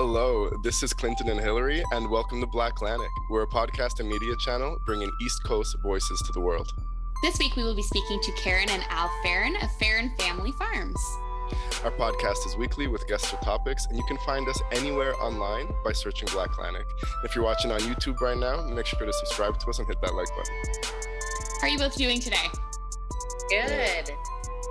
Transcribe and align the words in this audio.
Hello, 0.00 0.48
this 0.62 0.84
is 0.84 0.92
Clinton 0.92 1.28
and 1.28 1.40
Hillary, 1.40 1.82
and 1.90 2.08
welcome 2.08 2.40
to 2.40 2.46
Black 2.46 2.74
Atlantic. 2.74 3.10
We're 3.30 3.42
a 3.42 3.48
podcast 3.48 3.98
and 3.98 4.08
media 4.08 4.36
channel 4.36 4.78
bringing 4.86 5.10
East 5.20 5.42
Coast 5.42 5.74
voices 5.82 6.22
to 6.24 6.32
the 6.32 6.38
world. 6.38 6.70
This 7.20 7.36
week 7.40 7.56
we 7.56 7.64
will 7.64 7.74
be 7.74 7.82
speaking 7.82 8.20
to 8.20 8.30
Karen 8.34 8.68
and 8.70 8.84
Al 8.90 9.10
Ferron 9.24 9.56
of 9.56 9.68
Ferron 9.80 10.12
Family 10.16 10.52
Farms. 10.52 11.00
Our 11.82 11.90
podcast 11.90 12.46
is 12.46 12.56
weekly 12.56 12.86
with 12.86 13.08
guest 13.08 13.34
or 13.34 13.38
topics, 13.38 13.86
and 13.86 13.98
you 13.98 14.04
can 14.06 14.18
find 14.18 14.46
us 14.46 14.62
anywhere 14.70 15.16
online 15.16 15.66
by 15.84 15.90
searching 15.90 16.28
Black 16.30 16.52
Atlantic. 16.52 16.86
If 17.24 17.34
you're 17.34 17.42
watching 17.42 17.72
on 17.72 17.80
YouTube 17.80 18.20
right 18.20 18.38
now, 18.38 18.68
make 18.68 18.86
sure 18.86 19.04
to 19.04 19.12
subscribe 19.12 19.58
to 19.58 19.68
us 19.68 19.80
and 19.80 19.88
hit 19.88 20.00
that 20.00 20.14
like 20.14 20.28
button. 20.28 20.54
How 21.60 21.66
are 21.66 21.70
you 21.70 21.78
both 21.78 21.96
doing 21.96 22.20
today? 22.20 22.46
Good. 23.50 24.12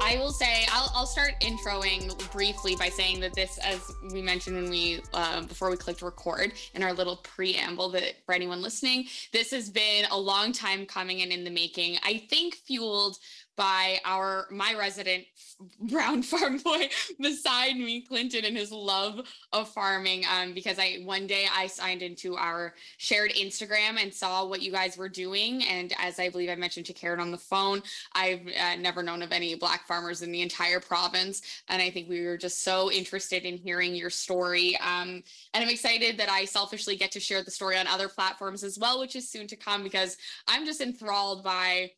I 0.02 0.18
will 0.18 0.32
say 0.32 0.66
I'll, 0.72 0.92
I'll 0.96 1.06
start 1.06 1.34
introing 1.42 2.16
briefly 2.32 2.76
by 2.76 2.90
saying 2.90 3.20
that 3.22 3.34
this, 3.34 3.58
as 3.60 3.82
we 4.12 4.22
mentioned 4.22 4.56
when 4.56 4.70
we 4.70 5.02
uh, 5.14 5.42
before 5.42 5.70
we 5.70 5.78
clicked 5.78 6.02
record 6.02 6.54
in 6.74 6.84
our 6.84 6.94
little 6.94 7.18
preamble, 7.18 7.90
that 7.90 8.16
for 8.26 8.34
anyone 8.34 8.62
listening, 8.62 9.06
this 9.34 9.52
has 9.52 9.70
been 9.70 10.06
a 10.12 10.18
long 10.18 10.52
time 10.52 10.86
coming 10.86 11.22
and 11.22 11.32
in 11.32 11.44
the 11.44 11.50
making. 11.50 11.98
I 12.04 12.24
think 12.30 12.56
fueled 12.56 13.18
by 13.58 14.00
our 14.06 14.46
my 14.52 14.74
resident 14.78 15.26
brown 15.82 16.22
farm 16.22 16.60
boy 16.60 16.88
beside 17.20 17.76
me 17.76 18.02
clinton 18.02 18.46
and 18.46 18.56
his 18.56 18.72
love 18.72 19.22
of 19.52 19.68
farming 19.68 20.24
um, 20.32 20.54
because 20.54 20.80
i 20.80 21.00
one 21.04 21.28
day 21.28 21.48
i 21.54 21.68
signed 21.68 22.02
into 22.02 22.36
our 22.36 22.74
shared 22.98 23.32
instagram 23.32 24.02
and 24.02 24.14
saw 24.14 24.46
what 24.46 24.62
you 24.62 24.72
guys 24.72 24.98
were 24.98 25.10
doing. 25.10 25.64
And 25.64 25.94
as 26.00 26.20
i 26.20 26.30
believe 26.30 26.50
i 26.50 26.56
mentioned 26.56 26.86
to 26.86 26.94
karen 26.94 27.20
on 27.20 27.32
the 27.32 27.38
phone 27.38 27.82
i've 28.14 28.48
uh, 28.48 28.76
never 28.78 29.02
known 29.02 29.22
of 29.22 29.32
any 29.32 29.56
black 29.56 29.88
farmers 29.88 30.22
in 30.22 30.32
the 30.32 30.42
entire 30.42 30.80
province. 30.80 31.42
And 31.68 31.82
i 31.82 31.90
think 31.90 32.08
we 32.08 32.26
were 32.26 32.38
just 32.38 32.64
so 32.64 32.92
interested 32.92 33.44
in 33.44 33.58
hearing 33.58 33.96
your 33.96 34.10
story. 34.10 34.78
Um, 34.78 35.24
and 35.54 35.64
i'm 35.64 35.70
excited 35.70 36.18
that 36.20 36.30
i 36.30 36.46
selfishly 36.46 36.96
get 36.96 37.12
to 37.12 37.20
share 37.20 37.44
the 37.44 37.52
story 37.52 37.78
on 37.78 37.88
other 37.88 38.08
platforms 38.08 38.64
as 38.64 38.78
well 38.78 39.00
which 39.00 39.16
is 39.16 39.28
soon 39.28 39.48
to 39.48 39.56
come 39.56 39.84
because 39.84 40.18
i'm 40.48 40.66
just 40.66 40.82
enthralled 40.82 41.44
by 41.44 41.92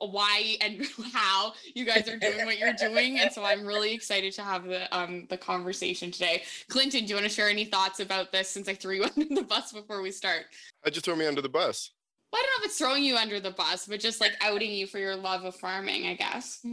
why 0.00 0.56
and 0.60 0.86
how 1.12 1.52
you 1.74 1.84
guys 1.84 2.08
are 2.08 2.18
doing 2.18 2.44
what 2.44 2.58
you're 2.58 2.72
doing 2.72 3.18
and 3.20 3.30
so 3.32 3.44
i'm 3.44 3.64
really 3.64 3.92
excited 3.94 4.32
to 4.32 4.42
have 4.42 4.64
the 4.64 4.96
um 4.96 5.26
the 5.30 5.36
conversation 5.36 6.10
today 6.10 6.42
clinton 6.68 7.00
do 7.00 7.06
you 7.06 7.14
want 7.14 7.24
to 7.24 7.32
share 7.32 7.48
any 7.48 7.64
thoughts 7.64 8.00
about 8.00 8.32
this 8.32 8.48
since 8.48 8.68
i 8.68 8.74
threw 8.74 8.96
you 8.96 9.04
under 9.16 9.34
the 9.34 9.42
bus 9.42 9.72
before 9.72 10.02
we 10.02 10.10
start 10.10 10.46
i 10.84 10.90
just 10.90 11.04
threw 11.04 11.16
me 11.16 11.26
under 11.26 11.42
the 11.42 11.48
bus 11.48 11.92
well, 12.32 12.40
i 12.40 12.42
don't 12.42 12.60
know 12.60 12.64
if 12.64 12.70
it's 12.70 12.78
throwing 12.78 13.04
you 13.04 13.16
under 13.16 13.40
the 13.40 13.50
bus 13.50 13.86
but 13.86 14.00
just 14.00 14.20
like 14.20 14.32
outing 14.40 14.72
you 14.72 14.86
for 14.86 14.98
your 14.98 15.16
love 15.16 15.44
of 15.44 15.54
farming 15.54 16.06
i 16.06 16.14
guess 16.14 16.64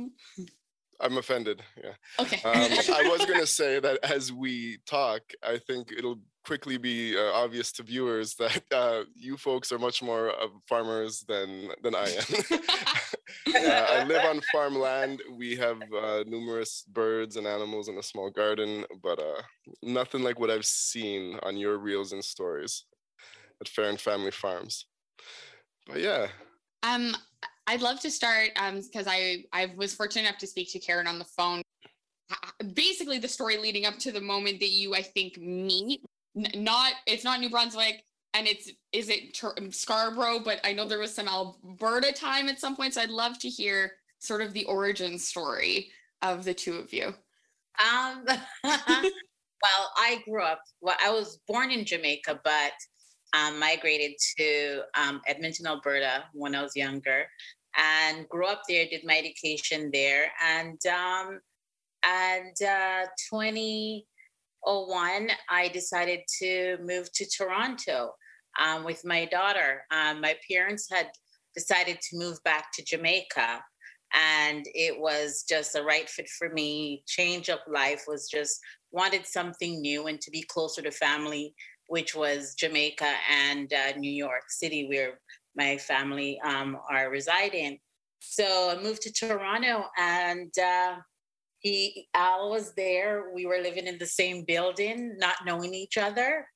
I'm 0.99 1.17
offended. 1.17 1.61
Yeah. 1.83 1.93
Okay. 2.19 2.37
Um, 2.47 2.95
I 2.95 3.09
was 3.11 3.25
going 3.25 3.39
to 3.39 3.47
say 3.47 3.79
that 3.79 3.99
as 4.03 4.31
we 4.31 4.77
talk, 4.85 5.21
I 5.43 5.57
think 5.57 5.91
it'll 5.91 6.19
quickly 6.45 6.77
be 6.77 7.17
uh, 7.17 7.31
obvious 7.33 7.71
to 7.73 7.83
viewers 7.83 8.35
that 8.35 8.63
uh, 8.73 9.03
you 9.15 9.37
folks 9.37 9.71
are 9.71 9.79
much 9.79 10.01
more 10.01 10.33
farmers 10.67 11.23
than 11.27 11.69
than 11.81 11.95
I 11.95 12.09
am. 12.09 12.59
I 13.55 14.03
live 14.05 14.25
on 14.25 14.41
farmland. 14.51 15.21
We 15.37 15.55
have 15.55 15.81
uh, 15.93 16.23
numerous 16.27 16.83
birds 16.91 17.37
and 17.37 17.47
animals 17.47 17.87
in 17.87 17.97
a 17.97 18.03
small 18.03 18.29
garden, 18.29 18.85
but 19.01 19.19
uh, 19.19 19.41
nothing 19.81 20.23
like 20.23 20.39
what 20.39 20.49
I've 20.49 20.65
seen 20.65 21.39
on 21.43 21.57
your 21.57 21.77
reels 21.77 22.13
and 22.13 22.23
stories 22.23 22.85
at 23.61 23.67
Ferron 23.67 23.97
Family 23.97 24.31
Farms. 24.31 24.85
But 25.87 25.99
yeah. 25.99 26.27
Um, 26.83 27.15
I'd 27.67 27.81
love 27.81 27.99
to 28.01 28.11
start 28.11 28.51
because 28.55 29.07
um, 29.07 29.13
I 29.13 29.45
I 29.53 29.73
was 29.77 29.95
fortunate 29.95 30.27
enough 30.27 30.39
to 30.39 30.47
speak 30.47 30.71
to 30.73 30.79
Karen 30.79 31.07
on 31.07 31.19
the 31.19 31.25
phone. 31.25 31.61
Basically, 32.73 33.19
the 33.19 33.27
story 33.27 33.57
leading 33.57 33.85
up 33.85 33.97
to 33.99 34.11
the 34.11 34.21
moment 34.21 34.59
that 34.59 34.71
you 34.71 34.95
I 34.95 35.01
think 35.01 35.37
meet. 35.37 36.01
Not 36.35 36.93
it's 37.05 37.23
not 37.23 37.39
New 37.39 37.49
Brunswick 37.49 38.03
and 38.33 38.47
it's 38.47 38.71
is 38.91 39.09
it 39.09 39.37
Scarborough, 39.71 40.39
but 40.39 40.59
I 40.63 40.73
know 40.73 40.87
there 40.87 40.99
was 40.99 41.13
some 41.13 41.27
Alberta 41.27 42.11
time 42.11 42.49
at 42.49 42.59
some 42.59 42.75
point. 42.75 42.95
So 42.95 43.01
I'd 43.01 43.09
love 43.09 43.39
to 43.39 43.49
hear 43.49 43.93
sort 44.19 44.41
of 44.41 44.53
the 44.53 44.65
origin 44.65 45.19
story 45.19 45.91
of 46.21 46.43
the 46.43 46.53
two 46.53 46.75
of 46.77 46.91
you. 46.93 47.13
Um, 47.83 48.25
well, 48.63 49.91
I 49.97 50.21
grew 50.25 50.43
up. 50.43 50.61
Well, 50.81 50.97
I 51.03 51.11
was 51.11 51.39
born 51.47 51.71
in 51.71 51.85
Jamaica, 51.85 52.39
but 52.43 52.73
um, 53.33 53.59
migrated 53.59 54.13
to 54.37 54.81
um, 54.95 55.21
Edmonton, 55.27 55.67
Alberta 55.67 56.25
when 56.33 56.55
I 56.55 56.63
was 56.63 56.75
younger, 56.75 57.25
and 57.77 58.27
grew 58.29 58.47
up 58.47 58.61
there. 58.67 58.85
Did 58.89 59.05
my 59.05 59.17
education 59.17 59.89
there, 59.91 60.31
and 60.43 60.79
um, 60.87 61.39
and 62.03 62.61
uh, 62.61 63.05
2001, 64.65 65.29
I 65.49 65.67
decided 65.69 66.21
to 66.41 66.77
move 66.83 67.11
to 67.13 67.25
Toronto 67.25 68.11
um, 68.59 68.83
with 68.83 69.03
my 69.05 69.25
daughter. 69.25 69.83
Um, 69.91 70.21
my 70.21 70.35
parents 70.49 70.87
had 70.91 71.09
decided 71.55 71.99
to 72.01 72.17
move 72.17 72.37
back 72.43 72.71
to 72.73 72.83
Jamaica, 72.83 73.63
and 74.13 74.65
it 74.73 74.99
was 74.99 75.43
just 75.47 75.75
a 75.75 75.83
right 75.83 76.09
fit 76.09 76.29
for 76.37 76.49
me. 76.49 77.03
Change 77.07 77.49
of 77.49 77.59
life 77.67 78.03
was 78.07 78.27
just 78.29 78.59
wanted 78.91 79.25
something 79.25 79.81
new 79.81 80.07
and 80.07 80.21
to 80.21 80.31
be 80.31 80.43
closer 80.43 80.81
to 80.81 80.91
family 80.91 81.53
which 81.87 82.15
was 82.15 82.55
Jamaica 82.55 83.11
and 83.29 83.71
uh, 83.73 83.97
New 83.97 84.11
York 84.11 84.43
City, 84.49 84.87
where 84.87 85.19
my 85.55 85.77
family 85.77 86.39
um, 86.43 86.77
are 86.89 87.09
residing. 87.09 87.79
So 88.19 88.75
I 88.75 88.81
moved 88.81 89.01
to 89.03 89.11
Toronto, 89.11 89.85
and 89.97 90.51
uh, 90.57 90.95
he 91.63 92.07
Al 92.13 92.51
was 92.51 92.73
there. 92.75 93.31
We 93.33 93.45
were 93.45 93.59
living 93.59 93.87
in 93.87 93.97
the 93.97 94.05
same 94.05 94.43
building, 94.43 95.17
not 95.17 95.37
knowing 95.45 95.73
each 95.73 95.97
other. 95.97 96.47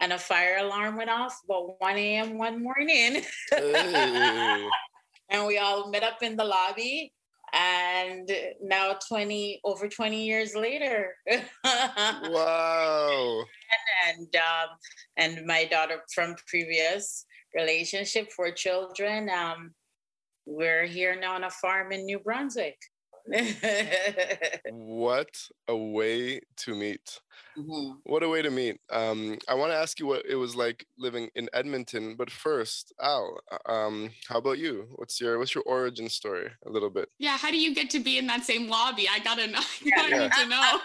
And 0.00 0.12
a 0.12 0.18
fire 0.18 0.58
alarm 0.58 0.96
went 0.96 1.10
off 1.10 1.38
about 1.44 1.80
1 1.80 1.96
a.m. 1.96 2.38
one 2.38 2.62
morning. 2.62 3.22
And 5.30 5.46
we 5.46 5.56
all 5.58 5.90
met 5.90 6.02
up 6.02 6.22
in 6.22 6.36
the 6.36 6.44
lobby 6.44 7.12
and 7.54 8.30
now 8.60 8.96
20 9.08 9.60
over 9.64 9.88
20 9.88 10.24
years 10.24 10.54
later 10.56 11.14
wow 11.64 13.44
and 14.06 14.36
um, 14.36 14.68
and 15.16 15.46
my 15.46 15.64
daughter 15.64 16.00
from 16.12 16.34
previous 16.48 17.24
relationship 17.54 18.30
for 18.32 18.50
children 18.50 19.30
um, 19.30 19.72
we're 20.46 20.84
here 20.84 21.18
now 21.18 21.34
on 21.34 21.44
a 21.44 21.50
farm 21.50 21.92
in 21.92 22.04
new 22.04 22.18
brunswick 22.18 22.76
what 24.70 25.48
a 25.68 25.76
way 25.76 26.40
to 26.56 26.74
meet 26.74 27.20
Mm-hmm. 27.56 27.92
What 28.04 28.22
a 28.22 28.28
way 28.28 28.42
to 28.42 28.50
meet. 28.50 28.80
Um, 28.90 29.38
I 29.48 29.54
want 29.54 29.70
to 29.70 29.76
ask 29.76 30.00
you 30.00 30.06
what 30.06 30.26
it 30.26 30.34
was 30.34 30.56
like 30.56 30.86
living 30.98 31.30
in 31.36 31.48
Edmonton, 31.52 32.16
but 32.16 32.30
first, 32.30 32.92
Al, 33.00 33.38
uh, 33.50 33.72
um, 33.72 34.10
how 34.28 34.38
about 34.38 34.58
you? 34.58 34.88
What's 34.96 35.20
your 35.20 35.38
what's 35.38 35.54
your 35.54 35.62
origin 35.64 36.08
story? 36.08 36.50
A 36.66 36.70
little 36.70 36.90
bit. 36.90 37.08
Yeah, 37.18 37.36
how 37.36 37.50
do 37.50 37.58
you 37.58 37.74
get 37.74 37.90
to 37.90 38.00
be 38.00 38.18
in 38.18 38.26
that 38.26 38.44
same 38.44 38.68
lobby? 38.68 39.08
I 39.08 39.20
gotta 39.20 39.46
know. 39.46 39.58
I 39.96 40.08
yeah. 40.08 40.18
need 40.18 40.32
to 40.32 40.46
know. 40.48 40.80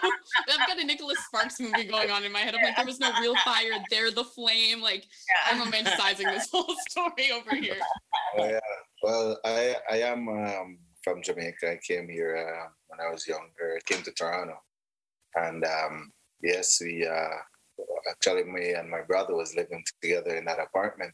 I've 0.48 0.68
got 0.68 0.78
a 0.78 0.84
Nicholas 0.84 1.18
Sparks 1.26 1.58
movie 1.58 1.84
going 1.84 2.10
on 2.10 2.24
in 2.24 2.32
my 2.32 2.40
head. 2.40 2.54
I'm 2.54 2.62
like, 2.62 2.76
there 2.76 2.86
was 2.86 3.00
no 3.00 3.12
real 3.20 3.34
fire. 3.44 3.72
There, 3.90 4.10
the 4.10 4.24
flame. 4.24 4.80
Like, 4.80 5.04
yeah. 5.28 5.60
I'm 5.60 5.72
romanticizing 5.72 6.32
this 6.32 6.48
whole 6.50 6.74
story 6.88 7.32
over 7.32 7.56
here. 7.56 7.76
Oh, 8.38 8.44
yeah. 8.44 8.60
Well, 9.02 9.40
I 9.44 9.76
I 9.90 9.96
am 10.02 10.28
um, 10.28 10.78
from 11.02 11.22
Jamaica. 11.22 11.72
I 11.72 11.78
came 11.86 12.08
here 12.08 12.36
uh, 12.36 12.68
when 12.88 13.00
I 13.00 13.12
was 13.12 13.26
younger. 13.26 13.76
I 13.76 13.92
came 13.92 14.02
to 14.02 14.12
Toronto, 14.12 14.56
and 15.36 15.64
um, 15.64 16.12
yes, 16.42 16.78
we 16.80 17.06
uh, 17.06 17.38
actually 18.10 18.44
me 18.44 18.72
and 18.72 18.90
my 18.90 19.02
brother 19.02 19.34
was 19.34 19.54
living 19.54 19.84
together 20.02 20.36
in 20.36 20.44
that 20.46 20.60
apartment, 20.60 21.12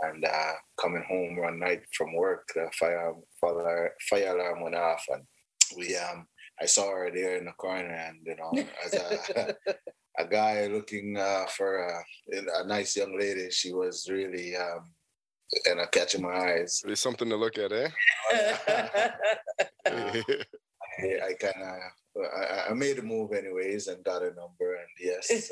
and 0.00 0.24
uh, 0.24 0.52
coming 0.80 1.04
home 1.08 1.36
one 1.36 1.58
night 1.58 1.82
from 1.96 2.14
work, 2.14 2.48
the 2.54 2.68
fire 2.78 3.14
fire, 3.40 3.92
fire 4.08 4.36
alarm 4.36 4.62
went 4.62 4.74
off, 4.74 5.04
and 5.10 5.22
we 5.76 5.96
um 5.96 6.26
I 6.60 6.66
saw 6.66 6.90
her 6.90 7.10
there 7.14 7.36
in 7.36 7.44
the 7.44 7.52
corner, 7.52 7.92
and 7.92 8.18
you 8.24 8.36
know, 8.36 8.52
as 8.84 8.94
a 8.94 9.54
a 10.18 10.26
guy 10.26 10.66
looking 10.66 11.16
uh, 11.16 11.44
for 11.46 11.78
a, 11.78 12.02
a 12.32 12.66
nice 12.66 12.96
young 12.96 13.18
lady, 13.18 13.50
she 13.50 13.72
was 13.72 14.08
really 14.10 14.56
um, 14.56 14.90
and 15.66 15.80
I 15.80 15.86
catching 15.86 16.22
my 16.22 16.34
eyes. 16.34 16.82
There's 16.84 17.00
something 17.00 17.28
to 17.28 17.36
look 17.36 17.58
at, 17.58 17.72
eh? 17.72 17.88
I, 20.98 21.28
I 21.28 21.34
kind 21.34 21.62
of 21.62 21.78
I, 22.24 22.70
I, 22.70 22.74
made 22.74 22.98
a 22.98 23.02
move 23.02 23.32
anyways 23.32 23.88
and 23.88 24.02
got 24.04 24.22
a 24.22 24.32
number. 24.34 24.74
And 24.74 24.88
yes, 24.98 25.50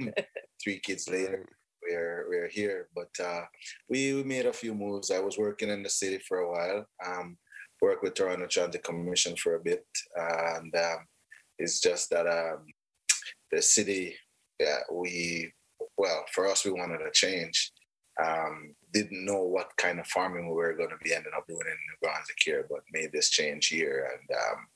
um, 0.00 0.12
three 0.62 0.78
kids 0.78 1.08
later, 1.08 1.46
we're 1.82 2.26
we're 2.28 2.48
here. 2.48 2.88
But 2.94 3.10
uh, 3.22 3.42
we, 3.88 4.14
we 4.14 4.22
made 4.24 4.46
a 4.46 4.52
few 4.52 4.74
moves. 4.74 5.10
I 5.10 5.20
was 5.20 5.38
working 5.38 5.70
in 5.70 5.82
the 5.82 5.90
city 5.90 6.20
for 6.26 6.38
a 6.38 6.50
while. 6.50 6.86
Um, 7.04 7.38
worked 7.80 8.02
with 8.02 8.14
Toronto 8.14 8.46
Transit 8.46 8.84
Commission 8.84 9.34
for 9.36 9.56
a 9.56 9.60
bit, 9.60 9.84
and 10.14 10.74
um, 10.76 11.06
it's 11.58 11.80
just 11.80 12.10
that 12.10 12.26
um, 12.26 12.66
the 13.50 13.60
city, 13.60 14.14
yeah, 14.60 14.78
we 14.92 15.52
well 15.98 16.24
for 16.32 16.48
us 16.48 16.64
we 16.64 16.70
wanted 16.70 17.00
a 17.00 17.10
change. 17.12 17.72
Um, 18.22 18.74
didn't 18.92 19.24
know 19.24 19.42
what 19.42 19.70
kind 19.78 19.98
of 19.98 20.06
farming 20.06 20.48
we 20.48 20.54
were 20.54 20.74
going 20.74 20.90
to 20.90 20.98
be 21.02 21.14
ending 21.14 21.32
up 21.36 21.46
doing 21.46 21.60
in 21.60 21.66
New 21.66 21.98
Brunswick 22.02 22.38
here, 22.44 22.66
but 22.68 22.80
made 22.92 23.10
this 23.12 23.30
change 23.30 23.68
here, 23.68 24.10
and 24.12 24.36
um, 24.36 24.66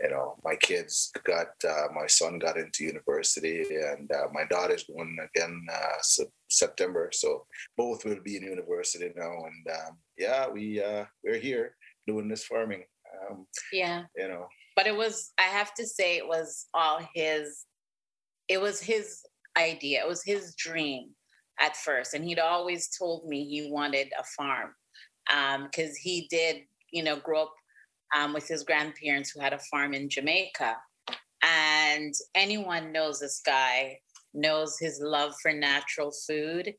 you 0.00 0.08
know, 0.08 0.36
my 0.44 0.56
kids 0.56 1.12
got, 1.24 1.48
uh, 1.68 1.88
my 1.94 2.06
son 2.06 2.38
got 2.38 2.56
into 2.56 2.84
university, 2.84 3.64
and 3.70 4.10
uh, 4.10 4.28
my 4.32 4.44
daughter's 4.44 4.84
going 4.84 5.16
again 5.22 5.66
uh, 5.70 6.26
September. 6.48 7.10
So 7.12 7.46
both 7.76 8.04
will 8.04 8.20
be 8.24 8.36
in 8.36 8.44
university 8.44 9.12
now, 9.14 9.30
and 9.30 9.76
um, 9.76 9.98
yeah, 10.16 10.48
we 10.48 10.82
uh, 10.82 11.04
we're 11.22 11.38
here 11.38 11.76
doing 12.06 12.28
this 12.28 12.44
farming. 12.44 12.84
Um, 13.30 13.46
yeah, 13.72 14.04
you 14.16 14.28
know. 14.28 14.46
But 14.74 14.86
it 14.86 14.96
was, 14.96 15.32
I 15.38 15.42
have 15.42 15.74
to 15.74 15.86
say, 15.86 16.16
it 16.16 16.26
was 16.26 16.66
all 16.72 17.00
his. 17.14 17.66
It 18.48 18.60
was 18.60 18.80
his 18.80 19.22
idea. 19.56 20.00
It 20.02 20.08
was 20.08 20.24
his 20.24 20.54
dream 20.54 21.10
at 21.60 21.76
first, 21.76 22.14
and 22.14 22.24
he'd 22.24 22.38
always 22.38 22.88
told 22.96 23.26
me 23.26 23.44
he 23.44 23.70
wanted 23.70 24.08
a 24.18 24.24
farm 24.36 24.74
because 25.26 25.90
um, 25.90 25.96
he 26.00 26.26
did, 26.30 26.62
you 26.90 27.02
know, 27.02 27.16
grow 27.16 27.42
up 27.42 27.54
um, 28.16 28.32
with 28.32 28.48
his 28.48 28.64
grandparents 28.64 29.30
who 29.30 29.40
had 29.40 29.52
a 29.52 29.58
farm 29.70 29.94
in 29.94 30.08
Jamaica. 30.08 30.76
And 31.42 32.14
anyone 32.34 32.92
knows 32.92 33.20
this 33.20 33.40
guy 33.44 33.98
knows 34.34 34.78
his 34.78 35.00
love 35.02 35.34
for 35.42 35.52
natural 35.52 36.12
food 36.26 36.72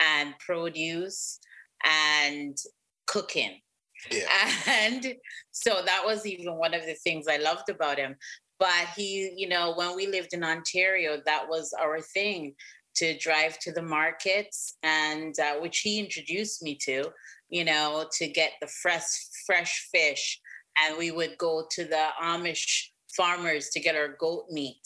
and 0.00 0.34
produce 0.38 1.38
and 1.84 2.56
cooking. 3.06 3.60
Yeah. 4.10 4.26
And 4.68 5.14
so 5.52 5.82
that 5.84 6.02
was 6.04 6.26
even 6.26 6.56
one 6.56 6.74
of 6.74 6.84
the 6.86 6.94
things 6.94 7.26
I 7.28 7.36
loved 7.36 7.68
about 7.68 7.98
him. 7.98 8.16
But 8.58 8.88
he, 8.96 9.32
you 9.36 9.48
know, 9.48 9.74
when 9.74 9.96
we 9.96 10.06
lived 10.06 10.34
in 10.34 10.44
Ontario, 10.44 11.20
that 11.24 11.48
was 11.48 11.72
our 11.80 12.00
thing 12.00 12.54
to 12.96 13.16
drive 13.18 13.58
to 13.58 13.72
the 13.72 13.82
markets 13.82 14.76
and 14.82 15.38
uh, 15.38 15.54
which 15.60 15.80
he 15.80 15.98
introduced 15.98 16.62
me 16.62 16.76
to 16.76 17.04
you 17.48 17.64
know 17.64 18.06
to 18.12 18.28
get 18.28 18.52
the 18.60 18.66
fresh 18.66 19.06
fresh 19.46 19.88
fish 19.92 20.40
and 20.82 20.96
we 20.98 21.10
would 21.10 21.36
go 21.38 21.64
to 21.70 21.84
the 21.84 22.08
Amish 22.22 22.88
farmers 23.16 23.68
to 23.70 23.80
get 23.80 23.94
our 23.94 24.16
goat 24.18 24.46
meat 24.50 24.82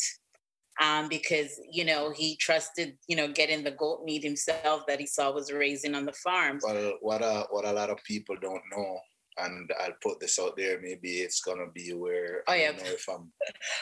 um, 0.82 1.08
because 1.08 1.60
you 1.70 1.84
know 1.84 2.10
he 2.10 2.36
trusted 2.36 2.96
you 3.08 3.16
know 3.16 3.28
getting 3.28 3.64
the 3.64 3.70
goat 3.70 4.04
meat 4.04 4.22
himself 4.22 4.86
that 4.86 5.00
he 5.00 5.06
saw 5.06 5.32
was 5.32 5.52
raising 5.52 5.94
on 5.94 6.04
the 6.04 6.12
farms. 6.12 6.62
Well, 6.66 6.94
what 7.00 7.22
a, 7.22 7.46
what 7.50 7.64
a 7.64 7.72
lot 7.72 7.90
of 7.90 8.02
people 8.04 8.36
don't 8.40 8.62
know, 8.76 8.98
and 9.38 9.70
I'll 9.80 9.96
put 10.02 10.20
this 10.20 10.38
out 10.38 10.56
there. 10.56 10.80
Maybe 10.80 11.18
it's 11.18 11.40
gonna 11.40 11.70
be 11.74 11.92
where 11.94 12.42
oh, 12.46 12.52
I 12.52 12.66
don't 12.66 12.78
know 12.78 12.90
if 12.90 13.06
I'm 13.08 13.32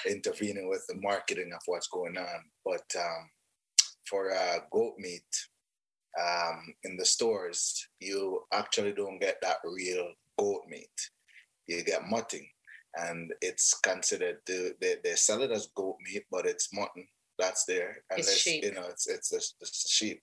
intervening 0.09 0.69
with 0.69 0.85
the 0.89 0.97
marketing 1.01 1.51
of 1.55 1.61
what's 1.67 1.89
going 1.89 2.17
on, 2.17 2.45
but 2.65 2.85
um, 2.99 3.31
for 4.09 4.33
uh, 4.33 4.59
goat 4.71 4.95
meat. 4.99 5.23
Um, 6.17 6.73
in 6.85 6.97
the 6.97 7.05
stores, 7.05 7.89
you 7.99 8.43
actually 8.53 8.93
don't 8.93 9.19
get 9.21 9.39
that 9.43 9.57
real 9.65 10.13
goat 10.39 10.63
meat 10.69 11.11
you 11.67 11.83
get 11.83 12.09
mutton, 12.09 12.47
and 12.97 13.33
it's 13.41 13.75
considered 13.81 14.39
to, 14.47 14.73
they, 14.81 14.97
they 15.03 15.15
sell 15.15 15.43
it 15.43 15.51
as 15.51 15.69
goat 15.75 15.97
meat, 16.05 16.25
but 16.31 16.47
it's 16.47 16.73
mutton 16.73 17.07
that's 17.39 17.65
there, 17.65 17.99
and 18.11 18.21
it's 18.21 18.37
sheep. 18.37 18.63
you 18.63 18.73
know 18.73 18.85
it's 18.89 19.09
it's 19.09 19.33
it's, 19.33 19.55
it's 19.61 19.91
sheep, 19.91 20.23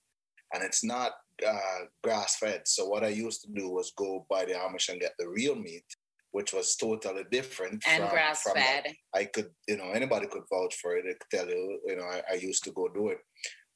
and 0.54 0.62
it's 0.62 0.82
not 0.82 1.12
uh, 1.46 1.80
grass 2.02 2.36
fed. 2.36 2.62
So 2.64 2.86
what 2.86 3.04
I 3.04 3.08
used 3.08 3.42
to 3.42 3.50
do 3.52 3.68
was 3.68 3.92
go 3.94 4.24
by 4.30 4.46
the 4.46 4.52
Amish 4.52 4.88
and 4.88 4.98
get 4.98 5.12
the 5.18 5.28
real 5.28 5.54
meat, 5.54 5.84
which 6.30 6.54
was 6.54 6.74
totally 6.74 7.24
different 7.30 7.84
and 7.86 8.08
grass 8.08 8.44
fed. 8.44 8.86
I 9.14 9.26
could, 9.26 9.50
you 9.68 9.76
know, 9.76 9.90
anybody 9.92 10.26
could 10.26 10.44
vouch 10.50 10.76
for 10.76 10.96
it. 10.96 11.04
I 11.06 11.12
could 11.12 11.38
tell 11.38 11.48
you, 11.48 11.80
you 11.86 11.96
know, 11.96 12.04
I, 12.04 12.22
I, 12.30 12.34
used 12.36 12.64
to 12.64 12.72
go 12.72 12.88
do 12.88 13.08
it. 13.08 13.18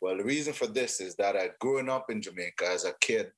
Well, 0.00 0.16
the 0.16 0.24
reason 0.24 0.52
for 0.52 0.66
this 0.66 1.00
is 1.00 1.14
that 1.16 1.36
I 1.36 1.50
growing 1.60 1.88
up 1.88 2.10
in 2.10 2.20
Jamaica 2.20 2.66
as 2.68 2.84
a 2.84 2.94
kid 3.00 3.30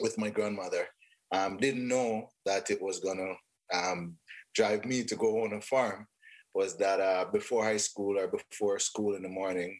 with 0.00 0.18
my 0.18 0.30
grandmother, 0.30 0.86
um, 1.32 1.56
didn't 1.56 1.88
know 1.88 2.28
that 2.46 2.70
it 2.70 2.80
was 2.80 3.00
gonna 3.00 3.34
um, 3.72 4.16
drive 4.54 4.84
me 4.84 5.02
to 5.04 5.16
go 5.16 5.44
on 5.44 5.52
a 5.54 5.60
farm 5.60 6.06
was 6.54 6.76
that 6.76 7.00
uh, 7.00 7.24
before 7.32 7.64
high 7.64 7.76
school 7.76 8.18
or 8.18 8.28
before 8.28 8.78
school 8.78 9.16
in 9.16 9.22
the 9.22 9.28
morning, 9.28 9.76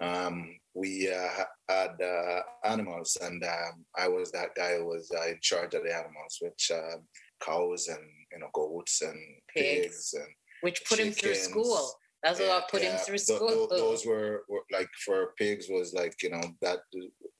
um, 0.00 0.56
we 0.74 1.12
uh, 1.12 1.44
had 1.68 2.00
uh, 2.00 2.40
animals, 2.64 3.18
and 3.20 3.42
um, 3.44 3.84
I 3.98 4.08
was 4.08 4.30
that 4.32 4.54
guy 4.56 4.76
who 4.76 4.86
was 4.86 5.10
uh, 5.14 5.28
in 5.28 5.38
charge 5.42 5.74
of 5.74 5.82
the 5.82 5.94
animals, 5.94 6.38
which 6.40 6.70
um, 6.72 7.02
cows 7.44 7.88
and 7.88 8.04
you 8.32 8.38
know 8.38 8.48
goats 8.54 9.02
and 9.02 9.18
pigs, 9.54 9.82
pigs 9.82 10.14
and 10.14 10.28
which 10.62 10.84
put 10.88 10.98
chickens. 10.98 11.16
him 11.16 11.22
through 11.22 11.34
school. 11.34 11.92
That's 12.22 12.38
what 12.38 12.68
put 12.68 12.82
yeah. 12.82 12.92
him 12.92 12.98
through 12.98 13.18
school. 13.18 13.66
Th- 13.68 13.80
those 13.80 14.06
were, 14.06 14.44
were, 14.48 14.62
like 14.70 14.88
for 15.04 15.32
pigs 15.36 15.66
was 15.68 15.92
like 15.92 16.14
you 16.22 16.30
know 16.30 16.42
that 16.60 16.80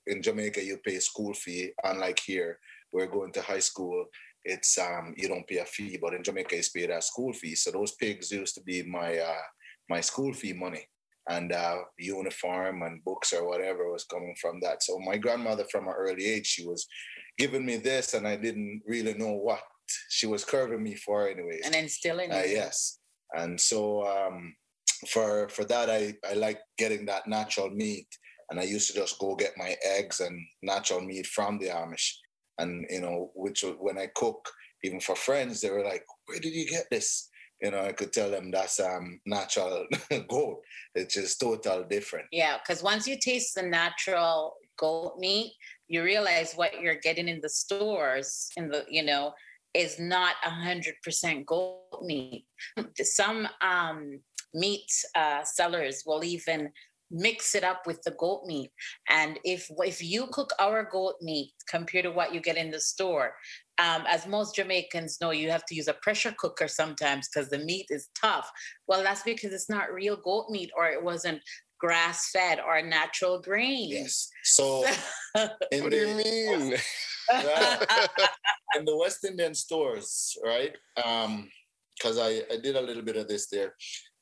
in 0.07 0.21
Jamaica 0.21 0.63
you 0.63 0.77
pay 0.85 0.99
school 0.99 1.33
fee, 1.33 1.71
unlike 1.83 2.19
here 2.19 2.59
we're 2.91 3.07
going 3.07 3.31
to 3.33 3.41
high 3.41 3.59
school 3.59 4.05
it's 4.45 4.77
um 4.77 5.13
you 5.17 5.27
don't 5.27 5.47
pay 5.47 5.59
a 5.59 5.65
fee, 5.65 5.97
but 6.01 6.13
in 6.13 6.23
Jamaica 6.23 6.57
it's 6.57 6.69
paid 6.69 6.89
a 6.89 7.01
school 7.01 7.33
fee. 7.33 7.55
So 7.55 7.71
those 7.71 7.93
pigs 7.93 8.31
used 8.31 8.55
to 8.55 8.61
be 8.61 8.83
my 8.83 9.17
uh 9.17 9.45
my 9.89 10.01
school 10.01 10.33
fee 10.33 10.53
money. 10.53 10.87
And 11.29 11.53
uh, 11.53 11.77
uniform 11.97 12.81
and 12.81 13.01
books 13.05 13.31
or 13.31 13.47
whatever 13.47 13.89
was 13.89 14.03
coming 14.03 14.35
from 14.41 14.59
that. 14.59 14.83
So 14.83 14.99
my 14.99 15.15
grandmother, 15.15 15.63
from 15.71 15.87
an 15.87 15.93
early 15.97 16.25
age, 16.25 16.45
she 16.45 16.67
was 16.67 16.85
giving 17.37 17.65
me 17.65 17.77
this, 17.77 18.13
and 18.13 18.27
I 18.27 18.35
didn't 18.35 18.81
really 18.85 19.13
know 19.13 19.31
what 19.31 19.61
she 20.09 20.27
was 20.27 20.43
curving 20.43 20.83
me 20.83 20.95
for, 20.95 21.29
anyways. 21.29 21.61
And 21.63 21.75
instilling. 21.75 22.29
Uh, 22.29 22.43
yes, 22.45 22.99
and 23.33 23.57
so 23.57 24.05
um, 24.05 24.53
for 25.07 25.49
for 25.49 25.63
that, 25.65 25.89
I 25.89 26.15
I 26.29 26.33
like 26.33 26.59
getting 26.77 27.05
that 27.05 27.27
natural 27.27 27.69
meat, 27.69 28.07
and 28.49 28.59
I 28.59 28.63
used 28.63 28.87
to 28.87 28.93
just 28.93 29.19
go 29.19 29.35
get 29.35 29.57
my 29.57 29.75
eggs 29.85 30.19
and 30.19 30.37
natural 30.61 31.01
meat 31.01 31.27
from 31.27 31.59
the 31.59 31.67
Amish. 31.67 32.13
And 32.57 32.85
you 32.89 33.01
know 33.01 33.31
which 33.35 33.65
when 33.79 33.97
i 33.97 34.07
cook 34.15 34.47
even 34.83 34.99
for 34.99 35.15
friends 35.15 35.59
they 35.59 35.71
were 35.71 35.83
like 35.83 36.05
where 36.25 36.39
did 36.39 36.53
you 36.53 36.67
get 36.67 36.85
this? 36.91 37.29
You 37.61 37.71
know 37.71 37.81
i 37.81 37.93
could 37.93 38.13
tell 38.13 38.29
them 38.29 38.51
that's 38.51 38.79
um 38.79 39.19
natural 39.25 39.87
goat. 40.29 40.61
It's 40.95 41.15
just 41.15 41.39
total 41.39 41.83
different. 41.89 42.27
Yeah 42.31 42.57
because 42.57 42.83
once 42.83 43.07
you 43.07 43.17
taste 43.19 43.55
the 43.55 43.63
natural 43.63 44.53
goat 44.77 45.15
meat 45.17 45.53
you 45.87 46.03
realize 46.03 46.53
what 46.53 46.79
you're 46.81 46.95
getting 46.95 47.27
in 47.27 47.39
the 47.41 47.49
stores 47.49 48.49
in 48.57 48.69
the 48.69 48.85
you 48.89 49.03
know 49.03 49.33
is 49.73 49.99
not 49.99 50.35
a 50.45 50.49
hundred 50.49 50.95
percent 51.03 51.45
goat 51.45 52.03
meat. 52.03 52.45
Some 53.01 53.47
um 53.61 54.19
meat 54.53 54.91
uh, 55.15 55.43
sellers 55.43 56.03
will 56.05 56.23
even 56.23 56.69
mix 57.13 57.53
it 57.53 57.63
up 57.63 57.85
with 57.85 58.01
the 58.03 58.11
goat 58.19 58.43
meat. 58.45 58.71
And 59.09 59.39
if 59.43 59.69
if 59.79 60.03
you 60.03 60.27
cook 60.31 60.51
our 60.59 60.83
goat 60.91 61.15
meat 61.21 61.53
compared 61.69 62.05
to 62.05 62.11
what 62.11 62.33
you 62.33 62.41
get 62.41 62.57
in 62.57 62.71
the 62.71 62.79
store, 62.79 63.35
um, 63.77 64.03
as 64.07 64.27
most 64.27 64.55
Jamaicans 64.55 65.19
know, 65.21 65.31
you 65.31 65.49
have 65.49 65.65
to 65.65 65.75
use 65.75 65.87
a 65.87 65.93
pressure 65.93 66.33
cooker 66.37 66.67
sometimes 66.67 67.29
because 67.29 67.49
the 67.49 67.59
meat 67.59 67.85
is 67.89 68.09
tough. 68.19 68.51
Well, 68.87 69.03
that's 69.03 69.23
because 69.23 69.53
it's 69.53 69.69
not 69.69 69.93
real 69.93 70.17
goat 70.17 70.47
meat 70.49 70.71
or 70.75 70.87
it 70.87 71.01
wasn't 71.01 71.41
grass 71.79 72.31
fed 72.31 72.59
or 72.59 72.81
natural 72.81 73.39
grain. 73.41 73.89
Yes. 73.89 74.29
So, 74.43 74.85
what 75.33 75.59
do 75.69 75.95
you 75.95 76.15
mean? 76.15 76.77
in 78.75 78.85
the 78.85 78.97
West 78.97 79.23
Indian 79.23 79.53
stores, 79.55 80.35
right? 80.43 80.75
Because 80.95 82.17
um, 82.17 82.23
I, 82.23 82.43
I 82.51 82.57
did 82.57 82.75
a 82.75 82.81
little 82.81 83.03
bit 83.03 83.17
of 83.17 83.27
this 83.27 83.47
there 83.47 83.73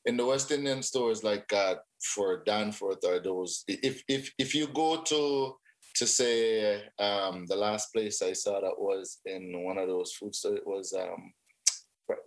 in 0.05 0.17
the 0.17 0.25
West 0.25 0.51
Indian 0.51 0.81
stores 0.81 1.23
like 1.23 1.51
uh, 1.53 1.75
for 2.15 2.43
Danforth 2.43 3.03
or 3.05 3.19
those, 3.19 3.63
if 3.67 4.03
if 4.07 4.31
if 4.37 4.55
you 4.55 4.67
go 4.67 5.01
to 5.01 5.55
to 5.95 6.07
say 6.07 6.83
um, 6.99 7.45
the 7.47 7.55
last 7.55 7.91
place 7.93 8.21
I 8.21 8.33
saw 8.33 8.61
that 8.61 8.79
was 8.79 9.19
in 9.25 9.63
one 9.63 9.77
of 9.77 9.87
those 9.87 10.13
food 10.13 10.33
stores 10.33 10.57
it 10.57 10.67
was 10.67 10.93
um 10.93 11.33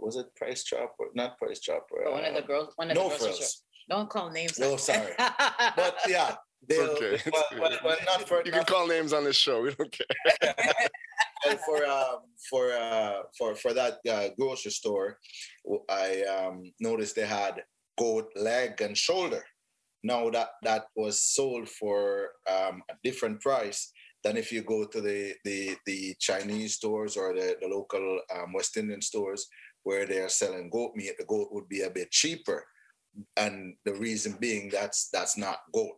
was 0.00 0.16
it 0.16 0.34
Price 0.34 0.64
Chopper? 0.64 1.06
Not 1.14 1.38
Price 1.38 1.60
Chopper. 1.60 2.06
Oh, 2.06 2.12
one 2.12 2.24
of 2.24 2.34
the 2.34 2.42
uh, 2.42 2.46
girls. 2.46 2.72
One 2.76 2.90
of 2.90 2.96
no 2.96 3.08
the 3.10 3.18
girls. 3.18 3.62
Don't 3.88 4.08
call 4.08 4.30
names. 4.30 4.58
No, 4.58 4.70
like 4.72 4.78
sorry. 4.78 5.12
but 5.18 5.96
yeah, 6.08 6.36
they 6.66 6.80
okay. 6.80 7.18
Well, 7.30 7.44
well, 7.60 7.78
well, 7.84 7.96
not 8.06 8.28
for 8.28 8.42
you 8.44 8.50
not 8.50 8.66
can 8.66 8.74
call 8.74 8.86
names 8.86 9.12
on 9.12 9.24
this 9.24 9.36
show. 9.36 9.62
We 9.62 9.74
don't 9.74 9.92
care. 9.92 10.54
and 11.46 11.58
for 11.60 11.84
um, 11.86 12.18
for 12.50 12.72
uh, 12.72 13.22
for 13.36 13.54
for 13.54 13.72
that 13.74 13.98
uh, 14.10 14.28
grocery 14.38 14.70
store, 14.70 15.18
I 15.88 16.22
um, 16.22 16.72
noticed 16.80 17.16
they 17.16 17.26
had 17.26 17.62
goat 17.98 18.30
leg 18.36 18.80
and 18.80 18.96
shoulder. 18.96 19.42
Now 20.02 20.30
that 20.30 20.48
that 20.62 20.86
was 20.96 21.22
sold 21.22 21.68
for 21.68 22.30
um, 22.50 22.82
a 22.90 22.94
different 23.02 23.40
price 23.40 23.92
than 24.22 24.36
if 24.36 24.50
you 24.50 24.62
go 24.62 24.84
to 24.86 25.00
the 25.00 25.34
the, 25.44 25.76
the 25.86 26.14
Chinese 26.18 26.74
stores 26.74 27.16
or 27.16 27.34
the, 27.34 27.56
the 27.60 27.68
local 27.68 28.20
um, 28.34 28.52
West 28.52 28.76
Indian 28.76 29.02
stores 29.02 29.46
where 29.84 30.06
they 30.06 30.18
are 30.18 30.28
selling 30.28 30.70
goat 30.70 30.92
meat. 30.96 31.12
The 31.18 31.26
goat 31.26 31.48
would 31.52 31.68
be 31.68 31.82
a 31.82 31.90
bit 31.90 32.10
cheaper, 32.10 32.66
and 33.36 33.74
the 33.84 33.94
reason 33.94 34.36
being 34.40 34.70
that's 34.70 35.08
that's 35.12 35.36
not 35.36 35.58
goat. 35.72 35.96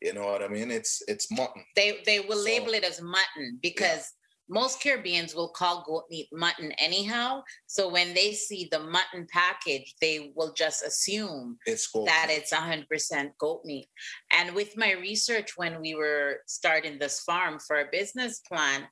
You 0.00 0.12
know 0.12 0.26
what 0.26 0.42
I 0.42 0.48
mean? 0.48 0.70
It's 0.70 1.02
it's 1.08 1.30
mutton. 1.30 1.64
They 1.74 2.00
they 2.04 2.20
will 2.20 2.36
so, 2.36 2.44
label 2.44 2.74
it 2.74 2.84
as 2.84 3.00
mutton 3.00 3.58
because 3.62 4.12
most 4.48 4.82
Caribbeans 4.82 5.34
will 5.34 5.48
call 5.48 5.84
goat 5.86 6.04
meat 6.10 6.28
mutton 6.32 6.72
anyhow. 6.72 7.42
So 7.66 7.88
when 7.88 8.12
they 8.14 8.32
see 8.32 8.68
the 8.70 8.80
mutton 8.80 9.26
package, 9.32 9.94
they 10.00 10.32
will 10.36 10.52
just 10.52 10.84
assume 10.84 11.56
it's 11.66 11.90
that 11.92 12.26
meat. 12.28 12.38
it's 12.38 12.52
100% 12.52 13.30
goat 13.38 13.62
meat. 13.64 13.88
And 14.32 14.54
with 14.54 14.76
my 14.76 14.92
research, 14.92 15.52
when 15.56 15.80
we 15.80 15.94
were 15.94 16.38
starting 16.46 16.98
this 16.98 17.20
farm 17.20 17.58
for 17.58 17.80
a 17.80 17.88
business 17.90 18.40
plan, 18.40 18.86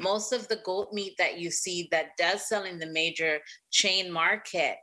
most 0.00 0.32
of 0.32 0.46
the 0.48 0.60
goat 0.64 0.92
meat 0.92 1.14
that 1.18 1.38
you 1.38 1.50
see 1.50 1.88
that 1.90 2.16
does 2.18 2.48
sell 2.48 2.64
in 2.64 2.78
the 2.78 2.86
major 2.86 3.40
chain 3.70 4.12
market 4.12 4.76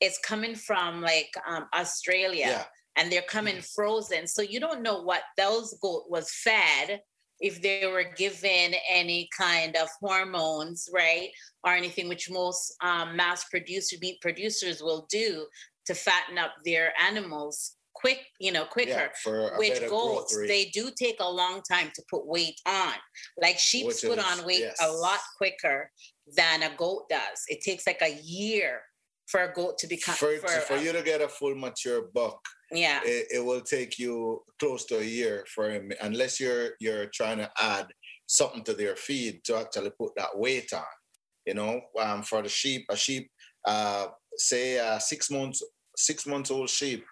is 0.00 0.18
coming 0.24 0.54
from 0.54 1.02
like 1.02 1.30
um, 1.46 1.66
Australia. 1.74 2.46
Yeah. 2.46 2.64
And 2.96 3.10
they're 3.10 3.22
coming 3.22 3.60
frozen. 3.60 4.26
So 4.26 4.42
you 4.42 4.58
don't 4.58 4.82
know 4.82 5.02
what 5.02 5.22
those 5.36 5.78
goat 5.80 6.04
was 6.08 6.30
fed 6.32 7.00
if 7.40 7.62
they 7.62 7.86
were 7.86 8.04
given 8.16 8.74
any 8.88 9.28
kind 9.36 9.76
of 9.76 9.88
hormones, 10.00 10.88
right? 10.92 11.30
Or 11.64 11.72
anything 11.72 12.08
which 12.08 12.30
most 12.30 12.74
um, 12.82 13.16
mass 13.16 13.44
producer 13.44 13.96
meat 14.00 14.20
producers 14.20 14.82
will 14.82 15.06
do 15.10 15.46
to 15.86 15.94
fatten 15.94 16.38
up 16.38 16.52
their 16.64 16.92
animals 17.00 17.76
quick, 17.94 18.20
you 18.38 18.52
know, 18.52 18.64
quicker. 18.64 18.90
Yeah, 18.90 19.08
for 19.22 19.50
a 19.50 19.58
Which 19.58 19.80
goats, 19.88 20.36
they 20.46 20.66
do 20.66 20.90
take 20.98 21.16
a 21.20 21.28
long 21.28 21.60
time 21.70 21.90
to 21.94 22.02
put 22.10 22.26
weight 22.26 22.58
on. 22.66 22.94
Like 23.40 23.58
sheep 23.58 23.86
Which 23.86 24.02
put 24.02 24.18
is- 24.18 24.24
on 24.24 24.46
weight 24.46 24.70
a 24.80 24.90
lot 24.90 25.20
quicker 25.36 25.90
than 26.36 26.62
a 26.62 26.74
goat 26.76 27.08
does. 27.08 27.40
It 27.48 27.60
takes 27.62 27.86
like 27.86 28.00
a 28.02 28.18
year 28.22 28.82
for 29.28 29.42
a 29.44 29.52
goat 29.52 29.78
to 29.78 29.86
become 29.86 30.14
for, 30.14 30.36
for, 30.38 30.48
for 30.48 30.74
a- 30.74 30.82
you 30.82 30.92
to 30.92 31.02
get 31.02 31.20
a 31.20 31.28
full 31.28 31.54
mature 31.54 32.02
buck, 32.14 32.40
yeah. 32.72 33.00
it, 33.04 33.26
it 33.34 33.44
will 33.44 33.60
take 33.60 33.98
you 33.98 34.42
close 34.58 34.84
to 34.86 34.98
a 34.98 35.04
year 35.04 35.44
for 35.54 35.70
him, 35.70 35.92
unless 36.00 36.40
you're 36.40 36.70
you're 36.80 37.06
trying 37.06 37.38
to 37.38 37.50
add 37.60 37.86
something 38.26 38.62
to 38.64 38.74
their 38.74 38.96
feed 38.96 39.42
to 39.44 39.56
actually 39.56 39.90
put 39.90 40.12
that 40.16 40.36
weight 40.36 40.72
on. 40.72 40.82
You 41.46 41.54
know, 41.54 41.80
um, 42.00 42.22
for 42.22 42.42
the 42.42 42.48
sheep, 42.48 42.84
a 42.90 42.96
sheep, 42.96 43.30
uh, 43.66 44.06
say 44.36 44.76
a 44.76 45.00
six 45.00 45.30
months 45.30 45.62
six 45.96 46.26
months 46.26 46.50
old 46.50 46.70
sheep 46.70 47.04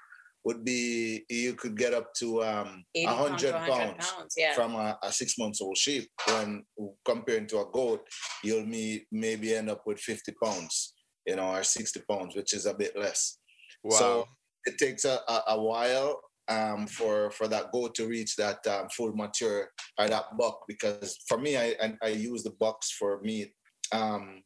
would 0.44 0.64
be 0.64 1.24
you 1.28 1.54
could 1.54 1.76
get 1.76 1.92
up 1.92 2.14
to 2.14 2.42
um, 2.42 2.84
80 2.94 3.04
a 3.04 3.08
pounds 3.08 3.28
hundred 3.28 3.52
pounds 3.54 4.12
pounds. 4.12 4.34
Yeah. 4.36 4.54
from 4.54 4.74
a, 4.76 4.98
a 5.02 5.12
six 5.12 5.36
months 5.38 5.60
old 5.60 5.76
sheep. 5.76 6.08
When 6.26 6.64
comparing 7.04 7.46
to 7.48 7.58
a 7.58 7.66
goat, 7.70 8.00
you'll 8.42 8.64
me, 8.64 9.06
maybe 9.12 9.54
end 9.54 9.68
up 9.68 9.82
with 9.84 9.98
50 9.98 10.32
pounds, 10.42 10.94
you 11.26 11.36
know, 11.36 11.54
or 11.54 11.62
60 11.62 12.00
pounds, 12.08 12.36
which 12.36 12.54
is 12.54 12.66
a 12.66 12.74
bit 12.74 12.96
less. 12.96 13.38
Wow. 13.82 13.98
So 13.98 14.24
it 14.64 14.78
takes 14.78 15.04
a, 15.04 15.20
a, 15.28 15.42
a 15.48 15.62
while 15.62 16.20
um, 16.48 16.86
for 16.86 17.30
for 17.30 17.46
that 17.48 17.72
goat 17.72 17.94
to 17.96 18.06
reach 18.06 18.36
that 18.36 18.66
um, 18.66 18.88
full 18.88 19.14
mature 19.14 19.70
or 19.98 20.08
that 20.08 20.36
buck. 20.38 20.60
Because 20.66 21.16
for 21.28 21.38
me, 21.38 21.56
I 21.56 21.74
I, 21.80 21.94
I 22.02 22.08
use 22.08 22.42
the 22.42 22.54
bucks 22.58 22.90
for 22.92 23.20
meat. 23.22 23.52
Um, 23.92 24.42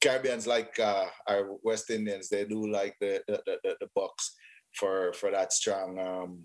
Caribbeans 0.00 0.46
like 0.46 0.78
uh, 0.78 1.06
our 1.28 1.56
West 1.62 1.90
Indians, 1.90 2.28
they 2.28 2.44
do 2.44 2.70
like 2.70 2.94
the 3.00 3.22
the, 3.26 3.40
the, 3.46 3.76
the, 3.80 3.88
bucks 3.94 4.34
for 4.76 5.12
for 5.14 5.30
that 5.30 5.52
strong 5.52 5.98
um, 5.98 6.42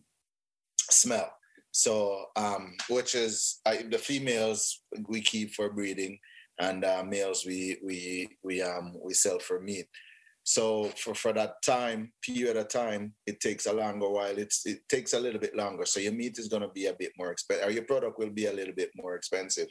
smell. 0.89 1.29
So, 1.71 2.25
um, 2.35 2.75
which 2.89 3.15
is 3.15 3.59
I, 3.65 3.83
the 3.89 3.97
females 3.97 4.81
we 5.07 5.21
keep 5.21 5.53
for 5.53 5.71
breeding, 5.71 6.17
and 6.59 6.85
uh, 6.85 7.03
males 7.05 7.45
we 7.45 7.77
we 7.83 8.29
we 8.43 8.61
um 8.61 8.95
we 9.03 9.13
sell 9.13 9.39
for 9.39 9.59
meat. 9.59 9.87
So 10.49 10.85
for, 10.97 11.13
for 11.13 11.31
that 11.33 11.61
time 11.61 12.11
period 12.23 12.57
of 12.57 12.69
time, 12.69 13.13
it 13.27 13.39
takes 13.39 13.67
a 13.67 13.71
longer 13.71 14.09
while. 14.09 14.35
It's 14.35 14.65
it 14.65 14.79
takes 14.89 15.13
a 15.13 15.19
little 15.19 15.39
bit 15.39 15.55
longer. 15.55 15.85
So 15.85 15.99
your 15.99 16.11
meat 16.11 16.39
is 16.39 16.47
going 16.47 16.63
to 16.63 16.69
be 16.69 16.87
a 16.87 16.95
bit 16.97 17.11
more 17.19 17.31
expensive, 17.31 17.67
or 17.67 17.71
your 17.71 17.83
product 17.83 18.17
will 18.17 18.31
be 18.31 18.47
a 18.47 18.51
little 18.51 18.73
bit 18.73 18.89
more 18.95 19.13
expensive. 19.13 19.67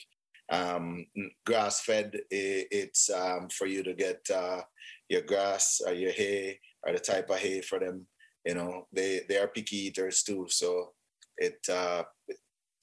Um, 0.52 1.04
grass 1.44 1.80
fed, 1.80 2.12
it's 2.30 3.11
um, 3.11 3.49
for 3.49 3.66
you 3.66 3.82
to 3.82 3.92
get 3.92 4.20
uh, 4.32 4.61
your 5.08 5.23
grass 5.23 5.80
or 5.85 5.94
your 5.94 6.12
hay 6.12 6.61
or 6.87 6.92
the 6.92 7.00
type 7.00 7.28
of 7.28 7.38
hay 7.38 7.61
for 7.61 7.80
them. 7.80 8.06
You 8.44 8.54
know, 8.54 8.87
they 8.92 9.23
they 9.28 9.38
are 9.38 9.49
picky 9.49 9.78
eaters 9.88 10.23
too. 10.23 10.47
So 10.49 10.92
it 11.38 11.58
uh, 11.68 12.04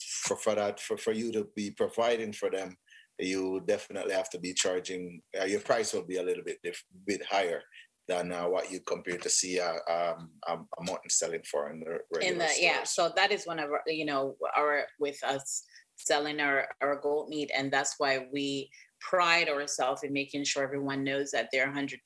for 0.01 0.35
for 0.35 0.53
that 0.55 0.81
for, 0.81 0.97
for 0.97 1.13
you 1.13 1.31
to 1.31 1.47
be 1.55 1.71
providing 1.71 2.33
for 2.33 2.51
them, 2.51 2.75
you 3.19 3.63
definitely 3.65 4.15
have 4.15 4.29
to 4.31 4.37
be 4.37 4.53
charging. 4.53 5.21
Uh, 5.39 5.45
your 5.45 5.61
price 5.61 5.93
will 5.93 6.05
be 6.05 6.17
a 6.17 6.23
little 6.23 6.43
bit 6.43 6.59
diff- 6.61 6.83
bit 7.07 7.25
higher 7.25 7.63
than 8.07 8.31
uh, 8.31 8.43
what 8.43 8.71
you 8.71 8.79
compare 8.81 9.17
to 9.17 9.29
see 9.29 9.57
a, 9.57 9.69
um, 9.69 10.29
a, 10.47 10.53
a 10.53 10.83
mutton 10.83 11.09
selling 11.09 11.41
for 11.49 11.69
in 11.69 11.79
the 11.79 11.99
regular 12.13 12.33
in 12.33 12.37
the 12.37 12.49
yeah 12.59 12.83
so 12.83 13.11
that 13.15 13.31
is 13.31 13.45
one 13.45 13.59
of 13.59 13.69
our 13.69 13.81
you 13.87 14.05
know 14.05 14.35
our 14.55 14.83
with 14.99 15.21
us 15.23 15.63
selling 15.97 16.39
our 16.39 16.67
our 16.81 16.97
goat 16.97 17.29
meat 17.29 17.49
and 17.55 17.71
that's 17.71 17.95
why 17.97 18.27
we 18.31 18.69
pride 18.99 19.49
ourselves 19.49 20.03
in 20.03 20.11
making 20.11 20.43
sure 20.43 20.63
everyone 20.63 21.03
knows 21.03 21.31
that 21.31 21.49
they're 21.51 21.71
100% 21.71 21.99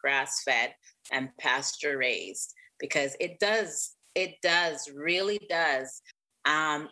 grass 0.00 0.42
fed 0.44 0.74
and 1.12 1.28
pasture 1.40 1.98
raised 1.98 2.54
because 2.78 3.16
it 3.20 3.38
does 3.40 3.96
it 4.14 4.36
does 4.42 4.88
really 4.94 5.40
does 5.48 6.02
um, 6.46 6.88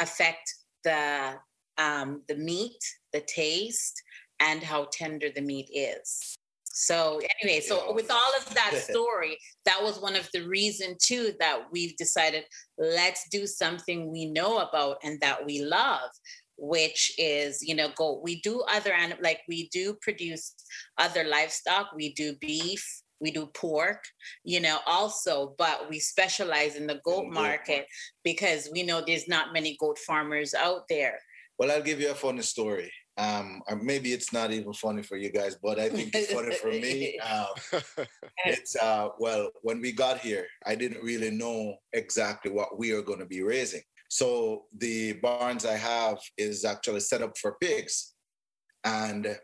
affect 0.00 0.54
the 0.84 1.34
um, 1.78 2.22
the 2.28 2.36
meat 2.36 2.78
the 3.12 3.20
taste 3.20 4.02
and 4.40 4.62
how 4.62 4.86
tender 4.92 5.28
the 5.34 5.42
meat 5.42 5.68
is 5.72 6.36
so 6.78 7.18
anyway 7.42 7.58
so 7.58 7.90
with 7.94 8.10
all 8.10 8.32
of 8.38 8.54
that 8.54 8.74
story 8.90 9.38
that 9.64 9.82
was 9.82 9.98
one 9.98 10.14
of 10.14 10.28
the 10.34 10.46
reason 10.46 10.94
too 11.02 11.32
that 11.40 11.62
we've 11.72 11.96
decided 11.96 12.44
let's 12.76 13.26
do 13.30 13.46
something 13.46 14.12
we 14.12 14.26
know 14.26 14.58
about 14.58 14.98
and 15.02 15.18
that 15.20 15.44
we 15.46 15.62
love 15.64 16.10
which 16.58 17.12
is 17.18 17.62
you 17.62 17.74
know 17.74 17.88
go 17.96 18.20
we 18.22 18.40
do 18.40 18.62
other 18.70 18.92
anim- 18.92 19.18
like 19.22 19.40
we 19.48 19.68
do 19.68 19.94
produce 20.00 20.54
other 20.98 21.24
livestock. 21.24 21.90
We 21.94 22.12
do 22.14 22.34
beef. 22.40 23.02
We 23.18 23.30
do 23.30 23.46
pork 23.46 24.04
you 24.44 24.60
know 24.60 24.78
also 24.86 25.54
but 25.56 25.88
we 25.88 25.98
specialize 25.98 26.76
in 26.76 26.86
the 26.86 27.00
goat 27.04 27.32
market. 27.32 27.86
because 28.22 28.68
we 28.72 28.82
know 28.82 29.00
there's 29.00 29.28
not 29.28 29.54
many 29.54 29.76
goat 29.80 29.98
farmers 29.98 30.52
out 30.52 30.82
there. 30.88 31.18
Well, 31.58 31.70
I'll 31.70 31.82
give 31.82 32.00
you 32.00 32.10
a 32.10 32.14
funny 32.14 32.42
story. 32.42 32.92
Um, 33.18 33.62
or 33.66 33.76
maybe 33.76 34.12
it's 34.12 34.32
not 34.32 34.52
even 34.52 34.74
funny 34.74 35.02
for 35.02 35.16
you 35.16 35.30
guys, 35.30 35.56
but 35.62 35.78
I 35.78 35.88
think 35.88 36.14
it's 36.14 36.32
funny 36.32 36.54
for 36.54 36.68
me. 36.68 37.18
Um, 37.26 37.82
it's 38.44 38.76
uh, 38.76 39.08
well, 39.18 39.50
when 39.62 39.80
we 39.80 39.92
got 39.92 40.18
here, 40.18 40.46
I 40.66 40.74
didn't 40.74 41.02
really 41.02 41.30
know 41.30 41.76
exactly 41.92 42.50
what 42.50 42.78
we 42.78 42.92
are 42.92 43.02
going 43.02 43.20
to 43.20 43.26
be 43.26 43.42
raising. 43.42 43.82
So 44.08 44.64
the 44.76 45.14
barns 45.14 45.64
I 45.64 45.76
have 45.76 46.18
is 46.36 46.64
actually 46.64 47.00
set 47.00 47.22
up 47.22 47.36
for 47.38 47.56
pigs, 47.60 48.14
and 48.84 49.36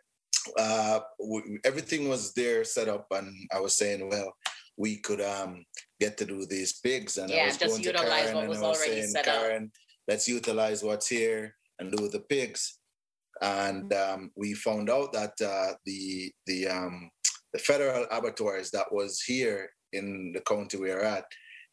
uh, 0.59 1.01
w- 1.19 1.59
everything 1.65 2.09
was 2.09 2.33
there 2.35 2.65
set 2.65 2.89
up. 2.89 3.07
And 3.11 3.35
I 3.55 3.61
was 3.61 3.77
saying, 3.77 4.09
well, 4.09 4.33
we 4.77 4.97
could 4.99 5.21
um, 5.21 5.65
get 6.01 6.17
to 6.19 6.25
do 6.25 6.47
these 6.47 6.75
pigs, 6.75 7.17
and 7.19 7.33
I 7.33 7.47
was 7.47 7.57
just 7.57 7.71
going 7.71 7.83
to 7.83 7.93
Karen 7.93 8.35
what 8.35 8.45
and 8.45 8.47
I 8.47 8.49
was 8.49 8.63
already 8.63 8.93
saying, 8.93 9.09
set 9.09 9.29
up. 9.29 9.41
Karen, 9.41 9.73
let's 10.09 10.29
utilize 10.29 10.83
what's 10.83 11.09
here 11.09 11.57
and 11.79 11.91
do 11.91 12.09
the 12.09 12.21
pigs. 12.21 12.79
And 13.43 13.93
um, 13.93 14.31
we 14.37 14.55
found 14.55 14.89
out 14.89 15.13
that 15.13 15.35
uh, 15.45 15.75
the 15.85 16.33
the 16.47 16.69
um, 16.69 17.11
the 17.53 17.59
federal 17.59 18.07
abattoirs 18.11 18.71
that 18.71 18.93
was 18.93 19.21
here 19.21 19.69
in 19.93 20.33
the 20.33 20.41
county 20.41 20.79
we're 20.79 21.03
at, 21.03 21.25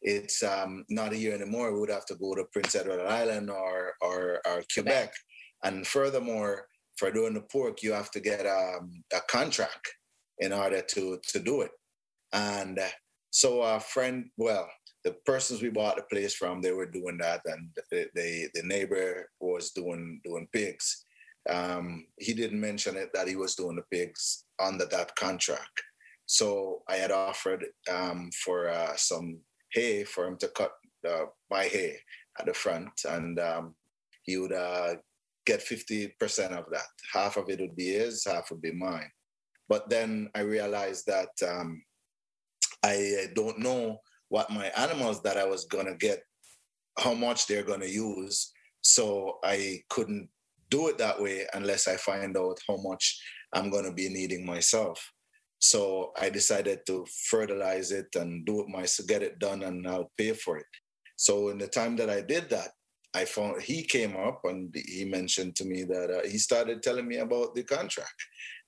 it's 0.02 0.42
um, 0.42 0.84
not 0.90 1.12
here 1.12 1.34
anymore. 1.34 1.72
We 1.72 1.80
would 1.80 1.90
have 1.90 2.06
to 2.06 2.16
go 2.16 2.34
to 2.34 2.44
Prince 2.52 2.74
Edward 2.74 3.06
Island 3.06 3.50
or 3.50 3.94
or, 4.00 4.40
or 4.46 4.62
Quebec. 4.74 5.12
And 5.62 5.86
furthermore, 5.86 6.66
for 6.96 7.10
doing 7.10 7.34
the 7.34 7.42
pork, 7.42 7.82
you 7.82 7.92
have 7.92 8.10
to 8.12 8.20
get 8.20 8.46
um, 8.46 9.04
a 9.14 9.20
contract 9.28 9.94
in 10.38 10.52
order 10.52 10.82
to 10.82 11.20
to 11.28 11.38
do 11.38 11.60
it. 11.62 11.70
And 12.32 12.78
uh, 12.78 12.88
so 13.30 13.62
our 13.62 13.80
friend, 13.80 14.26
well, 14.36 14.68
the 15.04 15.12
persons 15.24 15.62
we 15.62 15.70
bought 15.70 15.96
the 15.96 16.02
place 16.02 16.34
from, 16.34 16.60
they 16.60 16.72
were 16.72 16.90
doing 16.90 17.18
that, 17.18 17.42
and 17.44 17.68
the 17.90 18.08
the, 18.14 18.48
the 18.54 18.62
neighbor 18.64 19.30
was 19.38 19.70
doing 19.70 20.20
doing 20.24 20.48
pigs. 20.52 21.04
Um, 21.48 22.06
he 22.18 22.34
didn't 22.34 22.60
mention 22.60 22.96
it 22.96 23.10
that 23.14 23.28
he 23.28 23.36
was 23.36 23.54
doing 23.54 23.76
the 23.76 23.82
pigs 23.90 24.44
under 24.58 24.86
that 24.86 25.16
contract. 25.16 25.82
So 26.26 26.82
I 26.88 26.96
had 26.96 27.10
offered 27.10 27.64
um, 27.90 28.30
for 28.44 28.68
uh, 28.68 28.94
some 28.96 29.40
hay 29.72 30.04
for 30.04 30.26
him 30.26 30.36
to 30.38 30.48
cut 30.48 30.72
uh, 31.08 31.24
my 31.50 31.64
hay 31.64 31.96
at 32.38 32.46
the 32.46 32.54
front, 32.54 32.92
and 33.08 33.38
um, 33.40 33.74
he 34.22 34.36
would 34.36 34.52
uh, 34.52 34.94
get 35.46 35.60
50% 35.60 36.12
of 36.52 36.66
that. 36.70 36.86
Half 37.12 37.36
of 37.36 37.48
it 37.48 37.60
would 37.60 37.74
be 37.74 37.94
his, 37.94 38.24
half 38.24 38.50
would 38.50 38.62
be 38.62 38.72
mine. 38.72 39.10
But 39.68 39.88
then 39.88 40.28
I 40.34 40.40
realized 40.40 41.06
that 41.06 41.30
um, 41.48 41.82
I 42.84 43.26
don't 43.34 43.58
know 43.58 43.98
what 44.28 44.50
my 44.50 44.66
animals 44.76 45.22
that 45.22 45.36
I 45.36 45.44
was 45.44 45.64
going 45.64 45.86
to 45.86 45.94
get, 45.94 46.22
how 46.98 47.14
much 47.14 47.46
they're 47.46 47.62
going 47.62 47.80
to 47.80 47.90
use. 47.90 48.52
So 48.82 49.38
I 49.44 49.82
couldn't 49.88 50.28
do 50.70 50.88
it 50.88 50.98
that 50.98 51.20
way 51.20 51.46
unless 51.52 51.88
I 51.88 51.96
find 51.96 52.36
out 52.36 52.58
how 52.66 52.76
much 52.78 53.20
I'm 53.52 53.70
going 53.70 53.84
to 53.84 53.92
be 53.92 54.08
needing 54.08 54.46
myself. 54.46 55.12
So 55.58 56.12
I 56.18 56.30
decided 56.30 56.80
to 56.86 57.06
fertilize 57.28 57.92
it 57.92 58.06
and 58.14 58.46
do 58.46 58.60
it 58.60 58.68
myself, 58.68 59.08
get 59.08 59.22
it 59.22 59.38
done, 59.38 59.62
and 59.62 59.86
I'll 59.86 60.10
pay 60.16 60.32
for 60.32 60.56
it. 60.56 60.66
So 61.16 61.50
in 61.50 61.58
the 61.58 61.66
time 61.66 61.96
that 61.96 62.08
I 62.08 62.22
did 62.22 62.48
that, 62.50 62.70
I 63.12 63.24
found 63.24 63.60
he 63.60 63.82
came 63.82 64.16
up 64.16 64.40
and 64.44 64.74
he 64.74 65.04
mentioned 65.04 65.56
to 65.56 65.64
me 65.64 65.82
that 65.82 66.10
uh, 66.10 66.28
he 66.28 66.38
started 66.38 66.82
telling 66.82 67.08
me 67.08 67.16
about 67.16 67.54
the 67.54 67.64
contract. 67.64 68.14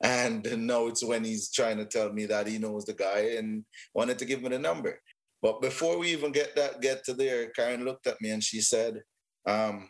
And 0.02 0.66
now 0.66 0.88
it's 0.88 1.04
when 1.04 1.25
he's 1.25 1.50
trying 1.52 1.78
to 1.78 1.87
tell 1.87 2.12
me 2.12 2.26
that 2.26 2.49
he 2.49 2.59
knows 2.59 2.85
the 2.85 2.92
guy 2.92 3.37
and 3.38 3.64
wanted 3.94 4.18
to 4.18 4.25
give 4.25 4.42
me 4.42 4.49
the 4.49 4.59
number. 4.59 5.00
But 5.40 5.62
before 5.62 5.97
we 5.99 6.09
even 6.09 6.32
get 6.32 6.54
that 6.56 6.80
get 6.80 7.04
to 7.04 7.14
there, 7.14 7.50
Karen 7.50 7.85
looked 7.85 8.06
at 8.06 8.21
me 8.21 8.30
and 8.30 8.42
she 8.42 8.61
said, 8.61 9.00
um, 9.47 9.88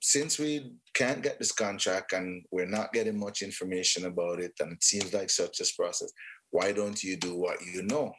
since 0.00 0.38
we 0.38 0.72
can't 0.94 1.22
get 1.22 1.38
this 1.38 1.52
contract 1.52 2.12
and 2.12 2.44
we're 2.50 2.66
not 2.66 2.92
getting 2.92 3.18
much 3.18 3.42
information 3.42 4.06
about 4.06 4.40
it, 4.40 4.52
and 4.60 4.72
it 4.72 4.84
seems 4.84 5.12
like 5.12 5.30
such 5.30 5.60
a 5.60 5.64
process, 5.76 6.12
why 6.50 6.72
don't 6.72 7.02
you 7.02 7.16
do 7.16 7.36
what 7.36 7.58
you 7.74 7.82
know? 7.82 8.12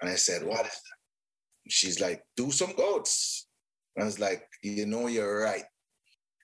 And 0.00 0.10
I 0.10 0.14
said, 0.14 0.42
what 0.44 0.66
is 0.66 0.72
that? 0.72 1.68
She's 1.68 2.00
like, 2.00 2.22
do 2.36 2.50
some 2.50 2.72
goats. 2.76 3.46
And 3.94 4.04
I 4.04 4.06
was 4.06 4.18
like, 4.18 4.46
you 4.62 4.86
know, 4.86 5.06
you're 5.06 5.42
right. 5.42 5.64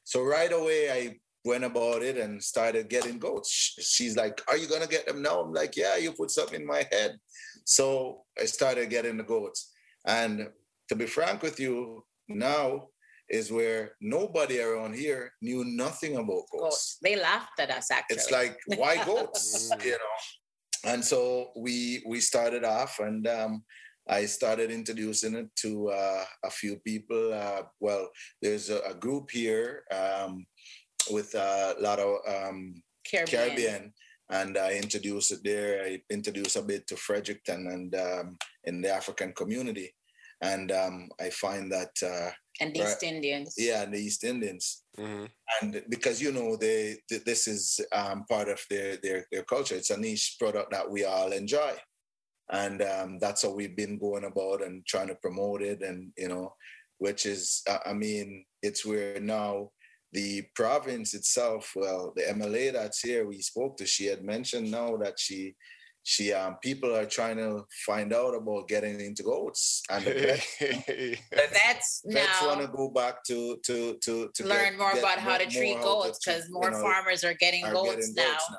So 0.04 0.22
right 0.22 0.52
away, 0.52 0.90
I 0.90 1.16
went 1.44 1.64
about 1.64 2.02
it 2.02 2.16
and 2.16 2.42
started 2.42 2.88
getting 2.88 3.18
goats. 3.18 3.50
She's 3.80 4.16
like, 4.16 4.40
Are 4.48 4.56
you 4.56 4.66
gonna 4.66 4.86
get 4.86 5.06
them 5.06 5.22
now? 5.22 5.40
I'm 5.40 5.52
like, 5.52 5.76
Yeah, 5.76 5.96
you 5.96 6.12
put 6.12 6.30
something 6.30 6.60
in 6.60 6.66
my 6.66 6.86
head. 6.90 7.16
So 7.64 8.22
I 8.40 8.44
started 8.44 8.90
getting 8.90 9.16
the 9.16 9.24
goats. 9.24 9.72
And 10.06 10.48
to 10.88 10.96
be 10.96 11.06
frank 11.06 11.42
with 11.42 11.58
you, 11.58 12.04
now 12.28 12.88
is 13.28 13.50
where 13.50 13.92
nobody 14.00 14.60
around 14.60 14.94
here 14.94 15.32
knew 15.40 15.64
nothing 15.64 16.16
about 16.16 16.44
goats. 16.52 16.60
goats. 16.60 16.98
They 17.02 17.16
laughed 17.16 17.58
at 17.58 17.70
us 17.70 17.90
actually. 17.90 18.16
It's 18.16 18.30
like, 18.30 18.58
why 18.76 19.02
goats? 19.06 19.70
you 19.84 19.92
know. 19.92 20.92
And 20.92 21.04
so 21.04 21.50
we 21.56 22.02
we 22.06 22.20
started 22.20 22.64
off 22.64 22.98
and 23.00 23.26
um, 23.26 23.64
I 24.08 24.26
started 24.26 24.70
introducing 24.70 25.34
it 25.34 25.48
to 25.56 25.88
uh, 25.90 26.24
a 26.44 26.50
few 26.50 26.76
people. 26.76 27.32
Uh, 27.32 27.62
well, 27.80 28.10
there's 28.42 28.68
a, 28.68 28.80
a 28.80 28.94
group 28.94 29.30
here 29.30 29.84
um, 29.90 30.44
with 31.10 31.34
a 31.34 31.74
lot 31.80 31.98
of 31.98 32.18
um, 32.28 32.82
Caribbean. 33.08 33.48
Caribbean. 33.48 33.92
and 34.30 34.58
I 34.58 34.74
introduced 34.74 35.32
it 35.32 35.40
there. 35.42 35.84
I 35.84 36.02
introduced 36.10 36.56
a 36.56 36.62
bit 36.62 36.86
to 36.88 36.96
Fredericton 36.96 37.66
and 37.68 37.94
um, 37.94 38.36
in 38.64 38.82
the 38.82 38.90
African 38.90 39.32
community, 39.32 39.94
and 40.42 40.72
um, 40.72 41.08
I 41.20 41.30
find 41.30 41.70
that 41.72 41.90
uh, 42.02 42.30
and 42.60 42.74
the 42.74 42.82
East 42.82 43.02
Indians, 43.02 43.54
yeah, 43.58 43.82
and 43.82 43.92
the 43.92 43.98
East 43.98 44.24
Indians, 44.24 44.82
mm-hmm. 44.98 45.24
and 45.60 45.82
because 45.88 46.20
you 46.22 46.32
know 46.32 46.56
they, 46.56 46.96
they 47.10 47.18
this 47.18 47.48
is 47.48 47.80
um, 47.92 48.24
part 48.28 48.48
of 48.48 48.60
their, 48.70 48.96
their 49.02 49.26
their 49.32 49.42
culture. 49.42 49.74
It's 49.74 49.90
a 49.90 49.96
niche 49.96 50.36
product 50.38 50.70
that 50.70 50.88
we 50.88 51.04
all 51.04 51.32
enjoy, 51.32 51.72
and 52.52 52.82
um, 52.82 53.18
that's 53.20 53.42
how 53.42 53.50
we've 53.50 53.76
been 53.76 53.98
going 53.98 54.24
about 54.24 54.62
and 54.62 54.86
trying 54.86 55.08
to 55.08 55.16
promote 55.16 55.62
it, 55.62 55.82
and 55.82 56.12
you 56.16 56.28
know, 56.28 56.54
which 56.98 57.26
is 57.26 57.62
I 57.84 57.92
mean, 57.92 58.44
it's 58.62 58.84
where 58.84 59.20
now 59.20 59.70
the 60.14 60.44
province 60.54 61.12
itself, 61.12 61.72
well, 61.74 62.12
the 62.14 62.22
MLA 62.22 62.72
that's 62.72 63.00
here, 63.00 63.26
we 63.26 63.42
spoke 63.42 63.76
to, 63.76 63.84
she 63.84 64.06
had 64.06 64.22
mentioned 64.22 64.70
now 64.70 64.96
that 64.96 65.18
she 65.18 65.56
she 66.04 66.34
um 66.34 66.56
people 66.62 66.94
are 66.94 67.06
trying 67.06 67.38
to 67.38 67.64
find 67.86 68.12
out 68.12 68.34
about 68.34 68.68
getting 68.68 69.00
into 69.00 69.22
goats 69.22 69.82
and 69.90 70.04
the 70.04 70.38
that's 71.32 72.02
vets 72.04 72.42
want 72.42 72.60
to 72.60 72.68
go 72.68 72.90
back 72.90 73.24
to 73.24 73.58
to 73.64 73.96
to 74.02 74.30
to 74.34 74.46
learn 74.46 74.72
get, 74.72 74.78
more 74.78 74.92
get 74.92 75.02
about 75.02 75.18
how 75.18 75.38
to 75.38 75.46
treat 75.46 75.80
goats 75.80 76.18
because 76.24 76.48
more 76.50 76.66
you 76.66 76.70
know, 76.72 76.82
farmers 76.82 77.24
are 77.24 77.32
getting, 77.34 77.64
are 77.64 77.72
goats, 77.72 78.10
getting 78.10 78.14
now. 78.14 78.22
goats, 78.22 78.44
now. 78.50 78.58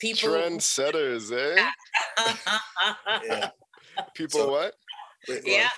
people 0.00 0.30
trendsetters 0.30 1.30
eh 1.32 1.70
yeah. 3.28 3.50
people 4.14 4.40
so, 4.40 4.50
what 4.50 4.74
yeah 5.44 5.68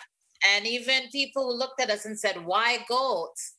and 0.54 0.68
even 0.68 1.08
people 1.10 1.48
who 1.48 1.58
looked 1.58 1.80
at 1.80 1.90
us 1.90 2.04
and 2.04 2.16
said 2.16 2.36
why 2.44 2.78
goats 2.88 3.54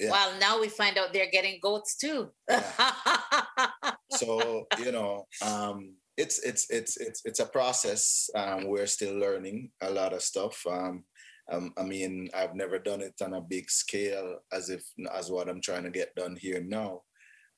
yeah. 0.00 0.10
Well, 0.10 0.32
now 0.40 0.60
we 0.60 0.68
find 0.68 0.98
out 0.98 1.12
they're 1.12 1.30
getting 1.30 1.60
goats 1.62 1.96
too. 1.96 2.30
Yeah. 2.48 2.62
so 4.10 4.66
you 4.80 4.90
know, 4.90 5.26
um, 5.44 5.94
it's 6.16 6.38
it's 6.40 6.66
it's 6.70 6.96
it's 6.98 7.22
it's 7.24 7.40
a 7.40 7.46
process. 7.46 8.28
Um, 8.34 8.68
we're 8.68 8.86
still 8.86 9.18
learning 9.18 9.70
a 9.80 9.90
lot 9.90 10.12
of 10.12 10.22
stuff. 10.22 10.62
Um, 10.68 11.04
um, 11.50 11.72
I 11.76 11.82
mean, 11.82 12.28
I've 12.34 12.54
never 12.54 12.78
done 12.78 13.00
it 13.00 13.14
on 13.22 13.34
a 13.34 13.40
big 13.40 13.70
scale 13.70 14.38
as 14.52 14.70
if 14.70 14.82
as 15.12 15.30
what 15.30 15.48
I'm 15.48 15.60
trying 15.60 15.84
to 15.84 15.90
get 15.90 16.14
done 16.14 16.36
here 16.36 16.62
now. 16.62 17.02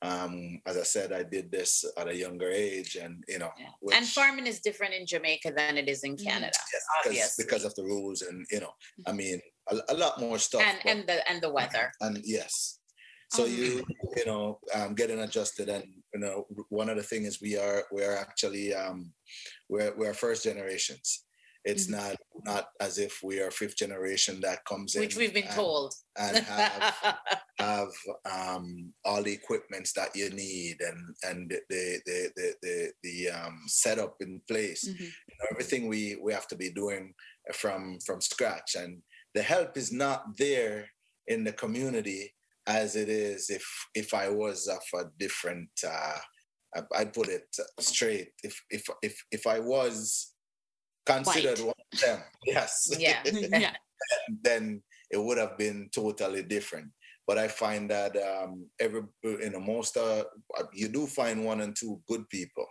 Um, 0.01 0.61
as 0.65 0.77
I 0.77 0.83
said, 0.83 1.13
I 1.13 1.23
did 1.23 1.51
this 1.51 1.83
at 1.97 2.07
a 2.07 2.15
younger 2.15 2.49
age, 2.49 2.95
and 2.95 3.23
you 3.27 3.39
know, 3.39 3.51
yeah. 3.57 3.67
which, 3.79 3.95
and 3.95 4.05
farming 4.05 4.45
is 4.45 4.59
different 4.59 4.93
in 4.93 5.05
Jamaica 5.05 5.53
than 5.55 5.77
it 5.77 5.89
is 5.89 6.03
in 6.03 6.15
mm-hmm. 6.15 6.27
Canada, 6.27 6.57
yes, 7.09 7.35
because, 7.37 7.63
because 7.63 7.65
of 7.65 7.75
the 7.75 7.83
rules, 7.83 8.21
and 8.21 8.45
you 8.51 8.59
know, 8.59 8.71
I 9.07 9.11
mm-hmm. 9.11 9.17
mean, 9.17 9.41
a, 9.71 9.77
a 9.89 9.95
lot 9.95 10.19
more 10.19 10.37
stuff. 10.37 10.61
And 10.61 10.79
but, 10.83 10.91
and 10.91 11.07
the 11.07 11.31
and 11.31 11.41
the 11.41 11.51
weather. 11.51 11.91
And 12.01 12.19
yes, 12.23 12.79
so 13.31 13.43
um, 13.43 13.49
you 13.49 13.85
you 14.15 14.25
know 14.25 14.59
um, 14.73 14.93
getting 14.95 15.19
adjusted, 15.19 15.69
and 15.69 15.85
you 16.13 16.19
know, 16.19 16.45
one 16.69 16.89
of 16.89 16.97
the 16.97 17.03
things 17.03 17.39
we 17.41 17.57
are 17.57 17.83
we 17.91 18.03
are 18.03 18.15
actually 18.15 18.73
um, 18.73 19.11
we're 19.69 19.93
we're 19.97 20.13
first 20.13 20.43
generations. 20.43 21.23
It's 21.65 21.87
mm-hmm. 21.87 21.95
not 21.95 22.15
not 22.45 22.67
as 22.79 22.99
if 22.99 23.19
we 23.23 23.39
are 23.41 23.49
fifth 23.49 23.75
generation 23.75 24.39
that 24.41 24.63
comes 24.65 24.95
in. 24.95 25.01
Which 25.01 25.17
we've 25.17 25.33
been 25.33 25.45
and, 25.45 25.55
told. 25.55 25.93
And 26.17 26.37
have, 26.37 26.95
have 27.59 27.91
um, 28.31 28.93
all 29.03 29.23
the 29.23 29.33
equipments 29.33 29.91
that 29.93 30.15
you 30.15 30.29
need 30.29 30.77
and 30.79 31.15
and 31.23 31.49
the 31.69 31.99
the 32.05 32.29
the 32.35 32.53
the, 32.61 32.91
the 33.03 33.29
um, 33.29 33.61
setup 33.65 34.15
in 34.21 34.41
place. 34.47 34.87
Mm-hmm. 34.87 35.03
You 35.03 35.35
know, 35.39 35.47
everything 35.51 35.87
we 35.87 36.17
we 36.21 36.33
have 36.33 36.47
to 36.49 36.55
be 36.55 36.69
doing 36.69 37.13
from 37.53 37.97
from 38.05 38.21
scratch, 38.21 38.75
and 38.75 39.01
the 39.33 39.41
help 39.41 39.75
is 39.75 39.91
not 39.91 40.37
there 40.37 40.87
in 41.27 41.43
the 41.43 41.51
community 41.51 42.31
as 42.67 42.95
it 42.95 43.09
is 43.09 43.49
if 43.49 43.65
if 43.93 44.13
I 44.13 44.29
was 44.29 44.67
of 44.67 44.99
a 44.99 45.05
different. 45.19 45.69
Uh, 45.87 46.17
I 46.93 47.05
put 47.05 47.29
it 47.29 47.47
straight. 47.79 48.29
If 48.43 48.61
if 48.69 48.85
if 49.01 49.15
if 49.31 49.47
I 49.47 49.59
was 49.59 50.33
considered 51.05 51.59
White. 51.59 51.67
one 51.67 51.75
of 51.93 51.99
them. 52.01 52.19
Yes. 52.45 52.95
Yeah. 52.99 53.21
yeah. 53.25 53.75
then 54.43 54.81
it 55.11 55.17
would 55.17 55.37
have 55.37 55.57
been 55.57 55.89
totally 55.93 56.43
different. 56.43 56.87
But 57.27 57.37
I 57.37 57.47
find 57.47 57.89
that 57.89 58.15
um, 58.17 58.67
every 58.79 59.03
you 59.23 59.49
know 59.49 59.59
most 59.59 59.97
uh, 59.97 60.25
you 60.73 60.89
do 60.89 61.07
find 61.07 61.43
one 61.45 61.61
and 61.61 61.75
two 61.75 62.01
good 62.07 62.27
people. 62.29 62.67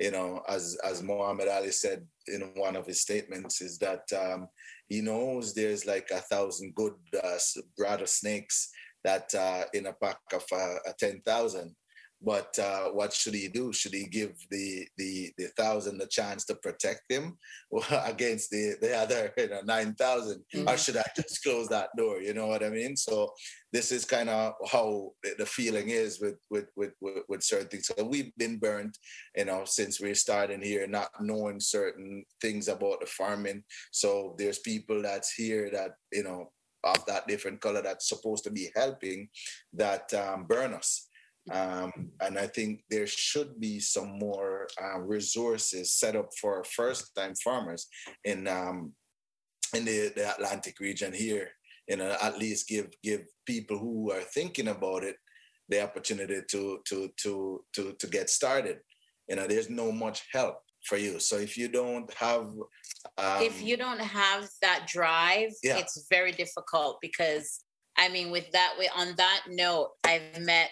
You 0.00 0.12
know, 0.12 0.42
as 0.48 0.78
as 0.84 1.02
Muhammad 1.02 1.48
Ali 1.48 1.72
said 1.72 2.06
in 2.28 2.40
one 2.54 2.76
of 2.76 2.86
his 2.86 3.02
statements, 3.02 3.60
is 3.60 3.78
that 3.78 4.04
um, 4.16 4.48
he 4.88 5.00
knows 5.02 5.52
there's 5.52 5.84
like 5.84 6.08
a 6.10 6.20
thousand 6.20 6.74
good 6.74 6.94
uh, 7.22 7.38
rattlesnakes 7.78 8.70
that 9.04 9.34
uh, 9.34 9.64
in 9.74 9.86
a 9.86 9.92
pack 9.92 10.18
of 10.32 10.44
uh, 10.52 10.92
ten 10.98 11.20
thousand 11.22 11.74
but 12.20 12.58
uh, 12.58 12.88
what 12.88 13.12
should 13.12 13.34
he 13.34 13.46
do? 13.48 13.72
Should 13.72 13.94
he 13.94 14.06
give 14.06 14.32
the 14.50 14.88
the 14.96 15.32
the 15.38 15.46
thousand 15.56 16.02
a 16.02 16.06
chance 16.06 16.44
to 16.46 16.56
protect 16.56 17.02
him 17.08 17.38
against 18.04 18.50
the 18.50 18.74
the 18.80 18.96
other 18.96 19.32
you 19.36 19.48
know, 19.48 19.60
nine 19.64 19.94
thousand, 19.94 20.42
mm-hmm. 20.52 20.68
or 20.68 20.76
should 20.76 20.96
I 20.96 21.04
just 21.14 21.42
close 21.44 21.68
that 21.68 21.90
door? 21.96 22.20
You 22.20 22.34
know 22.34 22.46
what 22.46 22.64
I 22.64 22.70
mean? 22.70 22.96
So 22.96 23.32
this 23.72 23.92
is 23.92 24.04
kind 24.04 24.28
of 24.28 24.54
how 24.70 25.12
the 25.38 25.46
feeling 25.46 25.90
is 25.90 26.20
with, 26.20 26.36
with 26.50 26.66
with 26.74 26.92
with 27.00 27.22
with 27.28 27.42
certain 27.44 27.68
things. 27.68 27.86
So 27.86 28.04
we've 28.04 28.32
been 28.36 28.58
burnt, 28.58 28.98
you 29.36 29.44
know, 29.44 29.62
since 29.64 30.00
we're 30.00 30.16
starting 30.16 30.62
here, 30.62 30.88
not 30.88 31.10
knowing 31.20 31.60
certain 31.60 32.24
things 32.40 32.66
about 32.66 33.00
the 33.00 33.06
farming. 33.06 33.62
So 33.92 34.34
there's 34.38 34.58
people 34.58 35.02
that's 35.02 35.32
here 35.32 35.70
that 35.70 35.92
you 36.12 36.24
know 36.24 36.50
of 36.84 37.04
that 37.06 37.26
different 37.26 37.60
color 37.60 37.82
that's 37.82 38.08
supposed 38.08 38.44
to 38.44 38.50
be 38.50 38.70
helping 38.74 39.28
that 39.72 40.12
um, 40.14 40.44
burn 40.44 40.74
us 40.74 41.08
um, 41.50 42.10
and 42.20 42.38
I 42.38 42.46
think 42.46 42.82
there 42.90 43.06
should 43.06 43.58
be 43.58 43.80
some 43.80 44.18
more 44.18 44.68
uh, 44.82 45.00
resources 45.00 45.92
set 45.92 46.16
up 46.16 46.28
for 46.40 46.62
first-time 46.64 47.34
farmers 47.36 47.86
in 48.24 48.46
um, 48.46 48.92
in 49.74 49.84
the, 49.84 50.12
the 50.14 50.30
Atlantic 50.34 50.80
region 50.80 51.12
here. 51.12 51.50
You 51.86 51.96
know, 51.96 52.16
at 52.20 52.38
least 52.38 52.68
give 52.68 52.88
give 53.02 53.22
people 53.46 53.78
who 53.78 54.12
are 54.12 54.20
thinking 54.20 54.68
about 54.68 55.04
it 55.04 55.16
the 55.68 55.82
opportunity 55.82 56.40
to 56.50 56.80
to 56.86 57.10
to 57.22 57.64
to 57.74 57.92
to 57.98 58.06
get 58.08 58.28
started. 58.28 58.78
You 59.28 59.36
know, 59.36 59.46
there's 59.46 59.70
no 59.70 59.90
much 59.90 60.26
help 60.32 60.58
for 60.84 60.96
you. 60.98 61.18
So 61.18 61.36
if 61.36 61.56
you 61.56 61.68
don't 61.68 62.12
have 62.14 62.46
um, 63.16 63.42
if 63.42 63.62
you 63.62 63.76
don't 63.76 64.00
have 64.00 64.48
that 64.62 64.86
drive, 64.86 65.50
yeah. 65.62 65.78
it's 65.78 66.06
very 66.10 66.32
difficult 66.32 66.98
because 67.00 67.64
I 67.98 68.08
mean, 68.08 68.30
with 68.30 68.50
that 68.52 68.74
way, 68.78 68.88
on 68.96 69.14
that 69.16 69.42
note, 69.48 69.90
I've 70.04 70.40
met 70.40 70.70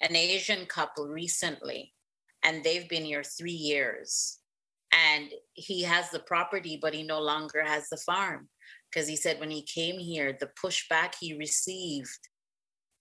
an 0.00 0.16
Asian 0.16 0.66
couple 0.66 1.06
recently, 1.06 1.94
and 2.42 2.62
they've 2.62 2.88
been 2.88 3.04
here 3.04 3.22
three 3.22 3.52
years. 3.52 4.38
And 4.92 5.30
he 5.54 5.82
has 5.82 6.10
the 6.10 6.18
property, 6.20 6.78
but 6.80 6.92
he 6.92 7.04
no 7.04 7.20
longer 7.20 7.62
has 7.64 7.88
the 7.88 7.96
farm. 7.98 8.48
Because 8.90 9.08
he 9.08 9.16
said 9.16 9.38
when 9.38 9.50
he 9.50 9.62
came 9.62 9.98
here, 9.98 10.36
the 10.38 10.50
pushback 10.62 11.14
he 11.20 11.36
received, 11.36 12.28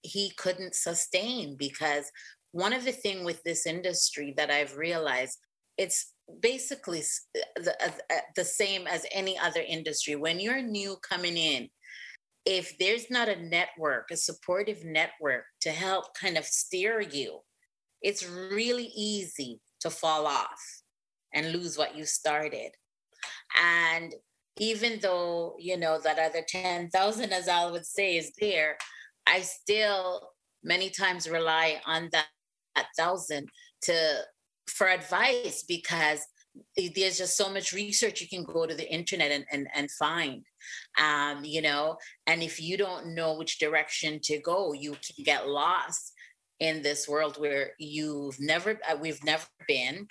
he 0.03 0.31
couldn't 0.38 0.75
sustain. 0.75 1.55
Because 1.57 2.11
one 2.51 2.73
of 2.73 2.85
the 2.85 2.91
thing 2.91 3.23
with 3.23 3.41
this 3.43 3.65
industry 3.65 4.33
that 4.38 4.51
I've 4.51 4.77
realized, 4.77 5.39
it's 5.77 6.13
basically 6.41 7.03
the, 7.33 7.75
uh, 7.83 7.91
uh, 8.11 8.19
the 8.35 8.45
same 8.45 8.88
as 8.88 9.05
any 9.11 9.38
other 9.38 9.61
industry. 9.61 10.15
When 10.15 10.39
you're 10.39 10.61
new 10.61 10.97
coming 11.07 11.38
in, 11.38 11.69
if 12.45 12.77
there's 12.77 13.09
not 13.09 13.29
a 13.29 13.41
network, 13.41 14.11
a 14.11 14.17
supportive 14.17 14.85
network 14.85 15.45
to 15.61 15.71
help 15.71 16.15
kind 16.19 16.38
of 16.38 16.45
steer 16.45 17.01
you, 17.01 17.39
it's 18.01 18.27
really 18.27 18.91
easy 18.95 19.59
to 19.79 19.89
fall 19.89 20.27
off 20.27 20.61
and 21.33 21.51
lose 21.51 21.77
what 21.77 21.95
you 21.95 22.05
started. 22.05 22.71
And 23.59 24.13
even 24.57 24.99
though, 25.01 25.55
you 25.59 25.77
know, 25.77 25.99
that 25.99 26.19
other 26.19 26.43
10,000, 26.47 27.33
as 27.33 27.47
I 27.47 27.69
would 27.69 27.85
say, 27.85 28.17
is 28.17 28.31
there, 28.39 28.77
I 29.27 29.41
still 29.41 30.29
many 30.63 30.89
times 30.89 31.29
rely 31.29 31.81
on 31.85 32.09
that, 32.11 32.27
that 32.75 32.88
thousand 32.97 33.49
to 33.83 34.21
for 34.67 34.88
advice 34.88 35.63
because 35.67 36.21
there's 36.95 37.17
just 37.17 37.38
so 37.38 37.51
much 37.51 37.73
research 37.73 38.21
you 38.21 38.30
can 38.30 38.43
go 38.43 38.65
to 38.65 38.73
the 38.73 38.89
internet 38.89 39.32
and, 39.32 39.45
and, 39.51 39.67
and 39.75 39.91
find 39.91 40.43
um, 40.97 41.43
you 41.43 41.62
know? 41.62 41.97
And 42.28 42.41
if 42.41 42.62
you 42.62 42.78
don't 42.78 43.13
know 43.13 43.36
which 43.36 43.60
direction 43.60 44.19
to 44.23 44.39
go 44.39 44.73
you 44.73 44.91
can 44.91 45.23
get 45.23 45.47
lost 45.47 46.13
in 46.60 46.82
this 46.82 47.08
world 47.08 47.38
where 47.38 47.71
you've 47.80 48.39
never 48.39 48.80
uh, 48.89 48.95
we've 48.99 49.23
never 49.23 49.45
been. 49.67 50.08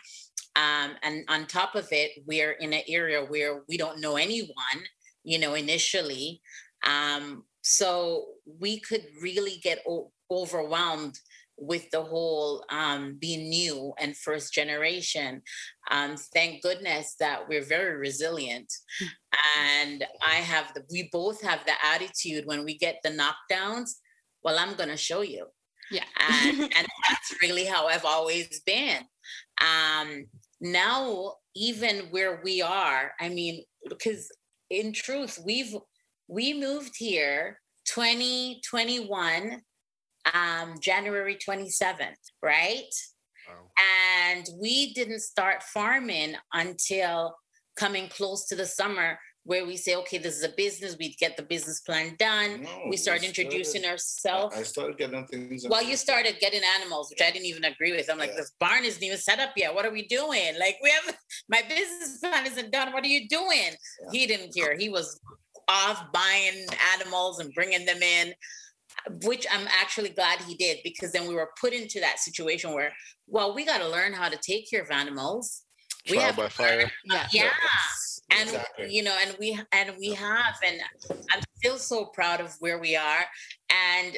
Um, 0.57 0.93
and 1.03 1.25
on 1.29 1.47
top 1.47 1.75
of 1.75 1.89
it 1.91 2.11
we're 2.27 2.53
in 2.53 2.73
an 2.73 2.83
area 2.87 3.25
where 3.25 3.63
we 3.69 3.77
don't 3.77 4.01
know 4.01 4.17
anyone 4.17 4.79
you 5.23 5.39
know 5.39 5.55
initially. 5.55 6.41
Um, 6.87 7.45
so 7.63 8.27
we 8.61 8.79
could 8.81 9.07
really 9.23 9.59
get 9.63 9.83
o- 9.89 10.13
overwhelmed 10.31 11.19
with 11.57 11.91
the 11.91 12.03
whole 12.03 12.65
um, 12.71 13.17
being 13.21 13.49
new 13.49 13.93
and 13.99 14.17
first 14.17 14.53
generation. 14.53 15.43
Um, 15.91 16.17
thank 16.17 16.63
goodness 16.63 17.15
that 17.21 17.49
we're 17.49 17.65
very 17.65 17.97
resilient. 17.97 18.73
And 19.59 20.05
I 20.27 20.37
have 20.37 20.73
the, 20.75 20.83
we 20.91 21.09
both 21.13 21.43
have 21.43 21.61
the 21.67 21.75
attitude 21.85 22.47
when 22.47 22.65
we 22.65 22.77
get 22.77 23.01
the 23.03 23.11
knockdowns, 23.11 23.91
well, 24.43 24.59
I'm 24.59 24.75
going 24.75 24.91
to 24.91 24.97
show 24.97 25.23
you. 25.23 25.47
Yeah. 25.91 26.05
and, 26.29 26.61
and 26.63 26.73
that's 27.09 27.43
really 27.43 27.65
how 27.65 27.87
I've 27.87 28.05
always 28.05 28.61
been. 28.67 29.03
Um, 29.61 30.27
now, 30.61 31.35
even 31.55 32.09
where 32.11 32.41
we 32.43 32.63
are, 32.63 33.13
I 33.21 33.29
mean, 33.29 33.65
because 33.89 34.31
in 34.71 34.93
truth, 34.93 35.39
we've, 35.45 35.77
we 36.27 36.53
moved 36.53 36.95
here 36.97 37.61
2021 37.87 39.63
um, 40.33 40.75
January 40.81 41.37
27th, 41.37 42.15
right? 42.43 42.83
Wow. 43.49 43.71
And 44.31 44.47
we 44.61 44.95
didn't 44.95 45.21
start 45.21 45.63
farming 45.63 46.35
until 46.53 47.35
coming 47.77 48.09
close 48.09 48.47
to 48.47 48.57
the 48.57 48.67
summer 48.67 49.19
where 49.47 49.67
we 49.67 49.77
say, 49.77 49.95
okay, 49.95 50.17
this 50.17 50.37
is 50.37 50.43
a 50.43 50.49
business. 50.57 50.97
We 50.99 51.15
get 51.17 51.37
the 51.37 51.43
business 51.43 51.81
plan 51.81 52.17
done. 52.19 52.63
No, 52.63 52.71
we 52.89 52.97
start 52.97 53.23
introducing 53.23 53.85
ourselves. 53.85 54.57
I 54.57 54.63
started 54.63 54.97
getting 54.97 55.27
things. 55.27 55.67
Well, 55.69 55.83
you 55.83 55.97
started 55.97 56.37
getting 56.41 56.63
animals, 56.81 57.11
which 57.11 57.21
I 57.21 57.31
didn't 57.31 57.47
even 57.47 57.65
agree 57.65 57.93
with. 57.93 58.11
I'm 58.11 58.17
like, 58.17 58.31
yeah. 58.31 58.37
this 58.37 58.53
barn 58.59 58.85
isn't 58.85 59.03
even 59.03 59.19
set 59.19 59.41
up 59.41 59.51
yet. 59.55 59.75
What 59.75 59.85
are 59.85 59.93
we 59.93 60.07
doing? 60.07 60.59
Like, 60.59 60.77
we 60.83 60.91
have 60.91 61.15
my 61.51 61.61
business 61.69 62.19
plan 62.21 62.47
isn't 62.47 62.73
done. 62.73 62.93
What 62.93 63.05
are 63.05 63.09
you 63.09 63.29
doing? 63.29 63.73
Yeah. 63.73 64.11
He 64.13 64.27
didn't 64.27 64.55
care. 64.55 64.79
He 64.79 64.89
was 64.89 65.21
off 65.69 66.07
buying 66.13 66.67
animals 66.95 67.39
and 67.39 67.53
bringing 67.55 67.85
them 67.85 68.03
in 68.03 68.33
which 69.23 69.47
I'm 69.53 69.67
actually 69.81 70.11
glad 70.11 70.41
he 70.41 70.55
did 70.55 70.79
because 70.85 71.13
then 71.13 71.29
we 71.29 71.35
were 71.35 71.51
put 71.61 71.73
into 71.73 72.01
that 72.01 72.19
situation 72.19 72.73
where, 72.73 72.93
well, 73.27 73.55
we 73.55 73.65
got 73.65 73.79
to 73.79 73.89
learn 73.89 74.13
how 74.13 74.29
to 74.29 74.37
take 74.37 74.71
care 74.71 74.83
of 74.83 74.91
animals. 74.91 75.63
Trial 76.07 76.19
we 76.19 76.25
have 76.25 76.37
by 76.37 76.49
fire. 76.49 76.91
Yeah. 77.05 77.27
yeah. 77.33 77.51
And 78.31 78.49
exactly. 78.49 78.95
you 78.95 79.03
know, 79.03 79.17
and 79.27 79.37
we 79.39 79.59
and 79.73 79.93
we 79.99 80.13
have, 80.15 80.57
and 80.65 80.81
I'm 81.31 81.41
still 81.57 81.79
so 81.79 82.07
proud 82.07 82.41
of 82.41 82.55
where 82.61 82.79
we 82.79 82.97
are. 82.97 83.25
And 83.71 84.17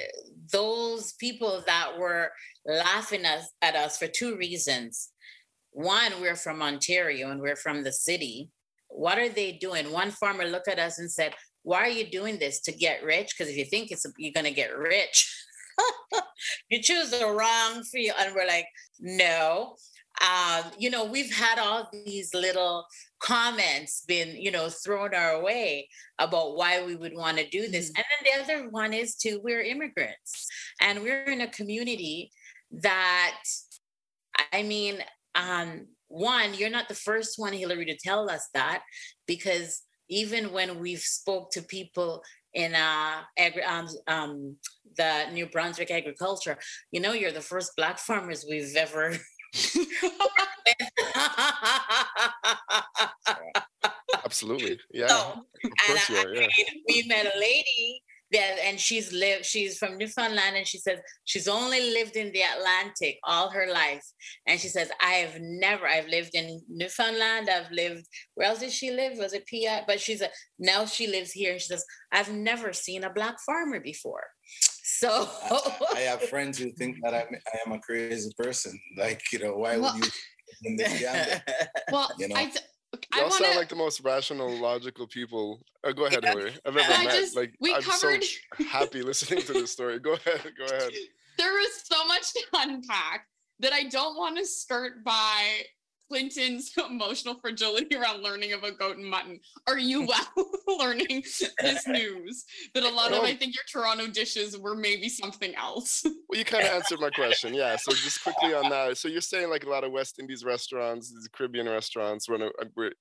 those 0.52 1.12
people 1.14 1.62
that 1.66 1.98
were 1.98 2.30
laughing 2.64 3.24
us, 3.24 3.50
at 3.62 3.76
us 3.76 3.98
for 3.98 4.06
two 4.06 4.36
reasons. 4.36 5.10
One, 5.72 6.12
we're 6.20 6.36
from 6.36 6.62
Ontario 6.62 7.30
and 7.30 7.40
we're 7.40 7.56
from 7.56 7.84
the 7.84 7.92
city. 7.92 8.50
What 8.88 9.18
are 9.18 9.28
they 9.28 9.52
doing? 9.52 9.92
One 9.92 10.10
farmer 10.10 10.44
looked 10.44 10.68
at 10.68 10.78
us 10.78 10.98
and 10.98 11.10
said, 11.10 11.34
why 11.66 11.80
are 11.80 11.88
you 11.88 12.08
doing 12.08 12.38
this 12.38 12.60
to 12.60 12.70
get 12.70 13.02
rich? 13.02 13.34
Because 13.36 13.50
if 13.50 13.58
you 13.58 13.64
think 13.64 13.90
it's 13.90 14.06
you're 14.18 14.32
gonna 14.32 14.52
get 14.52 14.78
rich, 14.78 15.44
you 16.70 16.80
choose 16.80 17.10
the 17.10 17.26
wrong 17.26 17.82
field. 17.82 18.16
And 18.20 18.32
we're 18.36 18.46
like, 18.46 18.68
no. 19.00 19.74
Um, 20.22 20.70
you 20.78 20.90
know, 20.90 21.04
we've 21.04 21.34
had 21.34 21.58
all 21.58 21.90
these 21.92 22.32
little 22.32 22.86
comments 23.18 24.04
been, 24.06 24.36
you 24.36 24.52
know, 24.52 24.68
thrown 24.68 25.12
our 25.12 25.42
way 25.42 25.88
about 26.20 26.56
why 26.56 26.86
we 26.86 26.94
would 26.94 27.16
want 27.16 27.36
to 27.38 27.48
do 27.48 27.68
this. 27.68 27.90
Mm-hmm. 27.90 27.96
And 27.96 28.06
then 28.06 28.46
the 28.46 28.54
other 28.54 28.70
one 28.70 28.92
is 28.92 29.16
too, 29.16 29.40
we're 29.42 29.62
immigrants 29.62 30.46
and 30.80 31.02
we're 31.02 31.24
in 31.24 31.40
a 31.40 31.50
community 31.50 32.30
that, 32.70 33.42
I 34.52 34.62
mean, 34.62 34.98
um, 35.34 35.88
one, 36.06 36.54
you're 36.54 36.70
not 36.70 36.88
the 36.88 36.94
first 36.94 37.40
one, 37.40 37.52
Hillary, 37.52 37.86
to 37.86 37.96
tell 37.96 38.30
us 38.30 38.48
that 38.54 38.82
because 39.26 39.82
even 40.08 40.52
when 40.52 40.78
we've 40.78 41.00
spoke 41.00 41.50
to 41.52 41.62
people 41.62 42.22
in 42.54 42.74
uh, 42.74 43.22
agri- 43.38 43.62
um, 43.62 43.86
um, 44.08 44.56
the 44.96 45.26
New 45.32 45.46
Brunswick 45.46 45.90
agriculture, 45.90 46.58
you 46.90 47.00
know, 47.00 47.12
you're 47.12 47.32
the 47.32 47.40
first 47.40 47.72
black 47.76 47.98
farmers 47.98 48.44
we've 48.48 48.74
ever. 48.76 49.14
Absolutely, 54.24 54.78
yeah. 54.92 55.08
So, 55.08 55.32
of 55.64 55.70
course 55.86 56.08
you 56.08 56.16
are. 56.16 56.34
Yeah. 56.34 56.46
we 56.88 57.04
met 57.06 57.26
a 57.26 57.38
lady 57.38 58.02
that 58.32 58.56
and 58.64 58.78
she's 58.80 59.12
lived 59.12 59.44
she's 59.44 59.78
from 59.78 59.96
newfoundland 59.96 60.56
and 60.56 60.66
she 60.66 60.78
says 60.78 60.98
she's 61.24 61.46
only 61.46 61.92
lived 61.92 62.16
in 62.16 62.32
the 62.32 62.42
atlantic 62.42 63.18
all 63.24 63.50
her 63.50 63.68
life. 63.72 64.04
And 64.46 64.58
she 64.58 64.68
says 64.68 64.90
i 65.00 65.12
have 65.12 65.40
never 65.40 65.86
i've 65.86 66.08
lived 66.08 66.34
in 66.34 66.60
newfoundland 66.68 67.48
i've 67.48 67.70
lived 67.70 68.06
where 68.34 68.48
else 68.48 68.60
did 68.60 68.72
she 68.72 68.90
live? 68.90 69.18
Was 69.18 69.32
it 69.32 69.46
pi 69.50 69.84
but 69.86 70.00
she's 70.00 70.20
a 70.20 70.28
now 70.58 70.86
she 70.86 71.06
lives 71.06 71.32
here 71.32 71.52
and 71.52 71.60
she 71.60 71.68
says 71.68 71.84
i've 72.12 72.32
never 72.32 72.72
seen 72.72 73.04
a 73.04 73.12
black 73.12 73.36
farmer 73.44 73.80
before. 73.80 74.24
So. 74.88 75.28
I, 75.94 76.00
have 76.00 76.22
friends 76.22 76.58
who 76.58 76.70
think 76.70 76.98
that 77.02 77.12
I'm, 77.12 77.26
I 77.52 77.58
am 77.66 77.72
a 77.72 77.80
crazy 77.80 78.30
person. 78.38 78.78
Like 78.96 79.20
you 79.32 79.40
know 79.40 79.56
why 79.56 79.78
well, 79.78 79.94
would 79.94 80.04
you 80.04 80.10
well 81.92 82.10
you 82.18 82.28
know? 82.28 82.36
I, 82.36 82.52
Y'all 83.14 83.24
wanna... 83.24 83.44
sound 83.44 83.56
like 83.56 83.68
the 83.68 83.76
most 83.76 84.00
rational, 84.00 84.50
logical 84.60 85.06
people. 85.06 85.60
Uh, 85.84 85.92
go 85.92 86.06
ahead, 86.06 86.20
yeah. 86.22 86.30
Hillary. 86.30 86.52
I've 86.64 86.76
ever 86.76 87.04
met. 87.04 87.14
Just, 87.14 87.36
like, 87.36 87.54
I'm 87.64 87.82
covered... 87.82 88.24
so 88.24 88.64
happy 88.68 89.02
listening 89.02 89.42
to 89.42 89.52
this 89.52 89.72
story. 89.72 89.98
Go 89.98 90.14
ahead. 90.14 90.52
Go 90.58 90.64
ahead. 90.64 90.92
There 91.38 91.52
was 91.52 91.82
so 91.84 92.02
much 92.06 92.32
to 92.32 92.40
unpack 92.54 93.26
that 93.60 93.74
I 93.74 93.84
don't 93.84 94.16
want 94.16 94.38
to 94.38 94.46
start 94.46 95.04
by 95.04 95.64
Clinton's 96.08 96.72
emotional 96.90 97.36
fragility 97.40 97.96
around 97.96 98.22
learning 98.22 98.52
about 98.52 98.78
goat 98.78 98.96
and 98.96 99.06
mutton. 99.06 99.40
Are 99.66 99.78
you 99.78 100.06
well 100.06 100.46
learning 100.78 101.22
this 101.60 101.86
news 101.86 102.44
that 102.74 102.82
a 102.82 102.88
lot 102.88 103.12
of 103.12 103.22
I 103.22 103.32
oh. 103.32 103.36
think 103.36 103.54
your 103.54 103.64
Toronto 103.70 104.06
dishes 104.08 104.58
were 104.58 104.74
maybe 104.74 105.08
something 105.08 105.54
else? 105.54 106.04
Well, 106.04 106.38
you 106.38 106.44
kind 106.44 106.64
of 106.64 106.72
answered 106.72 107.00
my 107.00 107.10
question. 107.10 107.54
Yeah. 107.54 107.76
So 107.76 107.92
just 107.92 108.22
quickly 108.22 108.54
on 108.54 108.68
that. 108.70 108.98
So 108.98 109.08
you're 109.08 109.20
saying 109.20 109.50
like 109.50 109.64
a 109.64 109.68
lot 109.68 109.84
of 109.84 109.92
West 109.92 110.18
Indies 110.18 110.44
restaurants, 110.44 111.10
these 111.10 111.28
Caribbean 111.32 111.68
restaurants, 111.68 112.28
when 112.28 112.42
uh, 112.42 112.48
we're 112.74 112.92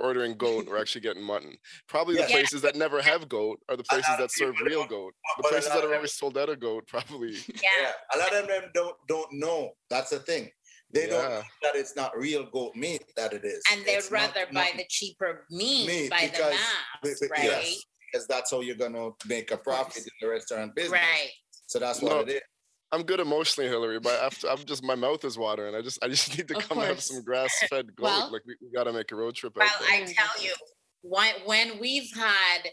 ordering 0.00 0.36
goat, 0.36 0.66
we're 0.68 0.80
actually 0.80 1.00
getting 1.00 1.22
mutton. 1.22 1.54
Probably 1.88 2.14
the 2.14 2.22
yeah. 2.22 2.28
places 2.28 2.62
that 2.62 2.76
never 2.76 3.00
have 3.00 3.28
goat 3.28 3.60
are 3.68 3.76
the 3.76 3.84
places 3.84 4.14
that 4.18 4.30
serve 4.32 4.54
real 4.64 4.86
goat. 4.86 5.14
The 5.38 5.48
places 5.48 5.70
that 5.70 5.84
are 5.84 5.94
always 5.94 6.14
sold 6.14 6.36
out 6.36 6.48
of 6.48 6.60
goat, 6.60 6.86
probably. 6.86 7.36
Yeah. 7.48 7.92
A 8.14 8.18
lot 8.18 8.34
of 8.34 8.48
them 8.48 8.62
don't 8.74 8.96
don't 9.08 9.32
know. 9.32 9.70
That's 9.90 10.10
the 10.10 10.18
thing. 10.18 10.50
They 10.92 11.02
yeah. 11.02 11.06
don't 11.08 11.30
know 11.30 11.42
that 11.62 11.74
it's 11.74 11.96
not 11.96 12.16
real 12.16 12.46
goat 12.50 12.76
meat 12.76 13.02
that 13.16 13.32
it 13.32 13.44
is. 13.44 13.62
And 13.72 13.84
they'd 13.84 13.94
it's 13.94 14.10
rather 14.10 14.40
not, 14.40 14.54
buy 14.54 14.68
not, 14.68 14.76
the 14.76 14.84
cheaper 14.88 15.44
meat, 15.50 15.86
meat 15.86 16.10
by 16.10 16.30
because, 16.32 16.54
the 17.02 17.08
mass, 17.08 17.22
right? 17.30 17.42
Yes, 17.42 17.84
because 18.12 18.26
that's 18.26 18.50
how 18.50 18.60
you're 18.60 18.76
gonna 18.76 19.10
make 19.26 19.50
a 19.50 19.56
profit 19.56 19.98
in 19.98 20.12
the 20.20 20.28
restaurant 20.28 20.74
business. 20.74 20.92
Right. 20.92 21.30
So 21.66 21.78
that's 21.78 22.00
what 22.00 22.12
no, 22.12 22.20
it 22.20 22.28
is. 22.28 22.40
I'm 22.92 23.02
good 23.02 23.20
emotionally, 23.20 23.68
Hillary, 23.68 23.98
but 23.98 24.22
after 24.22 24.48
I'm 24.48 24.64
just 24.64 24.84
my 24.84 24.94
mouth 24.94 25.24
is 25.24 25.36
watering. 25.36 25.74
I 25.74 25.82
just 25.82 25.98
I 26.02 26.08
just 26.08 26.28
need 26.38 26.48
to 26.48 26.56
of 26.56 26.68
come 26.68 26.78
course. 26.78 26.88
have 26.88 27.02
some 27.02 27.22
grass 27.22 27.52
fed 27.68 27.94
goat. 27.96 28.04
Well, 28.04 28.32
like 28.32 28.42
we, 28.46 28.56
we 28.62 28.70
got 28.70 28.84
to 28.84 28.92
make 28.92 29.10
a 29.12 29.16
road 29.16 29.34
trip. 29.34 29.56
Well, 29.56 29.68
I 29.90 30.04
tell 30.04 30.42
you, 30.44 30.52
when 31.02 31.34
when 31.44 31.80
we've 31.80 32.10
had 32.14 32.68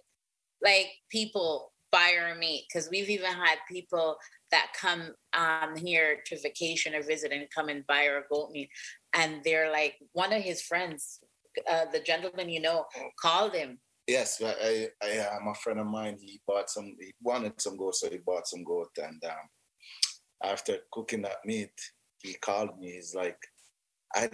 like 0.61 0.87
people 1.09 1.73
buy 1.91 2.15
our 2.21 2.35
meat, 2.35 2.65
because 2.67 2.89
we've 2.89 3.09
even 3.09 3.31
had 3.31 3.57
people 3.69 4.17
that 4.53 4.67
come 4.79 5.03
um, 5.33 5.75
here 5.75 6.19
to 6.27 6.39
vacation 6.41 6.95
or 6.95 7.03
visit 7.03 7.31
and 7.31 7.47
come 7.53 7.69
and 7.69 7.85
buy 7.87 8.07
our 8.07 8.23
goat 8.31 8.51
meat, 8.51 8.69
and 9.13 9.41
they're 9.43 9.71
like 9.71 9.95
one 10.13 10.31
of 10.31 10.41
his 10.41 10.61
friends, 10.61 11.19
uh, 11.69 11.85
the 11.91 11.99
gentleman 11.99 12.49
you 12.49 12.61
know, 12.61 12.85
called 13.19 13.53
him 13.53 13.79
Yes, 14.07 14.41
I, 14.43 14.89
I, 15.01 15.07
am 15.07 15.47
a 15.47 15.55
friend 15.55 15.79
of 15.79 15.87
mine. 15.87 16.17
He 16.19 16.41
bought 16.45 16.69
some. 16.69 16.95
He 16.99 17.13
wanted 17.21 17.61
some 17.61 17.77
goat, 17.77 17.95
so 17.95 18.09
he 18.09 18.17
bought 18.17 18.47
some 18.47 18.63
goat, 18.65 18.89
and 18.97 19.23
um, 19.23 19.47
after 20.43 20.79
cooking 20.91 21.21
that 21.21 21.37
meat, 21.45 21.71
he 22.21 22.33
called 22.33 22.77
me. 22.77 22.91
He's 22.91 23.15
like, 23.15 23.37
I, 24.13 24.29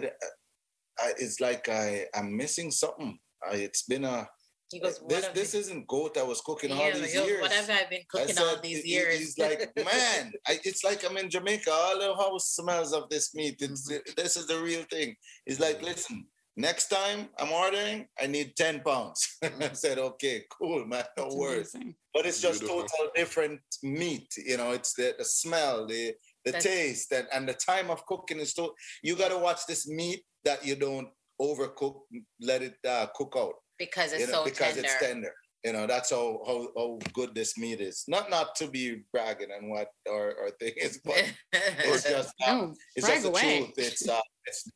I 0.98 1.12
it's 1.18 1.40
like 1.40 1.68
I, 1.68 2.06
I'm 2.14 2.36
missing 2.36 2.72
something. 2.72 3.16
I, 3.48 3.56
it's 3.56 3.82
been 3.82 4.04
a, 4.04 4.28
he 4.70 4.78
goes, 4.78 5.00
this, 5.08 5.26
this 5.28 5.54
isn't 5.54 5.86
goat 5.88 6.16
I 6.16 6.22
was 6.22 6.40
cooking 6.40 6.70
yeah, 6.70 6.76
all 6.76 6.92
these 6.92 7.14
goes, 7.14 7.26
years. 7.26 7.42
What 7.42 7.52
have 7.52 7.70
I 7.70 7.86
been 7.90 8.02
cooking 8.08 8.30
I 8.30 8.32
said, 8.32 8.44
all 8.44 8.60
these 8.62 8.86
years? 8.86 9.18
He's 9.18 9.38
like, 9.38 9.70
man, 9.76 10.32
I, 10.46 10.60
it's 10.64 10.84
like 10.84 11.04
I'm 11.08 11.16
in 11.16 11.28
Jamaica. 11.28 11.70
All 11.70 11.98
the 11.98 12.14
house 12.14 12.50
smells 12.50 12.92
of 12.92 13.08
this 13.08 13.34
meat. 13.34 13.56
It's, 13.60 13.90
mm-hmm. 13.90 14.12
This 14.16 14.36
is 14.36 14.46
the 14.46 14.60
real 14.60 14.84
thing. 14.90 15.16
He's 15.44 15.58
like, 15.58 15.82
listen, 15.82 16.26
next 16.56 16.88
time 16.88 17.28
I'm 17.38 17.50
ordering, 17.50 18.06
I 18.20 18.26
need 18.26 18.54
10 18.56 18.80
pounds. 18.80 19.38
I 19.42 19.72
said, 19.72 19.98
okay, 19.98 20.44
cool, 20.56 20.86
man, 20.86 21.04
no 21.16 21.24
That's 21.24 21.34
worries. 21.34 21.74
Amazing. 21.74 21.94
But 22.14 22.26
it's 22.26 22.40
just 22.40 22.60
Beautiful. 22.60 22.82
total 22.84 23.12
different 23.16 23.60
meat. 23.82 24.28
You 24.36 24.56
know, 24.56 24.70
it's 24.70 24.94
the, 24.94 25.14
the 25.18 25.24
smell, 25.24 25.86
the 25.86 26.14
the 26.44 26.52
That's... 26.52 26.64
taste, 26.64 27.12
and, 27.12 27.26
and 27.34 27.46
the 27.46 27.54
time 27.54 27.90
of 27.90 28.06
cooking 28.06 28.38
is 28.38 28.54
so 28.54 28.74
you 29.02 29.14
gotta 29.14 29.36
watch 29.36 29.66
this 29.66 29.86
meat 29.86 30.22
that 30.44 30.64
you 30.64 30.74
don't 30.74 31.08
overcook, 31.40 32.00
let 32.40 32.62
it 32.62 32.76
uh, 32.88 33.06
cook 33.14 33.34
out. 33.36 33.54
Because 33.80 34.12
it's 34.12 34.20
you 34.20 34.26
know, 34.28 34.32
so 34.34 34.44
because 34.44 34.74
tender. 34.74 34.80
it's 34.82 34.98
tender. 35.00 35.34
You 35.64 35.72
know, 35.72 35.86
that's 35.86 36.10
how, 36.10 36.40
how 36.46 36.68
how 36.76 36.98
good 37.12 37.34
this 37.34 37.58
meat 37.58 37.80
is. 37.80 38.04
Not 38.06 38.30
not 38.30 38.54
to 38.56 38.68
be 38.68 39.02
bragging 39.12 39.48
and 39.56 39.68
what 39.70 39.88
or 40.06 40.34
or 40.34 40.50
things, 40.60 41.00
but 41.04 41.24
it's 41.52 42.04
just 42.08 42.32
uh, 42.46 42.52
No, 42.52 42.74
it's 42.94 43.06
brag 43.06 43.22
just 43.22 43.24
the 43.24 43.28
away. 43.30 43.58
truth. 43.64 43.74
It's 43.78 44.08
uh, 44.08 44.20
it's 44.46 44.70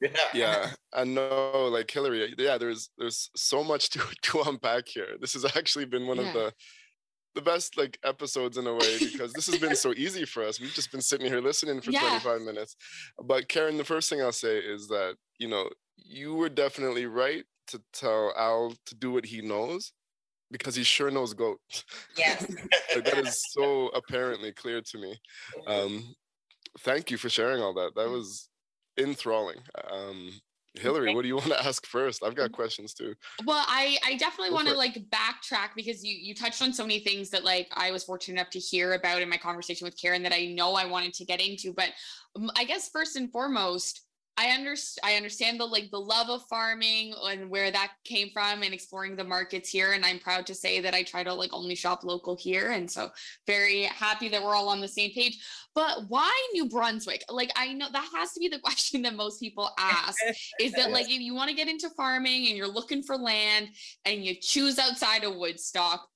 yeah. 0.00 0.10
yeah 0.34 0.70
i 0.92 1.04
know 1.04 1.68
like 1.70 1.88
hillary 1.88 2.34
yeah 2.36 2.58
there's 2.58 2.90
there's 2.98 3.30
so 3.36 3.62
much 3.62 3.88
to 3.90 4.00
to 4.22 4.40
unpack 4.42 4.88
here 4.88 5.16
this 5.20 5.32
has 5.34 5.44
actually 5.56 5.84
been 5.84 6.08
one 6.08 6.16
Yeah. 6.16 6.26
of 6.26 6.34
the 6.34 6.52
the 7.36 7.40
best 7.40 7.78
like 7.78 7.98
episodes 8.04 8.58
in 8.58 8.66
a 8.66 8.74
way 8.74 8.98
because 8.98 9.32
this 9.32 9.46
has 9.46 9.58
been 9.60 9.76
so 9.76 9.94
easy 9.96 10.24
for 10.24 10.42
us 10.42 10.60
we've 10.60 10.74
just 10.74 10.90
been 10.90 11.00
sitting 11.00 11.26
here 11.28 11.40
listening 11.40 11.80
for 11.80 11.92
Yeah. 11.92 12.18
25 12.20 12.42
minutes 12.42 12.74
but 13.22 13.48
karen 13.48 13.76
the 13.78 13.84
first 13.84 14.10
thing 14.10 14.20
i'll 14.20 14.32
say 14.32 14.58
is 14.58 14.88
that 14.88 15.14
you 15.38 15.46
know 15.46 15.70
you 15.96 16.34
were 16.34 16.48
definitely 16.48 17.06
right 17.06 17.44
to 17.68 17.80
tell 17.92 18.32
al 18.36 18.74
to 18.86 18.94
do 18.94 19.12
what 19.12 19.26
he 19.26 19.40
knows 19.40 19.92
because 20.50 20.74
he 20.74 20.82
sure 20.82 21.10
knows 21.10 21.34
goat. 21.34 21.58
Yes. 22.16 22.46
like 22.94 23.04
that 23.04 23.18
is 23.18 23.42
so 23.50 23.88
apparently 23.88 24.52
clear 24.52 24.80
to 24.80 24.98
me. 24.98 25.18
Um 25.66 26.14
thank 26.80 27.10
you 27.10 27.16
for 27.16 27.28
sharing 27.28 27.62
all 27.62 27.74
that. 27.74 27.92
That 27.96 28.08
was 28.08 28.48
enthralling. 28.98 29.58
Um 29.90 30.32
hillary 30.74 31.14
what 31.14 31.20
do 31.20 31.28
you 31.28 31.36
want 31.36 31.48
to 31.48 31.66
ask 31.66 31.86
first? 31.86 32.22
I've 32.24 32.34
got 32.34 32.52
questions 32.52 32.94
too. 32.94 33.14
Well, 33.44 33.64
I 33.66 33.98
I 34.04 34.16
definitely 34.16 34.54
want 34.54 34.68
to 34.68 34.74
like 34.74 34.94
backtrack 35.10 35.70
because 35.76 36.04
you 36.04 36.14
you 36.14 36.34
touched 36.34 36.62
on 36.62 36.72
so 36.72 36.84
many 36.84 37.00
things 37.00 37.30
that 37.30 37.44
like 37.44 37.68
I 37.72 37.90
was 37.90 38.04
fortunate 38.04 38.40
enough 38.40 38.50
to 38.50 38.58
hear 38.58 38.94
about 38.94 39.22
in 39.22 39.28
my 39.28 39.36
conversation 39.36 39.84
with 39.84 40.00
Karen 40.00 40.22
that 40.22 40.32
I 40.32 40.46
know 40.46 40.74
I 40.74 40.86
wanted 40.86 41.14
to 41.14 41.24
get 41.24 41.40
into. 41.40 41.72
But 41.72 41.90
um, 42.36 42.50
I 42.56 42.64
guess 42.64 42.88
first 42.90 43.16
and 43.16 43.30
foremost, 43.30 44.02
I 44.38 44.48
understand 44.48 45.04
I 45.04 45.16
understand 45.16 45.60
the 45.60 45.66
like 45.66 45.90
the 45.90 46.00
love 46.00 46.30
of 46.30 46.42
farming 46.48 47.14
and 47.24 47.50
where 47.50 47.70
that 47.70 47.92
came 48.04 48.30
from 48.32 48.62
and 48.62 48.72
exploring 48.72 49.14
the 49.14 49.24
markets 49.24 49.68
here. 49.68 49.92
And 49.92 50.04
I'm 50.04 50.18
proud 50.18 50.46
to 50.46 50.54
say 50.54 50.80
that 50.80 50.94
I 50.94 51.02
try 51.02 51.22
to 51.22 51.34
like 51.34 51.52
only 51.52 51.74
shop 51.74 52.02
local 52.02 52.36
here. 52.36 52.70
And 52.70 52.90
so 52.90 53.10
very 53.46 53.82
happy 53.82 54.28
that 54.30 54.42
we're 54.42 54.54
all 54.54 54.70
on 54.70 54.80
the 54.80 54.88
same 54.88 55.10
page. 55.12 55.38
But 55.74 56.04
why 56.08 56.32
New 56.54 56.68
Brunswick? 56.68 57.24
Like 57.28 57.52
I 57.56 57.74
know 57.74 57.88
that 57.92 58.08
has 58.14 58.32
to 58.32 58.40
be 58.40 58.48
the 58.48 58.58
question 58.62 59.02
that 59.02 59.14
most 59.14 59.38
people 59.38 59.70
ask 59.78 60.18
is 60.58 60.72
that 60.72 60.90
like 60.92 61.10
if 61.10 61.20
you 61.20 61.34
want 61.34 61.50
to 61.50 61.56
get 61.56 61.68
into 61.68 61.90
farming 61.90 62.46
and 62.48 62.56
you're 62.56 62.68
looking 62.68 63.02
for 63.02 63.16
land 63.16 63.68
and 64.06 64.24
you 64.24 64.34
choose 64.40 64.78
outside 64.78 65.24
of 65.24 65.36
Woodstock, 65.36 66.08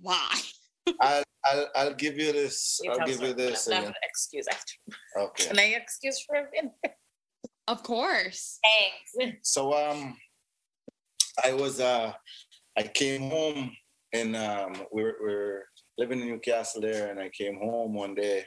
why? 0.00 0.40
I'll, 1.00 1.22
I'll 1.44 1.68
I'll 1.76 1.94
give 1.94 2.16
you 2.16 2.32
this. 2.32 2.80
You 2.82 2.92
I'll 2.92 3.06
give 3.06 3.20
you 3.20 3.34
this. 3.34 3.68
I 3.68 3.76
an 3.76 3.88
uh, 3.88 3.92
excuse 4.02 4.46
after. 4.48 4.72
Okay. 5.18 5.48
Can 5.48 5.58
I 5.58 5.76
excuse 5.76 6.24
for 6.26 6.36
a 6.36 6.44
minute? 6.50 6.72
Of 7.68 7.82
course. 7.82 8.58
Thanks. 9.16 9.38
So 9.42 9.74
um, 9.74 10.16
I 11.44 11.52
was 11.52 11.80
uh, 11.80 12.12
I 12.76 12.82
came 12.82 13.30
home 13.30 13.70
and 14.12 14.34
um, 14.36 14.72
we 14.92 15.02
were, 15.02 15.16
we're 15.20 15.64
living 15.98 16.20
in 16.20 16.28
Newcastle 16.28 16.80
there, 16.80 17.10
and 17.10 17.20
I 17.20 17.28
came 17.28 17.58
home 17.58 17.92
one 17.94 18.14
day. 18.14 18.44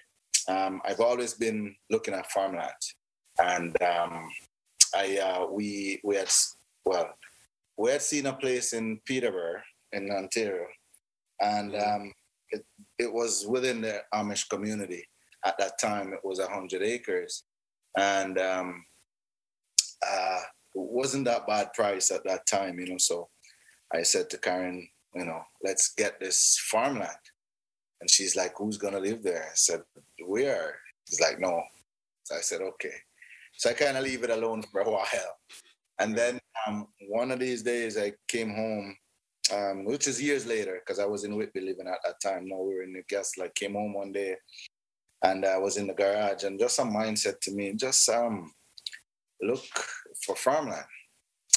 Um, 0.47 0.81
I've 0.85 0.99
always 0.99 1.35
been 1.35 1.75
looking 1.89 2.13
at 2.13 2.31
farmland, 2.31 2.73
and 3.39 3.79
um, 3.83 4.27
I 4.95 5.17
uh, 5.19 5.45
we 5.51 5.99
we 6.03 6.15
had 6.15 6.31
well, 6.85 7.09
we 7.77 7.91
had 7.91 8.01
seen 8.01 8.25
a 8.25 8.33
place 8.33 8.73
in 8.73 8.99
Peterborough 9.05 9.61
in 9.93 10.09
Ontario, 10.09 10.65
and 11.41 11.75
um, 11.75 12.13
it 12.49 12.65
it 12.97 13.13
was 13.13 13.45
within 13.47 13.81
the 13.81 14.01
Amish 14.13 14.49
community. 14.49 15.05
At 15.45 15.57
that 15.59 15.79
time, 15.79 16.13
it 16.13 16.19
was 16.23 16.39
hundred 16.39 16.81
acres, 16.81 17.43
and 17.97 18.39
um, 18.39 18.83
uh, 20.07 20.39
wasn't 20.73 21.25
that 21.25 21.47
bad 21.47 21.73
price 21.73 22.11
at 22.11 22.23
that 22.25 22.45
time, 22.47 22.79
you 22.79 22.87
know. 22.87 22.97
So 22.97 23.29
I 23.93 24.03
said 24.03 24.29
to 24.29 24.37
Karen, 24.37 24.87
you 25.15 25.25
know, 25.25 25.41
let's 25.63 25.93
get 25.95 26.19
this 26.19 26.59
farmland. 26.69 27.11
And 27.99 28.09
she's 28.09 28.35
like, 28.35 28.53
who's 28.57 28.77
gonna 28.77 28.99
live 28.99 29.21
there? 29.21 29.43
I 29.43 29.55
said, 29.55 29.81
we 30.27 30.45
are. 30.47 30.75
She's 31.07 31.21
like, 31.21 31.39
no. 31.39 31.61
So 32.23 32.35
I 32.35 32.41
said, 32.41 32.61
okay. 32.61 32.93
So 33.57 33.69
I 33.69 33.73
kind 33.73 33.97
of 33.97 34.03
leave 34.03 34.23
it 34.23 34.29
alone 34.29 34.63
for 34.71 34.81
a 34.81 34.89
while. 34.89 35.37
And 35.99 36.17
then 36.17 36.39
um, 36.65 36.87
one 37.09 37.31
of 37.31 37.39
these 37.39 37.61
days 37.61 37.97
I 37.97 38.13
came 38.27 38.55
home, 38.55 38.95
um, 39.53 39.85
which 39.85 40.07
is 40.07 40.21
years 40.21 40.47
later, 40.47 40.79
because 40.79 40.99
I 40.99 41.05
was 41.05 41.25
in 41.25 41.35
Whitby 41.35 41.61
living 41.61 41.87
at 41.87 41.99
that 42.05 42.19
time. 42.21 42.47
Now 42.47 42.61
we 42.61 42.73
were 42.73 42.83
in 42.83 42.93
Newcastle. 42.93 43.43
I 43.43 43.49
came 43.53 43.73
home 43.73 43.93
one 43.93 44.11
day 44.11 44.35
and 45.23 45.45
I 45.45 45.57
was 45.57 45.77
in 45.77 45.85
the 45.85 45.93
garage 45.93 46.43
and 46.43 46.59
just 46.59 46.75
some 46.75 46.91
mind 46.91 47.19
said 47.19 47.39
to 47.41 47.51
me, 47.51 47.73
just 47.73 48.09
um, 48.09 48.51
look 49.41 49.63
for 50.25 50.35
farmland. 50.35 50.85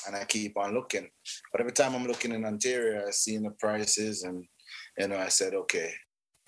And 0.06 0.16
I 0.16 0.24
keep 0.24 0.56
on 0.58 0.74
looking. 0.74 1.08
But 1.50 1.60
every 1.60 1.72
time 1.72 1.94
I'm 1.94 2.06
looking 2.06 2.32
in 2.32 2.44
Ontario, 2.44 3.06
I 3.06 3.10
see 3.10 3.38
the 3.38 3.50
prices 3.50 4.22
and, 4.22 4.44
you 4.98 5.08
know, 5.08 5.16
I 5.16 5.28
said, 5.28 5.54
okay. 5.54 5.92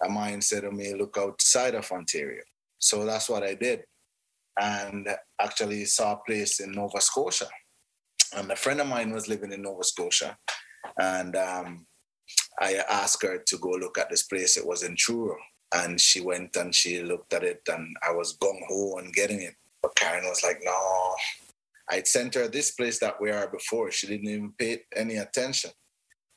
A 0.05 0.09
mind 0.11 0.45
said 0.45 0.63
to 0.63 0.71
me, 0.71 0.95
look 0.95 1.17
outside 1.19 1.75
of 1.75 1.91
Ontario. 1.91 2.43
So 2.79 3.07
that's 3.07 3.31
what 3.31 3.43
I 3.43 3.55
did. 3.55 3.85
And 4.61 5.09
actually 5.41 5.87
saw 5.87 6.13
a 6.13 6.21
place 6.27 6.61
in 6.61 6.73
Nova 6.73 7.01
Scotia. 7.01 7.49
And 8.35 8.51
a 8.51 8.57
friend 8.57 8.81
of 8.81 8.89
mine 8.89 9.13
was 9.13 9.29
living 9.29 9.53
in 9.53 9.63
Nova 9.63 9.85
Scotia. 9.85 10.37
And 10.99 11.35
um, 11.37 11.87
I 12.61 12.75
asked 12.91 13.23
her 13.23 13.39
to 13.39 13.59
go 13.59 13.71
look 13.71 13.97
at 13.99 14.11
this 14.11 14.25
place. 14.25 14.57
It 14.57 14.67
was 14.67 14.83
in 14.83 14.97
Truro. 14.97 15.37
And 15.75 16.01
she 16.01 16.21
went 16.21 16.57
and 16.57 16.75
she 16.75 17.03
looked 17.03 17.33
at 17.33 17.43
it, 17.43 17.61
and 17.69 17.97
I 18.07 18.13
was 18.13 18.37
gung 18.39 18.61
ho 18.69 18.99
on 18.99 19.11
getting 19.13 19.43
it. 19.43 19.55
But 19.83 19.95
Karen 19.97 20.25
was 20.25 20.43
like, 20.43 20.59
no. 20.63 21.15
I'd 21.91 22.09
sent 22.09 22.35
her 22.35 22.49
this 22.49 22.73
place 22.73 22.99
that 22.99 23.21
we 23.21 23.31
are 23.31 23.49
before. 23.49 23.91
She 23.91 24.07
didn't 24.07 24.29
even 24.29 24.53
pay 24.59 24.81
any 24.95 25.17
attention. 25.17 25.71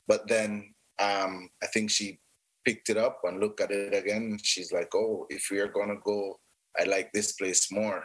But 0.06 0.28
then 0.28 0.74
um, 1.00 1.48
I 1.62 1.66
think 1.66 1.90
she 1.90 2.20
picked 2.64 2.90
it 2.90 2.96
up 2.96 3.20
and 3.24 3.40
looked 3.40 3.60
at 3.60 3.70
it 3.70 3.94
again. 3.94 4.38
She's 4.42 4.72
like, 4.72 4.94
oh, 4.94 5.26
if 5.28 5.48
we 5.50 5.58
are 5.58 5.68
going 5.68 5.88
to 5.88 6.00
go, 6.04 6.38
I 6.78 6.84
like 6.84 7.10
this 7.12 7.32
place 7.32 7.72
more. 7.72 8.04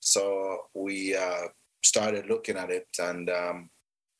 So 0.00 0.58
we 0.74 1.16
uh, 1.16 1.48
started 1.84 2.26
looking 2.26 2.56
at 2.56 2.70
it. 2.70 2.88
And 2.98 3.30
um, 3.30 3.70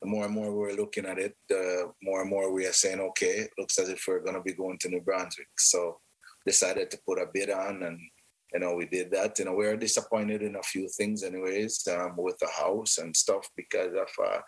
the 0.01 0.07
more 0.07 0.25
and 0.25 0.33
more 0.33 0.51
we 0.51 0.57
were 0.57 0.73
looking 0.73 1.05
at 1.05 1.19
it, 1.19 1.35
the 1.49 1.91
more 2.01 2.21
and 2.21 2.29
more 2.29 2.53
we 2.53 2.65
are 2.65 2.73
saying, 2.73 2.99
okay, 2.99 3.47
looks 3.57 3.77
as 3.79 3.89
if 3.89 4.03
we're 4.07 4.23
going 4.23 4.35
to 4.35 4.41
be 4.41 4.53
going 4.53 4.77
to 4.79 4.89
New 4.89 5.01
Brunswick. 5.01 5.47
So 5.57 5.99
decided 6.45 6.91
to 6.91 6.99
put 7.07 7.19
a 7.19 7.27
bid 7.33 7.49
on 7.49 7.83
and 7.83 7.99
you 8.53 8.59
know 8.59 8.75
we 8.75 8.85
did 8.85 9.11
that 9.11 9.37
you 9.39 9.45
know 9.45 9.53
we 9.53 9.65
were 9.65 9.75
disappointed 9.77 10.41
in 10.41 10.55
a 10.55 10.63
few 10.63 10.87
things 10.97 11.23
anyways 11.23 11.87
um, 11.87 12.13
with 12.17 12.37
the 12.39 12.47
house 12.47 12.97
and 12.99 13.15
stuff 13.15 13.47
because 13.57 13.93
of 13.93 14.25
uh, 14.25 14.39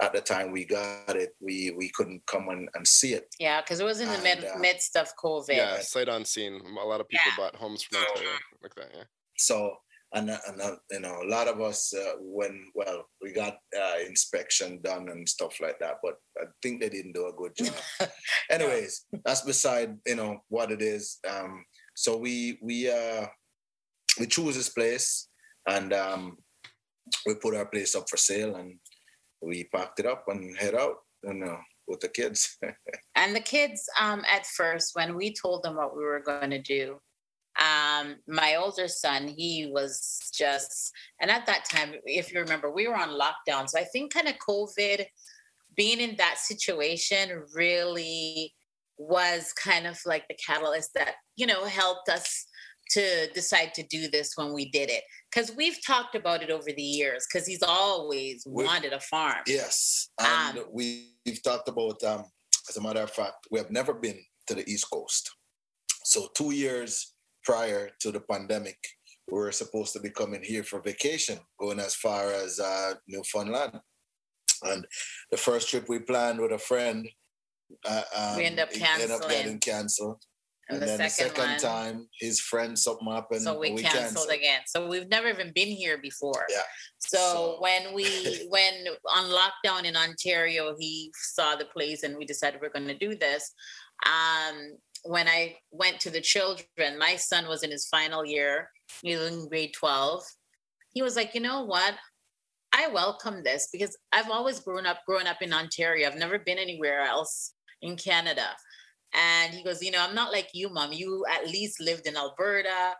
at 0.00 0.12
the 0.12 0.20
time 0.20 0.52
we 0.52 0.64
got 0.64 1.16
it 1.16 1.30
we 1.40 1.72
we 1.76 1.88
couldn't 1.90 2.22
come 2.26 2.48
and, 2.50 2.68
and 2.74 2.86
see 2.86 3.14
it. 3.14 3.26
Yeah, 3.40 3.60
because 3.60 3.80
it 3.80 3.84
was 3.84 4.00
in 4.00 4.10
the 4.12 4.18
mid, 4.18 4.38
And, 4.38 4.46
uh, 4.46 4.58
midst 4.58 4.96
of 4.96 5.08
COVID. 5.22 5.48
yeah 5.56 5.80
sight 5.80 6.08
unseen. 6.08 6.60
A 6.80 6.84
lot 6.86 7.00
of 7.00 7.08
people 7.08 7.30
Yeah. 7.32 7.36
bought 7.36 7.56
homes 7.56 7.82
from 7.82 8.00
ontario 8.02 8.30
like 8.62 8.74
that 8.76 8.90
yeah. 8.94 9.04
So 9.36 9.76
and, 10.14 10.30
uh, 10.30 10.38
and 10.46 10.60
uh, 10.62 10.76
you 10.90 11.00
know 11.00 11.16
a 11.22 11.28
lot 11.28 11.48
of 11.48 11.60
us 11.60 11.92
uh, 11.94 12.14
when 12.20 12.70
well 12.74 13.06
we 13.22 13.32
got 13.32 13.58
uh, 13.76 13.98
inspection 14.06 14.80
done 14.82 15.08
and 15.10 15.28
stuff 15.28 15.54
like 15.60 15.78
that 15.80 15.96
but 16.02 16.16
i 16.40 16.44
think 16.62 16.80
they 16.80 16.88
didn't 16.88 17.12
do 17.12 17.26
a 17.26 17.32
good 17.40 17.54
job. 17.56 17.74
Anyways 18.50 19.06
that's 19.24 19.42
beside 19.42 19.98
you 20.06 20.16
know 20.16 20.38
what 20.48 20.70
it 20.70 20.80
is. 20.80 21.18
Um 21.28 21.64
so 21.94 22.16
we 22.16 22.58
we 22.62 22.88
uh 22.90 23.26
we 24.18 24.26
choose 24.26 24.56
this 24.56 24.68
place 24.68 25.28
and 25.68 25.92
um 25.92 26.36
we 27.26 27.34
put 27.34 27.54
our 27.54 27.66
place 27.66 27.94
up 27.94 28.08
for 28.08 28.16
sale 28.16 28.56
and 28.56 28.78
we 29.40 29.64
packed 29.74 30.00
it 30.00 30.06
up 30.06 30.24
and 30.28 30.56
head 30.56 30.74
out 30.74 30.96
you 31.24 31.34
know 31.34 31.58
with 31.86 32.00
the 32.00 32.08
kids 32.08 32.58
And 33.18 33.34
the 33.34 33.40
kids, 33.40 33.84
um, 34.00 34.22
at 34.30 34.46
first, 34.46 34.94
when 34.94 35.16
we 35.16 35.34
told 35.34 35.64
them 35.64 35.74
what 35.74 35.96
we 35.96 36.04
were 36.04 36.22
going 36.24 36.50
to 36.50 36.62
do, 36.62 37.00
um, 37.58 38.14
my 38.28 38.54
older 38.54 38.86
son, 38.86 39.26
he 39.26 39.68
was 39.72 40.30
just, 40.32 40.92
and 41.20 41.28
at 41.28 41.44
that 41.46 41.64
time, 41.68 41.94
if 42.04 42.32
you 42.32 42.38
remember, 42.38 42.70
we 42.70 42.86
were 42.86 42.94
on 42.94 43.18
lockdown. 43.18 43.68
So 43.68 43.80
I 43.80 43.82
think 43.82 44.14
kind 44.14 44.28
of 44.28 44.34
COVID, 44.38 45.04
being 45.76 45.98
in 45.98 46.14
that 46.18 46.38
situation 46.38 47.42
really 47.52 48.54
was 48.98 49.52
kind 49.52 49.88
of 49.88 49.98
like 50.06 50.28
the 50.28 50.36
catalyst 50.36 50.90
that, 50.94 51.14
you 51.34 51.46
know, 51.46 51.64
helped 51.64 52.08
us 52.08 52.46
to 52.90 53.30
decide 53.32 53.74
to 53.74 53.82
do 53.84 54.08
this 54.08 54.32
when 54.36 54.52
we 54.52 54.70
did 54.70 54.88
it. 54.90 55.04
Because 55.30 55.54
we've 55.54 55.78
talked 55.84 56.14
about 56.14 56.42
it 56.42 56.50
over 56.50 56.70
the 56.72 56.82
years, 56.82 57.26
because 57.26 57.46
he's 57.46 57.62
always 57.62 58.42
We- 58.46 58.64
wanted 58.64 58.92
a 58.92 59.00
farm. 59.00 59.42
yes 59.46 60.08
and 60.20 60.58
Um, 60.58 60.64
we, 60.72 61.12
we've 61.26 61.42
talked 61.42 61.68
about 61.68 62.02
um 62.04 62.24
as 62.68 62.76
a 62.76 62.82
matter 62.82 63.00
of 63.00 63.10
fact 63.10 63.46
we 63.50 63.58
have 63.58 63.70
never 63.70 63.94
been 63.94 64.18
to 64.46 64.54
the 64.54 64.64
east 64.72 64.86
coast 64.90 65.30
so 66.04 66.28
two 66.34 66.50
years 66.52 67.14
prior 67.44 67.90
to 68.00 68.10
the 68.12 68.20
pandemic 68.20 68.78
we 69.30 69.38
were 69.38 69.52
supposed 69.52 69.92
to 69.94 70.00
be 70.00 70.10
coming 70.10 70.42
here 70.42 70.64
for 70.64 70.78
vacation 70.80 71.38
going 71.60 71.78
as 71.80 71.94
far 71.94 72.30
as 72.32 72.58
uh, 72.60 72.92
newfoundland 73.06 73.72
and 74.70 74.86
the 75.30 75.36
first 75.36 75.68
trip 75.70 75.88
we 75.88 75.98
planned 75.98 76.38
with 76.40 76.52
a 76.52 76.58
friend 76.58 77.08
uh, 77.86 78.02
um, 78.16 78.36
We 78.36 78.44
ended 78.44 78.60
up 78.60 78.70
it 78.72 78.82
ended 78.82 79.10
up 79.10 79.20
canceling. 79.20 79.36
getting 79.36 79.58
canceled 79.60 80.22
And, 80.68 80.76
and 80.76 80.82
the 80.82 80.96
then 80.96 81.10
second 81.10 81.34
the 81.34 81.40
second 81.40 81.50
one, 81.50 81.58
time, 81.60 82.08
his 82.18 82.40
friend 82.40 82.78
something 82.78 83.10
happened. 83.10 83.40
So 83.40 83.58
we, 83.58 83.72
we 83.72 83.82
canceled, 83.82 84.02
canceled, 84.02 84.30
again. 84.30 84.60
So 84.66 84.86
we've 84.86 85.08
never 85.08 85.28
even 85.28 85.52
been 85.54 85.68
here 85.68 85.98
before. 85.98 86.46
Yeah. 86.50 86.58
So, 86.98 87.18
so. 87.18 87.56
when 87.60 87.94
we 87.94 88.46
when 88.50 88.74
on 89.14 89.30
lockdown 89.30 89.84
in 89.84 89.96
Ontario, 89.96 90.74
he 90.78 91.10
saw 91.14 91.56
the 91.56 91.64
place 91.64 92.02
and 92.02 92.16
we 92.16 92.26
decided 92.26 92.60
we're 92.60 92.68
going 92.68 92.88
to 92.88 92.98
do 92.98 93.14
this. 93.14 93.52
Um, 94.04 94.76
when 95.04 95.26
I 95.26 95.56
went 95.70 96.00
to 96.00 96.10
the 96.10 96.20
children, 96.20 96.98
my 96.98 97.16
son 97.16 97.48
was 97.48 97.62
in 97.62 97.70
his 97.70 97.86
final 97.88 98.26
year, 98.26 98.70
he 99.02 99.16
was 99.16 99.32
in 99.32 99.48
grade 99.48 99.72
12. 99.74 100.22
He 100.92 101.02
was 101.02 101.16
like, 101.16 101.34
you 101.34 101.40
know 101.40 101.64
what? 101.64 101.94
I 102.72 102.88
welcome 102.88 103.42
this 103.42 103.68
because 103.72 103.96
I've 104.12 104.30
always 104.30 104.60
grown 104.60 104.86
up 104.86 104.98
growing 105.06 105.26
up 105.26 105.40
in 105.40 105.52
Ontario. 105.52 106.06
I've 106.06 106.18
never 106.18 106.38
been 106.38 106.58
anywhere 106.58 107.02
else 107.02 107.54
in 107.82 107.96
Canada. 107.96 108.48
And 109.14 109.54
he 109.54 109.62
goes, 109.62 109.82
you 109.82 109.90
know, 109.90 110.04
I'm 110.06 110.14
not 110.14 110.32
like 110.32 110.50
you, 110.52 110.68
mom. 110.68 110.92
You 110.92 111.24
at 111.30 111.46
least 111.46 111.80
lived 111.80 112.06
in 112.06 112.16
Alberta 112.16 112.94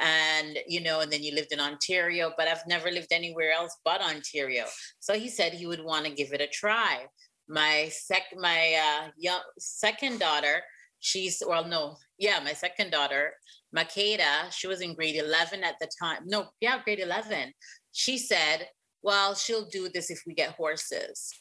and 0.00 0.58
you 0.66 0.80
know 0.80 1.00
and 1.00 1.10
then 1.10 1.22
you 1.22 1.34
lived 1.34 1.52
in 1.52 1.60
ontario 1.60 2.32
but 2.36 2.46
i've 2.46 2.66
never 2.66 2.90
lived 2.90 3.08
anywhere 3.10 3.52
else 3.52 3.76
but 3.84 4.00
ontario. 4.00 4.64
So 5.00 5.14
he 5.14 5.28
said 5.28 5.52
he 5.52 5.66
would 5.66 5.82
want 5.82 6.04
to 6.06 6.12
give 6.12 6.32
it 6.32 6.40
a 6.40 6.46
try. 6.46 7.06
My 7.48 7.88
sec 7.90 8.24
my 8.36 8.74
uh 8.74 9.08
young 9.16 9.40
second 9.58 10.20
daughter 10.20 10.62
she's 11.00 11.42
well 11.46 11.64
no 11.64 11.96
yeah 12.18 12.40
my 12.44 12.52
second 12.52 12.90
daughter 12.90 13.32
makeda 13.74 14.50
she 14.50 14.66
was 14.66 14.80
in 14.80 14.94
grade 14.94 15.16
11 15.16 15.62
at 15.62 15.76
the 15.80 15.88
time 16.00 16.22
no 16.26 16.48
yeah 16.60 16.80
grade 16.84 16.98
11 16.98 17.52
she 17.92 18.18
said 18.18 18.68
well 19.02 19.34
she'll 19.34 19.66
do 19.66 19.88
this 19.88 20.10
if 20.10 20.22
we 20.26 20.34
get 20.34 20.50
horses 20.50 21.32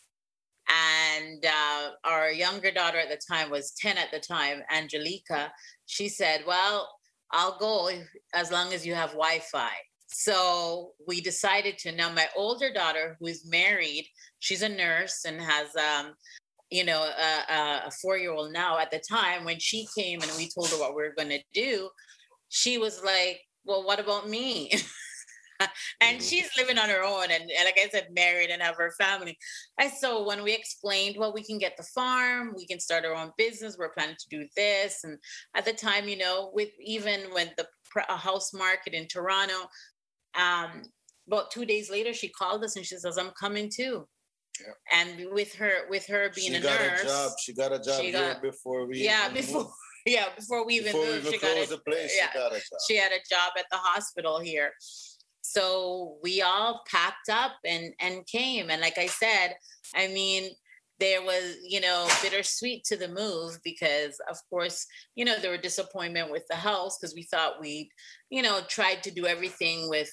and 0.70 1.46
uh, 1.46 1.90
our 2.04 2.32
younger 2.32 2.72
daughter 2.72 2.98
at 2.98 3.10
the 3.10 3.20
time 3.30 3.50
was 3.50 3.72
10 3.80 3.98
at 3.98 4.12
the 4.12 4.20
time, 4.20 4.62
Angelica. 4.72 5.52
She 5.86 6.10
said, 6.10 6.44
Well, 6.46 6.90
I'll 7.32 7.58
go 7.58 7.90
as 8.34 8.52
long 8.52 8.74
as 8.74 8.86
you 8.86 8.94
have 8.94 9.12
Wi 9.12 9.40
Fi. 9.52 9.72
So 10.08 10.92
we 11.08 11.22
decided 11.22 11.78
to. 11.80 11.92
Now, 11.92 12.12
my 12.12 12.28
older 12.36 12.72
daughter, 12.74 13.18
who 13.20 13.28
is 13.28 13.48
married, 13.50 14.08
she's 14.40 14.62
a 14.62 14.70
nurse 14.70 15.26
and 15.26 15.40
has, 15.42 15.76
um, 15.76 16.14
you 16.70 16.86
know, 16.86 17.04
a, 17.04 17.88
a 17.88 17.92
four 18.02 18.18
year 18.18 18.34
old 18.34 18.54
now. 18.54 18.78
At 18.78 18.92
the 18.92 19.02
time 19.10 19.46
when 19.46 19.60
she 19.60 19.88
came 19.98 20.22
and 20.22 20.32
we 20.38 20.50
told 20.50 20.70
her 20.70 20.80
what 20.80 20.96
we 20.96 21.04
were 21.04 21.14
going 21.18 21.30
to 21.30 21.44
do, 21.54 21.90
she 22.50 22.78
was 22.78 23.02
like, 23.04 23.42
Well, 23.66 23.86
what 23.86 24.00
about 24.00 24.30
me? 24.30 24.72
and 26.02 26.17
mm-hmm. 26.17 26.20
she's 26.20 26.50
living 26.58 26.78
on 26.78 26.89
her 26.89 27.04
own 27.04 27.26
and, 27.26 27.43
and, 27.43 27.65
like 27.65 27.80
I 27.84 27.89
said, 27.89 28.08
married 28.13 28.50
and 28.50 28.62
have 28.62 28.76
her 28.78 28.91
family. 29.00 29.38
And 29.80 29.91
so 29.91 30.26
when 30.26 30.43
we 30.43 30.54
explained, 30.54 31.15
well, 31.17 31.34
we 31.34 31.43
can 31.43 31.58
get 31.58 31.78
the 31.78 31.84
farm, 31.96 32.54
we 32.56 32.65
can 32.67 32.80
start 32.80 33.06
our 33.06 33.15
own 33.15 33.32
business, 33.38 33.78
we're 33.78 33.93
planning 33.93 34.15
to 34.17 34.30
do 34.30 34.48
this. 34.56 35.04
And 35.04 35.17
at 35.56 35.65
the 35.65 35.74
time, 35.74 36.08
you 36.08 36.17
know, 36.17 36.52
with 36.54 36.70
even 36.80 37.22
when 37.32 37.50
the 37.58 37.67
house 38.08 38.54
market 38.54 38.93
in 38.93 39.08
Toronto, 39.08 39.67
um, 40.39 40.84
about 41.28 41.52
two 41.52 41.65
days 41.65 41.89
later, 41.89 42.13
she 42.13 42.30
called 42.30 42.63
us 42.63 42.76
and 42.76 42.86
she 42.86 42.96
says, 42.96 43.17
I'm 43.17 43.32
coming 43.39 43.70
too. 43.74 44.08
Yeah. 44.60 45.02
And 45.02 45.34
with 45.34 45.54
her, 45.56 45.88
with 45.89 46.08
her 46.08 46.32
being 46.36 46.52
she 46.52 46.58
a 46.58 46.62
got 46.62 46.80
nurse, 46.80 47.02
a 47.02 47.06
job. 47.06 47.32
She 47.43 47.54
got 47.54 47.72
a 47.74 47.80
job 47.80 48.12
got, 48.12 48.41
before 48.41 48.88
we. 48.88 49.04
Yeah, 49.04 49.30
before. 49.30 49.62
Moved. 49.63 49.74
Yeah, 50.06 50.28
before 50.38 50.65
we 50.65 50.76
even 50.76 50.93
before 50.93 51.02
moved, 51.02 51.26
we 51.26 51.28
even 51.28 51.34
she 51.34 51.39
got 51.39 51.65
a, 51.65 51.70
the 51.70 51.78
place. 51.80 52.15
Yeah, 52.17 52.32
she 52.32 52.39
got 52.39 52.52
a 52.54 52.56
job. 52.56 52.80
She 52.88 52.96
had 52.96 53.12
a 53.12 53.20
job 53.30 53.52
at 53.60 53.65
the 53.70 53.76
hospital 53.76 54.39
here. 54.39 54.72
So 55.50 56.18
we 56.22 56.42
all 56.42 56.84
packed 56.92 57.30
up 57.30 57.54
and 57.66 57.94
and 58.00 58.28
came. 58.28 58.70
And 58.70 58.82
like 58.82 58.98
I 58.98 59.08
said, 59.08 59.56
I 59.96 60.08
mean, 60.08 60.50
there 61.00 61.22
was, 61.22 61.56
you 61.64 61.80
know, 61.80 62.08
bittersweet 62.22 62.84
to 62.86 62.98
the 62.98 63.08
move 63.08 63.58
because, 63.64 64.20
of 64.30 64.38
course, 64.50 64.86
you 65.16 65.24
know, 65.24 65.40
there 65.40 65.52
were 65.52 65.58
disappointment 65.58 66.32
with 66.32 66.44
the 66.50 66.56
house 66.56 66.98
because 66.98 67.16
we 67.16 67.24
thought 67.24 67.62
we, 67.62 67.90
you 68.30 68.42
know, 68.42 68.62
tried 68.68 69.04
to 69.04 69.12
do 69.12 69.26
everything 69.26 69.90
with 69.90 70.12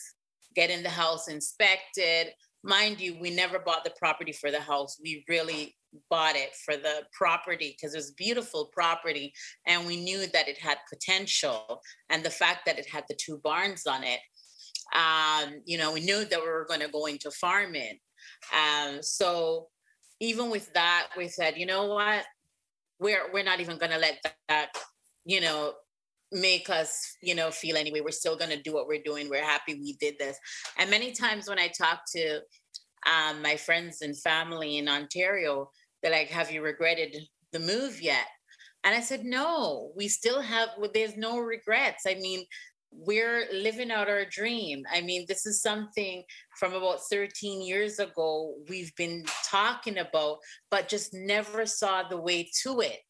getting 0.55 0.83
the 0.83 0.91
house 0.91 1.27
inspected. 1.27 2.29
Mind 2.63 3.01
you, 3.01 3.19
we 3.21 3.31
never 3.31 3.59
bought 3.59 3.83
the 3.83 3.95
property 3.99 4.33
for 4.33 4.51
the 4.51 4.61
house. 4.61 4.99
We 5.03 5.25
really 5.29 5.75
bought 6.11 6.37
it 6.37 6.55
for 6.65 6.77
the 6.77 7.03
property 7.13 7.77
because 7.77 7.95
it 7.95 7.99
was 7.99 8.13
beautiful 8.13 8.71
property 8.73 9.33
and 9.67 9.87
we 9.87 9.97
knew 9.97 10.27
that 10.27 10.49
it 10.49 10.59
had 10.59 10.79
potential 10.93 11.81
and 12.11 12.25
the 12.25 12.31
fact 12.31 12.67
that 12.67 12.79
it 12.79 12.89
had 12.89 13.05
the 13.09 13.17
two 13.17 13.39
barns 13.45 13.87
on 13.87 14.03
it 14.03 14.21
um, 14.95 15.61
you 15.65 15.79
know, 15.79 15.93
we 15.93 16.01
knew 16.01 16.25
that 16.25 16.41
we 16.41 16.47
were 16.47 16.67
going 16.69 16.81
to 16.81 16.89
go 16.89 17.07
into 17.07 17.31
farming. 17.31 17.99
Um, 18.53 19.03
so 19.03 19.69
even 20.21 20.51
with 20.51 20.73
that, 20.75 21.09
we 21.17 21.29
said, 21.29 21.57
you 21.57 21.67
know 21.67 21.87
what, 21.87 22.25
we're 23.01 23.33
we're 23.33 23.45
not 23.45 23.61
even 23.61 23.79
going 23.79 23.93
to 23.93 23.99
let 23.99 24.19
that, 24.23 24.37
that, 24.49 24.69
you 25.25 25.41
know, 25.41 25.75
make 26.33 26.71
us, 26.71 27.17
you 27.23 27.35
know, 27.35 27.51
feel 27.51 27.77
anyway. 27.77 28.01
We're 28.01 28.11
still 28.11 28.37
going 28.37 28.51
to 28.51 28.63
do 28.63 28.73
what 28.73 28.87
we're 28.87 29.03
doing. 29.03 29.29
We're 29.29 29.45
happy 29.45 29.75
we 29.75 29.95
did 29.95 30.17
this. 30.19 30.39
And 30.79 30.91
many 30.91 31.13
times 31.13 31.49
when 31.49 31.59
I 31.59 31.69
talk 31.69 32.01
to 32.17 32.41
um, 33.07 33.43
my 33.43 33.57
friends 33.57 34.03
and 34.03 34.17
family 34.19 34.79
in 34.79 34.89
Ontario, 34.89 35.71
they're 36.03 36.13
like, 36.13 36.29
"Have 36.29 36.51
you 36.51 36.63
regretted 36.63 37.17
the 37.53 37.61
move 37.61 38.01
yet?" 38.01 38.27
And 38.85 38.95
I 38.95 39.01
said, 39.01 39.25
no, 39.25 39.93
we 39.97 40.09
still 40.09 40.43
have, 40.43 40.69
there's 40.93 41.17
no 41.17 41.39
regrets. 41.39 42.05
I 42.07 42.17
mean, 42.17 42.45
we're 42.97 43.47
living 43.53 43.91
out 43.91 44.09
our 44.09 44.25
dream. 44.25 44.85
I 44.93 45.01
mean, 45.01 45.25
this 45.29 45.47
is 45.47 45.61
something 45.61 46.23
from 46.59 46.75
about 46.75 47.01
13 47.11 47.63
years 47.63 47.99
ago 47.99 48.55
we've 48.69 48.95
been 48.97 49.25
talking 49.51 49.99
about, 49.99 50.39
but 50.71 50.89
just 50.89 51.13
never 51.13 51.67
saw 51.67 52.07
the 52.09 52.21
way 52.21 52.49
to 52.63 52.81
it. 52.81 53.03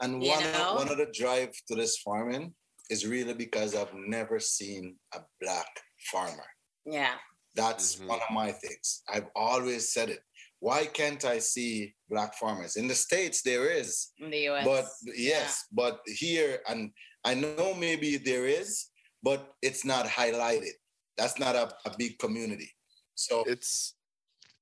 And 0.00 0.20
one, 0.20 0.44
of, 0.44 0.76
one 0.76 0.88
of 0.88 0.98
the 0.98 1.12
drive 1.12 1.52
to 1.68 1.74
this 1.74 1.98
farming 1.98 2.54
is 2.90 3.06
really 3.06 3.34
because 3.34 3.74
I've 3.74 3.94
never 3.94 4.38
seen 4.40 4.96
a 5.14 5.20
black 5.40 5.68
farmer. 6.10 6.46
Yeah. 6.84 7.14
That's 7.54 7.96
mm-hmm. 7.96 8.08
one 8.08 8.20
of 8.20 8.34
my 8.34 8.52
things. 8.52 9.02
I've 9.12 9.28
always 9.34 9.92
said 9.92 10.10
it. 10.10 10.20
Why 10.60 10.86
can't 10.86 11.24
I 11.24 11.38
see 11.38 11.94
black 12.08 12.34
farmers? 12.34 12.76
In 12.76 12.88
the 12.88 12.94
States, 12.94 13.42
there 13.42 13.70
is. 13.70 14.08
In 14.18 14.30
the 14.30 14.48
US. 14.48 14.64
But 14.64 14.86
yes, 15.16 15.64
yeah. 15.70 15.84
but 15.84 16.00
here, 16.06 16.58
and 16.68 16.90
I 17.24 17.34
know 17.34 17.74
maybe 17.74 18.16
there 18.16 18.46
is, 18.46 18.87
but 19.22 19.54
it's 19.62 19.84
not 19.84 20.06
highlighted. 20.06 20.72
That's 21.16 21.38
not 21.38 21.56
a, 21.56 21.72
a 21.84 21.96
big 21.96 22.18
community. 22.18 22.70
So 23.14 23.44
it's 23.46 23.94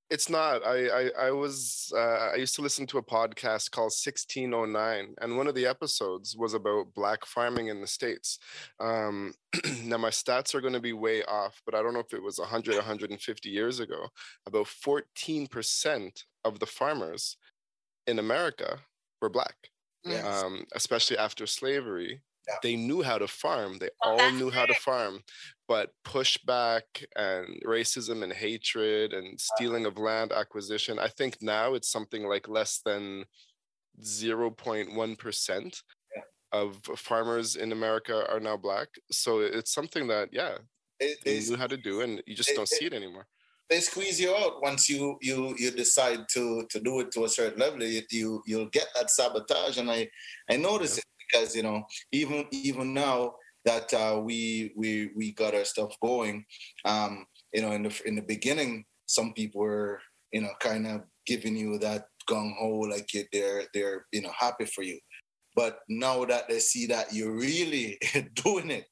it's 0.08 0.30
not. 0.30 0.64
I 0.64 0.88
I, 0.88 1.10
I 1.26 1.30
was 1.30 1.92
uh, 1.94 2.30
I 2.32 2.36
used 2.36 2.54
to 2.56 2.62
listen 2.62 2.86
to 2.86 2.98
a 2.98 3.02
podcast 3.02 3.70
called 3.70 3.92
1619, 3.92 5.14
and 5.20 5.36
one 5.36 5.46
of 5.46 5.54
the 5.54 5.66
episodes 5.66 6.36
was 6.36 6.54
about 6.54 6.94
black 6.94 7.26
farming 7.26 7.68
in 7.68 7.80
the 7.80 7.86
states. 7.86 8.38
Um, 8.80 9.34
now 9.82 9.98
my 9.98 10.10
stats 10.10 10.54
are 10.54 10.60
going 10.60 10.72
to 10.72 10.80
be 10.80 10.92
way 10.92 11.22
off, 11.24 11.60
but 11.66 11.74
I 11.74 11.82
don't 11.82 11.92
know 11.92 12.00
if 12.00 12.14
it 12.14 12.22
was 12.22 12.38
100, 12.38 12.76
150 12.76 13.48
years 13.48 13.80
ago. 13.80 14.06
About 14.46 14.68
14 14.68 15.48
percent 15.48 16.24
of 16.44 16.60
the 16.60 16.66
farmers 16.66 17.36
in 18.06 18.18
America 18.18 18.78
were 19.20 19.28
black. 19.28 19.56
Yes. 20.04 20.24
Um, 20.24 20.64
especially 20.74 21.18
after 21.18 21.46
slavery, 21.46 22.22
yeah. 22.48 22.54
They 22.62 22.76
knew 22.76 23.02
how 23.02 23.18
to 23.18 23.26
farm. 23.26 23.78
They 23.78 23.88
well, 24.04 24.20
all 24.20 24.32
knew 24.32 24.50
how 24.50 24.66
to 24.66 24.74
farm, 24.74 25.20
but 25.68 25.90
pushback 26.04 26.82
and 27.16 27.60
racism 27.64 28.22
and 28.22 28.32
hatred 28.32 29.12
and 29.12 29.26
uh-huh. 29.26 29.54
stealing 29.56 29.86
of 29.86 29.98
land 29.98 30.32
acquisition. 30.32 30.98
I 30.98 31.08
think 31.08 31.38
now 31.40 31.74
it's 31.74 31.90
something 31.90 32.24
like 32.24 32.48
less 32.48 32.80
than 32.84 33.24
0.1% 34.00 35.82
yeah. 36.14 36.22
of 36.52 36.80
farmers 36.96 37.56
in 37.56 37.72
America 37.72 38.26
are 38.30 38.40
now 38.40 38.56
black. 38.56 38.88
So 39.10 39.40
it's 39.40 39.72
something 39.72 40.06
that, 40.08 40.28
yeah, 40.32 40.58
it, 41.00 41.18
they 41.24 41.40
knew 41.40 41.56
how 41.56 41.66
to 41.66 41.76
do, 41.76 42.00
and 42.00 42.22
you 42.26 42.34
just 42.34 42.50
it, 42.50 42.54
don't 42.54 42.70
it, 42.70 42.76
see 42.76 42.86
it 42.86 42.92
anymore 42.92 43.26
they 43.68 43.80
squeeze 43.80 44.20
you 44.20 44.34
out 44.34 44.62
once 44.62 44.88
you 44.88 45.18
you 45.20 45.54
you 45.58 45.70
decide 45.70 46.28
to 46.28 46.64
to 46.70 46.80
do 46.80 47.00
it 47.00 47.10
to 47.10 47.24
a 47.24 47.28
certain 47.28 47.58
level 47.58 47.82
you, 47.82 48.02
you 48.10 48.42
you'll 48.46 48.66
get 48.66 48.86
that 48.94 49.10
sabotage 49.10 49.78
and 49.78 49.90
i 49.90 50.08
i 50.50 50.56
notice 50.56 50.96
yeah. 50.96 51.00
it 51.00 51.15
because 51.30 51.54
you 51.54 51.62
know 51.62 51.84
even 52.12 52.46
even 52.52 52.94
now 52.94 53.34
that 53.66 53.92
uh, 53.92 54.18
we 54.18 54.72
we 54.76 55.10
we 55.14 55.32
got 55.32 55.54
our 55.54 55.64
stuff 55.64 55.94
going, 56.00 56.46
um, 56.86 57.26
you 57.52 57.60
know, 57.60 57.72
in 57.72 57.82
the 57.82 58.02
in 58.06 58.14
the 58.14 58.22
beginning, 58.22 58.84
some 59.06 59.34
people 59.34 59.60
were 59.60 60.00
you 60.32 60.40
know 60.40 60.52
kind 60.60 60.86
of 60.86 61.02
giving 61.26 61.56
you 61.56 61.78
that 61.78 62.06
gung 62.30 62.54
ho, 62.58 62.78
like 62.78 63.10
they're 63.32 63.64
they're 63.74 64.06
you 64.12 64.22
know 64.22 64.30
happy 64.38 64.64
for 64.64 64.82
you, 64.82 64.98
but 65.54 65.80
now 65.88 66.24
that 66.24 66.48
they 66.48 66.60
see 66.60 66.86
that 66.86 67.12
you're 67.12 67.36
really 67.36 67.98
doing 68.34 68.70
it, 68.70 68.86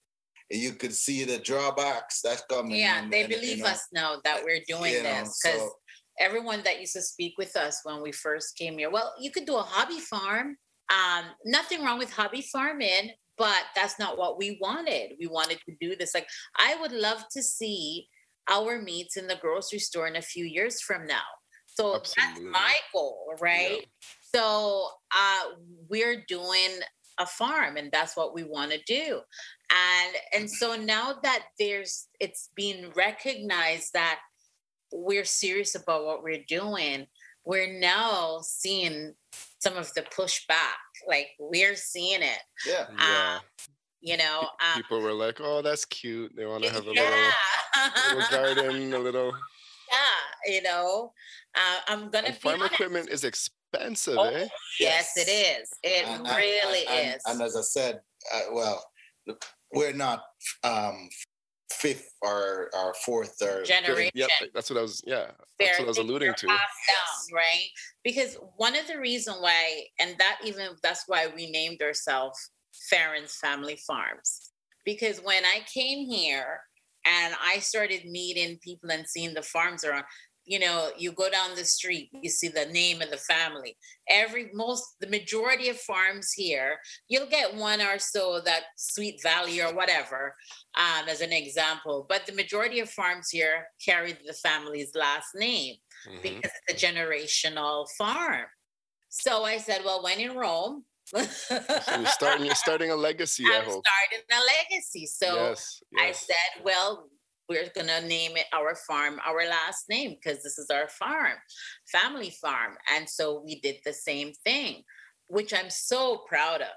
you 0.50 0.72
could 0.72 0.92
see 0.92 1.24
the 1.24 1.38
drawbacks 1.38 2.20
that's 2.22 2.44
coming. 2.50 2.76
Yeah, 2.76 3.02
and, 3.02 3.12
they 3.12 3.22
and, 3.22 3.30
believe 3.30 3.58
you 3.58 3.62
know, 3.62 3.70
us 3.70 3.86
now 3.92 4.16
that 4.24 4.44
we're 4.44 4.60
doing 4.68 5.02
this 5.02 5.40
because. 5.42 5.70
Everyone 6.20 6.62
that 6.62 6.78
used 6.78 6.92
to 6.92 7.02
speak 7.02 7.34
with 7.38 7.56
us 7.56 7.80
when 7.82 8.00
we 8.00 8.12
first 8.12 8.56
came 8.56 8.78
here, 8.78 8.88
well, 8.88 9.12
you 9.18 9.32
could 9.32 9.46
do 9.46 9.56
a 9.56 9.62
hobby 9.62 9.98
farm 9.98 10.56
um, 10.90 11.24
nothing 11.44 11.82
wrong 11.82 11.98
with 11.98 12.12
hobby 12.12 12.42
farming, 12.42 13.10
but 13.36 13.62
that's 13.74 13.98
not 13.98 14.18
what 14.18 14.38
we 14.38 14.58
wanted. 14.60 15.12
We 15.18 15.26
wanted 15.26 15.58
to 15.68 15.74
do 15.80 15.96
this. 15.96 16.14
Like, 16.14 16.28
I 16.56 16.76
would 16.80 16.92
love 16.92 17.24
to 17.32 17.42
see 17.42 18.08
our 18.48 18.80
meats 18.80 19.16
in 19.16 19.26
the 19.26 19.36
grocery 19.40 19.78
store 19.78 20.06
in 20.06 20.16
a 20.16 20.22
few 20.22 20.44
years 20.44 20.80
from 20.80 21.06
now. 21.06 21.22
So 21.66 21.96
Absolutely. 21.96 22.44
that's 22.44 22.52
my 22.52 22.74
goal, 22.92 23.34
right? 23.40 23.80
Yeah. 23.80 23.86
So 24.34 24.88
uh, 25.14 25.54
we're 25.88 26.24
doing 26.28 26.70
a 27.18 27.26
farm 27.26 27.76
and 27.76 27.90
that's 27.92 28.16
what 28.16 28.34
we 28.34 28.42
want 28.42 28.72
to 28.72 28.80
do 28.86 29.20
and 29.70 30.16
and 30.34 30.50
so 30.50 30.76
now 30.76 31.14
that 31.22 31.44
there's 31.58 32.08
it's 32.20 32.50
being 32.54 32.90
recognized 32.96 33.92
that 33.92 34.20
we're 34.92 35.24
serious 35.24 35.74
about 35.74 36.04
what 36.04 36.22
we're 36.22 36.44
doing 36.48 37.06
we're 37.44 37.78
now 37.78 38.40
seeing 38.42 39.14
some 39.58 39.76
of 39.76 39.92
the 39.94 40.02
pushback 40.02 40.78
like 41.08 41.28
we're 41.38 41.76
seeing 41.76 42.22
it 42.22 42.38
Yeah. 42.66 42.86
Yeah. 42.98 43.34
um, 43.36 43.40
you 44.00 44.16
know 44.16 44.40
um, 44.40 44.74
People 44.82 45.00
were 45.00 45.12
like, 45.12 45.38
"Oh, 45.40 45.62
that's 45.62 45.84
cute. 45.86 46.32
They 46.36 46.44
want 46.46 46.62
to 46.64 46.70
have 46.70 46.84
a 46.86 46.90
little, 46.90 47.04
yeah. 47.04 47.90
little 48.14 48.30
garden, 48.30 48.92
a 48.94 48.98
little." 48.98 49.32
yeah 49.92 50.52
you 50.54 50.62
know 50.62 51.12
uh, 51.56 51.78
i'm 51.88 52.10
gonna 52.10 52.28
And 52.28 52.36
farm 52.36 52.60
honest. 52.60 52.74
equipment 52.74 53.08
is 53.10 53.22
expensive, 53.24 54.16
Oh, 54.18 54.24
eh? 54.24 54.48
yes 54.80 55.12
it 55.16 55.28
is 55.28 55.68
it 55.82 56.06
And- 56.06 56.26
and- 56.26 56.36
really 56.36 56.86
and, 56.86 57.16
is 57.16 57.22
And, 57.26 57.40
as 57.42 57.56
I 57.56 57.60
said, 57.62 58.00
uh, 58.34 58.40
well, 58.52 58.84
we're 59.72 59.92
not 59.92 60.22
um, 60.64 61.08
fifth 61.74 62.14
or, 62.22 62.70
or 62.74 62.94
fourth 63.04 63.40
or 63.42 63.62
Generation. 63.64 64.12
Yep, 64.14 64.30
that's 64.54 64.70
what 64.70 64.78
I 64.78 64.82
was. 64.82 65.02
Yeah, 65.06 65.30
that's 65.58 65.78
what 65.78 65.86
I 65.86 65.88
was 65.88 65.98
alluding 65.98 66.34
to. 66.34 66.46
down, 66.46 66.56
right? 67.32 67.68
Because 68.02 68.36
one 68.56 68.76
of 68.76 68.86
the 68.86 68.98
reason 68.98 69.34
why, 69.40 69.84
and 69.98 70.16
that 70.18 70.38
even 70.44 70.68
that's 70.82 71.04
why 71.06 71.28
we 71.34 71.50
named 71.50 71.82
ourselves 71.82 72.50
Ferron's 72.90 73.36
Family 73.36 73.76
Farms, 73.86 74.52
because 74.84 75.18
when 75.18 75.44
I 75.44 75.60
came 75.72 76.06
here 76.06 76.60
and 77.06 77.34
I 77.42 77.58
started 77.58 78.04
meeting 78.06 78.58
people 78.62 78.90
and 78.90 79.06
seeing 79.06 79.34
the 79.34 79.42
farms 79.42 79.84
around, 79.84 80.04
you 80.44 80.58
know, 80.58 80.90
you 80.96 81.12
go 81.12 81.30
down 81.30 81.54
the 81.54 81.64
street, 81.64 82.10
you 82.22 82.28
see 82.30 82.48
the 82.48 82.66
name 82.66 83.00
of 83.02 83.10
the 83.10 83.16
family. 83.16 83.76
Every 84.08 84.50
most, 84.52 84.84
the 85.00 85.08
majority 85.08 85.68
of 85.68 85.78
farms 85.78 86.32
here, 86.32 86.78
you'll 87.08 87.28
get 87.28 87.54
one 87.54 87.80
or 87.80 87.98
so 87.98 88.40
that 88.44 88.64
Sweet 88.76 89.22
Valley 89.22 89.60
or 89.62 89.74
whatever, 89.74 90.34
um, 90.76 91.08
as 91.08 91.20
an 91.20 91.32
example. 91.32 92.06
But 92.08 92.26
the 92.26 92.32
majority 92.32 92.80
of 92.80 92.90
farms 92.90 93.30
here 93.30 93.66
carry 93.84 94.12
the 94.26 94.34
family's 94.34 94.94
last 94.94 95.28
name 95.34 95.76
Mhm. 96.06 96.22
because 96.22 96.50
it's 96.68 96.84
a 96.84 96.86
generational 96.86 97.86
farm. 97.96 98.46
So 99.08 99.44
I 99.44 99.58
said, 99.58 99.84
well, 99.84 100.02
when 100.02 100.20
in 100.20 100.36
Rome, 100.36 100.84
So 101.06 101.18
you're 101.18 102.06
starting. 102.06 102.46
You're 102.46 102.54
starting 102.54 102.90
a 102.90 102.96
legacy. 102.96 103.44
I 103.46 103.58
I'm 103.58 103.64
starting 103.64 104.24
a 104.32 104.40
legacy. 104.40 105.06
So 105.06 105.34
yes. 105.50 105.82
I 105.98 106.12
said, 106.12 106.64
well, 106.64 107.10
we're 107.48 107.68
going 107.74 107.88
to 107.88 108.06
name 108.06 108.36
it 108.36 108.46
our 108.52 108.74
farm, 108.74 109.20
our 109.26 109.46
last 109.48 109.88
name, 109.88 110.16
because 110.16 110.42
this 110.42 110.58
is 110.58 110.70
our 110.70 110.88
farm, 110.88 111.34
family 111.90 112.30
farm. 112.30 112.76
And 112.94 113.08
so 113.08 113.42
we 113.44 113.60
did 113.60 113.76
the 113.84 113.92
same 113.92 114.32
thing, 114.44 114.82
which 115.28 115.52
I'm 115.52 115.70
so 115.70 116.24
proud 116.28 116.62
of. 116.62 116.68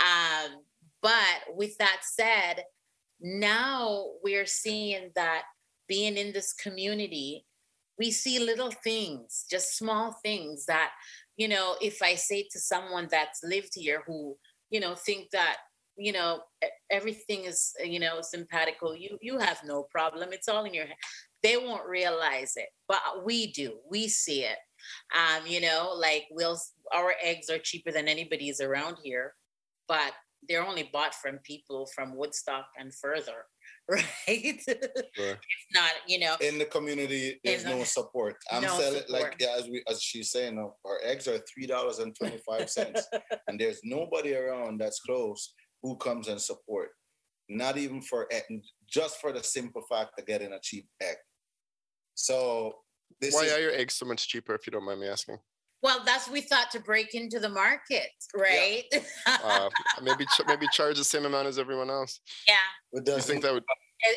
Um, 0.00 0.60
but 1.02 1.54
with 1.54 1.76
that 1.78 2.00
said, 2.02 2.64
now 3.20 4.06
we're 4.22 4.46
seeing 4.46 5.10
that 5.14 5.42
being 5.88 6.16
in 6.16 6.32
this 6.32 6.52
community, 6.52 7.44
we 7.98 8.10
see 8.10 8.38
little 8.38 8.70
things, 8.70 9.44
just 9.50 9.76
small 9.76 10.16
things 10.22 10.66
that, 10.66 10.90
you 11.36 11.48
know, 11.48 11.76
if 11.80 12.00
I 12.02 12.14
say 12.14 12.46
to 12.52 12.60
someone 12.60 13.08
that's 13.10 13.40
lived 13.42 13.72
here 13.74 14.02
who, 14.06 14.36
you 14.70 14.80
know, 14.80 14.94
think 14.94 15.30
that 15.30 15.56
you 15.98 16.12
know 16.12 16.40
everything 16.90 17.44
is 17.44 17.72
you 17.84 17.98
know 18.00 18.20
simpatico. 18.22 18.92
You 18.92 19.18
you 19.20 19.38
have 19.38 19.60
no 19.64 19.84
problem. 19.90 20.32
It's 20.32 20.48
all 20.48 20.64
in 20.64 20.74
your 20.74 20.86
head 20.86 20.96
they 21.40 21.56
won't 21.56 21.86
realize 21.88 22.54
it 22.56 22.68
but 22.88 23.00
we 23.24 23.52
do. 23.52 23.78
We 23.88 24.08
see 24.08 24.42
it. 24.44 24.58
Um 25.14 25.46
you 25.46 25.60
know 25.60 25.92
like 25.96 26.24
we'll 26.30 26.58
our 26.92 27.12
eggs 27.22 27.48
are 27.50 27.58
cheaper 27.58 27.92
than 27.92 28.08
anybody's 28.08 28.60
around 28.60 28.96
here 29.04 29.34
but 29.86 30.12
they're 30.48 30.64
only 30.66 30.88
bought 30.92 31.14
from 31.14 31.38
people 31.44 31.86
from 31.94 32.16
woodstock 32.16 32.66
and 32.78 32.94
further 32.94 33.44
right? 33.88 34.04
It's 34.26 34.64
Sure. 35.16 35.36
not 35.74 35.92
you 36.06 36.18
know 36.20 36.34
in 36.40 36.58
the 36.58 36.64
community 36.64 37.40
there's 37.44 37.64
the- 37.64 37.70
no 37.70 37.84
support. 37.84 38.36
I'm 38.52 38.62
no 38.62 38.68
selling 38.78 39.02
support. 39.06 39.22
like 39.22 39.36
yeah, 39.40 39.54
as 39.58 39.68
we 39.68 39.82
as 39.88 40.02
she's 40.02 40.30
saying 40.30 40.58
our 40.58 40.98
eggs 41.04 41.26
are 41.28 41.38
three 41.38 41.66
dollars 41.66 41.98
and 42.00 42.14
25 42.16 42.68
cents 42.70 43.06
and 43.48 43.58
there's 43.60 43.80
nobody 43.84 44.34
around 44.34 44.78
that's 44.80 45.00
close 45.00 45.54
who 45.82 45.96
comes 45.96 46.28
and 46.28 46.40
support 46.40 46.90
not 47.48 47.78
even 47.78 48.02
for 48.02 48.28
just 48.86 49.20
for 49.20 49.32
the 49.32 49.42
simple 49.42 49.82
fact 49.88 50.18
of 50.18 50.26
getting 50.26 50.52
a 50.52 50.60
cheap 50.62 50.86
egg 51.00 51.16
so 52.14 52.74
this 53.20 53.34
Why 53.34 53.44
is 53.44 53.52
are 53.52 53.60
your 53.60 53.72
eggs 53.72 53.94
so 53.94 54.04
much 54.04 54.28
cheaper? 54.28 54.54
If 54.54 54.66
you 54.66 54.70
don't 54.70 54.84
mind 54.84 55.00
me 55.00 55.08
asking. 55.08 55.38
well 55.82 56.02
that's 56.04 56.28
we 56.28 56.40
thought 56.42 56.70
to 56.72 56.80
break 56.80 57.14
into 57.14 57.38
the 57.40 57.48
market 57.48 58.10
right 58.36 58.84
Uh, 59.26 59.70
maybe 60.02 60.24
ch- 60.26 60.46
maybe 60.46 60.66
charge 60.72 60.98
the 60.98 61.04
same 61.04 61.24
amount 61.24 61.46
as 61.48 61.58
everyone 61.58 61.88
else. 61.90 62.20
yeah 62.46 62.54
it 62.92 63.04
Do 63.04 63.12
you 63.12 63.16
doesn't 63.16 63.30
think 63.30 63.42
that 63.44 63.52
would? 63.54 63.64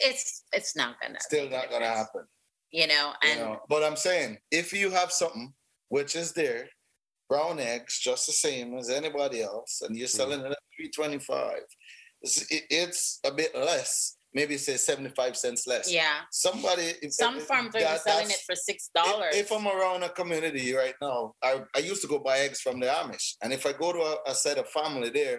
it's 0.04 0.44
it's 0.54 0.76
not 0.76 1.00
gonna 1.02 1.20
still 1.22 1.50
not 1.50 1.70
gonna 1.72 1.86
happen 1.88 2.26
you 2.72 2.86
know 2.88 3.14
you 3.24 3.30
and 3.32 3.40
know 3.42 3.60
but 3.70 3.84
i'm 3.84 3.96
saying 3.96 4.38
if 4.52 4.74
you 4.74 4.90
have 4.92 5.12
something 5.12 5.54
which 5.90 6.16
is 6.16 6.34
there 6.34 6.68
brown 7.32 7.60
eggs 7.74 7.94
just 8.00 8.24
the 8.28 8.34
same 8.48 8.70
as 8.82 8.90
anybody 8.90 9.40
else 9.42 9.74
and 9.84 9.92
you're 9.98 10.08
Hmm. 10.14 10.20
selling 10.20 10.40
it 10.42 10.52
at 10.52 10.60
325 10.76 11.62
it's, 12.24 12.38
it- 12.56 12.68
it's 12.82 13.02
a 13.24 13.32
bit 13.32 13.52
less 13.56 14.18
maybe 14.34 14.58
say 14.58 14.76
75 14.78 15.38
cents 15.44 15.62
less 15.72 15.86
yeah 16.00 16.18
somebody 16.32 16.88
if- 17.06 17.14
Some 17.14 17.38
if- 17.38 17.48
farms 17.52 17.74
are 17.76 17.80
that- 17.88 18.04
selling 18.04 18.30
it 18.38 18.42
for 18.48 18.56
six 18.70 18.78
if- 18.88 18.94
dollars. 19.02 19.34
If, 19.44 19.48
I'm 19.56 19.68
around 19.76 20.02
a 20.04 20.10
community 20.22 20.68
right 20.84 20.98
now, 21.10 21.20
I, 21.50 21.52
I 21.78 21.80
used 21.92 22.02
to 22.06 22.10
go 22.14 22.20
buy 22.30 22.38
eggs 22.46 22.60
from 22.66 22.78
the 22.82 22.88
Amish. 23.00 23.28
And 23.42 23.50
if 23.58 23.64
I 23.70 23.74
go 23.84 23.90
to 23.98 24.02
a, 24.12 24.16
a 24.32 24.36
set 24.46 24.58
of 24.62 24.68
family 24.80 25.10
there 25.20 25.38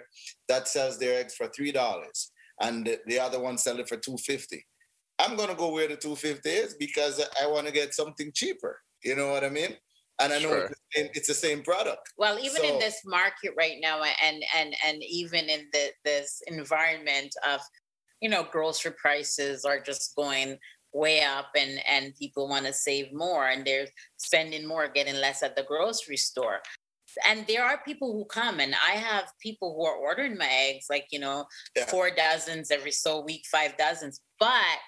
that 0.51 0.69
sells 0.75 0.95
their 0.99 1.15
eggs 1.21 1.35
for 1.39 1.47
three 1.57 1.73
dollars 1.83 2.19
and 2.65 2.75
the, 2.87 2.95
the 3.11 3.19
other 3.27 3.41
one 3.49 3.57
sell 3.59 3.79
it 3.83 3.89
for 3.91 3.97
two 4.07 4.19
fifty, 4.33 4.61
I'm 5.23 5.35
gonna 5.39 5.55
go 5.63 5.69
where 5.73 5.89
the 5.93 5.97
two 6.05 6.17
fifty 6.27 6.51
is 6.65 6.71
because 6.87 7.15
I 7.43 7.47
want 7.55 7.67
to 7.69 7.73
get 7.81 7.95
something 8.01 8.31
cheaper. 8.41 8.75
You 9.09 9.15
know 9.19 9.31
what 9.35 9.45
I 9.45 9.51
mean? 9.61 9.73
And 10.25 10.33
I 10.33 10.39
know 10.39 10.49
Sure. 10.51 10.59
it's, 10.67 10.71
the 10.71 10.77
same, 10.95 11.11
it's 11.15 11.29
the 11.29 11.35
same 11.35 11.63
product. 11.63 12.11
well, 12.17 12.39
even 12.39 12.65
in 12.65 12.79
this 12.79 13.01
market 13.05 13.53
right 13.57 13.79
now, 13.81 14.03
and 14.03 14.43
and 14.55 14.75
and 14.87 15.03
even 15.03 15.49
in 15.49 15.69
the 15.73 15.93
this 16.05 16.41
environment 16.47 17.35
of, 17.49 17.61
you 18.21 18.29
know, 18.29 18.45
grocery 18.45 18.93
prices 19.01 19.65
are 19.65 19.81
just 19.81 20.15
going 20.17 20.59
way 20.93 21.23
up, 21.23 21.49
and 21.57 21.81
and 21.89 22.15
people 22.17 22.49
want 22.49 22.67
to 22.67 22.73
save 22.73 23.13
more, 23.13 23.49
and 23.49 23.65
they're 23.67 23.89
spending 24.19 24.67
more, 24.67 24.89
getting 24.89 25.17
less 25.17 25.43
at 25.43 25.57
the 25.57 25.63
grocery 25.65 26.17
store. 26.19 26.61
And 27.27 27.47
there 27.47 27.65
are 27.65 27.79
people 27.85 28.13
who 28.15 28.25
come, 28.25 28.59
and 28.61 28.75
I 28.75 28.93
have 28.93 29.27
people 29.41 29.75
who 29.75 29.85
are 29.85 29.97
ordering 29.97 30.37
my 30.39 30.49
eggs, 30.49 30.87
like 30.89 31.07
you 31.11 31.19
know, 31.19 31.47
Yeah. 31.77 31.87
four 31.87 32.11
dozens 32.11 32.71
every 32.71 32.93
so 32.93 33.21
week, 33.21 33.43
five 33.51 33.77
dozens. 33.77 34.21
But 34.39 34.79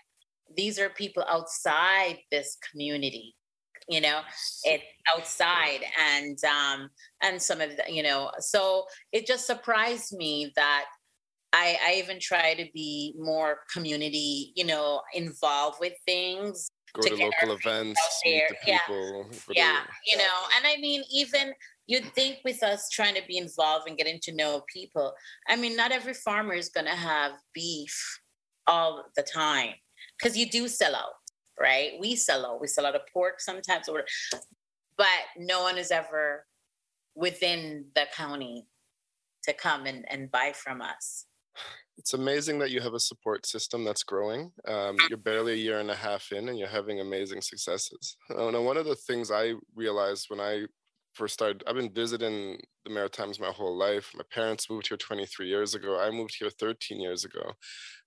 these 0.57 0.78
are 0.78 0.91
people 0.91 1.24
outside 1.28 2.18
this 2.30 2.57
community, 2.70 3.35
you 3.89 4.01
know, 4.01 4.20
it's 4.64 4.85
outside 5.14 5.80
and 6.01 6.39
um 6.45 6.89
and 7.22 7.41
some 7.41 7.61
of 7.61 7.70
the, 7.76 7.85
you 7.93 8.03
know, 8.03 8.30
so 8.41 8.85
it 9.12 9.26
just 9.26 9.47
surprised 9.47 10.12
me 10.16 10.53
that 10.57 10.87
I, 11.53 11.78
I 11.87 11.95
even 11.97 12.18
try 12.18 12.55
to 12.55 12.66
be 12.74 13.14
more 13.18 13.59
community, 13.72 14.53
you 14.57 14.64
know, 14.64 15.03
involved 15.14 15.78
with 15.80 15.93
things. 16.07 16.68
Go 16.95 17.03
to 17.03 17.16
to 17.16 17.22
local 17.24 17.57
events, 17.68 18.01
meet 18.24 18.32
the 18.49 18.55
people. 18.64 18.78
to- 19.47 19.55
Yeah, 19.55 19.82
you 20.11 20.16
know, 20.18 20.35
and 20.57 20.66
I 20.66 20.76
mean, 20.80 21.03
even 21.12 21.53
you'd 21.87 22.12
think 22.14 22.39
with 22.45 22.62
us 22.62 22.89
trying 22.89 23.14
to 23.14 23.22
be 23.28 23.37
involved 23.37 23.87
and 23.89 23.97
getting 23.99 24.18
to 24.22 24.32
know 24.35 24.62
people, 24.72 25.12
I 25.49 25.57
mean, 25.57 25.76
not 25.76 25.93
every 25.93 26.14
farmer 26.14 26.55
is 26.55 26.70
going 26.70 26.87
to 26.87 26.93
have 26.97 27.32
beef 27.53 28.20
all 28.66 29.05
the 29.16 29.22
time 29.22 29.74
because 30.18 30.37
you 30.37 30.47
do 30.49 30.66
sell 30.68 30.95
out, 30.97 31.12
right? 31.59 31.93
We 32.01 32.17
sell 32.17 32.47
out. 32.47 32.61
We 32.61 32.67
sell 32.67 32.87
out 32.87 32.95
of 32.95 33.03
pork 33.13 33.41
sometimes, 33.41 33.89
or 33.89 34.05
but 34.97 35.07
no 35.37 35.63
one 35.63 35.79
is 35.79 35.91
ever 35.91 36.47
within 37.15 37.87
the 37.95 38.07
county 38.15 38.67
to 39.45 39.53
come 39.53 39.87
and, 39.87 40.05
and 40.09 40.31
buy 40.31 40.53
from 40.55 40.81
us. 40.81 41.27
It's 41.97 42.15
amazing 42.15 42.59
that 42.59 42.71
you 42.71 42.81
have 42.81 42.95
a 42.95 43.01
support 43.01 43.47
system 43.47 43.85
that's 43.85 44.03
growing. 44.03 44.51
Um, 44.67 44.97
you're 45.09 45.19
barely 45.19 45.53
a 45.53 45.57
year 45.57 45.79
and 45.79 45.91
a 45.91 45.95
half 45.95 46.33
in, 46.33 46.49
and 46.49 46.59
you're 46.59 46.69
having 46.69 47.01
amazing 47.01 47.41
successes. 47.41 48.17
Uh, 48.37 48.51
now, 48.51 48.63
one 48.63 48.77
of 48.77 48.87
the 48.87 48.97
things 48.97 49.31
I 49.31 49.55
realized 49.77 50.27
when 50.29 50.41
I 50.41 50.65
first 51.15 51.35
started, 51.35 51.62
I've 51.67 51.77
been 51.77 51.93
visiting 51.93 52.59
the 52.85 52.91
Maritimes 52.91 53.41
my 53.41 53.49
whole 53.49 53.77
life. 53.77 54.12
My 54.15 54.25
parents 54.31 54.69
moved 54.69 54.89
here 54.89 54.97
23 54.97 55.49
years 55.49 55.75
ago. 55.75 55.99
I 55.99 56.11
moved 56.11 56.37
here 56.39 56.51
13 56.51 57.01
years 57.01 57.25
ago. 57.25 57.53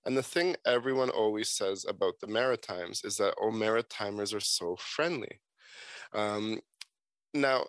And 0.04 0.16
the 0.16 0.22
thing 0.22 0.56
everyone 0.66 1.10
always 1.10 1.48
says 1.50 1.84
about 1.88 2.14
the 2.20 2.26
Maritimes 2.26 3.04
is 3.04 3.16
that, 3.16 3.34
oh, 3.40 3.50
Maritimers 3.50 4.34
are 4.34 4.40
so 4.40 4.76
friendly. 4.76 5.40
Um, 6.12 6.60
now, 7.34 7.64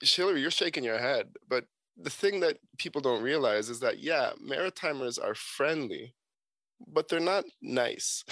Hillary, 0.00 0.40
you're 0.40 0.50
shaking 0.50 0.84
your 0.84 0.98
head, 0.98 1.28
but 1.48 1.64
the 1.96 2.10
thing 2.10 2.40
that 2.40 2.58
people 2.78 3.00
don't 3.00 3.22
realize 3.22 3.68
is 3.68 3.80
that 3.80 3.98
yeah 3.98 4.30
maritimers 4.42 5.22
are 5.22 5.34
friendly 5.34 6.14
but 6.86 7.08
they're 7.08 7.20
not 7.20 7.44
nice. 7.60 8.24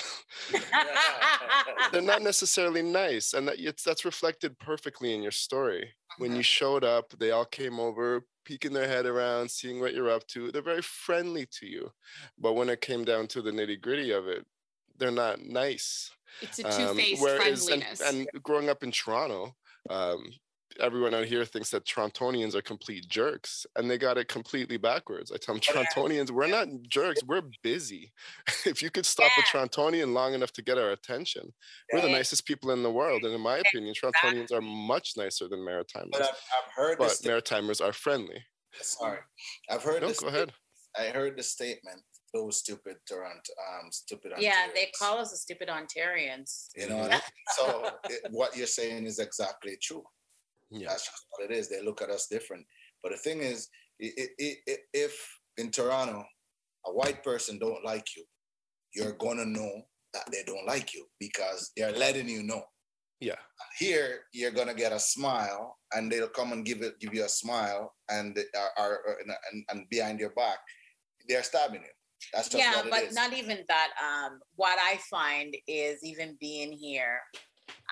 they're 1.92 2.02
not 2.02 2.22
necessarily 2.22 2.82
nice, 2.82 3.32
and 3.32 3.48
that 3.48 3.58
it's 3.58 3.82
that's 3.82 4.04
reflected 4.04 4.58
perfectly 4.58 5.14
in 5.14 5.22
your 5.22 5.32
story. 5.32 5.92
When 6.18 6.32
you 6.32 6.38
mm-hmm. 6.38 6.42
showed 6.42 6.84
up, 6.84 7.12
they 7.18 7.30
all 7.30 7.44
came 7.44 7.78
over, 7.78 8.24
peeking 8.44 8.72
their 8.72 8.88
head 8.88 9.06
around, 9.06 9.50
seeing 9.50 9.80
what 9.80 9.94
you're 9.94 10.10
up 10.10 10.26
to. 10.28 10.50
They're 10.50 10.62
very 10.62 10.82
friendly 10.82 11.46
to 11.58 11.66
you, 11.66 11.90
but 12.38 12.54
when 12.54 12.68
it 12.68 12.80
came 12.80 13.04
down 13.04 13.26
to 13.28 13.42
the 13.42 13.50
nitty 13.50 13.80
gritty 13.80 14.10
of 14.10 14.28
it, 14.28 14.44
they're 14.98 15.10
not 15.10 15.42
nice. 15.42 16.10
It's 16.40 16.58
a 16.58 16.64
two-faced 16.64 17.22
um, 17.22 17.36
friendliness. 17.36 18.00
And, 18.00 18.28
and, 18.32 18.42
growing 18.42 18.68
up 18.68 18.82
in 18.82 18.92
Toronto, 18.92 19.54
um, 19.88 20.24
everyone 20.80 21.14
out 21.14 21.26
here 21.26 21.44
thinks 21.44 21.70
that 21.70 21.84
Torontonians 21.84 22.54
are 22.54 22.62
complete 22.62 23.08
jerks, 23.08 23.66
and 23.76 23.90
they 23.90 23.98
got 23.98 24.18
it 24.18 24.28
completely 24.28 24.76
backwards. 24.76 25.32
I 25.32 25.36
tell 25.36 25.54
them 25.54 25.62
Torontonians, 25.62 26.30
we're 26.30 26.46
not 26.46 26.68
jerks, 26.88 27.22
we're 27.24 27.42
busy. 27.62 28.12
if 28.66 28.82
you 28.82 28.90
could 28.90 29.06
stop 29.06 29.30
yeah. 29.36 29.44
a 29.44 29.66
Torontonian 29.66 30.12
long 30.12 30.34
enough 30.34 30.52
to 30.52 30.62
get 30.62 30.78
our 30.78 30.90
attention, 30.90 31.52
we're 31.92 32.00
the 32.00 32.08
nicest 32.08 32.46
people 32.46 32.70
in 32.70 32.82
the 32.82 32.90
world. 32.90 33.24
And 33.24 33.34
in 33.34 33.40
my 33.40 33.58
opinion, 33.58 33.94
Torontonians 33.94 34.52
are 34.52 34.62
much 34.62 35.14
nicer 35.16 35.48
than 35.48 35.60
Maritimers. 35.60 36.10
But 36.12 36.22
I've, 36.22 36.28
I've 36.28 36.72
heard, 36.74 36.98
but 36.98 37.10
Maritimers 37.10 37.84
are 37.84 37.92
friendly. 37.92 38.42
Sorry, 38.80 39.18
I've 39.68 39.82
heard. 39.82 40.02
No, 40.02 40.12
go 40.12 40.28
ahead. 40.28 40.52
I 40.98 41.04
heard 41.04 41.36
the 41.36 41.42
statement 41.42 42.02
those 42.32 42.58
stupid 42.58 42.96
Toronto, 43.08 43.52
um, 43.72 43.90
stupid. 43.90 44.32
Yeah, 44.38 44.66
they 44.74 44.90
call 44.98 45.18
us 45.18 45.30
the 45.30 45.36
stupid 45.36 45.68
Ontarians. 45.68 46.68
You 46.76 46.88
know, 46.88 47.08
so 47.56 47.90
it, 48.08 48.30
what 48.30 48.56
you're 48.56 48.66
saying 48.66 49.06
is 49.06 49.18
exactly 49.18 49.76
true. 49.82 50.04
Yeah. 50.70 50.88
That's 50.88 51.04
just 51.04 51.26
what 51.30 51.50
it 51.50 51.54
is. 51.54 51.68
They 51.68 51.82
look 51.82 52.02
at 52.02 52.10
us 52.10 52.26
different. 52.30 52.64
But 53.02 53.12
the 53.12 53.18
thing 53.18 53.40
is, 53.40 53.68
it, 53.98 54.30
it, 54.38 54.58
it, 54.66 54.80
if 54.92 55.38
in 55.58 55.70
Toronto 55.70 56.24
a 56.86 56.92
white 56.92 57.22
person 57.22 57.58
don't 57.58 57.84
like 57.84 58.06
you, 58.16 58.24
you're 58.94 59.12
gonna 59.12 59.44
know 59.44 59.82
that 60.14 60.30
they 60.32 60.42
don't 60.44 60.66
like 60.66 60.94
you 60.94 61.04
because 61.18 61.70
they're 61.76 61.92
letting 61.92 62.28
you 62.28 62.42
know. 62.42 62.62
Yeah. 63.20 63.36
Here 63.78 64.20
you're 64.32 64.50
gonna 64.50 64.74
get 64.74 64.92
a 64.92 64.98
smile, 64.98 65.76
and 65.92 66.10
they'll 66.10 66.28
come 66.28 66.52
and 66.52 66.64
give 66.64 66.82
it, 66.82 66.98
give 67.00 67.14
you 67.14 67.24
a 67.24 67.28
smile, 67.28 67.94
and 68.08 68.38
are, 68.56 68.70
are 68.78 69.00
and, 69.52 69.64
and 69.68 69.88
behind 69.90 70.18
your 70.18 70.30
back, 70.30 70.58
they're 71.28 71.42
stabbing 71.42 71.82
you. 71.82 71.88
That's 72.32 72.48
just 72.48 72.62
yeah, 72.62 72.82
but 72.88 73.12
not 73.12 73.32
even 73.32 73.64
that. 73.68 73.88
Um, 73.98 74.40
what 74.56 74.78
I 74.78 74.98
find 75.10 75.54
is 75.66 76.00
even 76.02 76.36
being 76.40 76.72
here, 76.72 77.20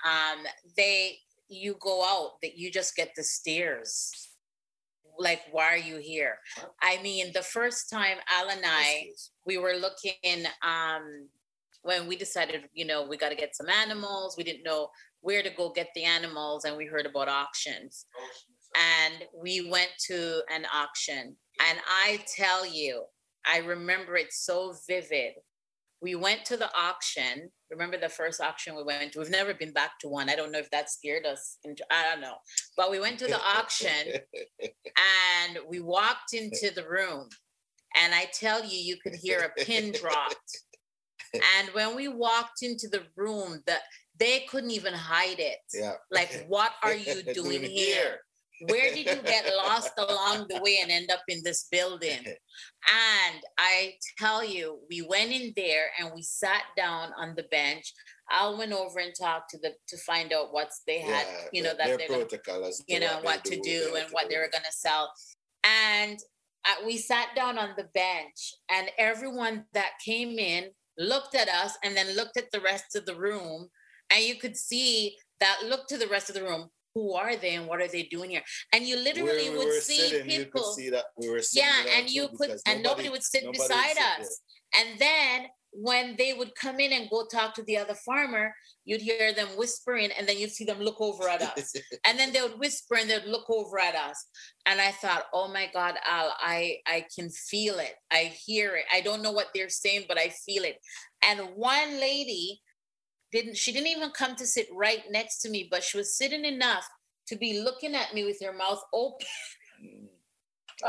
um, 0.03 0.43
they 0.77 1.17
you 1.49 1.75
go 1.79 2.03
out 2.03 2.33
that 2.41 2.57
you 2.57 2.71
just 2.71 2.95
get 2.95 3.11
the 3.15 3.23
stares. 3.23 4.11
Like, 5.17 5.41
why 5.51 5.65
are 5.65 5.77
you 5.77 5.97
here? 5.97 6.37
I 6.81 7.01
mean, 7.01 7.31
the 7.33 7.41
first 7.41 7.89
time 7.89 8.17
Al 8.29 8.49
and 8.49 8.61
I, 8.63 9.09
we 9.45 9.57
were 9.57 9.73
looking, 9.73 10.45
um, 10.65 11.27
when 11.81 12.07
we 12.07 12.15
decided, 12.15 12.69
you 12.73 12.85
know, 12.85 13.05
we 13.05 13.17
got 13.17 13.29
to 13.29 13.35
get 13.35 13.55
some 13.55 13.69
animals. 13.69 14.35
We 14.37 14.43
didn't 14.43 14.63
know 14.63 14.89
where 15.21 15.43
to 15.43 15.49
go 15.49 15.71
get 15.71 15.89
the 15.95 16.03
animals, 16.03 16.63
and 16.63 16.77
we 16.77 16.85
heard 16.85 17.05
about 17.05 17.27
auctions. 17.27 18.05
And 18.75 19.25
we 19.35 19.69
went 19.69 19.89
to 20.07 20.41
an 20.53 20.65
auction. 20.73 21.35
And 21.67 21.79
I 21.87 22.23
tell 22.37 22.65
you, 22.65 23.03
I 23.45 23.57
remember 23.59 24.15
it 24.15 24.31
so 24.31 24.75
vivid 24.87 25.33
we 26.01 26.15
went 26.15 26.45
to 26.45 26.57
the 26.57 26.69
auction. 26.77 27.49
Remember 27.69 27.97
the 27.97 28.09
first 28.09 28.41
auction 28.41 28.75
we 28.75 28.83
went 28.83 29.11
to? 29.13 29.19
We've 29.19 29.29
never 29.29 29.53
been 29.53 29.73
back 29.73 29.99
to 29.99 30.07
one. 30.07 30.29
I 30.29 30.35
don't 30.35 30.51
know 30.51 30.59
if 30.59 30.71
that 30.71 30.89
scared 30.89 31.25
us. 31.25 31.57
I 31.65 32.03
don't 32.11 32.21
know. 32.21 32.35
But 32.77 32.89
we 32.89 32.99
went 32.99 33.19
to 33.19 33.27
the 33.27 33.39
auction 33.39 34.19
and 34.61 35.59
we 35.67 35.79
walked 35.79 36.33
into 36.33 36.73
the 36.73 36.87
room. 36.87 37.27
And 37.95 38.13
I 38.13 38.27
tell 38.33 38.63
you, 38.63 38.77
you 38.77 38.97
could 39.01 39.15
hear 39.15 39.39
a 39.39 39.63
pin 39.63 39.91
dropped. 39.99 40.59
And 41.33 41.69
when 41.73 41.95
we 41.95 42.07
walked 42.07 42.63
into 42.63 42.87
the 42.87 43.03
room, 43.15 43.61
the, 43.67 43.75
they 44.19 44.45
couldn't 44.49 44.71
even 44.71 44.93
hide 44.93 45.39
it. 45.39 45.59
Yeah. 45.73 45.93
Like, 46.11 46.45
what 46.47 46.71
are 46.83 46.95
you 46.95 47.23
doing 47.33 47.63
here? 47.63 48.19
Where 48.67 48.93
did 48.93 49.05
you 49.05 49.21
get 49.23 49.51
lost 49.57 49.91
along 49.97 50.47
the 50.49 50.59
way 50.61 50.79
and 50.81 50.91
end 50.91 51.11
up 51.11 51.21
in 51.27 51.41
this 51.43 51.67
building? 51.71 52.19
And 52.87 53.43
I 53.57 53.95
tell 54.17 54.43
you, 54.43 54.79
we 54.89 55.01
went 55.01 55.31
in 55.31 55.51
there 55.55 55.87
and 55.99 56.11
we 56.15 56.21
sat 56.21 56.63
down 56.77 57.11
on 57.17 57.35
the 57.35 57.43
bench. 57.51 57.93
I 58.31 58.49
went 58.49 58.71
over 58.71 58.99
and 58.99 59.13
talked 59.19 59.49
to 59.51 59.59
the 59.59 59.73
to 59.89 59.97
find 59.97 60.31
out 60.31 60.53
what 60.53 60.71
they 60.87 60.99
had, 60.99 61.27
yeah, 61.27 61.47
you 61.51 61.61
know, 61.63 61.73
that 61.77 61.97
they're 61.97 62.07
gonna, 62.07 62.71
you 62.87 62.99
know, 63.01 63.19
what, 63.21 63.43
to 63.45 63.57
do, 63.57 63.61
do 63.61 63.95
and 63.95 64.07
what 64.11 64.29
they 64.29 64.37
were 64.37 64.49
gonna 64.51 64.71
sell. 64.71 65.11
And 65.63 66.17
uh, 66.65 66.85
we 66.85 66.97
sat 66.97 67.27
down 67.35 67.57
on 67.57 67.71
the 67.77 67.87
bench, 67.93 68.53
and 68.71 68.89
everyone 68.97 69.65
that 69.73 69.91
came 70.03 70.39
in 70.39 70.69
looked 70.97 71.35
at 71.35 71.49
us 71.49 71.77
and 71.83 71.95
then 71.95 72.15
looked 72.15 72.37
at 72.37 72.49
the 72.51 72.61
rest 72.61 72.95
of 72.95 73.05
the 73.05 73.15
room, 73.15 73.67
and 74.09 74.23
you 74.23 74.35
could 74.35 74.55
see 74.55 75.17
that 75.41 75.59
look 75.67 75.87
to 75.87 75.97
the 75.97 76.07
rest 76.07 76.29
of 76.29 76.35
the 76.35 76.43
room 76.43 76.69
who 76.95 77.13
are 77.13 77.35
they 77.35 77.55
and 77.55 77.67
what 77.67 77.81
are 77.81 77.87
they 77.87 78.03
doing 78.03 78.31
here? 78.31 78.43
And 78.73 78.85
you 78.85 78.97
literally 78.97 79.49
we 79.49 79.57
would 79.57 79.81
see 79.81 80.09
sitting, 80.09 80.27
people. 80.27 80.63
see 80.63 80.89
that 80.89 81.05
we 81.17 81.29
were 81.29 81.41
yeah, 81.53 81.83
and 81.97 82.09
you 82.09 82.29
could, 82.29 82.51
and 82.65 82.83
nobody, 82.83 82.83
nobody 82.83 83.09
would 83.09 83.23
sit 83.23 83.43
nobody 83.43 83.59
beside 83.59 83.87
would 83.87 83.97
sit 83.97 84.21
us. 84.21 84.41
There. 84.73 84.81
And 84.83 84.99
then 84.99 85.47
when 85.71 86.15
they 86.17 86.33
would 86.33 86.55
come 86.55 86.79
in 86.79 86.91
and 86.93 87.09
go 87.09 87.25
talk 87.31 87.53
to 87.53 87.63
the 87.63 87.77
other 87.77 87.93
farmer, 87.93 88.53
you'd 88.85 89.01
hear 89.01 89.33
them 89.33 89.49
whispering, 89.55 90.09
and 90.17 90.27
then 90.27 90.37
you'd 90.37 90.51
see 90.51 90.65
them 90.65 90.79
look 90.79 90.99
over 90.99 91.29
at 91.29 91.41
us. 91.41 91.73
and 92.05 92.17
then 92.17 92.33
they 92.33 92.41
would 92.41 92.59
whisper 92.59 92.95
and 92.95 93.09
they'd 93.09 93.25
look 93.25 93.49
over 93.49 93.79
at 93.79 93.95
us. 93.95 94.25
And 94.65 94.81
I 94.81 94.91
thought, 94.91 95.25
oh 95.33 95.47
my 95.47 95.69
God, 95.73 95.95
Al, 96.07 96.33
I 96.39 96.77
I 96.87 97.05
can 97.15 97.29
feel 97.29 97.79
it. 97.79 97.93
I 98.11 98.33
hear 98.45 98.75
it. 98.75 98.85
I 98.93 99.01
don't 99.01 99.21
know 99.21 99.31
what 99.31 99.47
they're 99.53 99.69
saying, 99.69 100.05
but 100.07 100.17
I 100.17 100.29
feel 100.29 100.63
it. 100.63 100.77
And 101.23 101.39
one 101.55 101.99
lady 101.99 102.61
didn't 103.31 103.57
she 103.57 103.71
didn't 103.71 103.87
even 103.87 104.09
come 104.11 104.35
to 104.35 104.45
sit 104.45 104.67
right 104.73 105.03
next 105.09 105.39
to 105.41 105.49
me, 105.49 105.67
but 105.69 105.83
she 105.83 105.97
was 105.97 106.15
sitting 106.15 106.45
enough 106.45 106.87
to 107.27 107.35
be 107.35 107.61
looking 107.61 107.95
at 107.95 108.13
me 108.13 108.23
with 108.23 108.41
her 108.43 108.53
mouth 108.53 108.81
open. 108.93 109.27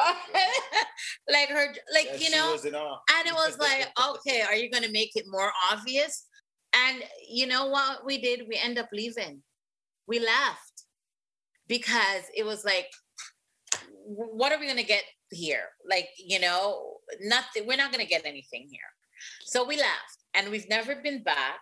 like 1.28 1.48
her 1.48 1.74
like 1.92 2.20
you 2.20 2.30
know 2.30 2.52
and 2.52 3.26
it 3.26 3.34
was 3.34 3.58
like 3.58 3.88
okay 4.08 4.40
are 4.40 4.54
you 4.54 4.70
going 4.70 4.84
to 4.84 4.92
make 4.92 5.16
it 5.16 5.24
more 5.28 5.50
obvious? 5.70 6.26
And 6.72 7.02
you 7.28 7.48
know 7.48 7.66
what 7.66 8.06
we 8.06 8.18
did? 8.18 8.46
We 8.48 8.56
end 8.56 8.78
up 8.78 8.88
leaving. 8.92 9.42
We 10.06 10.20
left 10.20 10.84
because 11.66 12.22
it 12.36 12.46
was 12.46 12.64
like 12.64 12.86
what 14.06 14.52
are 14.52 14.58
we 14.58 14.66
going 14.66 14.76
to 14.76 14.84
get 14.84 15.04
here? 15.30 15.68
Like 15.88 16.08
you 16.16 16.40
know 16.40 16.98
nothing 17.20 17.66
we're 17.66 17.76
not 17.76 17.92
going 17.92 18.04
to 18.04 18.10
get 18.10 18.24
anything 18.24 18.68
here. 18.70 18.80
So 19.42 19.66
we 19.66 19.76
left 19.76 20.18
and 20.34 20.50
we've 20.50 20.68
never 20.68 20.94
been 21.02 21.22
back 21.22 21.58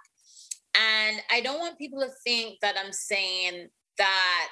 and 0.79 1.21
I 1.31 1.41
don't 1.41 1.59
want 1.59 1.79
people 1.79 2.01
to 2.01 2.11
think 2.25 2.61
that 2.61 2.77
I'm 2.79 2.93
saying 2.93 3.69
that 3.99 4.49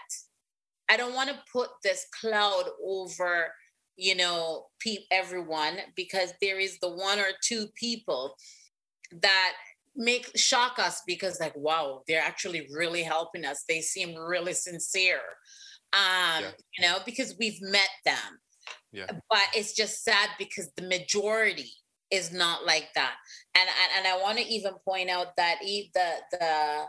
I 0.91 0.97
don't 0.97 1.14
want 1.14 1.31
to 1.31 1.39
put 1.53 1.68
this 1.83 2.07
cloud 2.20 2.64
over, 2.85 3.53
you 3.97 4.14
know, 4.14 4.66
pe- 4.81 5.05
everyone 5.11 5.79
because 5.95 6.33
there 6.41 6.59
is 6.59 6.79
the 6.81 6.91
one 6.91 7.18
or 7.18 7.31
two 7.43 7.66
people 7.79 8.35
that 9.22 9.53
make 9.95 10.31
shock 10.37 10.79
us 10.79 11.01
because 11.07 11.41
like 11.41 11.55
wow 11.57 12.03
they're 12.07 12.22
actually 12.22 12.68
really 12.74 13.03
helping 13.03 13.45
us. 13.45 13.64
They 13.68 13.81
seem 13.81 14.14
really 14.14 14.53
sincere 14.53 15.20
um 15.93 16.43
yeah. 16.43 16.51
you 16.77 16.87
know 16.87 16.99
because 17.07 17.35
we've 17.39 17.61
met 17.62 17.89
them. 18.05 18.41
Yeah. 18.93 19.07
But 19.31 19.45
it's 19.55 19.74
just 19.74 20.05
sad 20.05 20.31
because 20.39 20.70
the 20.77 20.83
majority 20.83 21.70
is 22.11 22.33
not 22.33 22.65
like 22.65 22.89
that. 22.95 23.15
And 23.55 23.69
and, 23.69 24.07
and 24.07 24.15
I 24.15 24.23
want 24.23 24.39
to 24.39 24.45
even 24.45 24.75
point 24.85 25.11
out 25.11 25.29
that 25.37 25.57
the 25.63 26.17
the 26.33 26.85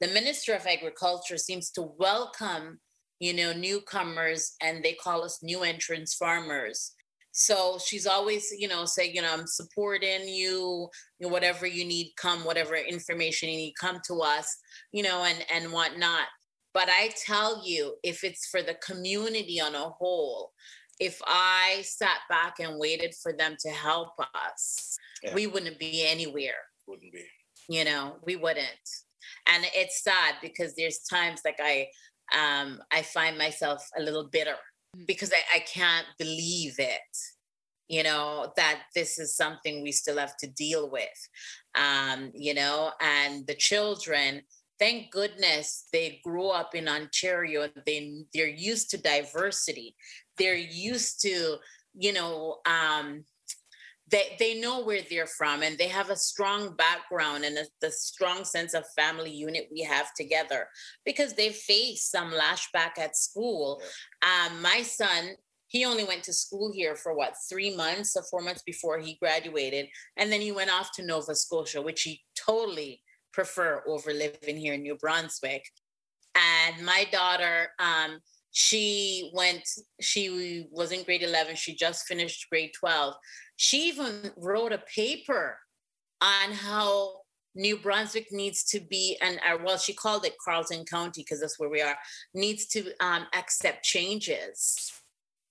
the 0.00 0.08
Minister 0.08 0.54
of 0.54 0.66
Agriculture 0.66 1.38
seems 1.38 1.70
to 1.72 1.82
welcome, 1.98 2.80
you 3.18 3.32
know, 3.32 3.52
newcomers 3.52 4.54
and 4.62 4.84
they 4.84 4.92
call 4.92 5.24
us 5.24 5.42
new 5.42 5.62
entrance 5.62 6.14
farmers. 6.14 6.92
So 7.32 7.78
she's 7.84 8.06
always, 8.06 8.50
you 8.58 8.66
know, 8.66 8.86
saying, 8.86 9.14
you 9.14 9.20
know, 9.20 9.32
I'm 9.32 9.46
supporting 9.46 10.26
you, 10.26 10.88
you 11.18 11.26
know, 11.26 11.28
whatever 11.28 11.66
you 11.66 11.84
need, 11.84 12.12
come, 12.16 12.44
whatever 12.44 12.76
information 12.76 13.50
you 13.50 13.56
need, 13.56 13.74
come 13.78 14.00
to 14.06 14.20
us, 14.22 14.56
you 14.92 15.02
know, 15.02 15.24
and 15.24 15.44
and 15.52 15.72
whatnot. 15.72 16.26
But 16.72 16.88
I 16.90 17.10
tell 17.24 17.62
you, 17.66 17.96
if 18.02 18.22
it's 18.22 18.46
for 18.48 18.62
the 18.62 18.74
community 18.84 19.60
on 19.60 19.74
a 19.74 19.88
whole, 19.88 20.52
if 20.98 21.20
I 21.26 21.82
sat 21.84 22.20
back 22.28 22.58
and 22.58 22.78
waited 22.78 23.14
for 23.22 23.32
them 23.32 23.56
to 23.60 23.70
help 23.70 24.12
us, 24.34 24.96
yeah. 25.22 25.34
we 25.34 25.46
wouldn't 25.46 25.78
be 25.78 26.06
anywhere. 26.06 26.54
Wouldn't 26.86 27.12
be. 27.12 27.24
You 27.68 27.84
know, 27.84 28.16
we 28.24 28.36
wouldn't. 28.36 28.88
And 29.46 29.64
it's 29.74 30.02
sad 30.02 30.36
because 30.40 30.74
there's 30.74 31.00
times 31.00 31.40
like 31.44 31.58
I 31.60 31.88
um 32.36 32.80
I 32.92 33.02
find 33.02 33.38
myself 33.38 33.86
a 33.98 34.02
little 34.02 34.28
bitter 34.30 34.56
mm. 34.96 35.06
because 35.06 35.32
I, 35.32 35.56
I 35.56 35.58
can't 35.60 36.06
believe 36.18 36.74
it 36.78 37.00
you 37.88 38.02
know 38.02 38.52
that 38.56 38.82
this 38.94 39.18
is 39.18 39.36
something 39.36 39.82
we 39.82 39.92
still 39.92 40.18
have 40.18 40.36
to 40.38 40.46
deal 40.48 40.90
with 40.90 41.28
um 41.76 42.30
you 42.34 42.54
know 42.54 42.90
and 43.00 43.46
the 43.46 43.54
children 43.54 44.42
thank 44.78 45.10
goodness 45.10 45.86
they 45.92 46.20
grew 46.24 46.48
up 46.48 46.74
in 46.74 46.88
ontario 46.88 47.68
they 47.86 48.22
they're 48.34 48.48
used 48.48 48.90
to 48.90 48.98
diversity 48.98 49.94
they're 50.38 50.54
used 50.56 51.20
to 51.22 51.56
you 51.94 52.12
know 52.12 52.58
um 52.66 53.24
they 54.10 54.36
they 54.38 54.60
know 54.60 54.84
where 54.84 55.02
they're 55.10 55.26
from 55.26 55.62
and 55.62 55.76
they 55.78 55.88
have 55.88 56.10
a 56.10 56.16
strong 56.16 56.76
background 56.76 57.44
and 57.44 57.58
a, 57.58 57.64
the 57.80 57.90
strong 57.90 58.44
sense 58.44 58.72
of 58.72 58.84
family 58.96 59.32
unit 59.32 59.68
we 59.72 59.82
have 59.82 60.14
together 60.14 60.68
because 61.04 61.34
they 61.34 61.50
faced 61.50 62.12
some 62.12 62.30
lashback 62.30 62.98
at 62.98 63.16
school. 63.16 63.82
Um, 64.22 64.62
my 64.62 64.82
son 64.82 65.36
he 65.68 65.84
only 65.84 66.04
went 66.04 66.22
to 66.22 66.32
school 66.32 66.70
here 66.72 66.94
for 66.94 67.16
what 67.16 67.34
three 67.50 67.74
months 67.74 68.16
or 68.16 68.22
four 68.30 68.40
months 68.40 68.62
before 68.62 69.00
he 69.00 69.18
graduated 69.20 69.88
and 70.16 70.30
then 70.30 70.40
he 70.40 70.52
went 70.52 70.70
off 70.70 70.92
to 70.92 71.04
nova 71.04 71.34
scotia 71.34 71.82
which 71.82 72.02
he 72.02 72.22
totally 72.36 73.02
prefer 73.36 73.82
over 73.86 74.14
living 74.14 74.56
here 74.56 74.72
in 74.72 74.82
new 74.82 74.96
brunswick. 74.96 75.62
And 76.34 76.84
my 76.84 77.04
daughter 77.12 77.68
um, 77.78 78.18
she 78.58 79.30
went 79.34 79.68
she 80.00 80.66
was 80.72 80.90
in 80.90 81.02
grade 81.02 81.22
11 81.22 81.54
she 81.56 81.74
just 81.74 82.06
finished 82.06 82.48
grade 82.48 82.70
12 82.72 83.12
she 83.56 83.88
even 83.88 84.30
wrote 84.38 84.72
a 84.72 84.82
paper 84.94 85.58
on 86.22 86.52
how 86.52 87.12
new 87.54 87.76
brunswick 87.76 88.28
needs 88.32 88.64
to 88.64 88.80
be 88.80 89.18
and 89.20 89.38
uh, 89.46 89.58
well 89.62 89.76
she 89.76 89.92
called 89.92 90.24
it 90.24 90.32
carleton 90.42 90.86
county 90.86 91.20
because 91.20 91.42
that's 91.42 91.58
where 91.58 91.68
we 91.68 91.82
are 91.82 91.98
needs 92.32 92.66
to 92.66 92.90
um, 93.00 93.26
accept 93.34 93.84
changes 93.84 94.90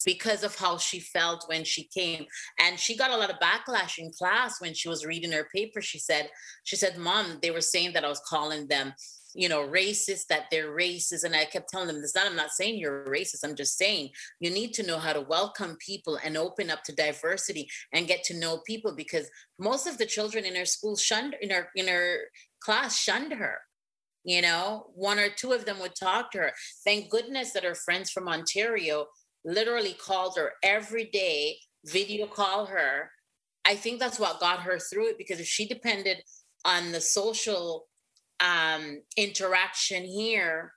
because 0.03 0.43
of 0.43 0.55
how 0.55 0.77
she 0.77 0.99
felt 0.99 1.45
when 1.47 1.63
she 1.63 1.85
came. 1.85 2.27
And 2.59 2.79
she 2.79 2.95
got 2.95 3.09
a 3.09 3.17
lot 3.17 3.31
of 3.31 3.39
backlash 3.39 3.97
in 3.97 4.11
class 4.11 4.61
when 4.61 4.75
she 4.75 4.87
was 4.87 5.03
reading 5.03 5.31
her 5.31 5.47
paper. 5.51 5.81
She 5.81 5.97
said 5.97 6.29
she 6.63 6.75
said 6.75 6.97
mom 6.99 7.39
they 7.41 7.49
were 7.49 7.61
saying 7.61 7.93
that 7.93 8.05
i 8.05 8.07
was 8.07 8.21
calling 8.27 8.67
them 8.67 8.93
you 9.35 9.49
know, 9.49 9.67
racist, 9.67 10.27
that 10.27 10.45
they're 10.49 10.71
racist. 10.71 11.25
And 11.25 11.35
I 11.35 11.43
kept 11.43 11.69
telling 11.69 11.87
them 11.87 12.01
this 12.01 12.15
not, 12.15 12.25
I'm 12.25 12.37
not 12.37 12.51
saying 12.51 12.79
you're 12.79 13.05
racist. 13.05 13.43
I'm 13.43 13.55
just 13.55 13.77
saying 13.77 14.09
you 14.39 14.49
need 14.49 14.73
to 14.75 14.87
know 14.87 14.97
how 14.97 15.11
to 15.11 15.21
welcome 15.21 15.77
people 15.85 16.17
and 16.23 16.37
open 16.37 16.71
up 16.71 16.83
to 16.85 16.95
diversity 16.95 17.67
and 17.93 18.07
get 18.07 18.23
to 18.25 18.39
know 18.39 18.61
people 18.65 18.95
because 18.95 19.29
most 19.59 19.87
of 19.87 19.97
the 19.97 20.05
children 20.05 20.45
in 20.45 20.55
her 20.55 20.65
school 20.65 20.95
shunned 20.95 21.35
in 21.41 21.49
her 21.49 21.67
in 21.75 21.87
her 21.87 22.19
class 22.61 22.97
shunned 22.97 23.33
her. 23.33 23.59
You 24.23 24.41
know, 24.41 24.87
one 24.95 25.19
or 25.19 25.29
two 25.29 25.51
of 25.51 25.65
them 25.65 25.79
would 25.81 25.95
talk 25.95 26.31
to 26.31 26.39
her. 26.39 26.53
Thank 26.83 27.11
goodness 27.11 27.51
that 27.51 27.65
her 27.65 27.75
friends 27.75 28.09
from 28.09 28.27
Ontario 28.27 29.05
literally 29.43 29.93
called 29.93 30.35
her 30.37 30.53
every 30.63 31.05
day, 31.05 31.57
video 31.85 32.25
call 32.25 32.65
her. 32.67 33.11
I 33.65 33.75
think 33.75 33.99
that's 33.99 34.19
what 34.19 34.39
got 34.39 34.61
her 34.61 34.79
through 34.79 35.09
it 35.09 35.17
because 35.17 35.39
if 35.39 35.45
she 35.45 35.67
depended 35.67 36.23
on 36.63 36.91
the 36.91 37.01
social 37.01 37.87
um, 38.39 39.01
interaction 39.17 40.03
here, 40.03 40.73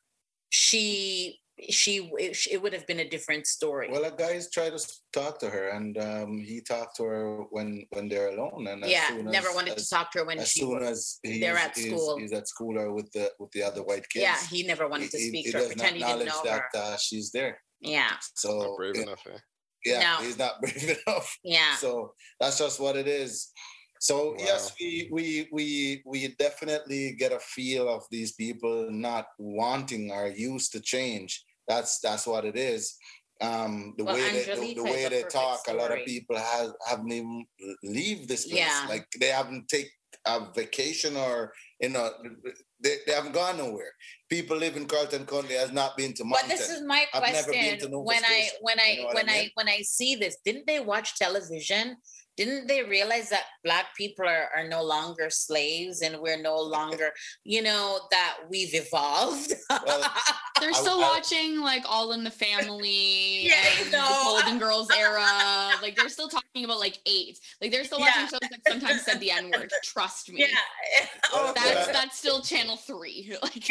she 0.51 1.41
she 1.69 2.11
it, 2.19 2.39
it, 2.51 2.63
would 2.63 2.73
have 2.73 2.87
been 2.87 3.01
a 3.01 3.09
different 3.09 3.47
story. 3.47 3.89
Well, 3.91 4.05
a 4.05 4.11
guy's 4.11 4.51
tried 4.51 4.77
to 4.77 4.93
talk 5.13 5.39
to 5.41 5.51
her, 5.51 5.69
and 5.71 5.99
um, 5.99 6.39
he 6.39 6.61
talked 6.61 6.97
to 6.97 7.05
her 7.05 7.43
when 7.51 7.85
when 7.91 8.09
they're 8.09 8.29
alone. 8.29 8.67
And 8.69 8.85
yeah, 8.87 9.09
never 9.23 9.53
wanted 9.53 9.77
as, 9.77 9.89
to 9.89 9.95
talk 9.95 10.13
to 10.13 10.21
her 10.21 10.25
when 10.25 10.39
as 10.39 10.51
she 10.51 10.61
soon 10.61 10.83
as 10.83 11.19
they're 11.25 11.57
at 11.57 11.77
school. 11.77 12.19
He's, 12.19 12.31
he's, 12.31 12.39
at 12.39 12.49
school 12.49 12.79
or 12.79 12.93
with 12.93 13.11
the 13.13 13.33
with 13.39 13.51
the 13.53 13.63
other 13.63 13.83
white 13.83 14.09
kids. 14.09 14.23
Yeah, 14.23 14.37
he 14.51 14.63
never 14.63 14.89
wanted 14.89 15.11
to 15.11 15.19
speak 15.19 15.47
he, 15.47 15.53
to 15.53 15.59
her, 15.59 15.67
pretend 15.67 15.97
he 15.97 16.05
didn't 16.05 16.27
know 16.27 16.43
that, 16.45 16.63
her. 16.73 16.81
Uh, 16.81 16.97
she's 16.97 17.33
there. 17.33 17.61
Yeah. 17.81 18.13
So 18.35 18.59
not 18.59 18.77
brave 18.77 18.97
enough. 18.97 19.23
Eh? 19.27 19.39
Yeah, 19.85 20.01
no. 20.01 20.27
he's 20.27 20.39
not 20.39 20.53
brave 20.61 20.99
enough. 21.07 21.37
Yeah. 21.43 21.77
So 21.77 22.13
that's 22.41 22.59
just 22.59 22.81
what 22.81 22.97
it 22.97 23.09
is. 23.09 23.51
So 24.01 24.31
wow. 24.31 24.37
yes, 24.39 24.73
we 24.81 25.09
we 25.11 25.49
we 25.53 26.03
we 26.07 26.29
definitely 26.39 27.13
get 27.19 27.33
a 27.33 27.39
feel 27.41 27.89
of 27.89 28.05
these 28.11 28.33
people 28.33 28.89
not 28.91 29.27
wanting 29.39 30.11
or 30.11 30.29
used 30.29 30.73
to 30.73 30.81
change. 30.81 31.45
That's 31.67 32.01
that's 32.01 32.27
what 32.27 32.45
it 32.45 32.57
is. 32.57 32.97
Um, 33.41 33.95
the 33.97 34.05
well, 34.05 34.17
way 34.17 34.33
they, 34.33 34.55
the, 34.55 34.75
the 34.75 34.83
way 34.83 35.09
they 35.09 35.23
talk, 35.23 35.61
story. 35.61 35.79
a 35.79 35.81
lot 35.81 35.97
of 35.97 36.05
people 36.05 36.37
have 36.37 36.73
haven't 36.89 37.13
even 37.13 37.47
leave 37.85 38.27
this 38.27 38.47
place. 38.47 38.59
Yeah. 38.59 38.87
Like 38.89 39.07
they 39.21 39.29
haven't 39.29 39.69
take 39.69 39.91
a 40.27 40.41
vacation 40.55 41.17
or 41.17 41.53
you 41.81 41.91
know 41.91 42.11
they, 42.81 42.97
they 43.07 43.13
haven't 43.13 43.33
gone 43.33 43.59
nowhere. 43.59 43.93
People 44.29 44.57
live 44.57 44.77
in 44.77 44.87
Carleton 44.87 45.27
County 45.27 45.55
has 45.55 45.73
not 45.73 45.97
been 45.97 46.15
to 46.15 46.25
Moncton. 46.25 46.49
But 46.49 46.57
this 46.57 46.71
is 46.71 46.83
my 46.83 47.05
question. 47.13 47.91
when 47.93 48.25
I 48.25 48.49
when 48.61 48.79
I, 48.81 48.91
you 48.91 49.03
know 49.03 49.11
when 49.15 49.29
I, 49.29 49.33
I 49.33 49.51
when 49.55 49.69
I 49.69 49.83
see 49.83 50.15
this, 50.17 50.37
didn't 50.45 50.67
they 50.67 50.81
watch 50.81 51.17
television? 51.17 51.97
Didn't 52.39 52.69
they 52.69 52.85
realize 52.85 53.29
that 53.31 53.47
black 53.65 53.87
people 53.97 54.25
are, 54.25 54.49
are 54.55 54.69
no 54.69 54.81
longer 54.81 55.29
slaves 55.29 56.03
and 56.03 56.17
we're 56.21 56.41
no 56.41 56.57
longer 56.77 57.11
you 57.45 57.63
know 57.63 57.99
that 58.13 58.39
we've 58.49 58.75
evolved? 58.75 59.53
Well, 59.69 60.11
they're 60.61 60.73
still 60.73 61.03
I, 61.03 61.11
watching 61.15 61.61
like 61.61 61.83
all 61.87 62.13
in 62.13 62.23
the 62.23 62.31
family 62.31 63.47
yeah, 63.49 63.55
and 63.83 63.93
the 63.93 64.05
golden 64.23 64.59
girls 64.59 64.89
era. 64.97 65.73
Like 65.83 65.97
they're 65.97 66.09
still 66.09 66.29
talking 66.29 66.65
about 66.65 66.79
like 66.79 66.99
eight 67.07 67.41
like 67.61 67.73
they're 67.73 67.85
still 67.85 67.99
watching 67.99 68.23
yeah. 68.23 68.29
shows 68.29 68.41
that 68.41 68.61
sometimes 68.69 69.05
said 69.05 69.19
the 69.19 69.33
n-word. 69.33 69.73
Trust 69.83 70.31
me. 70.31 70.41
Yeah. 70.41 71.07
Oh, 71.33 71.53
that's 71.57 71.89
that's 71.89 72.19
still 72.19 72.41
channel 72.41 72.77
three. 72.77 73.37
Like 73.43 73.71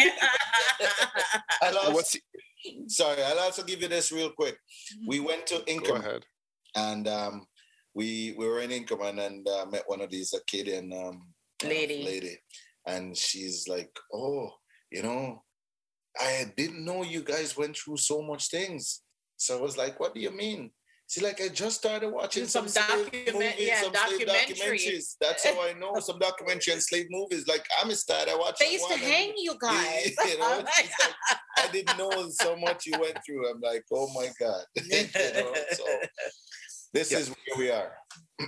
also, 1.61 1.93
what's 1.93 2.17
sorry 2.87 3.21
i'll 3.23 3.39
also 3.39 3.63
give 3.63 3.81
you 3.81 3.87
this 3.87 4.11
real 4.11 4.29
quick. 4.29 4.57
We 5.07 5.19
went 5.19 5.45
to 5.47 5.55
Inkerman 5.67 6.21
and 6.75 7.07
um 7.07 7.45
we 7.97 8.35
we 8.37 8.47
were 8.47 8.59
in 8.59 8.69
Inkerman 8.69 9.25
and 9.25 9.47
uh, 9.47 9.65
met 9.71 9.81
one 9.87 10.01
of 10.01 10.11
these 10.11 10.31
Acadian 10.31 10.93
um, 10.93 11.33
lady. 11.63 12.03
lady, 12.03 12.37
and 12.85 13.17
she's 13.17 13.67
like, 13.67 13.89
"Oh, 14.13 14.51
you 14.91 15.01
know, 15.01 15.41
I 16.19 16.53
didn't 16.55 16.85
know 16.85 17.03
you 17.03 17.23
guys 17.23 17.57
went 17.57 17.75
through 17.75 17.97
so 17.97 18.21
much 18.21 18.49
things." 18.49 19.01
So 19.37 19.57
I 19.57 19.61
was 19.61 19.77
like, 19.77 19.99
"What 19.99 20.13
do 20.13 20.21
you 20.21 20.29
mean?" 20.29 20.69
See, 21.09 21.21
like 21.21 21.41
I 21.41 21.47
just 21.47 21.77
started 21.77 22.09
watching 22.09 22.47
some, 22.47 22.67
some 22.67 22.83
document, 22.85 23.33
movies, 23.33 23.53
yeah, 23.59 23.81
some 23.81 23.93
documentaries. 23.93 25.15
That's 25.21 25.45
how 25.45 25.53
I 25.63 25.71
know 25.71 26.01
some 26.01 26.19
documentary 26.19 26.73
and 26.73 26.83
slave 26.83 27.05
movies. 27.09 27.47
Like 27.47 27.65
Amistad, 27.81 28.27
I 28.27 28.35
watched. 28.35 28.59
They 28.59 28.73
used 28.73 28.89
to 28.89 28.97
hang 28.97 29.31
you 29.37 29.55
guys. 29.61 30.13
you 30.27 30.37
know, 30.37 30.57
like, 30.65 30.89
I 31.57 31.71
didn't 31.71 31.97
know 31.97 32.11
so 32.29 32.57
much 32.57 32.85
you 32.85 32.99
went 32.99 33.17
through. 33.25 33.49
I'm 33.49 33.61
like, 33.61 33.85
oh 33.91 34.09
my 34.13 34.29
god. 34.37 34.65
you 34.85 35.07
know, 35.33 35.53
so 35.71 35.85
this 36.93 37.11
is 37.11 37.29
where 37.29 37.57
we 37.57 37.71
are. 37.71 37.91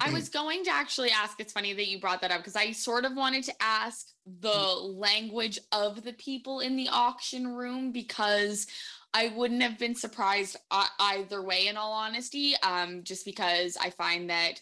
I 0.02 0.12
was 0.14 0.30
going 0.30 0.64
to 0.66 0.72
actually 0.72 1.10
ask. 1.10 1.40
It's 1.40 1.54
funny 1.54 1.74
that 1.74 1.88
you 1.88 2.00
brought 2.00 2.22
that 2.22 2.32
up 2.32 2.40
because 2.40 2.56
I 2.56 2.72
sort 2.72 3.06
of 3.06 3.16
wanted 3.16 3.44
to 3.46 3.54
ask 3.60 4.08
the 4.40 4.50
language 4.50 5.60
of 5.72 6.04
the 6.04 6.14
people 6.14 6.60
in 6.60 6.76
the 6.76 6.90
auction 6.90 7.48
room 7.48 7.92
because 7.92 8.68
I 9.14 9.34
wouldn't 9.36 9.64
have 9.64 9.80
been 9.80 9.96
surprised 9.96 10.58
either 11.00 11.42
way, 11.42 11.68
in 11.68 11.78
all 11.78 11.94
honesty, 11.94 12.54
um, 12.62 13.04
just 13.04 13.26
because 13.26 13.78
I 13.78 13.90
find 13.90 14.30
that 14.30 14.62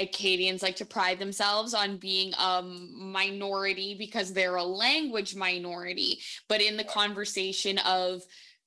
Acadians 0.00 0.62
like 0.62 0.76
to 0.76 0.86
pride 0.86 1.18
themselves 1.18 1.74
on 1.74 1.98
being 1.98 2.32
a 2.38 2.62
minority 2.62 3.94
because 3.98 4.32
they're 4.32 4.56
a 4.56 4.64
language 4.64 5.36
minority. 5.36 6.20
But 6.48 6.62
in 6.62 6.78
the 6.78 6.84
conversation 6.84 7.78
of 7.78 8.22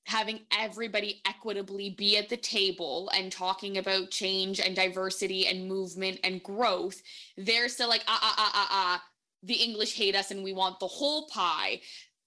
having 0.06 0.42
everybody 0.52 1.22
equitably 1.26 1.90
be 1.90 2.18
at 2.18 2.30
the 2.30 2.38
table 2.38 3.10
and 3.16 3.32
talking 3.32 3.78
about 3.78 4.12
change 4.12 4.60
and 4.60 4.76
diversity 4.76 5.48
and 5.48 5.68
movement 5.68 6.20
and 6.24 6.44
growth, 6.44 7.02
they're 7.38 7.68
still 7.68 7.90
like, 7.90 8.04
ah, 8.08 8.20
ah, 8.22 8.36
ah, 8.38 8.52
ah, 8.54 8.68
ah, 8.72 9.04
the 9.44 9.56
English 9.56 9.96
hate 9.96 10.16
us 10.16 10.32
and 10.32 10.44
we 10.44 10.54
want 10.54 10.80
the 10.80 10.88
whole 10.88 11.28
pie. 11.28 11.82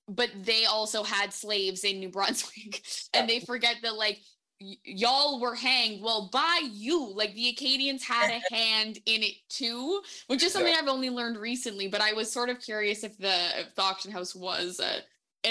But 0.09 0.31
they 0.43 0.64
also 0.64 1.05
had 1.05 1.33
slaves 1.33 1.85
in 1.85 2.01
New 2.01 2.09
Brunswick 2.09 2.83
and 3.14 3.29
they 3.29 3.41
forget 3.41 3.76
that, 3.83 3.95
like, 3.95 4.18
y- 4.61 4.76
y'all 4.83 5.41
were 5.41 5.55
hanged 5.55 6.03
well 6.03 6.29
by 6.33 6.61
you 6.72 7.12
like 7.14 7.33
the 7.35 7.51
acadians 7.51 8.03
had 8.03 8.31
a 8.31 8.41
hand 8.55 8.99
in 9.07 9.22
it 9.22 9.35
too 9.49 10.01
which 10.26 10.43
is 10.43 10.53
something 10.53 10.72
yeah. 10.72 10.81
i've 10.81 10.89
only 10.89 11.11
learned 11.11 11.37
recently 11.37 11.87
but 11.87 12.01
i 12.01 12.12
was 12.12 12.33
sort 12.33 12.49
of 12.49 12.61
curious 12.61 13.05
if 13.05 13.16
the 13.18 13.61
if 13.61 13.72
the 13.76 13.83
auction 13.83 14.11
house 14.11 14.35
was 14.35 14.81
and 14.81 15.05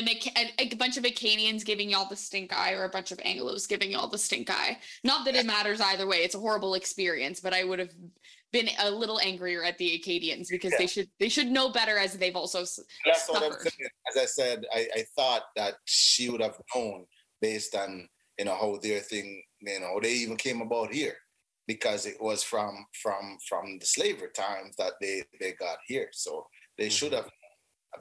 a, 0.06 0.52
a, 0.60 0.76
bunch 0.76 0.98
of 0.98 1.06
Acadians 1.06 1.64
giving 1.64 1.90
y'all 1.90 2.10
the 2.10 2.16
stink 2.16 2.54
eye 2.54 2.74
or 2.74 2.84
a 2.84 2.90
bunch 2.90 3.12
of 3.12 3.18
Anglos 3.20 3.68
giving 3.68 3.92
y'all 3.92 4.08
the 4.08 4.18
stink 4.18 4.50
eye. 4.50 4.78
Not 5.04 5.26
that 5.26 5.36
it 5.36 5.46
matters 5.46 5.82
either 5.82 6.08
way. 6.08 6.18
It's 6.18 6.36
a 6.36 6.40
horrible 6.40 6.74
experience, 6.74 7.40
but 7.40 7.54
I 7.54 7.64
would 7.64 7.80
have 7.80 7.92
been 8.52 8.70
a 8.80 8.92
little 8.92 9.20
angrier 9.20 9.64
at 9.64 9.78
the 9.78 9.96
Acadians 9.96 10.50
because 10.50 10.72
yeah. 10.72 10.78
they 10.80 10.88
should 10.88 11.10
they 11.20 11.30
should 11.30 11.48
know 11.48 11.70
better 11.70 11.98
as 11.98 12.18
they've 12.18 12.36
also 12.36 12.60
That's 12.60 13.26
suffered. 13.26 13.34
what 13.34 13.54
I'm 13.54 13.60
saying. 13.60 13.90
As 14.10 14.18
I 14.18 14.26
said, 14.26 14.66
I, 14.74 14.88
I 14.96 15.06
thought 15.16 15.44
that 15.56 15.76
she 15.86 16.30
would 16.30 16.42
have 16.42 16.60
known 16.76 17.06
based 17.42 17.76
on 17.76 18.08
you 18.38 18.46
know 18.46 18.56
how 18.56 18.78
their 18.82 19.00
thing 19.00 19.42
you 19.62 19.80
know 19.80 20.00
they 20.02 20.14
even 20.14 20.38
came 20.38 20.62
about 20.62 20.94
here 20.94 21.16
because 21.68 22.06
it 22.06 22.22
was 22.22 22.44
from 22.44 22.86
from 23.02 23.38
from 23.48 23.78
the 23.80 23.86
slavery 23.86 24.30
times 24.34 24.76
that 24.78 24.94
they 25.02 25.24
they 25.40 25.54
got 25.54 25.78
here. 25.86 26.10
So 26.14 26.48
they 26.78 26.86
mm-hmm. 26.86 26.92
should 26.92 27.14
have 27.14 27.30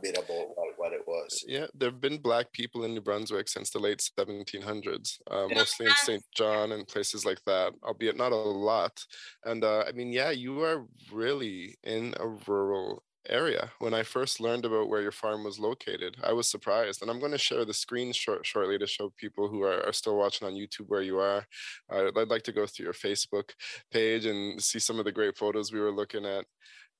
about 0.00 0.48
what, 0.54 0.68
what 0.76 0.92
it 0.92 1.02
was. 1.06 1.44
Yeah, 1.46 1.66
there 1.74 1.90
have 1.90 2.00
been 2.00 2.18
black 2.18 2.52
people 2.52 2.84
in 2.84 2.94
New 2.94 3.00
Brunswick 3.00 3.48
since 3.48 3.70
the 3.70 3.78
late 3.78 4.02
1700s, 4.18 5.18
uh, 5.30 5.48
mostly 5.54 5.86
in 5.86 5.92
St. 5.96 6.24
John 6.34 6.72
and 6.72 6.86
places 6.86 7.24
like 7.24 7.40
that, 7.46 7.72
albeit 7.82 8.16
not 8.16 8.32
a 8.32 8.36
lot. 8.36 9.00
And 9.44 9.64
uh, 9.64 9.84
I 9.86 9.92
mean, 9.92 10.12
yeah, 10.12 10.30
you 10.30 10.62
are 10.62 10.84
really 11.12 11.76
in 11.84 12.14
a 12.18 12.28
rural 12.28 13.02
area. 13.28 13.70
When 13.78 13.94
I 13.94 14.02
first 14.02 14.40
learned 14.40 14.64
about 14.64 14.88
where 14.88 15.02
your 15.02 15.12
farm 15.12 15.44
was 15.44 15.58
located, 15.58 16.16
I 16.22 16.32
was 16.32 16.48
surprised. 16.48 17.02
And 17.02 17.10
I'm 17.10 17.20
going 17.20 17.32
to 17.32 17.38
share 17.38 17.64
the 17.64 17.74
screen 17.74 18.12
short, 18.12 18.46
shortly 18.46 18.78
to 18.78 18.86
show 18.86 19.12
people 19.16 19.48
who 19.48 19.62
are, 19.62 19.84
are 19.86 19.92
still 19.92 20.16
watching 20.16 20.46
on 20.46 20.54
YouTube 20.54 20.88
where 20.88 21.02
you 21.02 21.18
are. 21.18 21.46
Uh, 21.92 22.10
I'd 22.16 22.28
like 22.28 22.42
to 22.44 22.52
go 22.52 22.66
through 22.66 22.84
your 22.84 22.92
Facebook 22.92 23.50
page 23.92 24.26
and 24.26 24.62
see 24.62 24.78
some 24.78 24.98
of 24.98 25.04
the 25.04 25.12
great 25.12 25.36
photos 25.36 25.72
we 25.72 25.80
were 25.80 25.92
looking 25.92 26.24
at. 26.24 26.44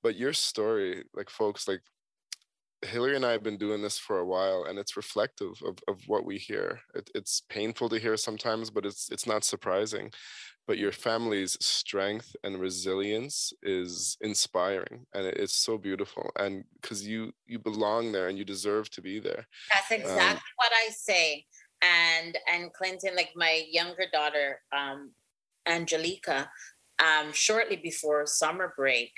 But 0.03 0.17
your 0.17 0.33
story, 0.33 1.05
like 1.15 1.31
folks, 1.31 1.67
like 1.67 1.81
Hillary 2.85 3.17
and 3.17 3.25
I 3.25 3.33
have 3.33 3.43
been 3.43 3.57
doing 3.57 3.83
this 3.83 3.99
for 3.99 4.19
a 4.19 4.27
while, 4.27 4.65
and 4.65 4.79
it's 4.79 4.97
reflective 4.97 5.53
of, 5.65 5.79
of 5.89 6.01
what 6.07 6.27
we 6.27 6.37
hear. 6.37 6.81
It, 6.95 7.11
it's 7.15 7.43
painful 7.49 7.89
to 7.89 7.99
hear 7.99 8.17
sometimes, 8.17 8.71
but 8.71 8.85
it's 8.85 9.11
it's 9.11 9.27
not 9.27 9.45
surprising. 9.45 10.13
But 10.67 10.79
your 10.79 10.91
family's 10.93 11.57
strength 11.65 12.35
and 12.43 12.61
resilience 12.61 13.53
is 13.63 14.19
inspiring, 14.21 15.07
and 15.15 15.27
it, 15.27 15.37
it's 15.39 15.57
so 15.57 15.79
beautiful. 15.79 16.31
And 16.39 16.65
because 16.81 17.07
you 17.07 17.33
you 17.47 17.59
belong 17.59 18.13
there, 18.13 18.29
and 18.29 18.37
you 18.37 18.45
deserve 18.45 18.91
to 18.91 19.03
be 19.03 19.21
there. 19.21 19.47
That's 19.73 19.93
um, 19.93 20.01
exactly 20.01 20.37
um, 20.37 20.57
what 20.57 20.73
I 20.87 20.91
say. 20.91 21.45
And 21.83 22.37
and 22.53 22.73
Clinton, 22.73 23.17
like 23.17 23.31
my 23.37 23.65
younger 23.71 24.05
daughter, 24.13 24.61
um, 24.77 25.13
Angelica, 25.67 26.51
um, 26.99 27.33
shortly 27.33 27.77
before 27.77 28.27
summer 28.27 28.75
break, 28.77 29.13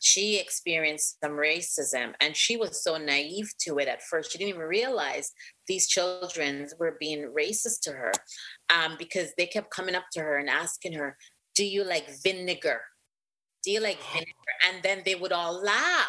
she 0.00 0.38
experienced 0.38 1.18
some 1.22 1.32
racism 1.32 2.14
and 2.20 2.36
she 2.36 2.56
was 2.56 2.82
so 2.82 2.96
naive 2.96 3.52
to 3.60 3.78
it 3.78 3.88
at 3.88 4.02
first. 4.02 4.30
She 4.30 4.38
didn't 4.38 4.50
even 4.50 4.62
realize 4.62 5.32
these 5.66 5.88
children 5.88 6.68
were 6.78 6.96
being 7.00 7.32
racist 7.36 7.80
to 7.82 7.92
her 7.92 8.12
um, 8.70 8.96
because 8.98 9.32
they 9.36 9.46
kept 9.46 9.70
coming 9.70 9.94
up 9.94 10.04
to 10.12 10.20
her 10.20 10.38
and 10.38 10.48
asking 10.48 10.92
her, 10.92 11.16
Do 11.54 11.64
you 11.64 11.84
like 11.84 12.08
vinegar? 12.22 12.80
Do 13.64 13.72
you 13.72 13.80
like 13.80 13.98
vinegar? 14.12 14.32
And 14.68 14.82
then 14.82 15.02
they 15.04 15.16
would 15.16 15.32
all 15.32 15.60
laugh. 15.62 16.06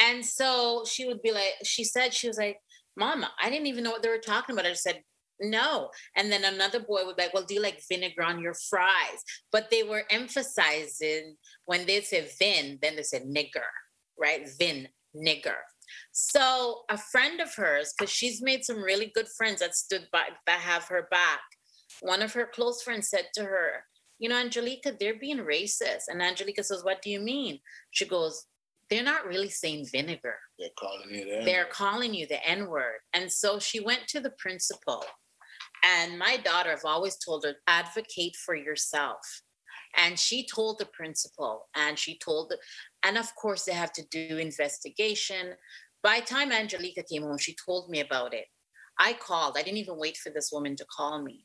And 0.00 0.24
so 0.24 0.84
she 0.88 1.06
would 1.06 1.20
be 1.20 1.32
like, 1.32 1.54
She 1.62 1.84
said, 1.84 2.14
She 2.14 2.28
was 2.28 2.38
like, 2.38 2.58
Mama, 2.96 3.30
I 3.40 3.50
didn't 3.50 3.66
even 3.66 3.84
know 3.84 3.90
what 3.90 4.02
they 4.02 4.08
were 4.08 4.18
talking 4.18 4.54
about. 4.54 4.66
I 4.66 4.72
said, 4.72 5.02
no. 5.40 5.90
And 6.16 6.30
then 6.30 6.44
another 6.44 6.80
boy 6.80 7.04
would 7.04 7.16
be 7.16 7.22
like, 7.22 7.34
well, 7.34 7.44
do 7.44 7.54
you 7.54 7.62
like 7.62 7.82
vinegar 7.88 8.22
on 8.22 8.40
your 8.40 8.54
fries? 8.68 9.24
But 9.52 9.70
they 9.70 9.82
were 9.82 10.04
emphasizing 10.10 11.36
when 11.64 11.86
they 11.86 12.00
said 12.00 12.30
vin, 12.38 12.78
then 12.82 12.96
they 12.96 13.02
said 13.02 13.24
nigger, 13.24 13.68
right? 14.18 14.48
Vin, 14.58 14.88
nigger. 15.16 15.56
So 16.12 16.82
a 16.88 16.98
friend 16.98 17.40
of 17.40 17.54
hers, 17.54 17.92
because 17.96 18.12
she's 18.12 18.42
made 18.42 18.64
some 18.64 18.82
really 18.82 19.10
good 19.14 19.28
friends 19.36 19.60
that 19.60 19.74
stood 19.74 20.06
by, 20.12 20.28
that 20.46 20.60
have 20.60 20.84
her 20.84 21.08
back. 21.10 21.40
One 22.00 22.22
of 22.22 22.32
her 22.34 22.46
close 22.46 22.82
friends 22.82 23.08
said 23.08 23.26
to 23.34 23.42
her, 23.42 23.84
you 24.18 24.28
know, 24.28 24.36
Angelica, 24.36 24.94
they're 24.98 25.18
being 25.18 25.38
racist. 25.38 26.04
And 26.08 26.22
Angelica 26.22 26.62
says, 26.62 26.84
what 26.84 27.02
do 27.02 27.10
you 27.10 27.20
mean? 27.20 27.58
She 27.90 28.06
goes, 28.06 28.46
they're 28.90 29.02
not 29.02 29.26
really 29.26 29.48
saying 29.48 29.86
vinegar. 29.90 30.36
They're 30.58 30.68
calling 30.78 31.08
you 31.10 31.24
the 31.24 31.44
They're 31.44 31.64
calling 31.64 32.12
you 32.12 32.26
the 32.26 32.44
N 32.46 32.68
word. 32.68 32.98
And 33.12 33.30
so 33.30 33.58
she 33.58 33.80
went 33.80 34.06
to 34.08 34.20
the 34.20 34.30
principal 34.30 35.04
and 35.82 36.18
my 36.18 36.36
daughter, 36.36 36.70
I've 36.70 36.84
always 36.84 37.16
told 37.16 37.44
her, 37.44 37.54
advocate 37.66 38.36
for 38.36 38.54
yourself. 38.54 39.42
And 39.96 40.18
she 40.18 40.46
told 40.46 40.78
the 40.78 40.86
principal, 40.86 41.68
and 41.74 41.98
she 41.98 42.18
told, 42.18 42.54
and 43.02 43.18
of 43.18 43.34
course, 43.34 43.64
they 43.64 43.72
have 43.72 43.92
to 43.94 44.04
do 44.10 44.36
investigation. 44.36 45.54
By 46.02 46.20
time 46.20 46.52
Angelica 46.52 47.02
came 47.02 47.22
home, 47.22 47.38
she 47.38 47.56
told 47.66 47.90
me 47.90 48.00
about 48.00 48.32
it. 48.32 48.46
I 48.98 49.14
called. 49.14 49.56
I 49.56 49.62
didn't 49.62 49.78
even 49.78 49.98
wait 49.98 50.16
for 50.16 50.30
this 50.30 50.50
woman 50.52 50.76
to 50.76 50.86
call 50.96 51.22
me. 51.22 51.44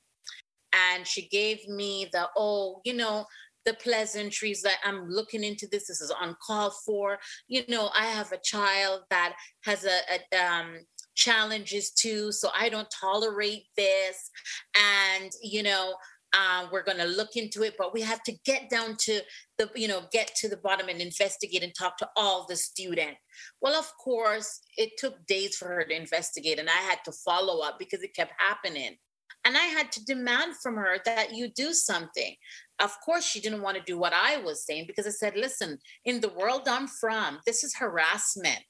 And 0.73 1.07
she 1.07 1.27
gave 1.29 1.67
me 1.67 2.09
the, 2.11 2.29
oh, 2.37 2.81
you 2.83 2.93
know, 2.93 3.25
the 3.65 3.73
pleasantries 3.73 4.61
that 4.61 4.77
I'm 4.83 5.09
looking 5.09 5.43
into 5.43 5.67
this. 5.67 5.87
This 5.87 6.01
is 6.01 6.13
uncalled 6.21 6.73
for. 6.85 7.17
You 7.47 7.63
know, 7.67 7.89
I 7.97 8.05
have 8.05 8.31
a 8.31 8.39
child 8.43 9.01
that 9.09 9.33
has 9.63 9.85
a, 9.85 9.99
a 10.11 10.45
um, 10.45 10.79
challenges 11.15 11.91
too. 11.91 12.31
So 12.31 12.49
I 12.57 12.69
don't 12.69 12.87
tolerate 12.91 13.63
this. 13.75 14.29
And, 14.75 15.31
you 15.41 15.63
know, 15.63 15.95
uh, 16.33 16.67
we're 16.71 16.83
going 16.83 16.97
to 16.97 17.05
look 17.05 17.35
into 17.35 17.63
it, 17.63 17.75
but 17.77 17.93
we 17.93 18.01
have 18.01 18.21
to 18.23 18.33
get 18.43 18.69
down 18.69 18.97
to 18.99 19.21
the, 19.57 19.69
you 19.73 19.87
know, 19.87 20.01
get 20.11 20.35
to 20.35 20.49
the 20.49 20.57
bottom 20.57 20.89
and 20.89 20.99
investigate 20.99 21.63
and 21.63 21.73
talk 21.73 21.97
to 21.97 22.09
all 22.17 22.45
the 22.47 22.57
student. 22.57 23.15
Well, 23.61 23.73
of 23.73 23.89
course, 23.97 24.59
it 24.75 24.91
took 24.97 25.25
days 25.27 25.55
for 25.55 25.69
her 25.69 25.85
to 25.85 25.95
investigate, 25.95 26.59
and 26.59 26.69
I 26.69 26.81
had 26.89 26.99
to 27.05 27.13
follow 27.13 27.65
up 27.65 27.79
because 27.79 28.03
it 28.03 28.13
kept 28.13 28.33
happening. 28.37 28.97
And 29.45 29.55
I 29.55 29.65
had 29.65 29.91
to 29.93 30.05
demand 30.05 30.55
from 30.57 30.75
her 30.75 30.97
that 31.05 31.33
you 31.33 31.49
do 31.49 31.71
something. 31.71 32.35
Of 32.79 32.99
course, 33.05 33.23
she 33.23 33.39
didn't 33.39 33.61
want 33.61 33.77
to 33.77 33.83
do 33.83 33.97
what 33.97 34.11
I 34.11 34.37
was 34.37 34.65
saying 34.65 34.85
because 34.87 35.07
I 35.07 35.11
said, 35.11 35.37
listen, 35.37 35.77
in 36.03 36.19
the 36.19 36.29
world 36.29 36.67
I'm 36.67 36.87
from, 36.87 37.39
this 37.45 37.63
is 37.63 37.75
harassment, 37.75 38.65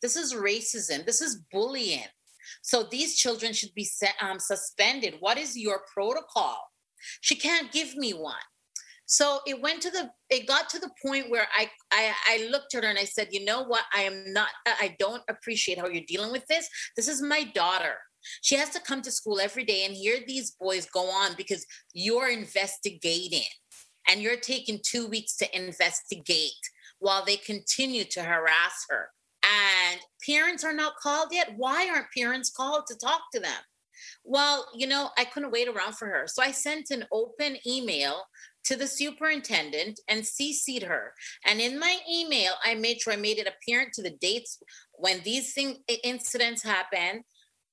this 0.00 0.16
is 0.16 0.32
racism, 0.32 1.04
this 1.04 1.20
is 1.20 1.42
bullying. 1.52 2.06
So 2.62 2.84
these 2.84 3.16
children 3.16 3.52
should 3.52 3.74
be 3.74 3.86
um, 4.22 4.38
suspended. 4.38 5.16
What 5.20 5.36
is 5.36 5.58
your 5.58 5.82
protocol? 5.92 6.58
She 7.20 7.34
can't 7.34 7.70
give 7.72 7.96
me 7.96 8.12
one. 8.12 8.34
So 9.06 9.40
it 9.44 9.60
went 9.60 9.82
to 9.82 9.90
the, 9.90 10.10
it 10.30 10.46
got 10.46 10.68
to 10.70 10.78
the 10.78 10.90
point 11.04 11.30
where 11.30 11.48
I, 11.54 11.68
I, 11.90 12.12
I 12.28 12.48
looked 12.50 12.74
at 12.76 12.84
her 12.84 12.88
and 12.88 12.98
I 12.98 13.04
said, 13.04 13.28
you 13.32 13.44
know 13.44 13.64
what? 13.64 13.82
I 13.92 14.02
am 14.02 14.32
not, 14.32 14.50
I 14.66 14.94
don't 15.00 15.22
appreciate 15.28 15.78
how 15.78 15.88
you're 15.88 16.04
dealing 16.06 16.30
with 16.30 16.46
this. 16.46 16.68
This 16.96 17.08
is 17.08 17.20
my 17.20 17.42
daughter. 17.52 17.96
She 18.42 18.56
has 18.56 18.70
to 18.70 18.80
come 18.80 19.02
to 19.02 19.10
school 19.10 19.40
every 19.40 19.64
day 19.64 19.84
and 19.84 19.94
hear 19.94 20.18
these 20.26 20.52
boys 20.52 20.86
go 20.86 21.06
on 21.06 21.32
because 21.36 21.66
you're 21.92 22.28
investigating 22.28 23.48
and 24.08 24.20
you're 24.20 24.36
taking 24.36 24.80
two 24.82 25.06
weeks 25.06 25.36
to 25.36 25.56
investigate 25.56 26.52
while 26.98 27.24
they 27.24 27.36
continue 27.36 28.04
to 28.04 28.22
harass 28.22 28.86
her. 28.88 29.08
And 29.42 30.00
parents 30.24 30.64
are 30.64 30.72
not 30.72 30.96
called 30.96 31.28
yet. 31.32 31.52
Why 31.56 31.88
aren't 31.88 32.12
parents 32.16 32.50
called 32.50 32.86
to 32.88 32.96
talk 32.96 33.22
to 33.32 33.40
them? 33.40 33.58
Well, 34.24 34.66
you 34.74 34.86
know, 34.86 35.10
I 35.18 35.24
couldn't 35.24 35.50
wait 35.50 35.68
around 35.68 35.96
for 35.96 36.06
her. 36.06 36.26
So 36.26 36.42
I 36.42 36.52
sent 36.52 36.90
an 36.90 37.04
open 37.12 37.56
email 37.66 38.22
to 38.64 38.76
the 38.76 38.86
superintendent 38.86 40.00
and 40.08 40.22
CC'd 40.22 40.82
her. 40.82 41.14
And 41.46 41.60
in 41.60 41.78
my 41.78 41.98
email, 42.10 42.52
I 42.64 42.74
made 42.74 43.00
sure 43.00 43.12
I 43.12 43.16
made 43.16 43.38
it 43.38 43.48
apparent 43.48 43.92
to 43.94 44.02
the 44.02 44.16
dates 44.20 44.58
when 44.92 45.20
these 45.22 45.54
thing, 45.54 45.78
incidents 46.04 46.62
happen 46.62 47.24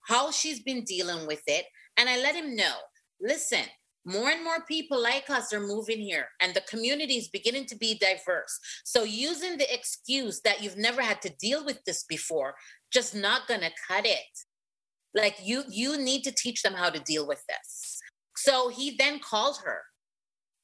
how 0.08 0.32
she's 0.32 0.62
been 0.62 0.84
dealing 0.84 1.28
with 1.28 1.42
it. 1.48 1.66
And 1.98 2.10
I 2.10 2.18
let 2.18 2.36
him 2.36 2.56
know 2.56 2.76
listen, 3.20 3.64
more 4.06 4.30
and 4.30 4.44
more 4.44 4.64
people 4.68 5.02
like 5.02 5.30
us 5.30 5.52
are 5.52 5.60
moving 5.60 6.00
here 6.00 6.28
and 6.42 6.54
the 6.54 6.62
community 6.62 7.16
is 7.16 7.28
beginning 7.28 7.66
to 7.66 7.76
be 7.76 8.00
diverse. 8.00 8.60
So 8.86 9.04
using 9.04 9.58
the 9.58 9.72
excuse 9.74 10.40
that 10.42 10.64
you've 10.64 10.78
never 10.78 11.02
had 11.02 11.22
to 11.24 11.36
deal 11.42 11.66
with 11.66 11.84
this 11.86 12.06
before 12.08 12.56
just 12.92 13.14
not 13.14 13.48
gonna 13.48 13.72
cut 13.88 14.06
it. 14.06 14.20
Like 15.14 15.36
you 15.44 15.64
you 15.70 15.98
need 15.98 16.24
to 16.24 16.32
teach 16.32 16.62
them 16.62 16.74
how 16.74 16.90
to 16.90 17.00
deal 17.00 17.28
with 17.28 17.44
this. 17.50 18.00
So 18.38 18.70
he 18.70 18.96
then 18.98 19.20
called 19.20 19.58
her. 19.66 19.82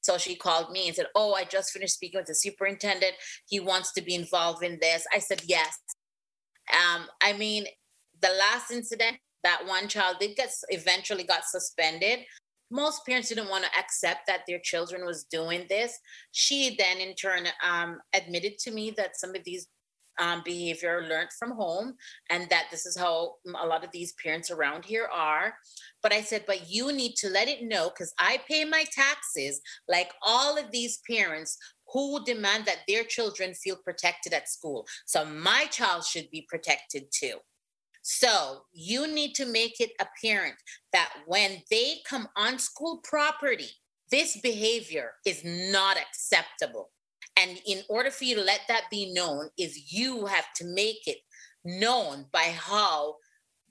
So 0.03 0.17
she 0.17 0.35
called 0.35 0.71
me 0.71 0.87
and 0.87 0.95
said 0.95 1.07
oh 1.15 1.33
i 1.33 1.43
just 1.43 1.71
finished 1.71 1.95
speaking 1.95 2.19
with 2.19 2.27
the 2.27 2.35
superintendent. 2.35 3.15
He 3.49 3.59
wants 3.59 3.91
to 3.93 4.01
be 4.01 4.15
involved 4.15 4.63
in 4.63 4.77
this. 4.79 5.05
I 5.13 5.19
said 5.19 5.41
yes. 5.45 5.79
Um, 6.71 7.07
i 7.21 7.33
mean 7.33 7.65
the 8.21 8.29
last 8.29 8.71
incident 8.71 9.17
that 9.43 9.65
one 9.65 9.87
child 9.87 10.17
did 10.19 10.35
get 10.35 10.51
eventually 10.69 11.23
got 11.23 11.45
suspended. 11.45 12.19
Most 12.71 13.05
parents 13.05 13.29
didn't 13.29 13.49
want 13.49 13.65
to 13.65 13.79
accept 13.79 14.21
that 14.27 14.41
their 14.47 14.59
children 14.59 15.05
was 15.05 15.25
doing 15.25 15.65
this. 15.69 15.99
She 16.31 16.75
then 16.77 16.97
in 16.97 17.13
turn 17.15 17.47
um, 17.63 17.99
admitted 18.13 18.57
to 18.59 18.71
me 18.71 18.91
that 18.97 19.17
some 19.17 19.35
of 19.35 19.43
these 19.43 19.67
um, 20.19 20.41
behavior 20.45 21.05
learned 21.07 21.29
from 21.37 21.51
home 21.51 21.95
and 22.29 22.49
that 22.49 22.67
this 22.71 22.85
is 22.85 22.97
how 22.97 23.35
a 23.61 23.65
lot 23.65 23.83
of 23.83 23.91
these 23.91 24.13
parents 24.23 24.51
around 24.51 24.85
here 24.85 25.07
are. 25.11 25.55
But 26.01 26.13
i 26.13 26.21
said 26.21 26.43
but 26.45 26.69
you 26.69 26.91
need 26.91 27.15
to 27.17 27.29
let 27.29 27.47
it 27.47 27.63
know 27.63 27.89
because 27.89 28.13
i 28.19 28.39
pay 28.47 28.65
my 28.65 28.85
taxes 28.91 29.61
like 29.87 30.11
all 30.21 30.57
of 30.57 30.71
these 30.71 30.99
parents 31.09 31.57
who 31.91 32.23
demand 32.25 32.65
that 32.65 32.79
their 32.87 33.03
children 33.03 33.53
feel 33.53 33.75
protected 33.75 34.33
at 34.33 34.49
school. 34.49 34.85
So 35.05 35.25
my 35.25 35.65
child 35.69 36.05
should 36.05 36.29
be 36.31 36.45
protected 36.49 37.05
too 37.11 37.37
so 38.03 38.63
you 38.73 39.07
need 39.07 39.33
to 39.35 39.45
make 39.45 39.79
it 39.79 39.91
apparent 39.99 40.55
that 40.91 41.11
when 41.25 41.63
they 41.71 41.95
come 42.07 42.27
on 42.35 42.59
school 42.59 42.99
property, 43.01 43.69
this 44.11 44.39
behavior 44.41 45.13
is 45.25 45.41
not 45.43 45.97
acceptable. 45.97 46.91
And 47.39 47.59
in 47.65 47.81
order 47.89 48.11
for 48.11 48.25
you 48.25 48.35
to 48.35 48.43
let 48.43 48.59
that 48.67 48.83
be 48.91 49.11
known, 49.13 49.49
is 49.57 49.91
you 49.91 50.25
have 50.25 50.45
to 50.57 50.65
make 50.65 51.07
it 51.07 51.17
known 51.63 52.25
by 52.31 52.53
how 52.55 53.15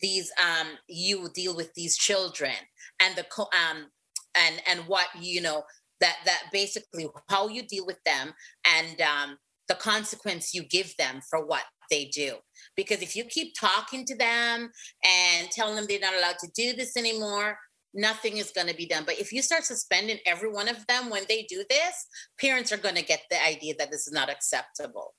these 0.01 0.33
um 0.43 0.67
you 0.89 1.29
deal 1.35 1.55
with 1.55 1.73
these 1.75 1.97
children 1.97 2.55
and 3.01 3.15
the 3.15 3.25
um 3.39 3.87
and 4.35 4.61
and 4.67 4.81
what 4.89 5.07
you 5.21 5.41
know 5.43 5.63
that 6.01 6.17
that 6.25 6.45
basically 6.51 7.07
how 7.29 7.47
you 7.49 7.63
deal 7.63 7.87
with 7.87 8.03
them 8.05 8.33
and 8.67 9.01
um 9.03 9.37
the 9.69 9.75
consequence 9.75 10.53
you 10.53 10.65
give 10.65 10.97
them 10.97 11.21
for 11.31 11.47
what 11.47 11.65
they 11.91 12.07
do. 12.07 12.37
Because 12.77 13.03
if 13.03 13.15
you 13.15 13.25
keep 13.25 13.55
talking 13.59 14.05
to 14.07 14.17
them 14.17 14.71
and 15.05 15.51
telling 15.51 15.77
them 15.77 15.87
they're 15.89 16.01
not 16.01 16.15
allowed 16.15 16.39
to 16.39 16.49
do 16.55 16.73
this 16.73 16.97
anymore, 16.97 17.59
nothing 17.95 18.39
is 18.39 18.51
going 18.51 18.69
to 18.69 18.75
be 18.75 18.87
done. 18.87 19.05
But 19.05 19.19
if 19.19 19.33
you 19.33 19.43
start 19.43 19.65
suspending 19.65 20.19
every 20.27 20.51
one 20.51 20.69
of 20.69 20.87
them 20.87 21.11
when 21.11 21.25
they 21.29 21.43
do 21.49 21.65
this, 21.69 22.07
parents 22.41 22.73
are 22.73 22.79
going 22.79 22.95
to 22.95 23.05
get 23.05 23.23
the 23.31 23.45
idea 23.45 23.75
that 23.79 23.91
this 23.91 24.07
is 24.07 24.13
not 24.13 24.31
acceptable. 24.31 25.15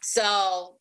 So 0.00 0.78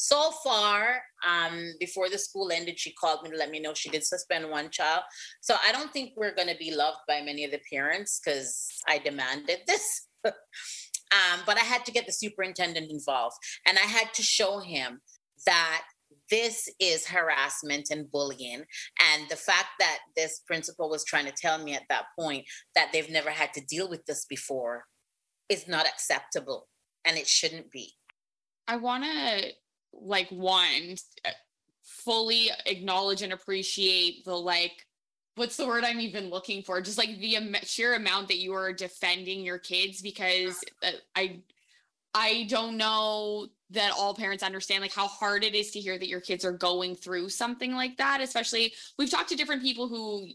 so 0.00 0.30
far, 0.44 1.02
um, 1.26 1.72
before 1.80 2.08
the 2.08 2.18
school 2.18 2.52
ended, 2.52 2.78
she 2.78 2.92
called 2.92 3.24
me 3.24 3.30
to 3.30 3.36
let 3.36 3.50
me 3.50 3.58
know 3.58 3.74
she 3.74 3.90
did 3.90 4.04
suspend 4.04 4.48
one 4.48 4.70
child. 4.70 5.02
So 5.40 5.56
I 5.66 5.72
don't 5.72 5.92
think 5.92 6.12
we're 6.16 6.36
going 6.36 6.46
to 6.46 6.56
be 6.56 6.72
loved 6.72 6.98
by 7.08 7.20
many 7.20 7.44
of 7.44 7.50
the 7.50 7.58
parents 7.68 8.20
because 8.24 8.68
I 8.86 8.98
demanded 8.98 9.58
this. 9.66 10.06
um, 11.12 11.40
but 11.46 11.56
I 11.56 11.64
had 11.64 11.84
to 11.86 11.92
get 11.92 12.06
the 12.06 12.12
superintendent 12.12 12.90
involved 12.90 13.36
and 13.66 13.78
I 13.78 13.82
had 13.82 14.12
to 14.14 14.22
show 14.22 14.60
him 14.60 15.00
that 15.46 15.82
this 16.30 16.68
is 16.78 17.06
harassment 17.06 17.88
and 17.90 18.10
bullying. 18.10 18.64
And 19.12 19.28
the 19.30 19.36
fact 19.36 19.68
that 19.78 19.98
this 20.16 20.40
principal 20.46 20.90
was 20.90 21.04
trying 21.04 21.26
to 21.26 21.32
tell 21.32 21.58
me 21.58 21.74
at 21.74 21.84
that 21.88 22.04
point 22.18 22.44
that 22.74 22.90
they've 22.92 23.10
never 23.10 23.30
had 23.30 23.52
to 23.54 23.64
deal 23.64 23.88
with 23.88 24.04
this 24.06 24.24
before 24.26 24.84
is 25.48 25.66
not 25.66 25.86
acceptable 25.86 26.68
and 27.04 27.16
it 27.16 27.26
shouldn't 27.26 27.70
be. 27.70 27.92
I 28.66 28.76
want 28.76 29.04
to 29.04 29.52
like 29.94 30.28
one 30.28 30.96
fully 31.82 32.50
acknowledge 32.66 33.22
and 33.22 33.32
appreciate 33.32 34.24
the 34.24 34.34
like 34.34 34.84
what's 35.38 35.56
the 35.56 35.66
word 35.66 35.84
I'm 35.84 36.00
even 36.00 36.28
looking 36.28 36.62
for? 36.62 36.80
Just 36.80 36.98
like 36.98 37.18
the 37.18 37.38
sheer 37.62 37.94
amount 37.94 38.28
that 38.28 38.38
you 38.38 38.52
are 38.54 38.72
defending 38.72 39.44
your 39.44 39.58
kids 39.58 40.02
because 40.02 40.60
uh, 40.82 40.90
I 41.16 41.40
I 42.14 42.46
don't 42.48 42.76
know 42.76 43.48
that 43.70 43.92
all 43.96 44.14
parents 44.14 44.42
understand 44.42 44.82
like 44.82 44.92
how 44.92 45.06
hard 45.06 45.44
it 45.44 45.54
is 45.54 45.70
to 45.72 45.80
hear 45.80 45.98
that 45.98 46.08
your 46.08 46.20
kids 46.20 46.44
are 46.44 46.52
going 46.52 46.96
through 46.96 47.28
something 47.28 47.74
like 47.74 47.98
that 47.98 48.22
especially 48.22 48.72
we've 48.98 49.10
talked 49.10 49.28
to 49.28 49.36
different 49.36 49.60
people 49.60 49.88
who 49.88 50.26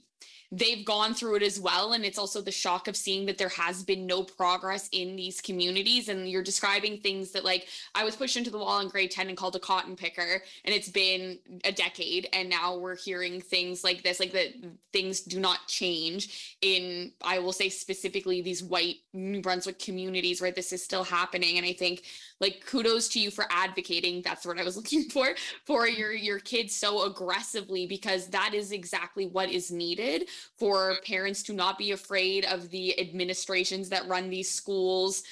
they've 0.53 0.85
gone 0.85 1.15
through 1.15 1.35
it 1.35 1.43
as 1.43 1.59
well. 1.59 1.93
And 1.93 2.05
it's 2.05 2.19
also 2.19 2.39
the 2.39 2.51
shock 2.51 2.87
of 2.87 2.95
seeing 2.95 3.25
that 3.25 3.39
there 3.39 3.49
has 3.49 3.81
been 3.81 4.05
no 4.05 4.23
progress 4.23 4.87
in 4.91 5.15
these 5.15 5.41
communities. 5.41 6.09
And 6.09 6.29
you're 6.29 6.43
describing 6.43 6.99
things 6.99 7.31
that 7.31 7.43
like 7.43 7.67
i 7.95 8.03
was 8.03 8.15
pushed 8.15 8.37
into 8.37 8.51
the 8.51 8.57
wall 8.59 8.79
in 8.79 8.87
grade 8.87 9.09
10 9.09 9.29
and 9.29 9.37
called 9.37 9.55
a 9.55 9.59
cotton 9.59 9.95
picker 9.95 10.43
and 10.63 10.75
it's 10.75 10.89
been 10.89 11.39
a 11.63 11.71
decade. 11.71 12.29
And 12.33 12.49
now 12.49 12.77
we're 12.77 12.95
hearing 12.95 13.41
things 13.41 13.83
like 13.83 14.03
this 14.03 14.19
like 14.19 14.31
that 14.33 14.53
things 14.91 15.21
do 15.21 15.39
not 15.39 15.67
change 15.67 16.57
in 16.61 17.11
i 17.23 17.39
will 17.39 17.53
say 17.53 17.69
specifically 17.69 18.41
these 18.41 18.61
white 18.61 18.97
new 19.13 19.41
brunswick 19.41 19.79
communities 19.79 20.39
where 20.39 20.51
this 20.51 20.71
is 20.71 20.83
still 20.83 21.03
happening. 21.03 21.57
And 21.57 21.65
i 21.65 21.73
think 21.73 22.03
like 22.43 22.63
kudos 22.65 23.07
to 23.07 23.19
you 23.19 23.31
for 23.31 23.45
advocating 23.49 24.21
that's 24.21 24.45
what 24.45 24.59
i 24.59 24.63
was 24.63 24.75
looking 24.81 25.03
for 25.09 25.29
for 25.65 25.87
your 25.87 26.11
your 26.11 26.39
kids 26.39 26.75
so 26.75 27.05
aggressively 27.05 27.87
because 27.87 28.27
that 28.27 28.53
is 28.53 28.71
exactly 28.71 29.25
what 29.25 29.49
is 29.49 29.71
needed 29.71 30.27
for 30.59 30.97
parents 31.07 31.41
to 31.41 31.53
not 31.53 31.77
be 31.77 31.91
afraid 31.91 32.45
of 32.45 32.69
the 32.69 32.99
administrations 32.99 33.89
that 33.89 34.07
run 34.07 34.29
these 34.29 34.51
schools 34.51 35.23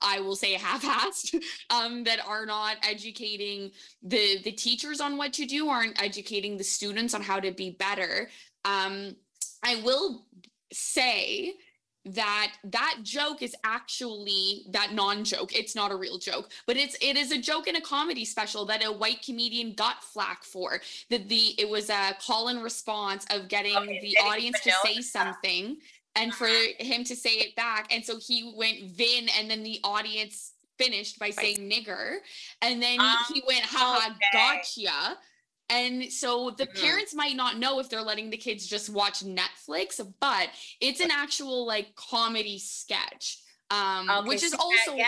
I 0.00 0.20
will 0.20 0.36
say 0.36 0.52
half-assed 0.52 1.42
um, 1.70 2.04
that 2.04 2.24
are 2.24 2.46
not 2.46 2.76
educating 2.88 3.72
the 4.00 4.40
the 4.44 4.52
teachers 4.52 5.00
on 5.00 5.16
what 5.16 5.32
to 5.32 5.44
do, 5.44 5.68
aren't 5.68 6.00
educating 6.00 6.56
the 6.56 6.62
students 6.62 7.14
on 7.14 7.20
how 7.20 7.40
to 7.40 7.50
be 7.50 7.70
better. 7.70 8.30
Um, 8.64 9.16
I 9.64 9.82
will 9.82 10.26
say 10.72 11.54
that 12.14 12.52
that 12.64 12.98
joke 13.02 13.42
is 13.42 13.54
actually 13.64 14.64
that 14.70 14.92
non-joke. 14.92 15.54
It's 15.54 15.74
not 15.74 15.90
a 15.90 15.96
real 15.96 16.18
joke 16.18 16.50
but 16.66 16.76
it's 16.76 16.96
it 17.00 17.16
is 17.16 17.32
a 17.32 17.38
joke 17.38 17.66
in 17.68 17.76
a 17.76 17.80
comedy 17.80 18.24
special 18.24 18.64
that 18.66 18.84
a 18.84 18.92
white 18.92 19.22
comedian 19.22 19.72
got 19.72 20.02
flack 20.02 20.44
for. 20.44 20.80
That 21.10 21.28
the 21.28 21.54
it 21.58 21.68
was 21.68 21.90
a 21.90 22.14
call 22.20 22.48
and 22.48 22.62
response 22.62 23.26
of 23.30 23.48
getting 23.48 23.76
okay, 23.76 24.00
the 24.00 24.18
audience 24.18 24.60
to 24.60 24.72
say 24.84 25.00
something 25.00 25.78
and 26.14 26.34
for 26.34 26.46
uh-huh. 26.46 26.84
him 26.84 27.04
to 27.04 27.16
say 27.16 27.30
it 27.30 27.56
back. 27.56 27.92
And 27.92 28.04
so 28.04 28.18
he 28.18 28.52
went 28.56 28.90
vin 28.90 29.28
and 29.38 29.50
then 29.50 29.62
the 29.62 29.80
audience 29.84 30.52
finished 30.78 31.18
by 31.18 31.30
saying 31.30 31.58
nigger. 31.58 32.18
And 32.62 32.82
then 32.82 33.00
um, 33.00 33.16
he 33.32 33.42
went 33.46 33.64
haha 33.64 34.10
okay. 34.10 34.16
gotcha 34.32 35.18
and 35.70 36.10
so 36.10 36.50
the 36.56 36.66
mm-hmm. 36.66 36.80
parents 36.80 37.14
might 37.14 37.36
not 37.36 37.58
know 37.58 37.78
if 37.78 37.90
they're 37.90 38.02
letting 38.02 38.30
the 38.30 38.36
kids 38.36 38.66
just 38.66 38.88
watch 38.88 39.20
Netflix, 39.24 40.00
but 40.20 40.48
it's 40.80 41.00
an 41.00 41.10
actual 41.10 41.66
like 41.66 41.94
comedy 41.94 42.58
sketch, 42.58 43.38
um, 43.70 44.08
okay, 44.08 44.28
which 44.28 44.42
is 44.42 44.54
also 44.54 44.94
yeah. 44.96 45.06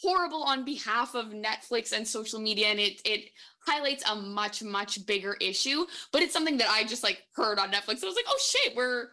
horrible 0.00 0.44
on 0.44 0.64
behalf 0.64 1.14
of 1.14 1.26
Netflix 1.26 1.92
and 1.92 2.06
social 2.06 2.38
media. 2.38 2.68
And 2.68 2.78
it 2.78 3.00
it 3.04 3.30
highlights 3.66 4.08
a 4.08 4.14
much 4.14 4.62
much 4.62 5.04
bigger 5.06 5.36
issue. 5.40 5.86
But 6.12 6.22
it's 6.22 6.32
something 6.32 6.58
that 6.58 6.70
I 6.70 6.84
just 6.84 7.02
like 7.02 7.22
heard 7.34 7.58
on 7.58 7.72
Netflix. 7.72 8.02
I 8.02 8.06
was 8.06 8.16
like, 8.16 8.26
oh 8.28 8.38
shit, 8.40 8.76
we're 8.76 9.08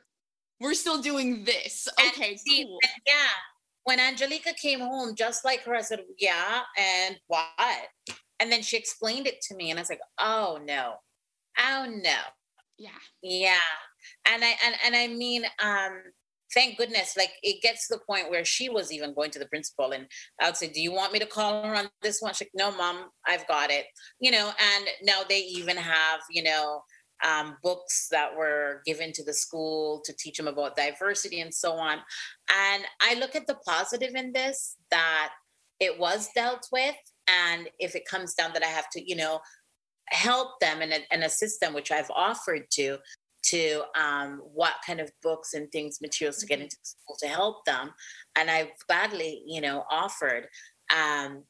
we're 0.60 0.76
still 0.76 1.02
doing 1.02 1.44
this. 1.44 1.88
Okay, 2.10 2.38
see, 2.38 2.66
cool. 2.66 2.80
Yeah. 3.08 3.14
When 3.86 4.00
Angelica 4.00 4.54
came 4.54 4.80
home, 4.80 5.14
just 5.14 5.44
like 5.44 5.64
her, 5.64 5.76
I 5.76 5.82
said, 5.82 6.00
yeah, 6.18 6.62
and 6.78 7.20
what? 7.28 7.89
And 8.40 8.52
then 8.52 8.62
she 8.62 8.78
explained 8.78 9.28
it 9.28 9.42
to 9.44 9.56
me, 9.56 9.70
and 9.70 9.80
I 9.80 9.82
was 9.82 9.90
like, 9.90 10.02
oh 10.20 10.60
no, 10.66 10.96
oh 11.60 11.88
no. 11.90 12.18
Yeah. 12.78 12.90
Yeah. 13.22 13.56
And 14.26 14.44
I 14.44 14.56
and, 14.66 14.76
and 14.86 14.96
I 14.96 15.08
mean, 15.08 15.46
um, 15.62 16.02
thank 16.54 16.78
goodness, 16.78 17.16
like 17.18 17.32
it 17.42 17.62
gets 17.62 17.88
to 17.88 17.96
the 17.96 18.02
point 18.06 18.30
where 18.30 18.46
she 18.46 18.70
was 18.70 18.92
even 18.92 19.14
going 19.14 19.32
to 19.32 19.40
the 19.40 19.48
principal 19.48 19.92
and 19.92 20.08
I 20.40 20.48
would 20.48 20.58
say, 20.58 20.70
Do 20.70 20.82
you 20.82 20.92
want 20.92 21.14
me 21.14 21.20
to 21.20 21.26
call 21.26 21.64
her 21.64 21.76
on 21.76 21.90
this 22.02 22.22
one? 22.22 22.34
She's 22.34 22.48
like, 22.48 22.52
No, 22.54 22.76
mom, 22.76 23.10
I've 23.26 23.48
got 23.48 23.72
it. 23.72 23.86
You 24.20 24.32
know, 24.32 24.52
and 24.60 24.88
now 25.04 25.22
they 25.28 25.40
even 25.40 25.78
have, 25.78 26.22
you 26.30 26.44
know, 26.44 26.82
um, 27.24 27.58
books 27.64 28.08
that 28.12 28.36
were 28.36 28.82
given 28.86 29.14
to 29.14 29.24
the 29.24 29.34
school 29.34 30.02
to 30.06 30.14
teach 30.18 30.38
them 30.38 30.48
about 30.48 30.76
diversity 30.76 31.40
and 31.40 31.54
so 31.54 31.74
on. 31.74 32.00
And 32.50 32.84
I 33.00 33.16
look 33.16 33.36
at 33.36 33.48
the 33.48 33.56
positive 33.66 34.14
in 34.16 34.34
this 34.34 34.76
that 34.92 35.32
it 35.80 35.98
was 36.00 36.30
dealt 36.36 36.68
with 36.72 36.96
and 37.28 37.69
if 37.80 37.95
it 37.95 38.05
comes 38.05 38.34
down 38.34 38.51
that 38.53 38.63
i 38.63 38.67
have 38.67 38.89
to 38.89 39.01
you 39.07 39.15
know 39.15 39.39
help 40.07 40.59
them 40.59 40.82
and, 40.82 40.93
and 41.11 41.24
assist 41.24 41.59
them 41.59 41.74
which 41.74 41.91
i've 41.91 42.11
offered 42.11 42.63
to 42.69 42.97
to 43.43 43.82
um, 43.99 44.41
what 44.53 44.76
kind 44.88 45.01
of 45.01 45.11
books 45.21 45.53
and 45.53 45.69
things 45.71 45.99
materials 45.99 46.38
to 46.38 46.45
get 46.45 46.55
mm-hmm. 46.55 46.63
into 46.63 46.78
school 46.82 47.15
to 47.19 47.28
help 47.28 47.65
them 47.65 47.91
and 48.36 48.49
i've 48.49 48.71
gladly 48.88 49.43
you 49.45 49.61
know 49.61 49.84
offered 49.91 50.47
um, 50.95 51.43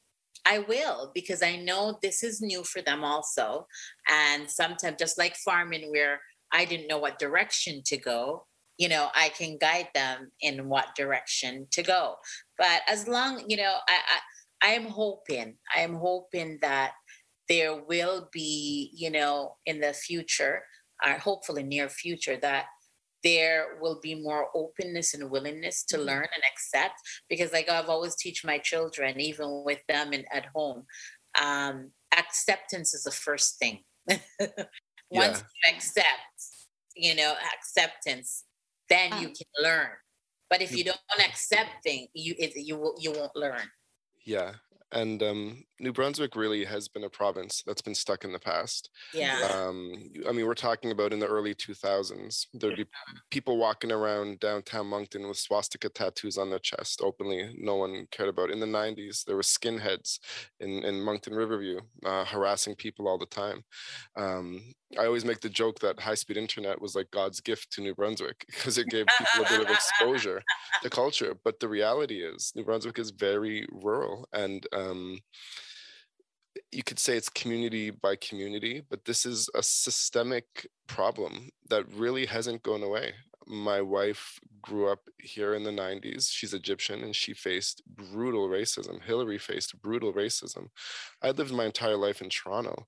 i 0.46 0.60
will 0.60 1.12
because 1.14 1.42
i 1.44 1.56
know 1.56 1.98
this 2.02 2.24
is 2.24 2.42
new 2.42 2.64
for 2.64 2.82
them 2.82 3.04
also 3.04 3.68
and 4.10 4.50
sometimes 4.50 4.98
just 5.00 5.18
like 5.18 5.36
farming 5.38 5.90
where 5.92 6.20
i 6.52 6.66
didn't 6.66 6.88
know 6.88 6.98
what 7.00 7.20
direction 7.20 7.82
to 7.86 7.98
go 7.98 8.46
you 8.78 8.90
know 8.90 9.10
i 9.16 9.30
can 9.30 9.58
guide 9.58 9.88
them 9.94 10.32
in 10.42 10.68
what 10.68 10.96
direction 10.96 11.68
to 11.72 11.84
go 11.84 12.16
but 12.58 12.82
as 12.88 13.08
long 13.08 13.44
you 13.48 13.58
know 13.58 13.76
i, 13.88 13.94
I 13.94 14.20
I 14.64 14.70
am 14.70 14.86
hoping, 14.86 15.56
I 15.76 15.82
am 15.82 15.96
hoping 15.96 16.58
that 16.62 16.94
there 17.50 17.84
will 17.84 18.30
be, 18.32 18.92
you 18.96 19.12
know, 19.12 19.56
in 19.66 19.82
the 19.82 19.94
future, 19.94 20.64
or 21.06 21.14
hopefully 21.14 21.64
near 21.64 21.90
future, 21.90 22.38
that 22.38 22.66
there 23.24 23.78
will 23.82 24.00
be 24.02 24.16
more 24.16 24.48
openness 24.56 25.14
and 25.14 25.30
willingness 25.30 25.84
to 25.86 25.98
mm-hmm. 25.98 26.08
learn 26.08 26.28
and 26.34 26.44
accept. 26.52 26.96
Because, 27.30 27.52
like 27.52 27.70
I've 27.70 27.90
always 27.90 28.16
teach 28.16 28.46
my 28.46 28.58
children, 28.58 29.20
even 29.20 29.64
with 29.66 29.80
them 29.90 30.14
in, 30.14 30.24
at 30.32 30.46
home, 30.56 30.86
um, 31.42 31.92
acceptance 32.18 32.94
is 32.94 33.04
the 33.04 33.12
first 33.12 33.60
thing. 33.60 33.80
Once 34.08 34.20
yeah. 35.10 35.38
you 35.38 35.76
accept, 35.76 36.08
you 36.96 37.16
know, 37.16 37.34
acceptance, 37.56 38.46
then 38.90 39.12
you 39.22 39.28
can 39.28 39.48
learn. 39.62 39.90
But 40.50 40.62
if 40.62 40.76
you 40.76 40.84
don't 40.84 41.00
accept 41.20 41.84
things, 41.84 42.10
you 42.14 42.36
it, 42.38 42.54
you 42.56 42.78
will 42.78 42.96
you 43.00 43.12
won't 43.12 43.36
learn. 43.36 43.62
Yeah. 44.26 44.54
And 44.94 45.24
um, 45.24 45.64
New 45.80 45.92
Brunswick 45.92 46.36
really 46.36 46.64
has 46.66 46.88
been 46.88 47.04
a 47.04 47.10
province 47.10 47.64
that's 47.66 47.82
been 47.82 47.96
stuck 47.96 48.24
in 48.24 48.32
the 48.32 48.40
past. 48.40 48.92
Yeah. 49.12 49.40
Um, 49.52 49.92
I 50.30 50.32
mean, 50.32 50.46
we're 50.46 50.54
talking 50.54 50.92
about 50.92 51.12
in 51.12 51.20
the 51.20 51.26
early 51.26 51.56
2000s, 51.56 52.46
there'd 52.54 52.78
be 52.78 52.86
people 53.32 53.58
walking 53.58 53.92
around 53.92 54.40
downtown 54.40 54.86
Moncton 54.86 55.28
with 55.28 55.38
swastika 55.38 55.90
tattoos 55.90 56.38
on 56.38 56.52
their 56.52 56.60
chest 56.60 57.02
openly. 57.04 57.56
No 57.58 57.76
one 57.78 58.08
cared 58.12 58.30
about. 58.30 58.52
In 58.52 58.60
the 58.60 58.68
90s, 58.68 59.26
there 59.26 59.36
were 59.36 59.42
skinheads 59.42 60.20
in, 60.60 60.84
in 60.84 61.02
Moncton 61.02 61.34
Riverview 61.34 61.80
uh, 62.06 62.26
harassing 62.26 62.76
people 62.76 63.08
all 63.08 63.18
the 63.18 63.26
time. 63.26 63.64
Um, 64.16 64.62
I 64.98 65.06
always 65.06 65.26
make 65.26 65.42
the 65.42 65.50
joke 65.50 65.80
that 65.80 66.00
high 66.00 66.16
speed 66.16 66.38
internet 66.38 66.82
was 66.82 66.96
like 66.96 67.12
God's 67.12 67.42
gift 67.42 67.72
to 67.74 67.82
New 67.82 67.96
Brunswick 67.96 68.46
because 68.48 68.78
it 68.78 68.88
gave 68.88 69.06
people 69.18 69.46
a 69.46 69.50
bit 69.50 69.62
of 69.62 69.70
exposure 69.70 70.42
to 70.82 70.90
culture. 71.02 71.36
But 71.44 71.60
the 71.60 71.68
reality 71.68 72.24
is, 72.24 72.52
New 72.56 72.64
Brunswick 72.64 73.00
is 73.00 73.12
very 73.12 73.68
rural 73.72 74.28
and 74.34 74.66
um, 74.74 75.20
you 76.72 76.84
could 76.84 77.00
say 77.00 77.18
it's 77.18 77.30
community 77.30 77.90
by 77.90 78.16
community, 78.16 78.82
but 78.90 79.06
this 79.06 79.26
is 79.26 79.50
a 79.56 79.64
systemic 79.64 80.68
problem 80.88 81.50
that 81.70 81.92
really 81.94 82.26
hasn't 82.26 82.64
gone 82.64 82.84
away. 82.84 83.14
My 83.46 83.82
wife 83.82 84.40
grew 84.62 84.90
up 84.90 85.00
here 85.20 85.54
in 85.54 85.64
the 85.64 85.72
90s. 85.72 86.30
She's 86.30 86.54
Egyptian 86.54 87.04
and 87.04 87.16
she 87.16 87.34
faced 87.34 87.82
brutal 87.86 88.48
racism. 88.48 89.04
Hillary 89.04 89.38
faced 89.38 89.82
brutal 89.82 90.14
racism. 90.14 90.68
I 91.22 91.32
lived 91.32 91.54
my 91.54 91.66
entire 91.66 91.98
life 91.98 92.22
in 92.22 92.30
Toronto 92.30 92.88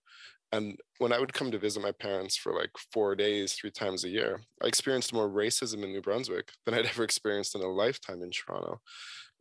and 0.55 0.77
when 0.99 1.11
I 1.11 1.19
would 1.19 1.33
come 1.33 1.51
to 1.51 1.57
visit 1.57 1.81
my 1.81 1.91
parents 1.91 2.37
for 2.37 2.53
like 2.53 2.71
four 2.91 3.15
days, 3.15 3.53
three 3.53 3.71
times 3.71 4.03
a 4.03 4.09
year, 4.09 4.39
I 4.63 4.67
experienced 4.67 5.13
more 5.13 5.29
racism 5.29 5.83
in 5.83 5.91
New 5.91 6.01
Brunswick 6.01 6.51
than 6.65 6.73
I'd 6.73 6.85
ever 6.85 7.03
experienced 7.03 7.55
in 7.55 7.61
a 7.61 7.67
lifetime 7.67 8.21
in 8.21 8.31
Toronto. 8.31 8.79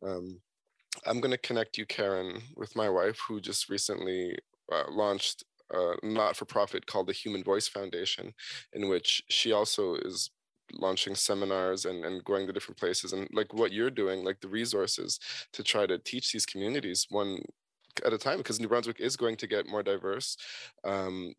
Um, 0.05 0.41
I'm 1.07 1.21
going 1.21 1.31
to 1.31 1.39
connect 1.39 1.79
you, 1.79 1.87
Karen, 1.87 2.41
with 2.57 2.75
my 2.77 2.89
wife, 2.89 3.19
who 3.27 3.41
just 3.41 3.69
recently 3.69 4.37
uh, 4.73 4.85
launched 4.91 5.45
a 5.73 5.95
not 6.03 6.37
for 6.37 6.45
profit 6.45 6.87
called 6.87 7.07
the 7.07 7.13
Human 7.13 7.43
Voice 7.43 7.69
Foundation, 7.69 8.33
in 8.73 8.89
which 8.89 9.23
she 9.29 9.53
also 9.53 9.97
is 9.97 10.31
launching 10.73 11.15
seminars 11.15 11.85
and, 11.85 12.05
and 12.05 12.25
going 12.25 12.47
to 12.47 12.53
different 12.53 12.79
places 12.79 13.13
and 13.13 13.29
like 13.33 13.53
what 13.53 13.71
you're 13.71 13.91
doing 13.91 14.25
like 14.25 14.41
the 14.41 14.49
resources 14.49 15.21
to 15.53 15.63
try 15.63 15.87
to 15.87 15.99
teach 15.99 16.33
these 16.33 16.47
communities 16.47 17.07
one 17.11 17.39
at 18.05 18.13
a 18.13 18.19
time 18.19 18.39
because 18.39 18.61
new 18.61 18.69
brunswick 18.69 19.01
is 19.01 19.17
going 19.17 19.37
to 19.37 19.47
get 19.47 19.67
more 19.67 19.83
diverse 19.83 20.37
um, 20.85 21.35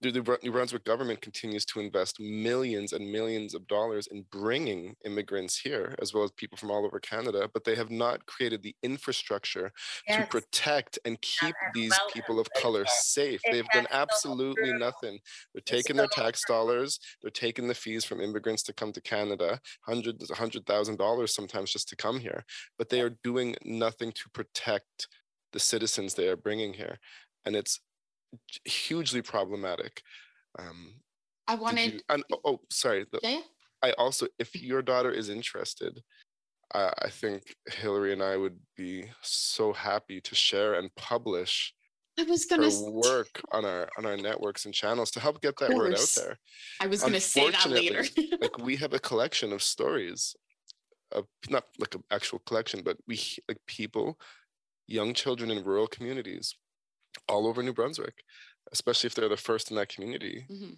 the 0.00 0.38
New 0.42 0.50
Brunswick 0.50 0.84
government 0.84 1.20
continues 1.20 1.64
to 1.66 1.80
invest 1.80 2.18
millions 2.18 2.92
and 2.92 3.10
millions 3.10 3.54
of 3.54 3.66
dollars 3.68 4.08
in 4.08 4.24
bringing 4.32 4.96
immigrants 5.04 5.58
here, 5.58 5.94
as 6.02 6.12
well 6.12 6.24
as 6.24 6.32
people 6.32 6.58
from 6.58 6.70
all 6.70 6.84
over 6.84 6.98
Canada, 6.98 7.48
but 7.52 7.64
they 7.64 7.76
have 7.76 7.90
not 7.90 8.26
created 8.26 8.62
the 8.62 8.74
infrastructure 8.82 9.70
yes. 10.08 10.20
to 10.20 10.26
protect 10.26 10.98
and 11.04 11.20
keep 11.22 11.54
these 11.72 11.96
people 12.12 12.40
of 12.40 12.48
color 12.60 12.84
safe. 12.86 13.40
They've 13.50 13.68
done 13.72 13.86
absolutely 13.92 14.72
nothing. 14.72 15.18
They're 15.54 15.62
taking 15.64 15.96
their 15.96 16.08
tax 16.08 16.42
dollars, 16.46 16.98
they're 17.22 17.30
taking 17.30 17.68
the 17.68 17.74
fees 17.74 18.04
from 18.04 18.20
immigrants 18.20 18.64
to 18.64 18.72
come 18.72 18.92
to 18.92 19.00
Canada, 19.00 19.60
hundreds, 19.82 20.30
a 20.30 20.34
hundred 20.34 20.66
thousand 20.66 20.98
dollars 20.98 21.34
sometimes 21.34 21.72
just 21.72 21.88
to 21.90 21.96
come 21.96 22.18
here, 22.18 22.44
but 22.76 22.88
they 22.88 23.00
are 23.00 23.16
doing 23.22 23.54
nothing 23.64 24.10
to 24.12 24.28
protect 24.34 25.06
the 25.52 25.60
citizens 25.60 26.14
they 26.14 26.28
are 26.28 26.36
bringing 26.36 26.72
here. 26.72 26.98
And 27.44 27.56
it's 27.56 27.80
hugely 28.64 29.22
problematic. 29.22 30.02
Um, 30.58 30.94
I 31.48 31.54
wanted. 31.54 31.94
You, 31.94 32.00
and, 32.08 32.24
oh, 32.32 32.40
oh, 32.44 32.60
sorry. 32.70 33.06
The, 33.10 33.20
yeah. 33.22 33.40
I 33.82 33.92
also, 33.92 34.26
if 34.38 34.60
your 34.60 34.82
daughter 34.82 35.10
is 35.10 35.28
interested, 35.28 36.00
uh, 36.74 36.90
I 37.00 37.10
think 37.10 37.54
Hillary 37.70 38.12
and 38.12 38.22
I 38.22 38.36
would 38.36 38.58
be 38.76 39.04
so 39.20 39.72
happy 39.72 40.20
to 40.20 40.34
share 40.34 40.74
and 40.74 40.94
publish. 40.94 41.74
I 42.18 42.24
was 42.24 42.44
gonna 42.44 42.70
work 42.90 43.40
on 43.52 43.64
our 43.64 43.88
on 43.96 44.04
our 44.04 44.18
networks 44.18 44.66
and 44.66 44.74
channels 44.74 45.10
to 45.12 45.20
help 45.20 45.40
get 45.40 45.56
that 45.58 45.72
word 45.72 45.94
out 45.94 46.12
there. 46.16 46.38
I 46.78 46.86
was 46.86 47.02
gonna 47.02 47.20
say 47.20 47.50
that 47.50 47.70
later. 47.70 48.04
like 48.40 48.58
we 48.58 48.76
have 48.76 48.92
a 48.92 48.98
collection 48.98 49.52
of 49.52 49.62
stories, 49.62 50.36
of 51.10 51.26
not 51.48 51.64
like 51.78 51.94
an 51.94 52.04
actual 52.10 52.40
collection, 52.40 52.82
but 52.84 52.98
we 53.06 53.20
like 53.48 53.58
people, 53.66 54.18
young 54.92 55.14
children 55.14 55.50
in 55.50 55.64
rural 55.64 55.86
communities 55.86 56.54
all 57.28 57.46
over 57.46 57.62
New 57.62 57.72
Brunswick, 57.72 58.22
especially 58.72 59.08
if 59.08 59.14
they're 59.14 59.28
the 59.28 59.36
first 59.36 59.70
in 59.70 59.76
that 59.76 59.88
community. 59.88 60.46
Mm-hmm. 60.50 60.74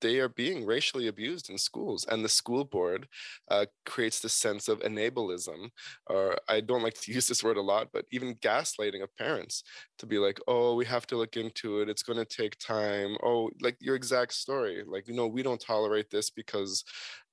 They 0.00 0.18
are 0.18 0.28
being 0.28 0.66
racially 0.66 1.06
abused 1.06 1.48
in 1.48 1.56
schools, 1.56 2.04
and 2.10 2.24
the 2.24 2.28
school 2.28 2.64
board 2.64 3.06
uh, 3.48 3.66
creates 3.86 4.18
this 4.18 4.34
sense 4.34 4.66
of 4.66 4.80
enableism, 4.80 5.70
or 6.08 6.36
I 6.48 6.60
don't 6.60 6.82
like 6.82 7.00
to 7.02 7.12
use 7.16 7.28
this 7.28 7.44
word 7.44 7.56
a 7.56 7.62
lot, 7.62 7.88
but 7.92 8.06
even 8.10 8.34
gaslighting 8.36 9.02
of 9.02 9.16
parents 9.16 9.62
to 9.98 10.06
be 10.06 10.18
like, 10.18 10.40
"Oh, 10.48 10.74
we 10.74 10.84
have 10.86 11.06
to 11.08 11.16
look 11.16 11.36
into 11.36 11.80
it. 11.80 11.88
It's 11.88 12.02
going 12.02 12.18
to 12.18 12.24
take 12.24 12.58
time." 12.58 13.16
Oh, 13.22 13.50
like 13.60 13.76
your 13.80 13.94
exact 13.94 14.34
story, 14.34 14.82
like 14.84 15.06
you 15.06 15.14
know, 15.14 15.28
we 15.28 15.44
don't 15.44 15.60
tolerate 15.60 16.10
this 16.10 16.30
because 16.30 16.84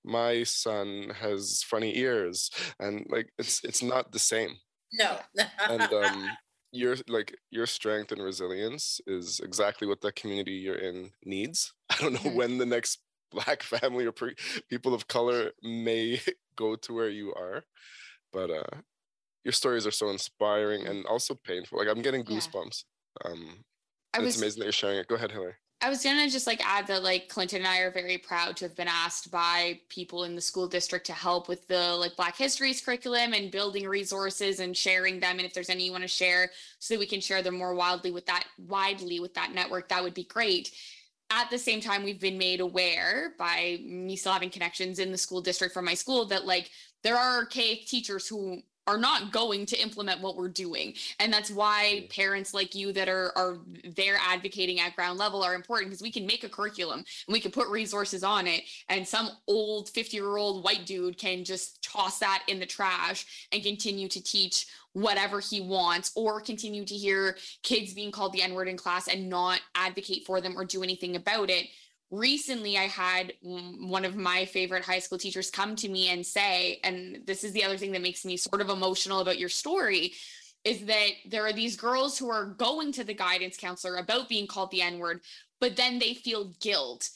my 0.05 0.43
son 0.43 1.11
has 1.19 1.63
funny 1.63 1.97
ears, 1.97 2.51
and 2.79 3.05
like 3.09 3.29
it's 3.39 3.63
it's 3.63 3.81
not 3.81 4.11
the 4.11 4.19
same. 4.19 4.55
No. 4.93 5.19
and 5.69 5.81
um, 5.93 6.29
your 6.71 6.95
like 7.07 7.35
your 7.49 7.65
strength 7.65 8.11
and 8.11 8.21
resilience 8.21 9.01
is 9.07 9.39
exactly 9.43 9.87
what 9.87 10.01
the 10.01 10.11
community 10.11 10.53
you're 10.53 10.75
in 10.75 11.11
needs. 11.25 11.73
I 11.89 11.95
don't 11.99 12.13
know 12.13 12.19
mm-hmm. 12.19 12.37
when 12.37 12.57
the 12.57 12.65
next 12.65 12.99
black 13.31 13.63
family 13.63 14.05
or 14.05 14.11
pre- 14.11 14.35
people 14.69 14.93
of 14.93 15.07
color 15.07 15.51
may 15.61 16.19
go 16.55 16.75
to 16.75 16.93
where 16.93 17.09
you 17.09 17.33
are, 17.35 17.63
but 18.33 18.49
uh, 18.49 18.77
your 19.43 19.51
stories 19.51 19.85
are 19.85 19.91
so 19.91 20.09
inspiring 20.09 20.87
and 20.87 21.05
also 21.05 21.35
painful. 21.35 21.79
Like 21.79 21.87
I'm 21.87 22.01
getting 22.01 22.23
goosebumps. 22.23 22.83
Yeah. 23.23 23.31
Um, 23.31 23.63
was, 24.17 24.27
it's 24.27 24.37
amazing 24.37 24.59
that 24.59 24.65
you're 24.65 24.71
sharing 24.71 24.97
it. 24.97 25.07
Go 25.07 25.15
ahead, 25.15 25.31
Hillary. 25.31 25.55
I 25.81 25.87
was 25.87 26.03
gonna 26.03 26.29
just 26.29 26.45
like 26.45 26.61
add 26.65 26.87
that 26.87 27.03
like 27.03 27.29
Clinton 27.29 27.59
and 27.59 27.67
I 27.67 27.79
are 27.79 27.91
very 27.91 28.17
proud 28.17 28.57
to 28.57 28.65
have 28.65 28.75
been 28.75 28.89
asked 28.89 29.31
by 29.31 29.79
people 29.87 30.25
in 30.25 30.35
the 30.35 30.41
school 30.41 30.67
district 30.67 31.05
to 31.05 31.13
help 31.13 31.47
with 31.47 31.65
the 31.69 31.95
like 31.95 32.17
Black 32.17 32.35
Histories 32.35 32.81
curriculum 32.81 33.31
and 33.31 33.49
building 33.49 33.87
resources 33.87 34.59
and 34.59 34.75
sharing 34.75 35.21
them. 35.21 35.37
And 35.37 35.45
if 35.45 35.53
there's 35.53 35.69
any 35.69 35.85
you 35.85 35.91
want 35.91 36.03
to 36.03 36.09
share, 36.09 36.51
so 36.79 36.93
that 36.93 36.99
we 36.99 37.05
can 37.05 37.21
share 37.21 37.41
them 37.41 37.57
more 37.57 37.73
widely 37.73 38.11
with 38.11 38.25
that 38.25 38.43
widely 38.57 39.21
with 39.21 39.33
that 39.35 39.53
network, 39.53 39.87
that 39.87 40.03
would 40.03 40.13
be 40.13 40.25
great. 40.25 40.71
At 41.31 41.49
the 41.49 41.57
same 41.57 41.79
time, 41.79 42.03
we've 42.03 42.19
been 42.19 42.37
made 42.37 42.59
aware 42.59 43.33
by 43.37 43.79
me 43.83 44.17
still 44.17 44.33
having 44.33 44.49
connections 44.49 44.99
in 44.99 45.11
the 45.11 45.17
school 45.17 45.41
district 45.41 45.73
from 45.73 45.85
my 45.85 45.93
school 45.93 46.25
that 46.25 46.45
like 46.45 46.71
there 47.03 47.15
are 47.15 47.37
archaic 47.37 47.85
teachers 47.85 48.27
who 48.27 48.61
are 48.87 48.97
not 48.97 49.31
going 49.31 49.65
to 49.67 49.81
implement 49.81 50.21
what 50.21 50.35
we're 50.35 50.49
doing. 50.49 50.93
And 51.19 51.31
that's 51.31 51.51
why 51.51 52.07
parents 52.09 52.53
like 52.53 52.73
you 52.73 52.91
that 52.93 53.07
are 53.07 53.31
are 53.35 53.59
there 53.95 54.17
advocating 54.19 54.79
at 54.79 54.95
ground 54.95 55.19
level 55.19 55.43
are 55.43 55.53
important 55.53 55.89
because 55.89 56.01
we 56.01 56.11
can 56.11 56.25
make 56.25 56.43
a 56.43 56.49
curriculum 56.49 56.99
and 56.99 57.33
we 57.33 57.39
can 57.39 57.51
put 57.51 57.67
resources 57.67 58.23
on 58.23 58.47
it. 58.47 58.63
And 58.89 59.07
some 59.07 59.29
old 59.47 59.89
50 59.89 60.17
year 60.17 60.37
old 60.37 60.63
white 60.63 60.85
dude 60.85 61.17
can 61.17 61.43
just 61.43 61.83
toss 61.83 62.19
that 62.19 62.43
in 62.47 62.59
the 62.59 62.65
trash 62.65 63.47
and 63.51 63.63
continue 63.63 64.07
to 64.07 64.23
teach 64.23 64.67
whatever 64.93 65.39
he 65.39 65.61
wants 65.61 66.11
or 66.15 66.41
continue 66.41 66.83
to 66.83 66.95
hear 66.95 67.37
kids 67.61 67.93
being 67.93 68.11
called 68.11 68.33
the 68.33 68.41
n 68.41 68.53
word 68.53 68.67
in 68.67 68.75
class 68.75 69.07
and 69.07 69.29
not 69.29 69.61
advocate 69.75 70.25
for 70.25 70.41
them 70.41 70.57
or 70.57 70.65
do 70.65 70.81
anything 70.81 71.15
about 71.15 71.49
it 71.49 71.67
recently 72.11 72.77
i 72.77 72.83
had 72.83 73.33
one 73.41 74.05
of 74.05 74.15
my 74.15 74.45
favorite 74.45 74.83
high 74.83 74.99
school 74.99 75.17
teachers 75.17 75.51
come 75.51 75.75
to 75.75 75.89
me 75.89 76.09
and 76.09 76.25
say 76.25 76.79
and 76.83 77.19
this 77.25 77.43
is 77.43 77.51
the 77.51 77.63
other 77.63 77.77
thing 77.77 77.91
that 77.91 78.01
makes 78.01 78.25
me 78.25 78.35
sort 78.35 78.61
of 78.61 78.69
emotional 78.69 79.19
about 79.19 79.39
your 79.39 79.49
story 79.49 80.13
is 80.63 80.85
that 80.85 81.09
there 81.25 81.45
are 81.45 81.53
these 81.53 81.77
girls 81.77 82.17
who 82.17 82.29
are 82.29 82.45
going 82.45 82.91
to 82.91 83.03
the 83.03 83.13
guidance 83.13 83.55
counselor 83.55 83.97
about 83.97 84.27
being 84.27 84.47
called 84.47 84.71
the 84.71 84.81
n 84.81 84.97
word 84.99 85.21
but 85.59 85.75
then 85.75 85.99
they 85.99 86.13
feel 86.13 86.53
guilt 86.59 87.09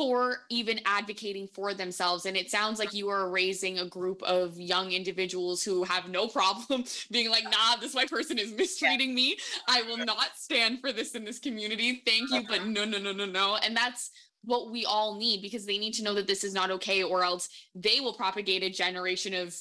for 0.00 0.46
even 0.48 0.80
advocating 0.86 1.46
for 1.46 1.74
themselves. 1.74 2.24
And 2.24 2.34
it 2.34 2.50
sounds 2.50 2.78
like 2.78 2.94
you 2.94 3.10
are 3.10 3.28
raising 3.28 3.80
a 3.80 3.84
group 3.84 4.22
of 4.22 4.58
young 4.58 4.92
individuals 4.92 5.62
who 5.62 5.84
have 5.84 6.08
no 6.08 6.26
problem 6.26 6.84
being 7.10 7.28
like 7.28 7.44
nah 7.44 7.76
this 7.78 7.94
white 7.94 8.08
person 8.08 8.38
is 8.38 8.50
mistreating 8.50 9.14
me. 9.14 9.36
I 9.68 9.82
will 9.82 9.98
not 9.98 10.36
stand 10.36 10.80
for 10.80 10.90
this 10.90 11.14
in 11.14 11.26
this 11.26 11.38
community. 11.38 12.02
Thank 12.06 12.30
you 12.30 12.48
but 12.48 12.64
no 12.66 12.86
no 12.86 12.96
no 12.96 13.12
no 13.12 13.26
no. 13.26 13.58
And 13.62 13.76
that's 13.76 14.10
what 14.44 14.70
we 14.70 14.84
all 14.84 15.16
need 15.16 15.42
because 15.42 15.66
they 15.66 15.78
need 15.78 15.92
to 15.92 16.02
know 16.02 16.14
that 16.14 16.26
this 16.26 16.44
is 16.44 16.54
not 16.54 16.70
okay 16.70 17.02
or 17.02 17.22
else 17.22 17.48
they 17.74 18.00
will 18.00 18.14
propagate 18.14 18.62
a 18.62 18.70
generation 18.70 19.34
of 19.34 19.54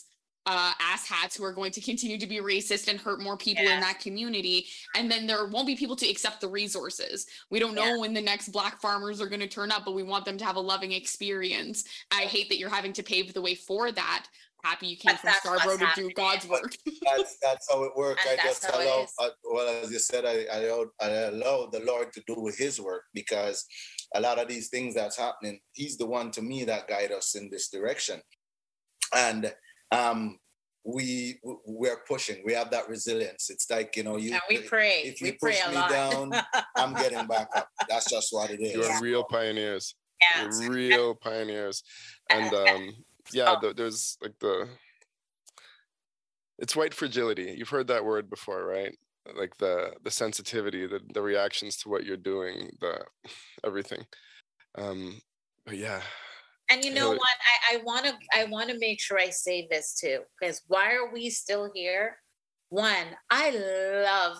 uh, 0.45 0.71
asshats 0.81 1.37
who 1.37 1.43
are 1.43 1.53
going 1.53 1.71
to 1.71 1.81
continue 1.81 2.17
to 2.17 2.25
be 2.25 2.37
racist 2.37 2.87
and 2.87 2.99
hurt 2.99 3.21
more 3.21 3.37
people 3.37 3.63
yeah. 3.63 3.75
in 3.75 3.81
that 3.81 3.99
community. 3.99 4.65
And 4.95 5.11
then 5.11 5.27
there 5.27 5.45
won't 5.45 5.67
be 5.67 5.75
people 5.75 5.95
to 5.97 6.09
accept 6.09 6.41
the 6.41 6.47
resources. 6.47 7.27
We 7.51 7.59
don't 7.59 7.75
know 7.75 7.95
yeah. 7.95 7.97
when 7.97 8.13
the 8.13 8.21
next 8.21 8.49
black 8.49 8.81
farmers 8.81 9.21
are 9.21 9.27
going 9.27 9.41
to 9.41 9.47
turn 9.47 9.71
up, 9.71 9.85
but 9.85 9.93
we 9.93 10.01
want 10.01 10.25
them 10.25 10.37
to 10.37 10.45
have 10.45 10.55
a 10.55 10.61
loving 10.61 10.91
experience. 10.93 11.83
I 12.11 12.21
hate 12.21 12.49
that 12.49 12.57
you're 12.57 12.69
having 12.69 12.93
to 12.93 13.03
pave 13.03 13.33
the 13.33 13.41
way 13.41 13.53
for 13.53 13.91
that. 13.91 14.25
Happy 14.63 14.87
you 14.87 14.97
came 14.97 15.13
but 15.13 15.19
from 15.21 15.31
Scarborough 15.35 15.77
to 15.77 15.87
do 15.95 16.11
God's 16.15 16.47
work. 16.47 16.75
that's, 17.05 17.37
that's 17.41 17.71
how 17.71 17.83
it 17.83 17.91
works. 17.95 18.25
I 18.27 18.35
just 18.43 18.67
allow, 18.67 19.05
uh, 19.19 19.29
well, 19.45 19.83
as 19.83 19.91
you 19.91 19.99
said, 19.99 20.25
I, 20.25 20.45
I, 20.51 20.63
allow, 20.63 20.85
I 20.99 21.09
allow 21.09 21.69
the 21.71 21.81
Lord 21.85 22.11
to 22.13 22.23
do 22.27 22.51
his 22.57 22.81
work 22.81 23.03
because 23.13 23.65
a 24.15 24.21
lot 24.21 24.39
of 24.39 24.47
these 24.47 24.69
things 24.69 24.95
that's 24.95 25.17
happening, 25.17 25.59
he's 25.73 25.97
the 25.97 26.05
one 26.05 26.31
to 26.31 26.41
me 26.41 26.63
that 26.65 26.87
guide 26.87 27.11
us 27.11 27.35
in 27.35 27.49
this 27.49 27.69
direction. 27.69 28.21
And 29.15 29.53
um, 29.91 30.39
we 30.85 31.39
we're 31.65 32.01
pushing. 32.07 32.41
We 32.45 32.53
have 32.53 32.71
that 32.71 32.87
resilience. 32.87 33.49
It's 33.49 33.69
like 33.69 33.95
you 33.95 34.03
know, 34.03 34.17
you. 34.17 34.31
And 34.31 34.41
we 34.49 34.59
pray. 34.59 35.01
If 35.03 35.21
you 35.21 35.27
we 35.27 35.31
push 35.33 35.59
me 35.67 35.75
lot. 35.75 35.89
down, 35.89 36.31
I'm 36.75 36.93
getting 36.93 37.27
back 37.27 37.49
up. 37.55 37.69
That's 37.87 38.09
just 38.09 38.31
what 38.31 38.49
it 38.49 38.61
is. 38.61 38.73
You're 38.73 38.85
yeah. 38.85 38.99
real 39.01 39.23
pioneers. 39.23 39.95
Yeah. 40.21 40.49
You're 40.59 40.71
real 40.71 41.15
pioneers, 41.15 41.83
and 42.29 42.53
um, 42.53 42.91
yeah, 43.33 43.55
the, 43.61 43.73
there's 43.73 44.17
like 44.21 44.37
the. 44.39 44.67
It's 46.57 46.75
white 46.75 46.93
fragility. 46.93 47.55
You've 47.57 47.69
heard 47.69 47.87
that 47.87 48.03
word 48.03 48.29
before, 48.29 48.65
right? 48.65 48.93
Like 49.37 49.57
the 49.57 49.93
the 50.03 50.11
sensitivity 50.11 50.85
the, 50.87 50.99
the 51.13 51.21
reactions 51.21 51.77
to 51.77 51.89
what 51.89 52.05
you're 52.05 52.17
doing 52.17 52.69
the 52.81 53.03
everything. 53.63 54.05
Um 54.77 55.21
but 55.65 55.77
yeah 55.77 56.01
and 56.69 56.85
you 56.85 56.93
know 56.93 57.09
what? 57.09 57.19
I 57.21 57.75
I 57.75 57.77
want 57.83 58.05
to 58.05 58.13
i 58.33 58.45
want 58.45 58.69
to 58.69 58.77
make 58.77 59.01
sure 59.01 59.19
i 59.19 59.29
say 59.29 59.67
this 59.69 59.95
too 59.99 60.19
because 60.39 60.61
why 60.67 60.93
are 60.93 61.11
we 61.11 61.29
still 61.29 61.69
here? 61.73 62.17
One 62.69 63.07
i 63.29 63.51
love 63.51 64.37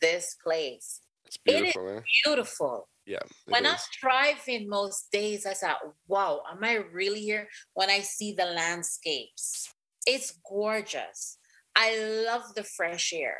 this 0.00 0.36
place. 0.42 1.00
It's 1.24 1.36
beautiful 1.38 1.88
it 1.88 1.92
is 1.92 1.98
eh? 1.98 2.02
beautiful. 2.24 2.88
Yeah 3.06 3.22
when 3.46 3.66
is. 3.66 3.72
i 3.72 3.78
drive 4.00 4.42
in 4.46 4.68
most 4.68 5.10
days 5.10 5.46
i 5.46 5.54
thought 5.54 5.78
wow 6.06 6.42
am 6.50 6.62
i 6.62 6.74
really 6.92 7.20
here? 7.20 7.48
When 7.74 7.90
i 7.90 8.00
see 8.00 8.34
the 8.34 8.46
landscapes 8.46 9.72
it's 10.06 10.38
gorgeous. 10.48 11.38
I 11.76 12.24
love 12.26 12.54
the 12.56 12.64
fresh 12.64 13.12
air 13.12 13.36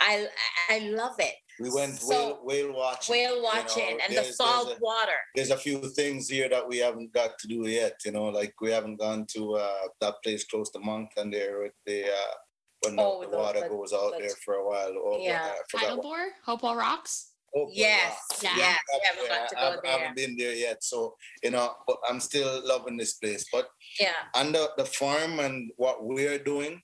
I 0.00 0.26
I 0.68 0.78
love 0.90 1.16
it. 1.18 1.34
We 1.60 1.70
went 1.70 1.94
so, 1.94 2.08
whale, 2.08 2.40
whale 2.42 2.72
watching. 2.74 3.12
Whale 3.14 3.40
watching 3.42 3.90
you 3.90 3.96
know, 3.98 4.04
and 4.08 4.16
the 4.16 4.24
salt 4.24 4.72
a, 4.76 4.80
water. 4.80 5.12
There's 5.36 5.50
a 5.50 5.56
few 5.56 5.78
things 5.90 6.28
here 6.28 6.48
that 6.48 6.66
we 6.68 6.78
haven't 6.78 7.12
got 7.12 7.38
to 7.38 7.46
do 7.48 7.68
yet. 7.68 8.00
You 8.04 8.10
know, 8.12 8.24
like 8.24 8.54
we 8.60 8.70
haven't 8.72 8.96
gone 8.96 9.24
to 9.34 9.54
uh, 9.54 9.88
that 10.00 10.14
place 10.24 10.44
close 10.44 10.70
to 10.70 10.80
Moncton 10.80 11.30
there 11.30 11.60
with 11.62 11.72
the 11.86 12.06
uh, 12.06 12.34
when 12.82 12.96
the, 12.96 13.02
Oh, 13.02 13.20
the 13.22 13.28
the- 13.30 13.36
water 13.36 13.60
the- 13.60 13.68
goes 13.68 13.92
out 13.92 14.12
the- 14.14 14.18
there 14.22 14.36
for 14.44 14.54
a 14.54 14.66
while. 14.68 14.94
Oh, 14.96 15.18
Yeah. 15.20 15.52
I 15.52 15.58
forgot 15.70 15.96
what- 15.98 16.06
Heidelborg, 16.06 16.30
Hopewell 16.44 16.74
Rocks. 16.76 17.30
Hopewell 17.54 17.72
Yes, 17.72 18.16
Rock. 18.32 18.42
Yeah. 18.42 18.56
yes, 18.56 18.78
we 18.90 18.98
Yeah, 18.98 19.04
haven't 19.12 19.28
got 19.28 19.48
to 19.50 19.56
I 19.56 19.60
go 19.60 19.66
haven't- 19.70 19.86
I 19.86 19.90
haven't 19.92 20.16
been 20.16 20.36
there 20.36 20.54
yet, 20.54 20.82
so 20.82 21.16
you 21.44 21.50
know, 21.52 21.72
but 21.86 21.98
I'm 22.08 22.18
still 22.18 22.66
loving 22.66 22.96
this 22.96 23.12
place. 23.14 23.46
But 23.52 23.68
Yeah, 24.00 24.10
under 24.34 24.66
the 24.76 24.86
farm 24.86 25.38
and 25.38 25.70
what 25.76 26.02
we're 26.04 26.38
doing, 26.40 26.82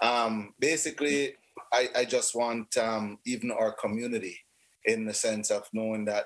um, 0.00 0.54
basically, 0.60 1.34
I, 1.72 1.88
I 1.96 2.04
just 2.04 2.34
want 2.34 2.76
um, 2.76 3.18
even 3.26 3.50
our 3.50 3.72
community 3.72 4.38
in 4.84 5.04
the 5.04 5.14
sense 5.14 5.50
of 5.50 5.64
knowing 5.72 6.04
that 6.06 6.24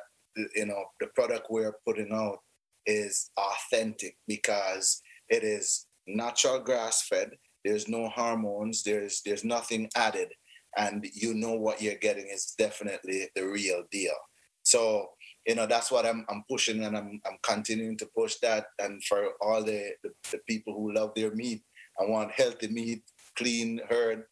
you 0.55 0.67
know 0.67 0.85
the 1.01 1.07
product 1.09 1.47
we're 1.51 1.77
putting 1.87 2.13
out 2.13 2.39
is 2.87 3.31
authentic 3.37 4.17
because 4.27 5.03
it 5.29 5.43
is 5.43 5.87
natural 6.07 6.61
grass 6.61 7.07
fed. 7.07 7.33
There's 7.65 7.89
no 7.89 8.09
hormones. 8.09 8.83
There's 8.83 9.23
there's 9.25 9.45
nothing 9.45 9.89
added, 9.97 10.29
and 10.77 11.07
you 11.13 11.35
know 11.35 11.55
what 11.55 11.81
you're 11.81 11.95
getting 11.97 12.27
is 12.27 12.55
definitely 12.59 13.29
the 13.35 13.47
real 13.47 13.85
deal. 13.91 14.17
So 14.63 15.11
you 15.47 15.55
know 15.55 15.67
that's 15.67 15.91
what 15.91 16.07
I'm 16.07 16.25
I'm 16.29 16.45
pushing, 16.49 16.85
and 16.85 16.97
I'm 16.97 17.21
I'm 17.27 17.39
continuing 17.43 17.97
to 17.99 18.07
push 18.17 18.37
that. 18.43 18.67
And 18.79 19.03
for 19.05 19.31
all 19.41 19.63
the 19.63 19.93
the, 20.03 20.11
the 20.33 20.39
people 20.49 20.75
who 20.75 20.95
love 20.95 21.13
their 21.15 21.35
meat 21.35 21.63
and 21.99 22.11
want 22.11 22.33
healthy 22.33 22.69
meat, 22.69 23.03
clean 23.37 23.81
herd, 23.89 24.25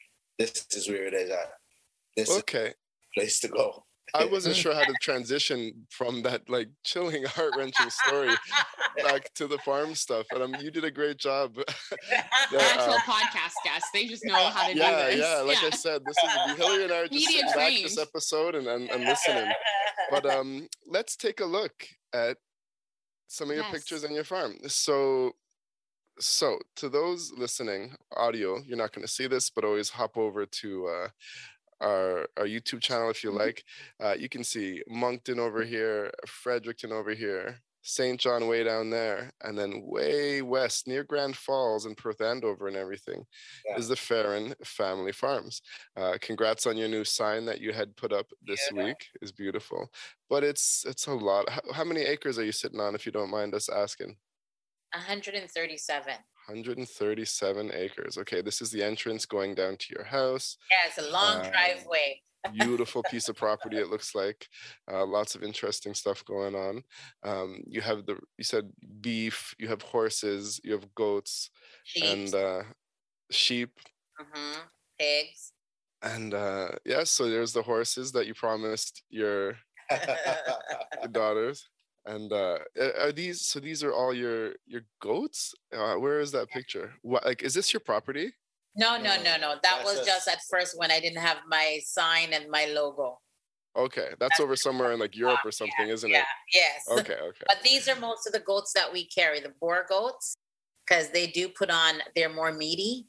this 0.46 0.66
is 0.72 0.88
where 0.88 1.04
it 1.06 1.14
is 1.14 1.30
at. 1.30 1.52
This 2.16 2.28
is 2.30 2.38
Okay. 2.38 2.68
the 2.68 3.20
place 3.20 3.40
to 3.40 3.48
go. 3.48 3.84
I 4.14 4.26
wasn't 4.26 4.56
sure 4.56 4.74
how 4.74 4.84
to 4.84 4.92
transition 5.00 5.86
from 5.90 6.22
that 6.22 6.42
like 6.50 6.68
chilling, 6.84 7.24
heart 7.36 7.54
wrenching 7.56 7.88
story 7.88 8.34
back 9.02 9.32
to 9.34 9.46
the 9.46 9.56
farm 9.58 9.94
stuff. 9.94 10.26
And 10.32 10.42
um, 10.42 10.54
you 10.60 10.70
did 10.70 10.84
a 10.84 10.90
great 10.90 11.16
job. 11.16 11.54
They're 11.56 11.64
Yeah, 12.52 12.58
actual 12.74 12.94
uh, 12.94 12.98
podcast 12.98 13.54
guests. 13.64 13.88
They 13.94 14.06
just 14.06 14.24
know 14.26 14.34
how 14.34 14.68
to 14.68 14.76
yeah, 14.76 15.10
do 15.10 15.16
this. 15.16 15.24
yeah. 15.26 15.40
Like 15.40 15.64
I 15.64 15.70
said, 15.70 16.02
this 16.04 16.16
is 16.22 16.56
Hillary 16.58 16.84
and 16.84 16.92
I 16.92 16.96
are 16.98 17.08
just 17.08 17.14
Media 17.26 17.48
sitting 17.48 17.52
back 17.54 17.72
this 17.82 17.98
episode 17.98 18.54
and, 18.54 18.66
and, 18.66 18.90
and 18.90 19.04
listening. 19.04 19.50
But 20.10 20.26
um, 20.26 20.68
let's 20.86 21.16
take 21.16 21.40
a 21.40 21.46
look 21.46 21.72
at 22.12 22.36
some 23.28 23.48
of 23.48 23.56
your 23.56 23.64
Yes. 23.64 23.72
pictures 23.72 24.04
on 24.04 24.12
your 24.12 24.24
farm. 24.24 24.58
So, 24.66 25.32
so 26.20 26.58
to 26.76 26.88
those 26.88 27.32
listening, 27.32 27.94
audio, 28.16 28.58
you're 28.62 28.76
not 28.76 28.92
going 28.92 29.06
to 29.06 29.12
see 29.12 29.26
this, 29.26 29.50
but 29.50 29.64
always 29.64 29.90
hop 29.90 30.16
over 30.16 30.46
to 30.46 30.86
uh, 30.88 31.08
our 31.80 32.28
our 32.36 32.46
YouTube 32.46 32.80
channel 32.82 33.10
if 33.10 33.24
you 33.24 33.30
Mhm. 33.30 33.38
like. 33.38 33.64
Uh, 34.00 34.14
you 34.18 34.28
can 34.28 34.44
see 34.44 34.82
Moncton 34.88 35.38
over 35.40 35.64
here, 35.64 36.12
Fredericton 36.26 36.92
over 36.92 37.12
here, 37.14 37.60
St. 37.82 38.20
John 38.20 38.46
way 38.46 38.62
down 38.64 38.90
there, 38.90 39.32
and 39.42 39.58
then 39.58 39.82
way 39.84 40.42
west 40.42 40.86
near 40.86 41.02
Grand 41.04 41.36
Falls 41.36 41.84
and 41.86 41.96
Perth 41.96 42.20
Andover 42.20 42.68
and 42.68 42.76
everything 42.76 43.26
Yeah. 43.64 43.76
is 43.78 43.88
the 43.88 43.96
Ferron 43.96 44.54
Family 44.64 45.12
Farms. 45.12 45.62
Uh, 45.96 46.18
congrats 46.20 46.66
on 46.66 46.76
your 46.76 46.88
new 46.88 47.04
sign 47.04 47.44
that 47.46 47.60
you 47.60 47.72
had 47.72 47.96
put 47.96 48.12
up 48.12 48.30
this 48.42 48.70
Yeah. 48.70 48.84
week. 48.84 49.08
is 49.20 49.32
beautiful, 49.32 49.90
but 50.28 50.44
it's 50.44 50.84
it's 50.86 51.06
a 51.08 51.14
lot. 51.14 51.48
How, 51.48 51.62
how 51.72 51.84
many 51.84 52.02
acres 52.02 52.38
are 52.38 52.44
you 52.44 52.52
sitting 52.52 52.80
on, 52.80 52.94
if 52.94 53.06
you 53.06 53.12
don't 53.12 53.30
mind 53.30 53.54
us 53.54 53.68
asking? 53.68 54.18
137. 54.94 56.14
137 56.46 57.70
acres. 57.74 58.18
Okay, 58.18 58.42
this 58.42 58.60
is 58.60 58.70
the 58.70 58.82
entrance 58.82 59.26
going 59.26 59.54
down 59.54 59.76
to 59.76 59.86
your 59.94 60.04
house. 60.04 60.56
Yeah, 60.70 60.88
it's 60.88 60.98
a 60.98 61.10
long 61.10 61.44
Um, 61.44 61.50
driveway. 61.50 62.20
Beautiful 62.52 63.04
piece 63.04 63.28
of 63.28 63.36
property. 63.36 63.76
It 63.78 63.88
looks 63.88 64.16
like 64.16 64.48
uh, 64.90 65.06
lots 65.06 65.36
of 65.36 65.44
interesting 65.44 65.94
stuff 65.94 66.24
going 66.24 66.56
on. 66.56 66.82
Um, 67.22 67.62
you 67.68 67.80
have 67.80 68.04
the 68.04 68.18
you 68.36 68.42
said 68.42 68.72
beef. 69.00 69.54
You 69.60 69.68
have 69.68 69.80
horses. 69.82 70.60
You 70.64 70.72
have 70.72 70.92
goats 70.96 71.50
Sheep, 71.84 72.04
and 72.04 72.34
uh, 72.34 72.62
sheep. 73.30 73.70
mhm, 74.20 74.56
pigs. 74.98 75.52
And 76.02 76.34
uh, 76.34 76.70
yeah, 76.84 77.04
so 77.04 77.30
there's 77.30 77.52
the 77.52 77.62
horses 77.62 78.10
that 78.10 78.26
you 78.26 78.34
promised 78.34 79.04
your 79.08 79.56
your 79.90 81.08
daughters. 81.12 81.68
And 82.04 82.32
uh, 82.32 82.58
are 83.00 83.12
these 83.12 83.46
so? 83.46 83.60
These 83.60 83.84
are 83.84 83.92
all 83.92 84.12
your 84.12 84.54
your 84.66 84.82
goats. 85.00 85.54
Uh, 85.72 85.94
where 85.94 86.18
is 86.20 86.32
that 86.32 86.48
picture? 86.50 86.94
What 87.02 87.24
like 87.24 87.42
is 87.42 87.54
this 87.54 87.72
your 87.72 87.80
property? 87.80 88.32
No, 88.74 88.96
no, 88.96 89.16
No, 89.22 89.36
no. 89.36 89.50
That 89.50 89.60
that's 89.62 89.84
was 89.84 90.00
a- 90.00 90.04
just 90.04 90.26
at 90.28 90.38
first 90.50 90.76
when 90.78 90.90
I 90.90 90.98
didn't 90.98 91.20
have 91.22 91.38
my 91.48 91.78
sign 91.84 92.32
and 92.32 92.50
my 92.50 92.64
logo. 92.66 93.18
Okay, 93.76 94.08
that's 94.18 94.40
over 94.40 94.56
somewhere 94.56 94.92
in 94.92 94.98
like 95.00 95.16
Europe 95.16 95.40
or 95.44 95.52
something, 95.52 95.88
isn't 95.88 96.10
Yeah, 96.10 96.20
it? 96.20 96.26
yes. 96.52 96.84
Okay, 97.00 97.14
okay. 97.14 97.44
But 97.48 97.62
these 97.62 97.88
are 97.88 97.96
most 98.00 98.26
of 98.26 98.32
the 98.32 98.40
goats 98.40 98.72
that 98.74 98.92
we 98.92 99.06
carry, 99.06 99.40
the 99.40 99.52
Boer 99.60 99.86
goats, 99.88 100.34
because 100.86 101.08
they 101.10 101.26
do 101.28 101.48
put 101.48 101.70
on, 101.70 101.94
they're 102.14 102.28
more 102.32 102.52
meaty. 102.52 103.06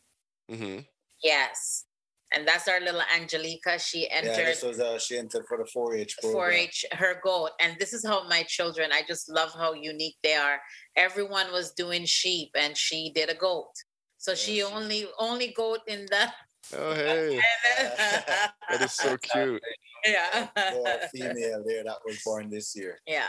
mm-hmm. 0.49 0.79
Yes. 1.21 1.85
And 2.33 2.47
that's 2.47 2.67
our 2.67 2.79
little 2.79 3.01
Angelica. 3.15 3.77
She 3.79 4.09
entered. 4.09 4.27
yeah, 4.29 4.33
entered 4.33 4.47
this 4.47 4.63
was 4.63 4.79
uh, 4.79 4.97
she 4.97 5.17
entered 5.17 5.45
for 5.47 5.57
the 5.57 5.63
4-H 5.65 6.17
program. 6.21 6.51
4-H, 6.51 6.85
her 6.93 7.19
goat. 7.23 7.51
And 7.61 7.75
this 7.79 7.93
is 7.93 8.05
how 8.05 8.27
my 8.27 8.43
children, 8.43 8.91
I 8.91 9.01
just 9.07 9.29
love 9.29 9.51
how 9.53 9.73
unique 9.73 10.15
they 10.23 10.33
are. 10.35 10.59
Everyone 10.95 11.51
was 11.51 11.73
doing 11.73 12.05
sheep 12.05 12.49
and 12.55 12.75
she 12.75 13.11
did 13.13 13.29
a 13.29 13.35
goat. 13.35 13.71
So 14.17 14.33
she 14.35 14.57
Yes. 14.57 14.71
only 14.73 15.05
only 15.19 15.49
goat 15.55 15.79
in 15.87 16.05
the 16.09 16.31
Oh 16.77 16.93
hey, 16.95 17.41
that 17.77 18.81
is 18.81 18.93
so 18.93 19.17
cute. 19.17 19.61
yeah. 20.05 20.47
Boy, 20.55 20.95
female 21.13 21.61
there 21.65 21.83
that 21.83 21.97
was 22.05 22.21
born 22.23 22.49
this 22.49 22.75
year. 22.75 22.99
yeah. 23.05 23.27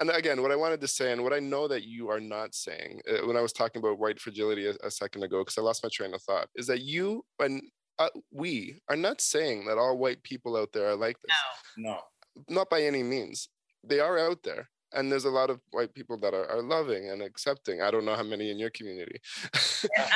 And 0.00 0.08
again, 0.08 0.40
what 0.40 0.50
I 0.50 0.56
wanted 0.56 0.80
to 0.80 0.88
say, 0.88 1.12
and 1.12 1.22
what 1.22 1.34
I 1.34 1.38
know 1.38 1.68
that 1.68 1.84
you 1.84 2.08
are 2.08 2.18
not 2.18 2.54
saying, 2.54 3.02
uh, 3.10 3.26
when 3.26 3.36
I 3.36 3.42
was 3.42 3.52
talking 3.52 3.80
about 3.80 3.98
white 3.98 4.18
fragility 4.18 4.66
a, 4.66 4.74
a 4.82 4.90
second 4.90 5.22
ago, 5.22 5.40
because 5.42 5.58
I 5.58 5.60
lost 5.60 5.84
my 5.84 5.90
train 5.92 6.14
of 6.14 6.22
thought, 6.22 6.48
is 6.56 6.66
that 6.68 6.80
you 6.80 7.22
and 7.40 7.60
uh, 7.98 8.08
we 8.32 8.80
are 8.88 8.96
not 8.96 9.20
saying 9.20 9.66
that 9.66 9.78
all 9.78 9.98
white 9.98 10.22
people 10.22 10.56
out 10.56 10.72
there 10.72 10.88
are 10.88 10.96
like 10.96 11.16
this. 11.22 11.36
No. 11.76 11.92
No. 11.92 12.00
Not 12.48 12.70
by 12.70 12.82
any 12.82 13.02
means. 13.02 13.48
They 13.84 14.00
are 14.00 14.18
out 14.18 14.42
there. 14.42 14.68
And 14.94 15.10
there's 15.10 15.24
a 15.24 15.30
lot 15.30 15.48
of 15.50 15.60
white 15.70 15.94
people 15.94 16.18
that 16.18 16.34
are, 16.34 16.46
are 16.50 16.62
loving 16.62 17.08
and 17.10 17.22
accepting. 17.22 17.80
I 17.80 17.90
don't 17.90 18.04
know 18.04 18.14
how 18.14 18.22
many 18.22 18.50
in 18.50 18.58
your 18.58 18.70
community. 18.70 19.18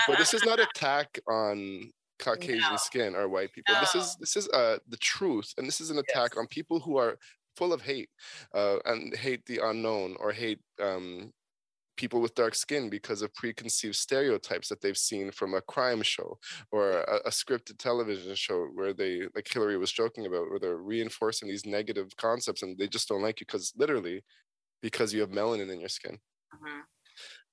but 0.06 0.18
this 0.18 0.34
is 0.34 0.44
not 0.44 0.60
attack 0.68 1.18
on 1.28 1.90
Caucasian 2.18 2.70
No. 2.70 2.76
skin 2.76 3.14
or 3.14 3.28
white 3.28 3.52
people. 3.52 3.74
This 3.80 3.94
is 3.94 4.16
this 4.20 4.36
is 4.36 4.48
uh 4.50 4.78
the 4.88 4.96
truth, 4.98 5.52
and 5.58 5.66
this 5.66 5.80
is 5.80 5.90
an 5.90 5.98
attack 5.98 6.32
Yes. 6.34 6.38
on 6.38 6.46
people 6.48 6.80
who 6.80 6.96
are 6.98 7.18
full 7.56 7.72
of 7.72 7.80
hate, 7.82 8.10
uh, 8.54 8.78
and 8.84 9.14
hate 9.16 9.44
the 9.46 9.60
unknown 9.62 10.16
or 10.20 10.30
hate 10.32 10.60
um, 10.80 11.32
people 11.96 12.20
with 12.20 12.34
dark 12.34 12.54
skin 12.54 12.88
because 12.88 13.22
of 13.22 13.34
preconceived 13.34 13.96
stereotypes 13.96 14.68
that 14.68 14.80
they've 14.80 14.96
seen 14.96 15.30
from 15.30 15.54
a 15.54 15.60
crime 15.60 16.02
show 16.02 16.38
or 16.70 16.92
a, 16.92 17.16
a 17.26 17.30
scripted 17.30 17.78
television 17.78 18.34
show 18.34 18.66
where 18.74 18.92
they, 18.92 19.22
like 19.34 19.48
Hillary 19.48 19.78
was 19.78 19.92
joking 19.92 20.26
about, 20.26 20.50
where 20.50 20.58
they're 20.58 20.76
reinforcing 20.76 21.48
these 21.48 21.66
negative 21.66 22.16
concepts 22.16 22.62
and 22.62 22.78
they 22.78 22.88
just 22.88 23.08
don't 23.08 23.22
like 23.22 23.40
you 23.40 23.46
because 23.46 23.72
literally 23.76 24.22
because 24.82 25.12
you 25.12 25.20
have 25.20 25.30
melanin 25.30 25.72
in 25.72 25.80
your 25.80 25.88
skin. 25.88 26.18
Mhm. 26.54 26.82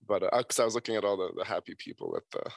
But 0.05 0.23
because 0.37 0.59
I 0.59 0.65
was 0.65 0.75
looking 0.75 0.95
at 0.95 1.05
all 1.05 1.17
the, 1.17 1.31
the 1.37 1.45
happy 1.45 1.75
people 1.75 2.15
at 2.17 2.23
the 2.31 2.51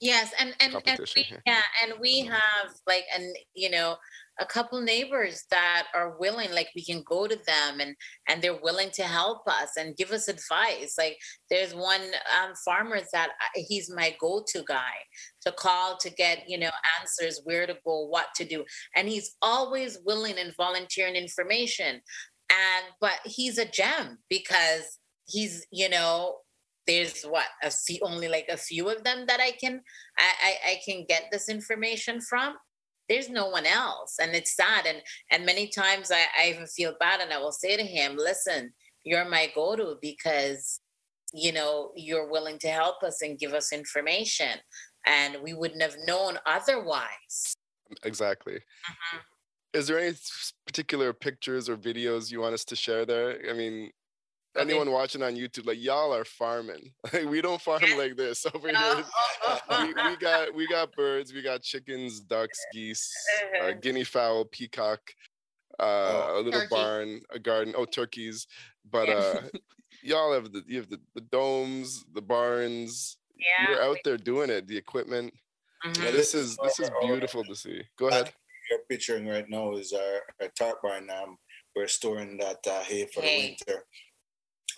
Yes, 0.00 0.32
and 0.38 0.54
and, 0.60 0.74
and 0.86 1.00
we, 1.16 1.26
yeah, 1.44 1.62
and 1.82 1.94
we 2.00 2.20
have 2.20 2.72
like 2.86 3.04
and 3.14 3.36
you 3.54 3.68
know 3.68 3.96
a 4.40 4.46
couple 4.46 4.80
neighbors 4.80 5.44
that 5.50 5.86
are 5.94 6.16
willing, 6.18 6.52
like 6.52 6.68
we 6.74 6.84
can 6.84 7.02
go 7.06 7.26
to 7.26 7.36
them 7.36 7.80
and 7.80 7.94
and 8.28 8.40
they're 8.40 8.60
willing 8.62 8.90
to 8.94 9.02
help 9.02 9.42
us 9.46 9.70
and 9.76 9.96
give 9.96 10.12
us 10.12 10.28
advice. 10.28 10.94
Like 10.96 11.18
there's 11.50 11.74
one 11.74 12.02
um, 12.02 12.54
farmer 12.64 12.98
that 13.12 13.30
I, 13.40 13.60
he's 13.68 13.90
my 13.90 14.14
go-to 14.20 14.62
guy 14.66 14.94
to 15.42 15.52
call 15.52 15.96
to 15.98 16.10
get 16.10 16.44
you 16.48 16.58
know 16.58 16.70
answers, 17.00 17.40
where 17.44 17.66
to 17.66 17.76
go, 17.84 18.06
what 18.06 18.26
to 18.36 18.44
do, 18.44 18.64
and 18.96 19.08
he's 19.08 19.36
always 19.42 19.98
willing 20.04 20.38
and 20.38 20.54
volunteering 20.56 21.16
information. 21.16 22.00
And 22.50 22.84
but 23.00 23.20
he's 23.24 23.58
a 23.58 23.66
gem 23.66 24.18
because 24.30 24.98
he's 25.26 25.66
you 25.70 25.88
know 25.88 26.36
there's 26.86 27.22
what 27.22 27.44
a 27.62 27.70
few 27.70 27.98
only 28.02 28.28
like 28.28 28.46
a 28.48 28.56
few 28.56 28.88
of 28.88 29.04
them 29.04 29.26
that 29.26 29.40
I 29.40 29.52
can 29.52 29.80
I, 30.18 30.32
I 30.42 30.70
I 30.70 30.80
can 30.84 31.04
get 31.08 31.24
this 31.30 31.48
information 31.48 32.20
from. 32.20 32.54
There's 33.08 33.28
no 33.28 33.48
one 33.48 33.66
else, 33.66 34.16
and 34.20 34.34
it's 34.34 34.54
sad. 34.54 34.86
And 34.86 35.02
and 35.30 35.46
many 35.46 35.68
times 35.68 36.10
I, 36.10 36.26
I 36.40 36.48
even 36.50 36.66
feel 36.66 36.94
bad, 36.98 37.20
and 37.20 37.32
I 37.32 37.38
will 37.38 37.52
say 37.52 37.76
to 37.76 37.84
him, 37.84 38.16
"Listen, 38.16 38.72
you're 39.04 39.28
my 39.28 39.50
go-to 39.54 39.96
because 40.02 40.80
you 41.32 41.52
know 41.52 41.92
you're 41.96 42.28
willing 42.30 42.58
to 42.60 42.68
help 42.68 43.02
us 43.02 43.22
and 43.22 43.38
give 43.38 43.52
us 43.54 43.72
information, 43.72 44.58
and 45.06 45.42
we 45.42 45.54
wouldn't 45.54 45.82
have 45.82 45.96
known 46.06 46.38
otherwise." 46.46 47.54
exactly. 48.04 48.60
Mhm. 48.86 49.20
Is 49.74 49.86
there 49.86 49.98
any 49.98 50.16
particular 50.66 51.12
pictures 51.12 51.68
or 51.68 51.76
videos 51.76 52.30
you 52.30 52.40
want 52.40 52.54
us 52.54 52.64
to 52.66 52.76
share 52.76 53.04
there? 53.06 53.40
I 53.48 53.52
mean, 53.54 53.92
Okay. 54.58 54.70
anyone 54.70 54.90
watching 54.92 55.22
on 55.22 55.34
YouTube, 55.36 55.66
like 55.66 55.80
y'all 55.82 56.14
are 56.14 56.24
farming. 56.24 56.92
Like, 57.12 57.26
we 57.26 57.40
don't 57.40 57.60
farm 57.60 57.82
like 57.96 58.16
this 58.16 58.44
over 58.54 58.70
Oh, 58.74 58.94
here. 58.96 59.04
oh, 59.44 59.58
oh, 59.70 59.86
we, 59.86 60.10
we 60.10 60.16
got 60.16 60.54
we 60.54 60.66
got 60.68 60.92
birds, 60.94 61.32
we 61.32 61.42
got 61.42 61.62
chickens, 61.62 62.20
ducks, 62.20 62.58
geese, 62.72 63.10
uh, 63.62 63.72
guinea 63.72 64.04
fowl, 64.04 64.44
peacock, 64.44 65.00
uh, 65.80 65.82
Oh. 65.82 66.36
a 66.36 66.40
little 66.42 66.60
Turkey. 66.60 66.74
barn, 66.74 67.20
a 67.30 67.38
garden. 67.38 67.74
Oh, 67.76 67.84
turkeys! 67.84 68.46
But 68.90 69.08
uh, 69.08 69.40
y'all 70.02 70.32
have 70.32 70.52
the 70.52 70.62
you 70.66 70.78
have 70.78 70.88
the, 70.90 71.00
the 71.14 71.20
domes, 71.22 72.04
the 72.14 72.22
barns. 72.22 73.16
yeah, 73.36 73.70
You're 73.70 73.82
out 73.82 73.92
we- 73.94 74.00
there 74.04 74.16
doing 74.18 74.50
it. 74.50 74.66
The 74.66 74.76
equipment. 74.76 75.32
Mm-hmm. 75.86 76.02
Yeah, 76.02 76.10
this 76.10 76.34
is 76.34 76.56
this 76.62 76.80
is 76.80 76.90
beautiful 77.02 77.44
to 77.44 77.54
see. 77.54 77.82
Go 77.98 78.08
ahead. 78.08 78.32
You're 78.70 78.80
picturing 78.90 79.26
right 79.26 79.48
now 79.48 79.72
is 79.76 79.92
our, 79.94 80.20
our 80.42 80.48
tarp 80.58 80.82
barn. 80.82 81.08
Um, 81.08 81.38
we're 81.76 81.86
storing 81.86 82.36
that 82.38 82.58
uh, 82.68 82.80
hay 82.82 83.06
for 83.14 83.22
hey. 83.22 83.40
the 83.40 83.72
winter. 83.72 83.84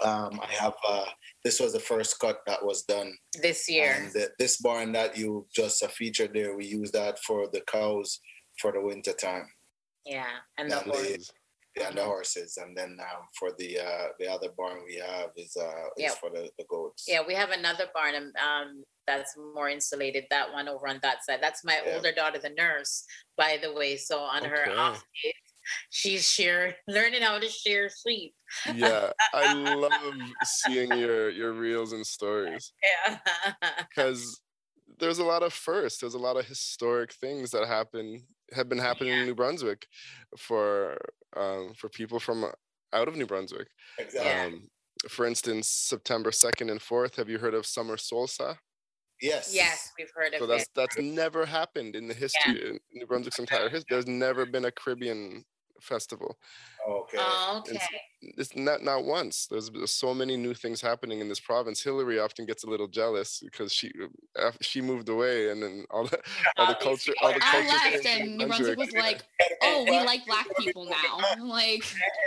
Um, 0.03 0.41
I 0.43 0.53
have 0.53 0.75
uh, 0.89 1.05
this 1.45 1.61
was 1.61 1.73
the 1.73 1.81
first 1.81 2.19
cut 2.19 2.41
that 2.47 2.65
was 2.65 2.83
done 2.83 3.17
this 3.41 3.69
year. 3.69 3.97
And 3.99 4.13
the, 4.13 4.31
this 4.39 4.59
barn 4.59 4.93
that 4.93 5.17
you 5.17 5.47
just 5.55 5.83
uh, 5.83 5.89
featured 5.89 6.33
there, 6.35 6.57
we 6.57 6.67
use 6.67 6.91
that 6.93 7.19
for 7.21 7.49
the 7.53 7.61
cows 7.63 8.21
for 8.61 8.73
the 8.73 8.81
winter 8.81 9.13
time. 9.13 9.47
Yeah, 10.05 10.25
and, 10.59 10.73
and 10.73 10.81
the 10.87 10.91
horses. 10.91 11.31
Yeah, 11.77 11.89
and 11.89 11.99
the 11.99 12.05
horses, 12.05 12.59
and 12.61 12.77
then 12.77 12.99
um, 13.01 13.23
for 13.39 13.51
the 13.57 13.79
uh, 13.79 14.07
the 14.19 14.29
other 14.29 14.49
barn 14.59 14.79
we 14.85 14.97
have 14.97 15.31
is 15.37 15.57
uh 15.57 15.87
is 15.97 16.03
yeah. 16.03 16.11
for 16.21 16.29
the, 16.29 16.51
the 16.59 16.65
goats. 16.69 17.05
Yeah, 17.07 17.21
we 17.27 17.35
have 17.35 17.51
another 17.51 17.85
barn 17.95 18.15
um 18.17 18.83
that's 19.07 19.37
more 19.55 19.69
insulated. 19.69 20.25
That 20.31 20.53
one 20.53 20.69
over 20.69 20.89
on 20.89 20.99
that 21.03 21.25
side. 21.25 21.39
That's 21.41 21.65
my 21.65 21.81
yeah. 21.85 21.95
older 21.95 22.13
daughter, 22.13 22.41
the 22.41 22.51
nurse, 22.51 23.05
by 23.37 23.59
the 23.63 23.73
way. 23.73 23.97
So 23.97 24.19
on 24.19 24.43
okay. 24.43 24.49
her 24.49 24.71
off 24.77 25.05
days, 25.23 25.35
she's 25.91 26.29
share 26.29 26.75
learning 26.89 27.23
how 27.23 27.39
to 27.39 27.49
share 27.49 27.89
sleep. 27.89 28.35
Yeah, 28.75 29.11
I 29.35 29.55
love 29.55 29.93
seeing 30.45 30.93
your 30.93 31.31
your 31.31 31.53
reels 31.53 31.93
and 31.93 32.07
stories. 32.07 32.73
Yeah, 32.83 33.19
because 33.89 34.41
there's 34.99 35.19
a 35.19 35.25
lot 35.25 35.43
of 35.43 35.53
firsts. 35.53 36.01
There's 36.01 36.15
a 36.15 36.19
lot 36.19 36.37
of 36.37 36.47
historic 36.47 37.13
things 37.13 37.51
that 37.51 37.67
happen 37.67 38.27
have 38.53 38.69
been 38.69 38.79
happening 38.79 39.13
yeah. 39.13 39.21
in 39.21 39.27
New 39.27 39.35
Brunswick 39.35 39.87
for 40.37 40.97
um, 41.37 41.73
for 41.77 41.89
people 41.89 42.19
from 42.19 42.47
out 42.93 43.09
of 43.09 43.17
New 43.17 43.27
Brunswick. 43.27 43.69
Exactly. 43.99 44.57
Um, 44.57 44.69
for 45.09 45.27
instance, 45.27 45.69
September 45.69 46.33
second 46.33 46.71
and 46.71 46.83
fourth. 46.83 47.17
Have 47.17 47.29
you 47.29 47.39
heard 47.39 47.55
of 47.55 47.67
Summer 47.67 47.97
Salsa? 47.97 48.57
Yes. 49.23 49.53
Yes, 49.55 49.93
we've 49.99 50.11
heard 50.15 50.29
of 50.29 50.35
it. 50.35 50.39
so 50.41 50.47
that's, 50.47 50.65
it. 50.65 50.69
That's 50.75 50.99
never 50.99 51.45
happened 51.45 51.95
in 51.95 52.09
the 52.09 52.15
history 52.15 52.61
yeah. 52.61 52.71
in 52.71 52.79
New 52.93 53.07
Brunswick's 53.07 53.39
entire 53.39 53.69
history. 53.69 53.87
There's 53.91 54.07
never 54.07 54.47
been 54.47 54.65
a 54.65 54.73
Caribbean 54.73 55.45
festival. 55.81 56.39
Oh, 56.87 57.01
okay. 57.03 57.19
Oh, 57.21 57.63
okay. 57.67 57.79
It's, 58.23 58.39
it's, 58.39 58.57
not 58.57 58.83
not 58.83 59.05
once. 59.05 59.47
There's, 59.51 59.71
there's, 59.71 59.91
so 59.91 60.15
many 60.15 60.37
new 60.37 60.55
things 60.55 60.81
happening 60.81 61.21
in 61.21 61.29
this 61.29 61.41
province. 61.41 61.83
Hillary 61.83 62.19
often 62.19 62.47
gets 62.47 62.65
a 62.65 62.67
little 62.69 62.89
jealous 62.89 63.41
because 63.43 63.73
she 63.73 63.93
uh, 64.39 64.53
she 64.61 64.81
moved 64.81 65.09
away, 65.09 65.51
and 65.51 65.63
then 65.63 65.85
all 65.91 66.07
the 66.07 66.21
all 66.57 66.67
the 66.67 66.75
culture 66.75 67.13
all 67.23 67.33
the 67.33 67.41
culture. 67.41 67.69
I 67.71 67.91
left, 67.93 68.07
and 68.07 68.37
New 68.37 68.47
Brunswick 68.47 68.79
was 68.79 68.93
like, 68.93 69.23
"Oh, 69.63 69.85
we 69.85 69.99
like 69.99 70.25
black 70.27 70.47
people 70.59 70.85
now." 70.85 71.19
I'm 71.33 71.49
like, 71.49 71.85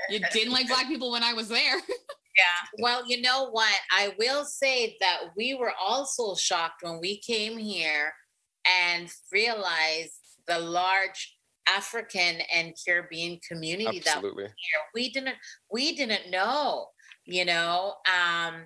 you 0.10 0.20
didn't 0.32 0.54
like 0.54 0.68
black 0.68 0.88
people 0.88 1.12
when 1.12 1.24
I 1.24 1.34
was 1.34 1.48
there. 1.48 1.76
yeah. 2.38 2.80
Well, 2.80 3.08
you 3.08 3.22
know 3.22 3.50
what? 3.50 3.76
I 3.92 4.14
will 4.20 4.46
say 4.46 4.98
that 5.00 5.20
we 5.36 5.54
were 5.54 5.74
also 5.80 6.36
shocked 6.36 6.84
when 6.84 7.00
we 7.00 7.18
came 7.18 7.58
here 7.58 8.14
and 8.66 9.12
realized 9.32 10.14
the 10.48 10.60
large 10.60 11.33
African 11.68 12.40
and 12.54 12.74
Caribbean 12.86 13.40
community 13.48 14.02
Absolutely. 14.06 14.46
that. 14.46 14.54
We 14.94 15.10
didn't 15.10 15.36
we 15.72 15.96
didn't 15.96 16.32
know, 16.32 16.88
you 17.26 17.46
know. 17.46 17.96
Um, 18.08 18.66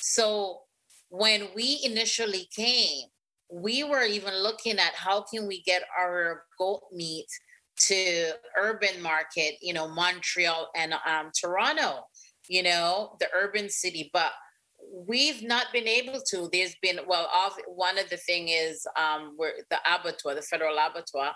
so 0.00 0.60
when 1.08 1.48
we 1.54 1.80
initially 1.84 2.48
came, 2.54 3.08
we 3.52 3.84
were 3.84 4.04
even 4.04 4.34
looking 4.34 4.78
at 4.78 4.94
how 4.94 5.22
can 5.22 5.46
we 5.46 5.62
get 5.62 5.82
our 5.98 6.44
goat 6.58 6.82
meat 6.92 7.26
to 7.76 8.32
urban 8.56 9.02
market, 9.02 9.54
you 9.60 9.72
know, 9.72 9.88
Montreal 9.88 10.70
and 10.76 10.94
um, 11.06 11.30
Toronto, 11.38 12.04
you 12.48 12.62
know, 12.62 13.16
the 13.20 13.26
urban 13.34 13.68
city, 13.68 14.10
but 14.12 14.32
we've 14.92 15.42
not 15.42 15.66
been 15.72 15.88
able 15.88 16.20
to. 16.30 16.48
There's 16.52 16.76
been 16.82 17.00
well, 17.06 17.28
one 17.66 17.98
of 17.98 18.08
the 18.10 18.16
thing 18.16 18.48
is 18.48 18.86
um, 18.98 19.36
the 19.38 19.78
abattoir, 19.86 20.34
the 20.34 20.42
federal 20.42 20.76
abattoir 20.78 21.32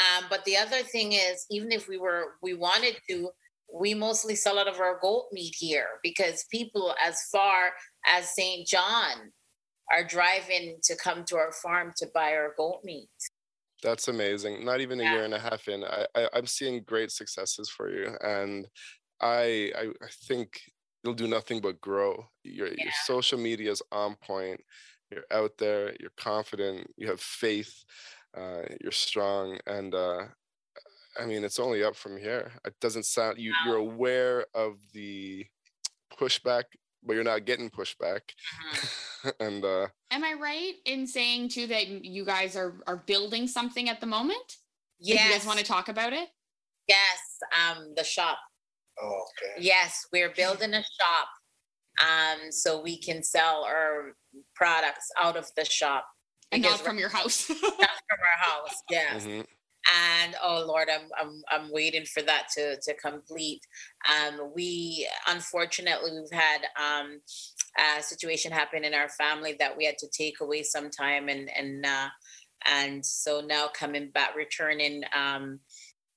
um, 0.00 0.24
but 0.30 0.44
the 0.44 0.56
other 0.56 0.82
thing 0.82 1.12
is, 1.12 1.46
even 1.50 1.72
if 1.72 1.88
we 1.88 1.98
were, 1.98 2.34
we 2.42 2.54
wanted 2.54 2.96
to, 3.08 3.30
we 3.72 3.94
mostly 3.94 4.34
sell 4.34 4.58
out 4.58 4.68
of 4.68 4.80
our 4.80 4.98
goat 5.00 5.26
meat 5.32 5.54
here 5.58 5.86
because 6.02 6.44
people 6.50 6.94
as 7.04 7.22
far 7.30 7.72
as 8.06 8.34
St. 8.34 8.66
John 8.66 9.32
are 9.92 10.04
driving 10.04 10.78
to 10.84 10.96
come 10.96 11.24
to 11.24 11.36
our 11.36 11.52
farm 11.52 11.92
to 11.96 12.06
buy 12.14 12.32
our 12.32 12.54
goat 12.56 12.80
meat. 12.84 13.08
That's 13.82 14.08
amazing. 14.08 14.64
Not 14.64 14.80
even 14.80 15.00
a 15.00 15.04
yeah. 15.04 15.12
year 15.12 15.24
and 15.24 15.34
a 15.34 15.38
half 15.38 15.68
in, 15.68 15.84
I, 15.84 16.06
I 16.14 16.28
am 16.34 16.46
seeing 16.46 16.82
great 16.82 17.10
successes 17.10 17.68
for 17.68 17.90
you, 17.90 18.14
and 18.20 18.66
I 19.20 19.72
I, 19.76 19.84
I 20.02 20.08
think 20.26 20.60
you'll 21.02 21.14
do 21.14 21.26
nothing 21.26 21.60
but 21.60 21.80
grow. 21.80 22.26
Your 22.44 22.68
yeah. 22.68 22.84
your 22.84 22.92
social 23.04 23.38
media 23.38 23.70
is 23.70 23.82
on 23.90 24.16
point. 24.22 24.60
You're 25.10 25.24
out 25.32 25.52
there. 25.58 25.94
You're 25.98 26.12
confident. 26.16 26.88
You 26.96 27.08
have 27.08 27.20
faith 27.20 27.72
uh, 28.36 28.62
you're 28.80 28.92
strong 28.92 29.58
and 29.66 29.94
uh, 29.94 30.24
i 31.18 31.26
mean 31.26 31.44
it's 31.44 31.58
only 31.58 31.82
up 31.82 31.96
from 31.96 32.16
here. 32.16 32.52
It 32.64 32.74
doesn't 32.80 33.04
sound 33.04 33.38
you, 33.38 33.52
you're 33.66 33.76
aware 33.76 34.46
of 34.54 34.76
the 34.92 35.46
pushback 36.18 36.64
but 37.02 37.14
you're 37.14 37.24
not 37.24 37.44
getting 37.46 37.70
pushback. 37.70 38.20
Mm-hmm. 38.74 39.28
and 39.40 39.64
uh, 39.64 39.86
am 40.10 40.24
i 40.24 40.34
right 40.40 40.74
in 40.84 41.06
saying 41.06 41.48
too 41.48 41.66
that 41.66 41.88
you 41.88 42.24
guys 42.24 42.56
are 42.56 42.80
are 42.86 43.02
building 43.06 43.46
something 43.46 43.88
at 43.88 44.00
the 44.00 44.06
moment? 44.06 44.56
Yes 44.98 45.24
you 45.24 45.32
guys 45.32 45.46
want 45.46 45.58
to 45.58 45.64
talk 45.64 45.88
about 45.88 46.12
it? 46.12 46.28
Yes 46.88 47.18
um 47.58 47.92
the 47.96 48.04
shop. 48.04 48.38
Oh, 49.02 49.06
okay. 49.06 49.64
Yes 49.64 50.06
we're 50.12 50.32
building 50.36 50.74
a 50.74 50.82
shop 50.82 51.28
um 52.00 52.52
so 52.52 52.80
we 52.80 52.98
can 52.98 53.22
sell 53.22 53.64
our 53.64 54.12
products 54.54 55.10
out 55.20 55.36
of 55.36 55.50
the 55.56 55.64
shop 55.64 56.06
and 56.52 56.62
not 56.62 56.80
from 56.80 56.98
your 56.98 57.08
house. 57.08 57.48
not 57.50 57.60
from 57.60 58.18
our 58.20 58.38
house, 58.38 58.74
yes. 58.90 59.24
Mm-hmm. 59.24 59.40
And 60.22 60.34
oh 60.42 60.64
Lord, 60.66 60.88
I'm 60.92 61.08
I'm 61.18 61.42
I'm 61.50 61.72
waiting 61.72 62.04
for 62.04 62.22
that 62.22 62.48
to 62.56 62.76
to 62.82 62.94
complete. 62.94 63.60
Um, 64.08 64.52
we 64.54 65.08
unfortunately 65.26 66.12
we've 66.12 66.38
had 66.38 66.60
um, 66.78 67.20
a 67.78 68.02
situation 68.02 68.52
happen 68.52 68.84
in 68.84 68.94
our 68.94 69.08
family 69.08 69.56
that 69.58 69.76
we 69.76 69.86
had 69.86 69.98
to 69.98 70.08
take 70.08 70.40
away 70.40 70.62
some 70.62 70.90
time, 70.90 71.28
and 71.28 71.50
and 71.56 71.86
uh, 71.86 72.08
and 72.66 73.04
so 73.04 73.40
now 73.40 73.68
coming 73.68 74.10
back, 74.10 74.36
returning. 74.36 75.02
Um, 75.16 75.60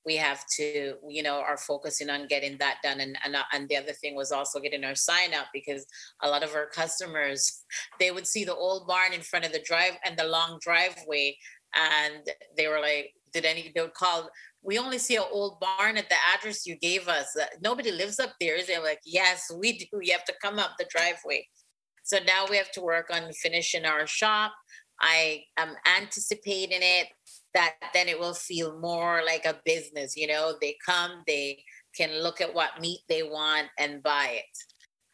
we 0.05 0.15
have 0.17 0.43
to 0.57 0.95
you 1.07 1.23
know 1.23 1.39
are 1.39 1.57
focusing 1.57 2.09
on 2.09 2.27
getting 2.27 2.57
that 2.57 2.77
done. 2.83 2.99
And, 2.99 3.17
and 3.23 3.35
uh, 3.35 3.43
and 3.53 3.67
the 3.69 3.77
other 3.77 3.93
thing 3.93 4.15
was 4.15 4.31
also 4.31 4.59
getting 4.59 4.83
our 4.83 4.95
sign 4.95 5.33
up 5.33 5.47
because 5.53 5.85
a 6.21 6.29
lot 6.29 6.43
of 6.43 6.53
our 6.55 6.67
customers 6.67 7.63
they 7.99 8.11
would 8.11 8.27
see 8.27 8.43
the 8.43 8.55
old 8.55 8.87
barn 8.87 9.13
in 9.13 9.21
front 9.21 9.45
of 9.45 9.51
the 9.51 9.63
drive 9.65 9.97
and 10.05 10.17
the 10.17 10.25
long 10.25 10.59
driveway 10.61 11.37
and 11.75 12.27
they 12.55 12.67
were 12.67 12.79
like 12.79 13.13
did 13.33 13.45
any 13.45 13.71
they 13.73 13.81
would 13.81 13.93
call 13.93 14.29
we 14.63 14.79
only 14.79 14.97
see 14.97 15.17
an 15.17 15.23
old 15.31 15.59
barn 15.59 15.97
at 15.97 16.07
the 16.09 16.15
address 16.33 16.65
you 16.65 16.77
gave 16.77 17.09
us. 17.09 17.35
Uh, 17.39 17.45
nobody 17.61 17.91
lives 17.91 18.19
up 18.19 18.31
there 18.39 18.55
is 18.55 18.69
it 18.69 18.81
like 18.81 19.01
yes 19.05 19.51
we 19.57 19.77
do. 19.77 19.85
You 20.01 20.13
have 20.13 20.25
to 20.25 20.33
come 20.41 20.59
up 20.59 20.71
the 20.77 20.85
driveway. 20.89 21.47
So 22.03 22.17
now 22.25 22.45
we 22.49 22.57
have 22.57 22.71
to 22.73 22.81
work 22.81 23.09
on 23.11 23.31
finishing 23.33 23.85
our 23.85 24.05
shop. 24.07 24.53
I 25.01 25.43
am 25.57 25.75
anticipating 25.97 26.79
it 26.81 27.07
that 27.53 27.75
then 27.93 28.07
it 28.07 28.19
will 28.19 28.33
feel 28.33 28.79
more 28.79 29.21
like 29.25 29.45
a 29.45 29.59
business. 29.65 30.15
You 30.15 30.27
know, 30.27 30.55
they 30.61 30.75
come, 30.85 31.23
they 31.27 31.63
can 31.95 32.21
look 32.21 32.41
at 32.41 32.53
what 32.53 32.81
meat 32.81 33.01
they 33.07 33.23
want 33.23 33.67
and 33.77 34.01
buy 34.03 34.39
it. 34.41 34.57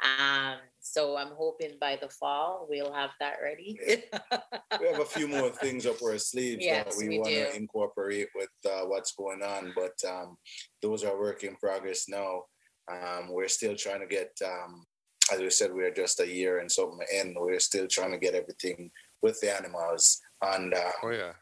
Um, 0.05 0.57
so 0.79 1.17
I'm 1.17 1.33
hoping 1.37 1.73
by 1.79 1.97
the 2.01 2.09
fall 2.09 2.65
we'll 2.69 2.93
have 2.93 3.09
that 3.19 3.35
ready. 3.43 3.77
we 4.79 4.87
have 4.87 5.01
a 5.01 5.05
few 5.05 5.27
more 5.27 5.49
things 5.49 5.85
up 5.85 6.01
our 6.01 6.17
sleeves 6.17 6.63
yes, 6.63 6.85
that 6.85 6.95
we, 6.97 7.09
we 7.09 7.19
want 7.19 7.29
to 7.29 7.55
incorporate 7.55 8.29
with 8.33 8.49
uh, 8.65 8.85
what's 8.85 9.13
going 9.13 9.43
on, 9.43 9.73
but 9.75 9.93
um, 10.09 10.37
those 10.81 11.03
are 11.03 11.19
work 11.19 11.43
in 11.43 11.55
progress 11.57 12.05
now. 12.07 12.43
Um, 12.89 13.27
we're 13.29 13.49
still 13.49 13.75
trying 13.75 13.99
to 13.99 14.07
get, 14.07 14.31
um, 14.43 14.85
as 15.31 15.39
we 15.39 15.49
said, 15.49 15.73
we're 15.73 15.93
just 15.93 16.21
a 16.21 16.27
year 16.27 16.59
and 16.59 16.71
something 16.71 17.05
in. 17.13 17.35
We're 17.37 17.59
still 17.59 17.87
trying 17.87 18.11
to 18.11 18.17
get 18.17 18.33
everything 18.33 18.89
with 19.21 19.39
the 19.41 19.55
animals 19.55 20.21
and 20.41 20.73
uh, 20.73 20.91
oh 21.03 21.09
yeah 21.09 21.33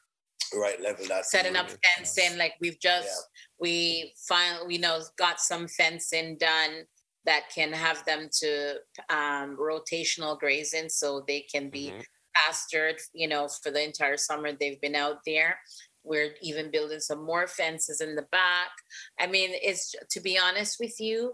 right 0.55 0.81
level. 0.81 1.05
That's 1.07 1.31
setting 1.31 1.55
up 1.55 1.69
fencing. 1.95 2.37
Like 2.37 2.53
we've 2.61 2.79
just 2.79 3.07
yeah. 3.07 3.59
we 3.59 4.13
finally 4.27 4.67
we 4.67 4.77
know 4.77 5.01
got 5.17 5.39
some 5.39 5.67
fencing 5.67 6.37
done 6.37 6.83
that 7.25 7.43
can 7.53 7.73
have 7.73 8.03
them 8.05 8.29
to 8.39 8.75
um, 9.09 9.57
rotational 9.57 10.39
grazing, 10.39 10.89
so 10.89 11.23
they 11.27 11.41
can 11.41 11.69
be 11.69 11.89
mm-hmm. 11.89 12.01
pastured. 12.35 12.97
You 13.13 13.27
know, 13.27 13.47
for 13.63 13.71
the 13.71 13.83
entire 13.83 14.17
summer 14.17 14.51
they've 14.51 14.81
been 14.81 14.95
out 14.95 15.17
there. 15.25 15.57
We're 16.03 16.35
even 16.41 16.71
building 16.71 17.01
some 17.01 17.25
more 17.25 17.47
fences 17.47 17.99
in 17.99 18.15
the 18.15 18.25
back. 18.31 18.69
I 19.19 19.27
mean, 19.27 19.49
it's 19.53 19.93
to 20.11 20.21
be 20.21 20.39
honest 20.39 20.77
with 20.79 21.01
you, 21.01 21.33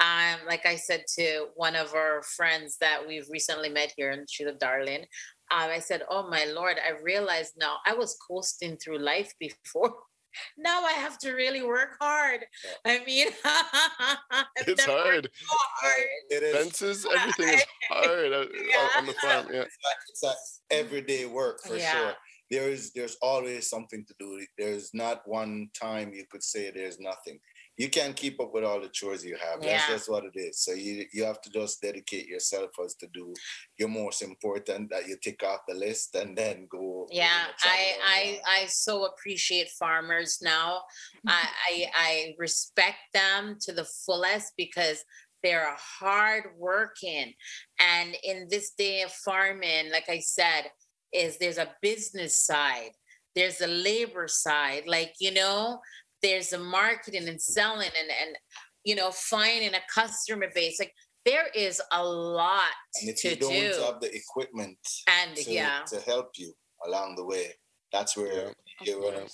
um, 0.00 0.40
like 0.46 0.66
I 0.66 0.76
said 0.76 1.04
to 1.18 1.46
one 1.54 1.76
of 1.76 1.94
our 1.94 2.22
friends 2.22 2.76
that 2.80 3.06
we've 3.06 3.28
recently 3.28 3.68
met 3.68 3.92
here, 3.96 4.10
and 4.10 4.28
she's 4.30 4.46
a 4.46 4.52
darling 4.52 5.06
um, 5.54 5.70
I 5.70 5.78
said, 5.78 6.02
Oh 6.10 6.28
my 6.28 6.44
Lord, 6.46 6.78
I 6.84 7.00
realized 7.02 7.54
now 7.56 7.76
I 7.86 7.94
was 7.94 8.16
coasting 8.26 8.76
through 8.76 8.98
life 8.98 9.32
before. 9.38 9.94
now 10.58 10.82
I 10.82 10.92
have 10.92 11.16
to 11.18 11.32
really 11.32 11.62
work 11.62 11.96
hard. 12.00 12.44
I 12.84 13.04
mean, 13.04 13.28
it's 14.66 14.84
hard. 14.84 15.28
hard. 15.46 16.06
It 16.30 16.42
is. 16.42 16.56
Fences, 16.56 17.06
everything 17.16 17.54
is 17.54 17.64
hard 17.88 18.32
yeah. 18.68 18.88
on 18.98 19.06
the 19.06 19.12
farm. 19.14 19.46
Yeah. 19.52 19.62
It's, 19.62 19.78
like, 19.84 19.96
it's 20.08 20.22
like 20.22 20.36
everyday 20.70 21.26
work 21.26 21.60
for 21.62 21.76
yeah. 21.76 21.92
sure. 21.92 22.14
there 22.50 22.68
is 22.68 22.92
there's 22.92 23.16
always 23.22 23.70
something 23.70 24.04
to 24.06 24.14
do. 24.18 24.44
There's 24.58 24.90
not 24.92 25.22
one 25.26 25.68
time 25.80 26.12
you 26.12 26.24
could 26.28 26.42
say 26.42 26.72
there's 26.74 26.98
nothing. 26.98 27.38
You 27.76 27.88
can't 27.88 28.14
keep 28.14 28.40
up 28.40 28.54
with 28.54 28.64
all 28.64 28.80
the 28.80 28.88
chores 28.88 29.24
you 29.24 29.36
have. 29.36 29.60
That's 29.60 29.88
just 29.88 30.08
what 30.08 30.24
it 30.24 30.38
is. 30.38 30.60
So 30.60 30.72
you 30.72 31.06
you 31.12 31.24
have 31.24 31.40
to 31.42 31.50
just 31.50 31.82
dedicate 31.82 32.28
yourself 32.28 32.70
as 32.84 32.94
to 32.96 33.08
do 33.12 33.34
your 33.78 33.88
most 33.88 34.22
important 34.22 34.90
that 34.90 35.08
you 35.08 35.16
tick 35.22 35.42
off 35.42 35.60
the 35.66 35.74
list 35.74 36.14
and 36.14 36.36
then 36.36 36.68
go. 36.70 37.08
Yeah, 37.10 37.24
you 37.24 37.46
know, 37.46 37.52
try 37.58 37.72
I, 38.06 38.40
I. 38.46 38.62
I 38.62 38.66
so 38.66 39.06
appreciate 39.06 39.70
farmers 39.70 40.38
now. 40.40 40.82
I, 41.26 41.48
I 41.70 41.86
I 41.94 42.34
respect 42.38 42.98
them 43.12 43.56
to 43.62 43.72
the 43.72 43.84
fullest 43.84 44.52
because 44.56 45.04
they're 45.44 45.76
hard 45.76 46.44
working. 46.58 47.34
And 47.78 48.16
in 48.24 48.48
this 48.50 48.70
day 48.70 49.02
of 49.02 49.12
farming, 49.12 49.92
like 49.92 50.08
I 50.08 50.20
said, 50.20 50.70
is 51.12 51.38
there's 51.38 51.58
a 51.58 51.72
business 51.80 52.40
side, 52.40 52.90
there's 53.36 53.60
a 53.60 53.66
labor 53.66 54.26
side, 54.26 54.84
like 54.86 55.14
you 55.20 55.32
know, 55.32 55.80
there's 56.24 56.52
a 56.54 56.58
marketing 56.58 57.28
and 57.28 57.40
selling 57.40 57.90
and 58.00 58.10
and 58.22 58.36
you 58.84 58.94
know, 58.94 59.10
finding 59.10 59.74
a 59.74 59.80
customer 59.94 60.48
base. 60.54 60.78
Like 60.78 60.92
there 61.24 61.46
is 61.54 61.80
a 61.92 62.04
lot 62.04 62.74
And 63.00 63.08
if 63.10 63.16
to 63.22 63.30
you 63.30 63.36
don't 63.36 63.52
do. 63.52 63.82
have 63.84 64.00
the 64.00 64.14
equipment 64.14 64.76
and 65.08 65.34
to, 65.36 65.50
yeah. 65.50 65.82
to 65.92 66.00
help 66.00 66.32
you 66.36 66.52
along 66.86 67.16
the 67.16 67.24
way, 67.24 67.46
that's 67.92 68.14
where 68.16 68.52
you're 68.82 69.00
gonna 69.00 69.26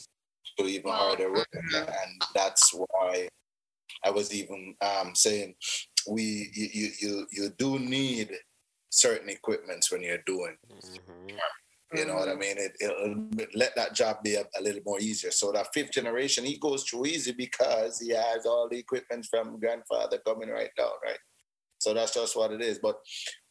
do 0.58 0.66
even 0.66 0.90
Well, 0.90 0.98
harder 1.08 1.32
work. 1.32 1.48
mhm. 1.54 1.88
And 2.02 2.22
that's 2.34 2.72
why 2.74 3.28
I 4.04 4.10
was 4.10 4.32
even 4.32 4.76
um, 4.80 5.14
saying 5.14 5.54
we 6.08 6.22
you, 6.54 6.68
you 6.78 6.88
you 7.02 7.26
you 7.32 7.44
do 7.58 7.78
need 7.78 8.28
certain 8.90 9.28
equipments 9.28 9.90
when 9.90 10.02
you're 10.02 10.22
doing. 10.26 10.56
Mhm. 10.70 11.38
You 11.92 12.04
know 12.06 12.14
what 12.14 12.28
I 12.28 12.34
Mhm. 12.34 12.38
mean? 12.38 12.58
It, 12.58 12.76
it'll 12.80 13.48
let 13.54 13.74
that 13.74 13.94
job 13.94 14.22
be 14.22 14.36
a, 14.36 14.44
a 14.58 14.62
little 14.62 14.82
more 14.84 15.00
easier. 15.00 15.32
So 15.32 15.50
that 15.52 15.74
fifth 15.74 15.90
generation, 15.90 16.44
he 16.44 16.56
goes 16.56 16.84
through 16.84 17.06
easy 17.06 17.32
because 17.32 17.98
he 17.98 18.10
has 18.10 18.46
all 18.46 18.68
the 18.68 18.78
equipment 18.78 19.26
from 19.28 19.58
grandfather 19.58 20.18
coming 20.18 20.50
right 20.50 20.70
down, 20.76 20.92
right? 21.04 21.18
So 21.78 21.94
that's 21.94 22.14
just 22.14 22.36
what 22.36 22.52
it 22.52 22.60
is. 22.60 22.78
But 22.78 23.00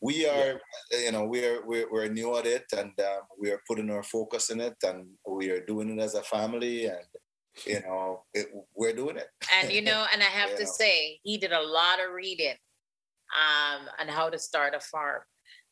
we 0.02 0.26
are, 0.28 0.62
you 0.92 1.12
know, 1.12 1.26
we're 1.26 1.66
we're, 1.66 1.92
we're 1.92 2.08
new 2.10 2.38
at 2.38 2.46
it, 2.46 2.66
and 2.72 2.94
um, 3.02 3.24
we 3.40 3.52
are 3.52 3.62
putting 3.68 3.90
our 3.90 4.04
focus 4.04 4.52
in 4.52 4.62
it, 4.62 4.76
and 4.84 5.08
we 5.28 5.50
are 5.50 5.66
doing 5.66 5.90
it 5.98 6.02
as 6.02 6.14
a 6.16 6.24
family, 6.24 6.86
and 6.86 7.06
you 7.66 7.82
know, 7.82 8.24
it, 8.34 8.48
we're 8.76 8.94
doing 8.96 9.18
it. 9.18 9.28
and 9.52 9.72
you 9.72 9.82
know 9.82 10.06
and 10.14 10.22
i 10.22 10.26
have 10.42 10.56
to 10.56 10.64
Yeah. 10.64 10.72
say 10.82 11.20
he 11.24 11.38
did 11.38 11.52
a 11.52 11.62
lot 11.62 12.00
of 12.00 12.14
reading 12.14 12.56
um 13.44 13.90
on 14.00 14.08
how 14.08 14.30
to 14.30 14.40
start 14.40 14.74
a 14.76 14.80
farm 14.80 15.22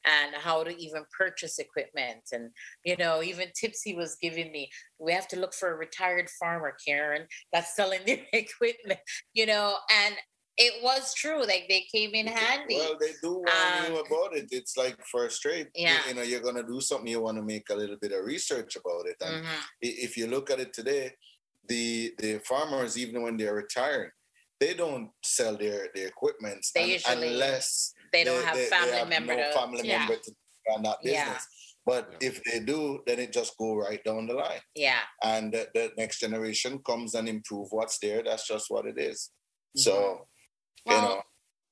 and 0.07 0.33
how 0.35 0.63
to 0.63 0.71
even 0.85 1.03
purchase 1.17 1.59
equipment 1.59 2.23
and 2.31 2.49
you 2.83 2.95
know 2.97 3.21
even 3.21 3.47
tipsy 3.59 3.93
was 3.95 4.15
giving 4.21 4.51
me 4.51 4.69
we 4.99 5.11
have 5.11 5.27
to 5.27 5.37
look 5.39 5.53
for 5.53 5.69
a 5.71 5.75
retired 5.85 6.29
farmer 6.39 6.73
karen 6.85 7.23
that's 7.51 7.75
selling 7.75 7.99
their 8.05 8.19
equipment 8.33 8.99
you 9.33 9.45
know 9.45 9.75
and 10.01 10.15
it 10.59 10.73
was 10.81 11.13
true 11.13 11.41
like 11.51 11.65
they 11.69 11.83
came 11.93 12.11
in 12.15 12.25
handy 12.25 12.77
Well, 12.77 12.97
they 12.99 13.11
do 13.21 13.33
warn 13.33 13.47
you 13.91 13.99
Um, 13.99 14.03
about 14.07 14.35
it. 14.39 14.47
It's 14.49 14.75
like 14.75 14.97
first 15.05 15.45
rate. 15.45 15.67
you- 15.75 15.83
Yeah. 15.85 16.01
You, 16.07 16.13
know, 16.15 16.23
you're 16.23 16.45
gonna 16.47 16.65
do 16.75 16.81
something. 16.81 17.05
You 17.15 17.21
want 17.21 17.37
to 17.37 17.43
make 17.43 17.69
a 17.69 17.75
little 17.75 17.99
bit 18.03 18.11
of 18.11 18.25
research 18.25 18.75
about 18.75 19.05
it, 19.11 19.17
and 19.21 19.45
Mhm. 19.45 19.59
if 20.07 20.17
you 20.17 20.25
look 20.25 20.49
at 20.49 20.59
it 20.59 20.71
today, 20.73 21.05
the 21.71 22.15
the 22.17 22.39
farmers, 22.39 22.97
even 22.97 23.21
when 23.23 23.37
they're 23.37 23.53
retiring, 23.65 24.09
they 24.59 24.73
don't 24.73 25.11
sell 25.23 25.55
their 25.63 25.79
their 25.93 26.07
equipment 26.07 26.65
They 26.73 26.83
un- 26.85 26.89
usually 26.97 27.27
unless 27.27 27.93
they 28.17 28.23
don't 28.23 28.43
have 28.45 28.57
family 28.67 28.97
have 28.97 29.09
member 29.09 29.35
no 29.35 29.43
to- 29.47 29.53
family 29.59 29.87
Yeah. 29.87 29.99
member 29.99 30.15
to 30.15 30.31
run 30.69 30.83
that 30.83 30.97
Yeah. 31.03 31.25
business. 31.25 31.47
But 31.85 32.15
if 32.19 32.43
they 32.43 32.59
do, 32.59 33.01
then 33.07 33.19
it 33.19 33.31
just 33.31 33.55
go 33.57 33.75
right 33.75 34.03
down 34.03 34.27
the 34.27 34.33
line, 34.33 34.59
yeah 34.75 35.03
and 35.23 35.53
the, 35.53 35.69
the 35.73 35.91
next 35.97 36.19
generation 36.19 36.79
comes 36.83 37.15
and 37.15 37.29
improve 37.29 37.67
what's 37.71 37.97
there. 37.99 38.21
That's 38.23 38.45
just 38.45 38.65
what 38.69 38.85
it 38.85 38.97
is. 38.99 39.29
So 39.75 40.27
you 40.85 40.93
Well, 40.93 41.01
know, 41.01 41.21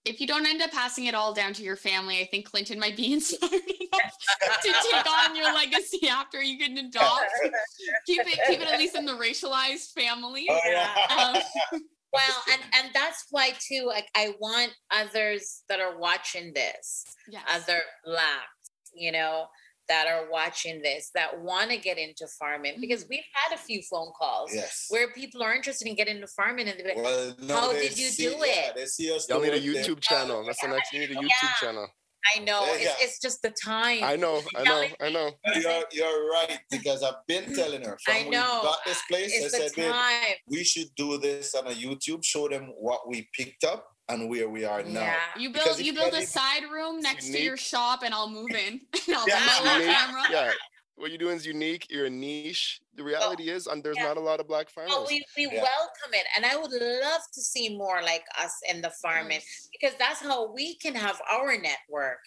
if 0.05 0.21
you 0.21 0.27
don't 0.27 0.45
end 0.45 0.61
up 0.61 0.71
passing 0.71 1.05
it 1.05 1.15
all 1.15 1.33
down 1.33 1.51
to 1.53 1.63
your 1.63 1.75
family, 1.75 2.19
I 2.21 2.25
think 2.31 2.45
Clinton 2.49 2.79
might 2.79 2.95
be 2.95 3.11
inspired 3.17 3.51
enough 3.51 4.61
to 4.63 4.73
take 4.91 5.11
on 5.23 5.35
your 5.35 5.51
legacy 5.53 6.07
after 6.07 6.41
you 6.41 6.57
can 6.59 6.77
adopt. 6.77 7.25
keep 8.07 8.21
it 8.21 8.39
keep 8.47 8.61
it 8.61 8.67
at 8.71 8.79
least 8.79 8.95
in 8.95 9.05
the 9.05 9.13
racialized 9.13 9.91
family. 9.93 10.45
Oh, 10.49 10.59
yeah. 10.65 11.41
Um, 11.73 11.81
well 12.15 12.43
and 12.51 12.61
and 12.75 12.89
that's 12.93 13.25
why 13.31 13.51
too 13.59 13.83
like 13.85 14.07
i 14.15 14.33
want 14.39 14.71
others 14.91 15.63
that 15.69 15.79
are 15.79 15.97
watching 15.99 16.53
this 16.53 17.03
yes. 17.29 17.43
other 17.51 17.79
blacks, 18.05 18.71
you 18.93 19.11
know, 19.11 19.45
that 19.87 20.07
are 20.07 20.29
watching 20.31 20.81
this 20.81 21.11
that 21.13 21.39
want 21.41 21.69
to 21.69 21.77
get 21.77 21.97
into 21.99 22.25
farming 22.39 22.77
because 22.81 23.03
Mhm. 23.03 23.09
we've 23.11 23.23
had 23.33 23.55
a 23.55 23.59
few 23.59 23.81
phone 23.83 24.11
calls 24.17 24.51
yes. 24.53 24.85
where 24.89 25.11
people 25.13 25.43
are 25.43 25.53
interested 25.53 25.87
in 25.87 25.95
getting 25.95 26.15
into 26.15 26.27
farming 26.27 26.67
and 26.67 26.79
they're 26.79 26.87
like, 26.95 27.03
Well, 27.03 27.35
no, 27.39 27.55
How 27.55 27.73
they 27.73 27.89
did 27.89 27.97
you 27.99 28.07
see- 28.09 28.25
do 28.29 28.35
yeah, 28.39 28.69
it? 28.69 28.75
they 28.75 28.85
see 28.85 29.11
us. 29.13 29.29
Y'all 29.29 29.39
need 29.41 29.53
a 29.53 29.59
doing 29.61 29.77
it, 29.77 29.85
YouTube 29.87 30.01
channel. 30.01 30.43
That's 30.45 30.59
the 30.61 30.69
next. 30.69 30.91
You 30.93 30.99
need 31.01 31.11
a 31.11 31.15
YouTube 31.15 31.29
Yeah. 31.43 31.53
channel. 31.59 31.87
I 32.35 32.39
know 32.39 32.61
Yeah, 32.65 32.75
it's, 32.75 33.03
it's 33.03 33.19
just 33.19 33.41
the 33.41 33.51
time. 33.51 34.03
I 34.03 34.15
know. 34.15 34.41
I 34.55 34.63
know. 34.63 34.85
I 35.01 35.09
know. 35.09 35.31
You're, 35.55 35.83
you're 35.91 36.29
right 36.31 36.59
because 36.71 37.03
I've 37.03 37.25
been 37.27 37.53
telling 37.55 37.83
her 37.83 37.97
from 38.03 38.15
I 38.15 38.23
we 38.23 38.29
know. 38.29 38.59
got 38.63 38.79
this 38.85 39.01
place. 39.09 39.31
It's 39.33 39.53
I 39.53 39.57
the 39.59 39.63
said, 39.69 39.75
babe, 39.75 39.91
time. 39.91 40.33
we 40.47 40.63
should 40.63 40.87
do 40.95 41.17
this 41.17 41.53
on 41.55 41.67
a 41.67 41.71
YouTube. 41.71 42.23
Show 42.23 42.47
them 42.47 42.73
what 42.79 43.07
we 43.07 43.27
picked 43.33 43.63
up 43.63 43.87
and 44.09 44.29
where 44.29 44.49
we 44.49 44.65
are 44.65 44.83
now. 44.83 45.01
Yeah. 45.01 45.15
You 45.37 45.49
build 45.51 45.79
you 45.79 45.85
you 45.85 45.93
build 45.93 46.13
a 46.13 46.21
side 46.25 46.63
room 46.71 46.99
next 47.01 47.25
to 47.31 47.41
your 47.41 47.57
shop 47.57 48.01
and 48.03 48.13
I'll 48.13 48.29
move 48.29 48.51
in. 48.51 48.81
And 49.07 49.15
I'll 49.17 49.27
Yeah. 49.27 49.35
have 49.37 49.65
my 49.65 49.73
Unique. 49.79 49.95
camera. 49.95 50.23
Yeah. 50.31 50.51
What 50.97 51.09
you're 51.11 51.17
doing 51.17 51.35
is 51.35 51.45
unique. 51.45 51.87
You're 51.89 52.05
a 52.05 52.09
niche. 52.09 52.79
The 52.95 53.03
reality 53.03 53.49
is, 53.49 53.67
and 53.67 53.83
there's 53.83 53.97
yeah. 53.97 54.05
not 54.05 54.15
a 54.15 54.21
lot 54.21 54.39
of 54.39 54.47
black 54.47 54.69
farmers. 54.69 54.93
Well, 54.95 55.05
we, 55.09 55.21
we 55.35 55.43
Yeah. 55.43 55.61
welcome 55.61 56.13
it. 56.13 56.25
And 56.37 56.45
I 56.45 56.55
would 56.55 56.71
love 56.71 57.21
to 57.33 57.41
see 57.41 57.75
more 57.75 58.01
like 58.01 58.23
us 58.41 58.53
in 58.69 58.81
the 58.81 58.89
farming 59.01 59.41
because 59.73 59.93
that's 59.99 60.21
how 60.21 60.53
we 60.53 60.75
can 60.77 60.95
have 60.95 61.21
our 61.29 61.57
network 61.57 62.19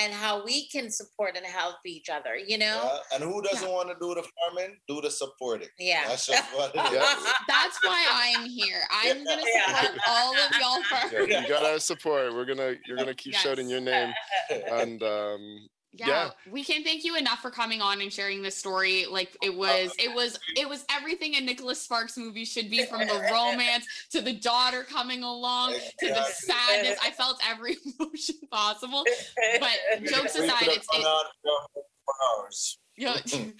and 0.00 0.12
how 0.12 0.44
we 0.44 0.68
can 0.68 0.88
support 0.88 1.36
and 1.36 1.44
help 1.44 1.78
each 1.84 2.08
other, 2.08 2.36
you 2.36 2.58
know? 2.58 3.00
Yeah, 3.10 3.16
And 3.16 3.24
who 3.24 3.42
doesn't 3.42 3.68
want 3.68 3.88
to 3.88 3.96
do 4.00 4.14
the 4.14 4.22
farming? 4.38 4.76
Do 4.86 5.00
the 5.00 5.10
supporting. 5.10 5.68
Yeah. 5.76 6.06
That's 6.06 6.26
just 6.26 6.44
what 6.54 6.72
it 6.76 6.78
is. 6.78 6.92
Yeah. 6.92 7.32
That's 7.48 7.84
why 7.84 8.06
I'm 8.12 8.48
here. 8.48 8.82
I'm 8.92 9.24
gonna 9.24 9.42
Yeah. 9.52 9.80
support 9.82 10.00
all 10.06 10.32
of 10.36 10.50
y'all 10.60 10.78
Yeah, 10.78 11.08
farmers. 11.10 11.28
you 11.28 11.48
got 11.48 11.64
our 11.64 11.80
support. 11.80 12.32
We're 12.32 12.44
gonna 12.44 12.76
you're 12.86 12.96
gonna 12.98 13.14
keep 13.14 13.34
shouting 13.34 13.68
your 13.68 13.80
name, 13.80 14.12
and 14.70 15.02
um, 15.02 15.66
yeah, 15.94 16.06
Yeah. 16.06 16.30
we 16.50 16.64
can't 16.64 16.84
thank 16.84 17.04
you 17.04 17.16
enough 17.16 17.40
for 17.40 17.50
coming 17.50 17.80
on 17.82 18.00
and 18.00 18.12
sharing 18.12 18.42
this 18.42 18.56
story. 18.56 19.06
Like 19.10 19.36
it 19.42 19.54
was 19.54 19.94
it 19.98 20.14
was 20.14 20.38
it 20.56 20.68
was 20.68 20.84
everything 20.90 21.36
a 21.36 21.40
nicholas 21.40 21.80
sparks 21.80 22.16
movie 22.16 22.44
should 22.44 22.70
be 22.70 22.84
from 22.86 23.00
the 23.00 23.28
romance 23.30 23.86
to 24.10 24.20
the 24.20 24.32
daughter 24.32 24.84
coming 24.84 25.22
along 25.22 25.74
to 25.74 26.08
the 26.08 26.24
sadness. 26.24 26.98
I 27.02 27.10
felt 27.10 27.40
every 27.48 27.76
emotion 28.00 28.36
possible. 28.50 29.04
But 29.60 30.04
jokes 30.06 30.34
aside 30.34 30.68
it's 30.68 30.86
it, 30.92 31.06
on 32.98 33.14
for 33.16 33.28
four 33.28 33.38
hours. 33.40 33.52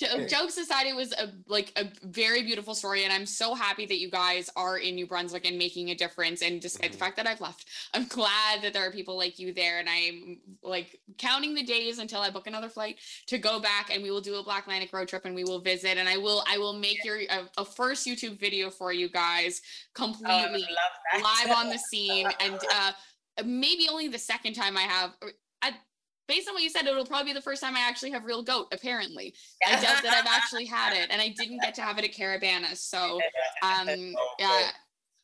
you 0.00 0.08
know, 0.08 0.18
jo- 0.18 0.26
jokes 0.26 0.56
aside 0.58 0.86
it 0.86 0.96
was 0.96 1.12
a 1.12 1.28
like 1.46 1.72
a 1.76 1.90
very 2.06 2.42
beautiful 2.42 2.74
story 2.74 3.04
and 3.04 3.12
i'm 3.12 3.26
so 3.26 3.54
happy 3.54 3.86
that 3.86 3.98
you 3.98 4.10
guys 4.10 4.50
are 4.56 4.78
in 4.78 4.94
new 4.94 5.06
brunswick 5.06 5.46
and 5.46 5.56
making 5.58 5.90
a 5.90 5.94
difference 5.94 6.42
and 6.42 6.60
despite 6.60 6.90
Mhm. 6.90 6.92
the 6.92 6.98
fact 6.98 7.16
that 7.16 7.26
i've 7.26 7.40
left 7.40 7.66
i'm 7.94 8.06
glad 8.06 8.62
that 8.62 8.72
there 8.72 8.86
are 8.86 8.90
people 8.90 9.16
like 9.16 9.38
you 9.38 9.52
there 9.54 9.78
and 9.78 9.88
i'm 9.88 10.40
like 10.62 11.00
counting 11.18 11.54
the 11.54 11.62
days 11.62 11.98
until 11.98 12.20
i 12.20 12.30
book 12.30 12.46
another 12.46 12.68
flight 12.68 12.96
to 13.26 13.38
go 13.38 13.60
back 13.60 13.94
and 13.94 14.02
we 14.02 14.10
will 14.10 14.20
do 14.20 14.36
a 14.36 14.42
black 14.42 14.64
atlantic 14.64 14.92
road 14.92 15.06
trip 15.08 15.24
and 15.24 15.34
we 15.34 15.44
will 15.44 15.60
visit 15.60 15.96
and 15.98 16.08
i 16.08 16.16
will 16.16 16.42
i 16.48 16.58
will 16.58 16.72
make 16.72 17.04
your 17.04 17.18
a, 17.18 17.48
a 17.58 17.64
first 17.64 18.06
youtube 18.06 18.38
video 18.40 18.70
for 18.70 18.92
you 18.92 19.08
guys 19.08 19.60
Oh, 19.98 20.04
completely 20.06 20.66
that. 21.12 21.22
live 21.22 21.56
on 21.56 21.68
the 21.68 21.78
scene 21.90 22.28
and 22.40 22.58
uh 22.74 22.92
maybe 23.44 23.86
only 23.90 24.08
the 24.08 24.18
second 24.18 24.54
time 24.54 24.76
i 24.76 24.82
have 24.82 25.12
I, 25.62 25.72
based 26.30 26.48
on 26.48 26.54
what 26.54 26.62
you 26.62 26.70
said 26.70 26.86
it'll 26.86 27.04
probably 27.04 27.32
be 27.32 27.34
the 27.34 27.42
first 27.42 27.60
time 27.62 27.76
i 27.76 27.80
actually 27.80 28.10
have 28.10 28.24
real 28.24 28.42
goat 28.42 28.66
apparently 28.72 29.34
i 29.66 29.72
doubt 29.72 30.02
that 30.02 30.14
i've 30.14 30.26
actually 30.30 30.64
had 30.64 30.96
it 30.96 31.08
and 31.10 31.20
i 31.20 31.28
didn't 31.28 31.60
get 31.60 31.74
to 31.74 31.82
have 31.82 31.98
it 31.98 32.04
at 32.04 32.12
Caribana 32.12 32.76
so 32.76 33.20
um 33.62 34.14
yeah 34.38 34.70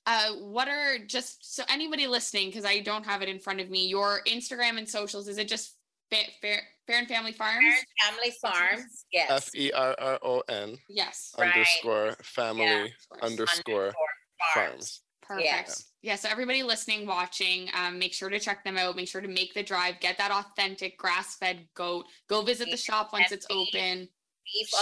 uh, 0.08 0.32
what 0.34 0.68
are 0.68 0.98
just 0.98 1.56
so 1.56 1.64
anybody 1.68 2.06
listening 2.06 2.48
because 2.48 2.64
i 2.64 2.80
don't 2.80 3.06
have 3.06 3.22
it 3.22 3.28
in 3.28 3.38
front 3.38 3.60
of 3.60 3.70
me 3.70 3.86
your 3.86 4.20
instagram 4.26 4.78
and 4.78 4.88
socials 4.88 5.28
is 5.28 5.38
it 5.38 5.48
just 5.48 5.76
fa- 6.10 6.30
fair 6.42 6.60
Ferron 6.86 7.06
family 7.06 7.32
farms 7.32 7.74
Family 8.04 8.32
Farms, 8.40 9.06
yes. 9.12 9.28
F 9.28 9.50
E 9.56 9.72
R 9.72 9.96
R 9.98 10.18
O 10.22 10.40
N 10.48 10.78
yes 10.88 11.34
Right. 11.36 11.52
underscore 11.52 12.16
family 12.22 12.64
of 12.84 13.08
course. 13.08 13.22
underscore 13.32 13.92
farms. 14.54 15.00
Perfect. 15.22 15.46
Yeah. 15.48 15.64
Yeah. 16.06 16.14
So 16.14 16.28
everybody 16.30 16.62
listening, 16.62 17.04
watching, 17.04 17.68
um, 17.76 17.98
make 17.98 18.14
sure 18.14 18.28
to 18.30 18.38
check 18.38 18.62
them 18.62 18.78
out. 18.78 18.94
Make 18.94 19.08
sure 19.08 19.20
to 19.20 19.26
make 19.26 19.54
the 19.54 19.62
drive. 19.64 19.98
Get 19.98 20.16
that 20.18 20.30
authentic 20.30 20.96
grass-fed 20.98 21.66
goat. 21.74 22.06
Go 22.28 22.42
visit 22.42 22.68
the 22.70 22.76
shop 22.76 23.12
once 23.12 23.32
it's 23.32 23.44
open. 23.50 24.08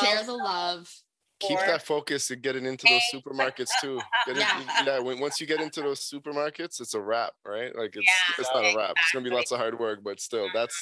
Share 0.02 0.22
the 0.22 0.34
love. 0.34 0.94
Keep 1.40 1.60
that 1.60 1.82
focus 1.82 2.30
and 2.30 2.42
getting 2.42 2.66
into 2.66 2.86
those 2.86 3.01
supermarkets 3.22 3.70
too. 3.80 3.98
Get 4.26 4.36
in- 4.36 4.42
Yeah. 4.42 4.62
yeah. 4.84 4.98
When, 4.98 5.18
once 5.18 5.40
you 5.40 5.46
get 5.46 5.62
into 5.62 5.80
those 5.80 6.01
supermarkets, 6.01 6.78
it's 6.82 6.92
a 6.92 7.01
wrap, 7.01 7.32
right? 7.44 7.74
Like 7.74 7.96
it's 7.96 8.06
Yeah, 8.06 8.34
it's 8.38 8.51
not 8.55 8.64
a 8.64 8.76
wrap. 8.76 8.90
It's 9.01 9.10
gonna 9.12 9.24
be 9.24 9.34
lots 9.34 9.51
of 9.51 9.59
hard 9.59 9.78
work, 9.78 10.01
but 10.05 10.20
still, 10.20 10.48
that's 10.52 10.76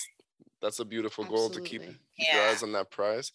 that's 0.62 0.78
a 0.78 0.84
beautiful 0.84 1.24
goal 1.24 1.50
to 1.50 1.60
keep, 1.60 1.80
Absolutely. 1.82 2.00
keep 2.18 2.32
your 2.32 2.42
eyes 2.44 2.62
on 2.62 2.72
that 2.72 2.90
prize. 2.90 3.32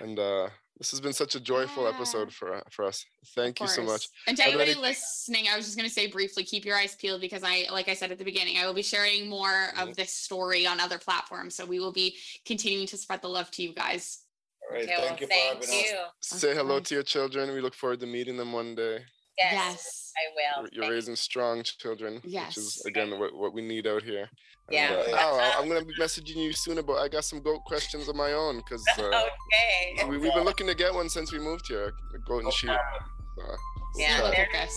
Mhm. 0.00 0.04
And 0.04 0.18
uh, 0.18 0.48
this 0.76 0.90
has 0.90 1.00
been 1.00 1.12
such 1.12 1.34
a 1.36 1.40
joyful 1.40 1.84
Yeah. 1.84 1.90
episode 1.90 2.32
for 2.34 2.62
for 2.70 2.84
us. 2.84 3.04
Thank 3.36 3.60
you 3.60 3.68
so 3.68 3.82
much. 3.82 4.08
And 4.26 4.36
to 4.36 4.42
Are 4.42 4.48
anybody 4.48 4.72
any- 4.72 4.80
listening, 4.80 5.46
I 5.48 5.56
was 5.56 5.64
just 5.66 5.76
going 5.76 5.88
to 5.88 5.94
say 5.94 6.08
briefly, 6.08 6.42
keep 6.44 6.64
your 6.64 6.76
eyes 6.76 6.94
peeled 6.96 7.20
because 7.20 7.42
I, 7.44 7.66
like 7.70 7.88
I 7.88 7.94
said 7.94 8.10
at 8.10 8.18
the 8.18 8.24
beginning, 8.24 8.58
I 8.58 8.66
will 8.66 8.74
be 8.74 8.82
sharing 8.82 9.28
more 9.28 9.68
of 9.78 9.94
this 9.96 10.12
story 10.12 10.66
on 10.66 10.80
other 10.80 10.98
platforms. 10.98 11.54
So 11.54 11.64
we 11.64 11.78
will 11.78 11.92
be 11.92 12.16
continuing 12.44 12.86
to 12.88 12.96
spread 12.96 13.22
the 13.22 13.28
love 13.28 13.50
to 13.52 13.62
you 13.62 13.72
guys. 13.72 14.24
All 14.68 14.74
right, 14.76 14.84
Okay, 14.84 14.94
well, 14.98 15.06
thank 15.08 15.20
you 15.20 15.26
for 15.26 15.32
thank 15.32 15.54
having 15.64 15.68
us. 15.68 15.90
you. 15.90 15.98
Say 16.20 16.54
hello 16.54 16.76
course. 16.78 16.88
to 16.88 16.94
your 16.94 17.02
children. 17.04 17.52
We 17.54 17.60
look 17.60 17.74
forward 17.74 18.00
to 18.00 18.06
meeting 18.06 18.36
them 18.36 18.52
one 18.52 18.74
day. 18.74 19.04
Yes, 19.38 19.52
Yes. 19.52 20.12
I 20.16 20.34
will. 20.34 20.62
You're- 20.64 20.70
You're 20.72 20.82
Thank- 20.84 20.92
raising 20.92 21.16
strong 21.16 21.62
children, 21.62 22.20
which 22.22 22.56
is 22.58 22.82
again 22.86 23.18
what, 23.18 23.32
what 23.34 23.52
we 23.54 23.62
need 23.62 23.86
out 23.86 24.02
here. 24.02 24.28
And, 24.70 25.08
Yeah. 25.08 25.14
uh, 25.14 25.16
Al, 25.16 25.40
I- 25.40 25.54
I'm 25.58 25.68
gonna 25.68 25.84
be 25.84 25.94
messaging 25.94 26.36
you 26.36 26.52
soon 26.52 26.78
about. 26.78 26.98
I 26.98 27.08
got 27.08 27.24
some 27.24 27.40
goat 27.42 27.64
questions 27.64 28.08
of 28.08 28.14
my 28.16 28.32
own 28.32 28.58
because 28.58 28.84
uh, 28.98 29.02
okay. 29.98 30.08
we, 30.08 30.18
we've 30.18 30.32
been 30.34 30.44
looking 30.44 30.66
to 30.68 30.74
get 30.74 30.94
one 30.94 31.08
since 31.08 31.32
we 31.32 31.38
moved 31.38 31.66
here. 31.68 31.92
The 32.12 32.18
goat 32.20 32.44
and 32.44 32.52
sheep. 32.52 32.70
Uh, 32.70 32.76
Yeah, 33.96 34.18
we'll 34.20 34.26
Look 34.28 34.34
try. 34.36 34.68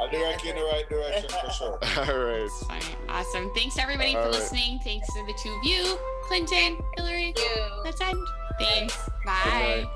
I'll 0.00 0.10
direct 0.10 0.42
you 0.44 0.50
in 0.50 0.56
the 0.56 0.64
right 0.64 0.88
direction 0.88 1.30
for 1.30 1.50
sure. 1.52 1.72
All 1.98 2.18
right. 2.18 2.50
Fine. 2.66 2.82
Awesome. 3.08 3.52
Thanks 3.54 3.76
to 3.76 3.82
everybody 3.82 4.12
for 4.14 4.18
All 4.18 4.24
right. 4.24 4.32
listening. 4.34 4.80
Thanks 4.82 5.06
to 5.14 5.24
the 5.26 5.34
two 5.40 5.50
of 5.50 5.64
you, 5.64 5.96
Clinton, 6.24 6.76
Hillary. 6.96 7.32
Thank 7.36 7.38
you. 7.38 7.62
Let's 7.84 8.00
end. 8.00 8.18
Thanks. 8.58 8.98
night. 9.24 9.84
Bye. 9.84 9.86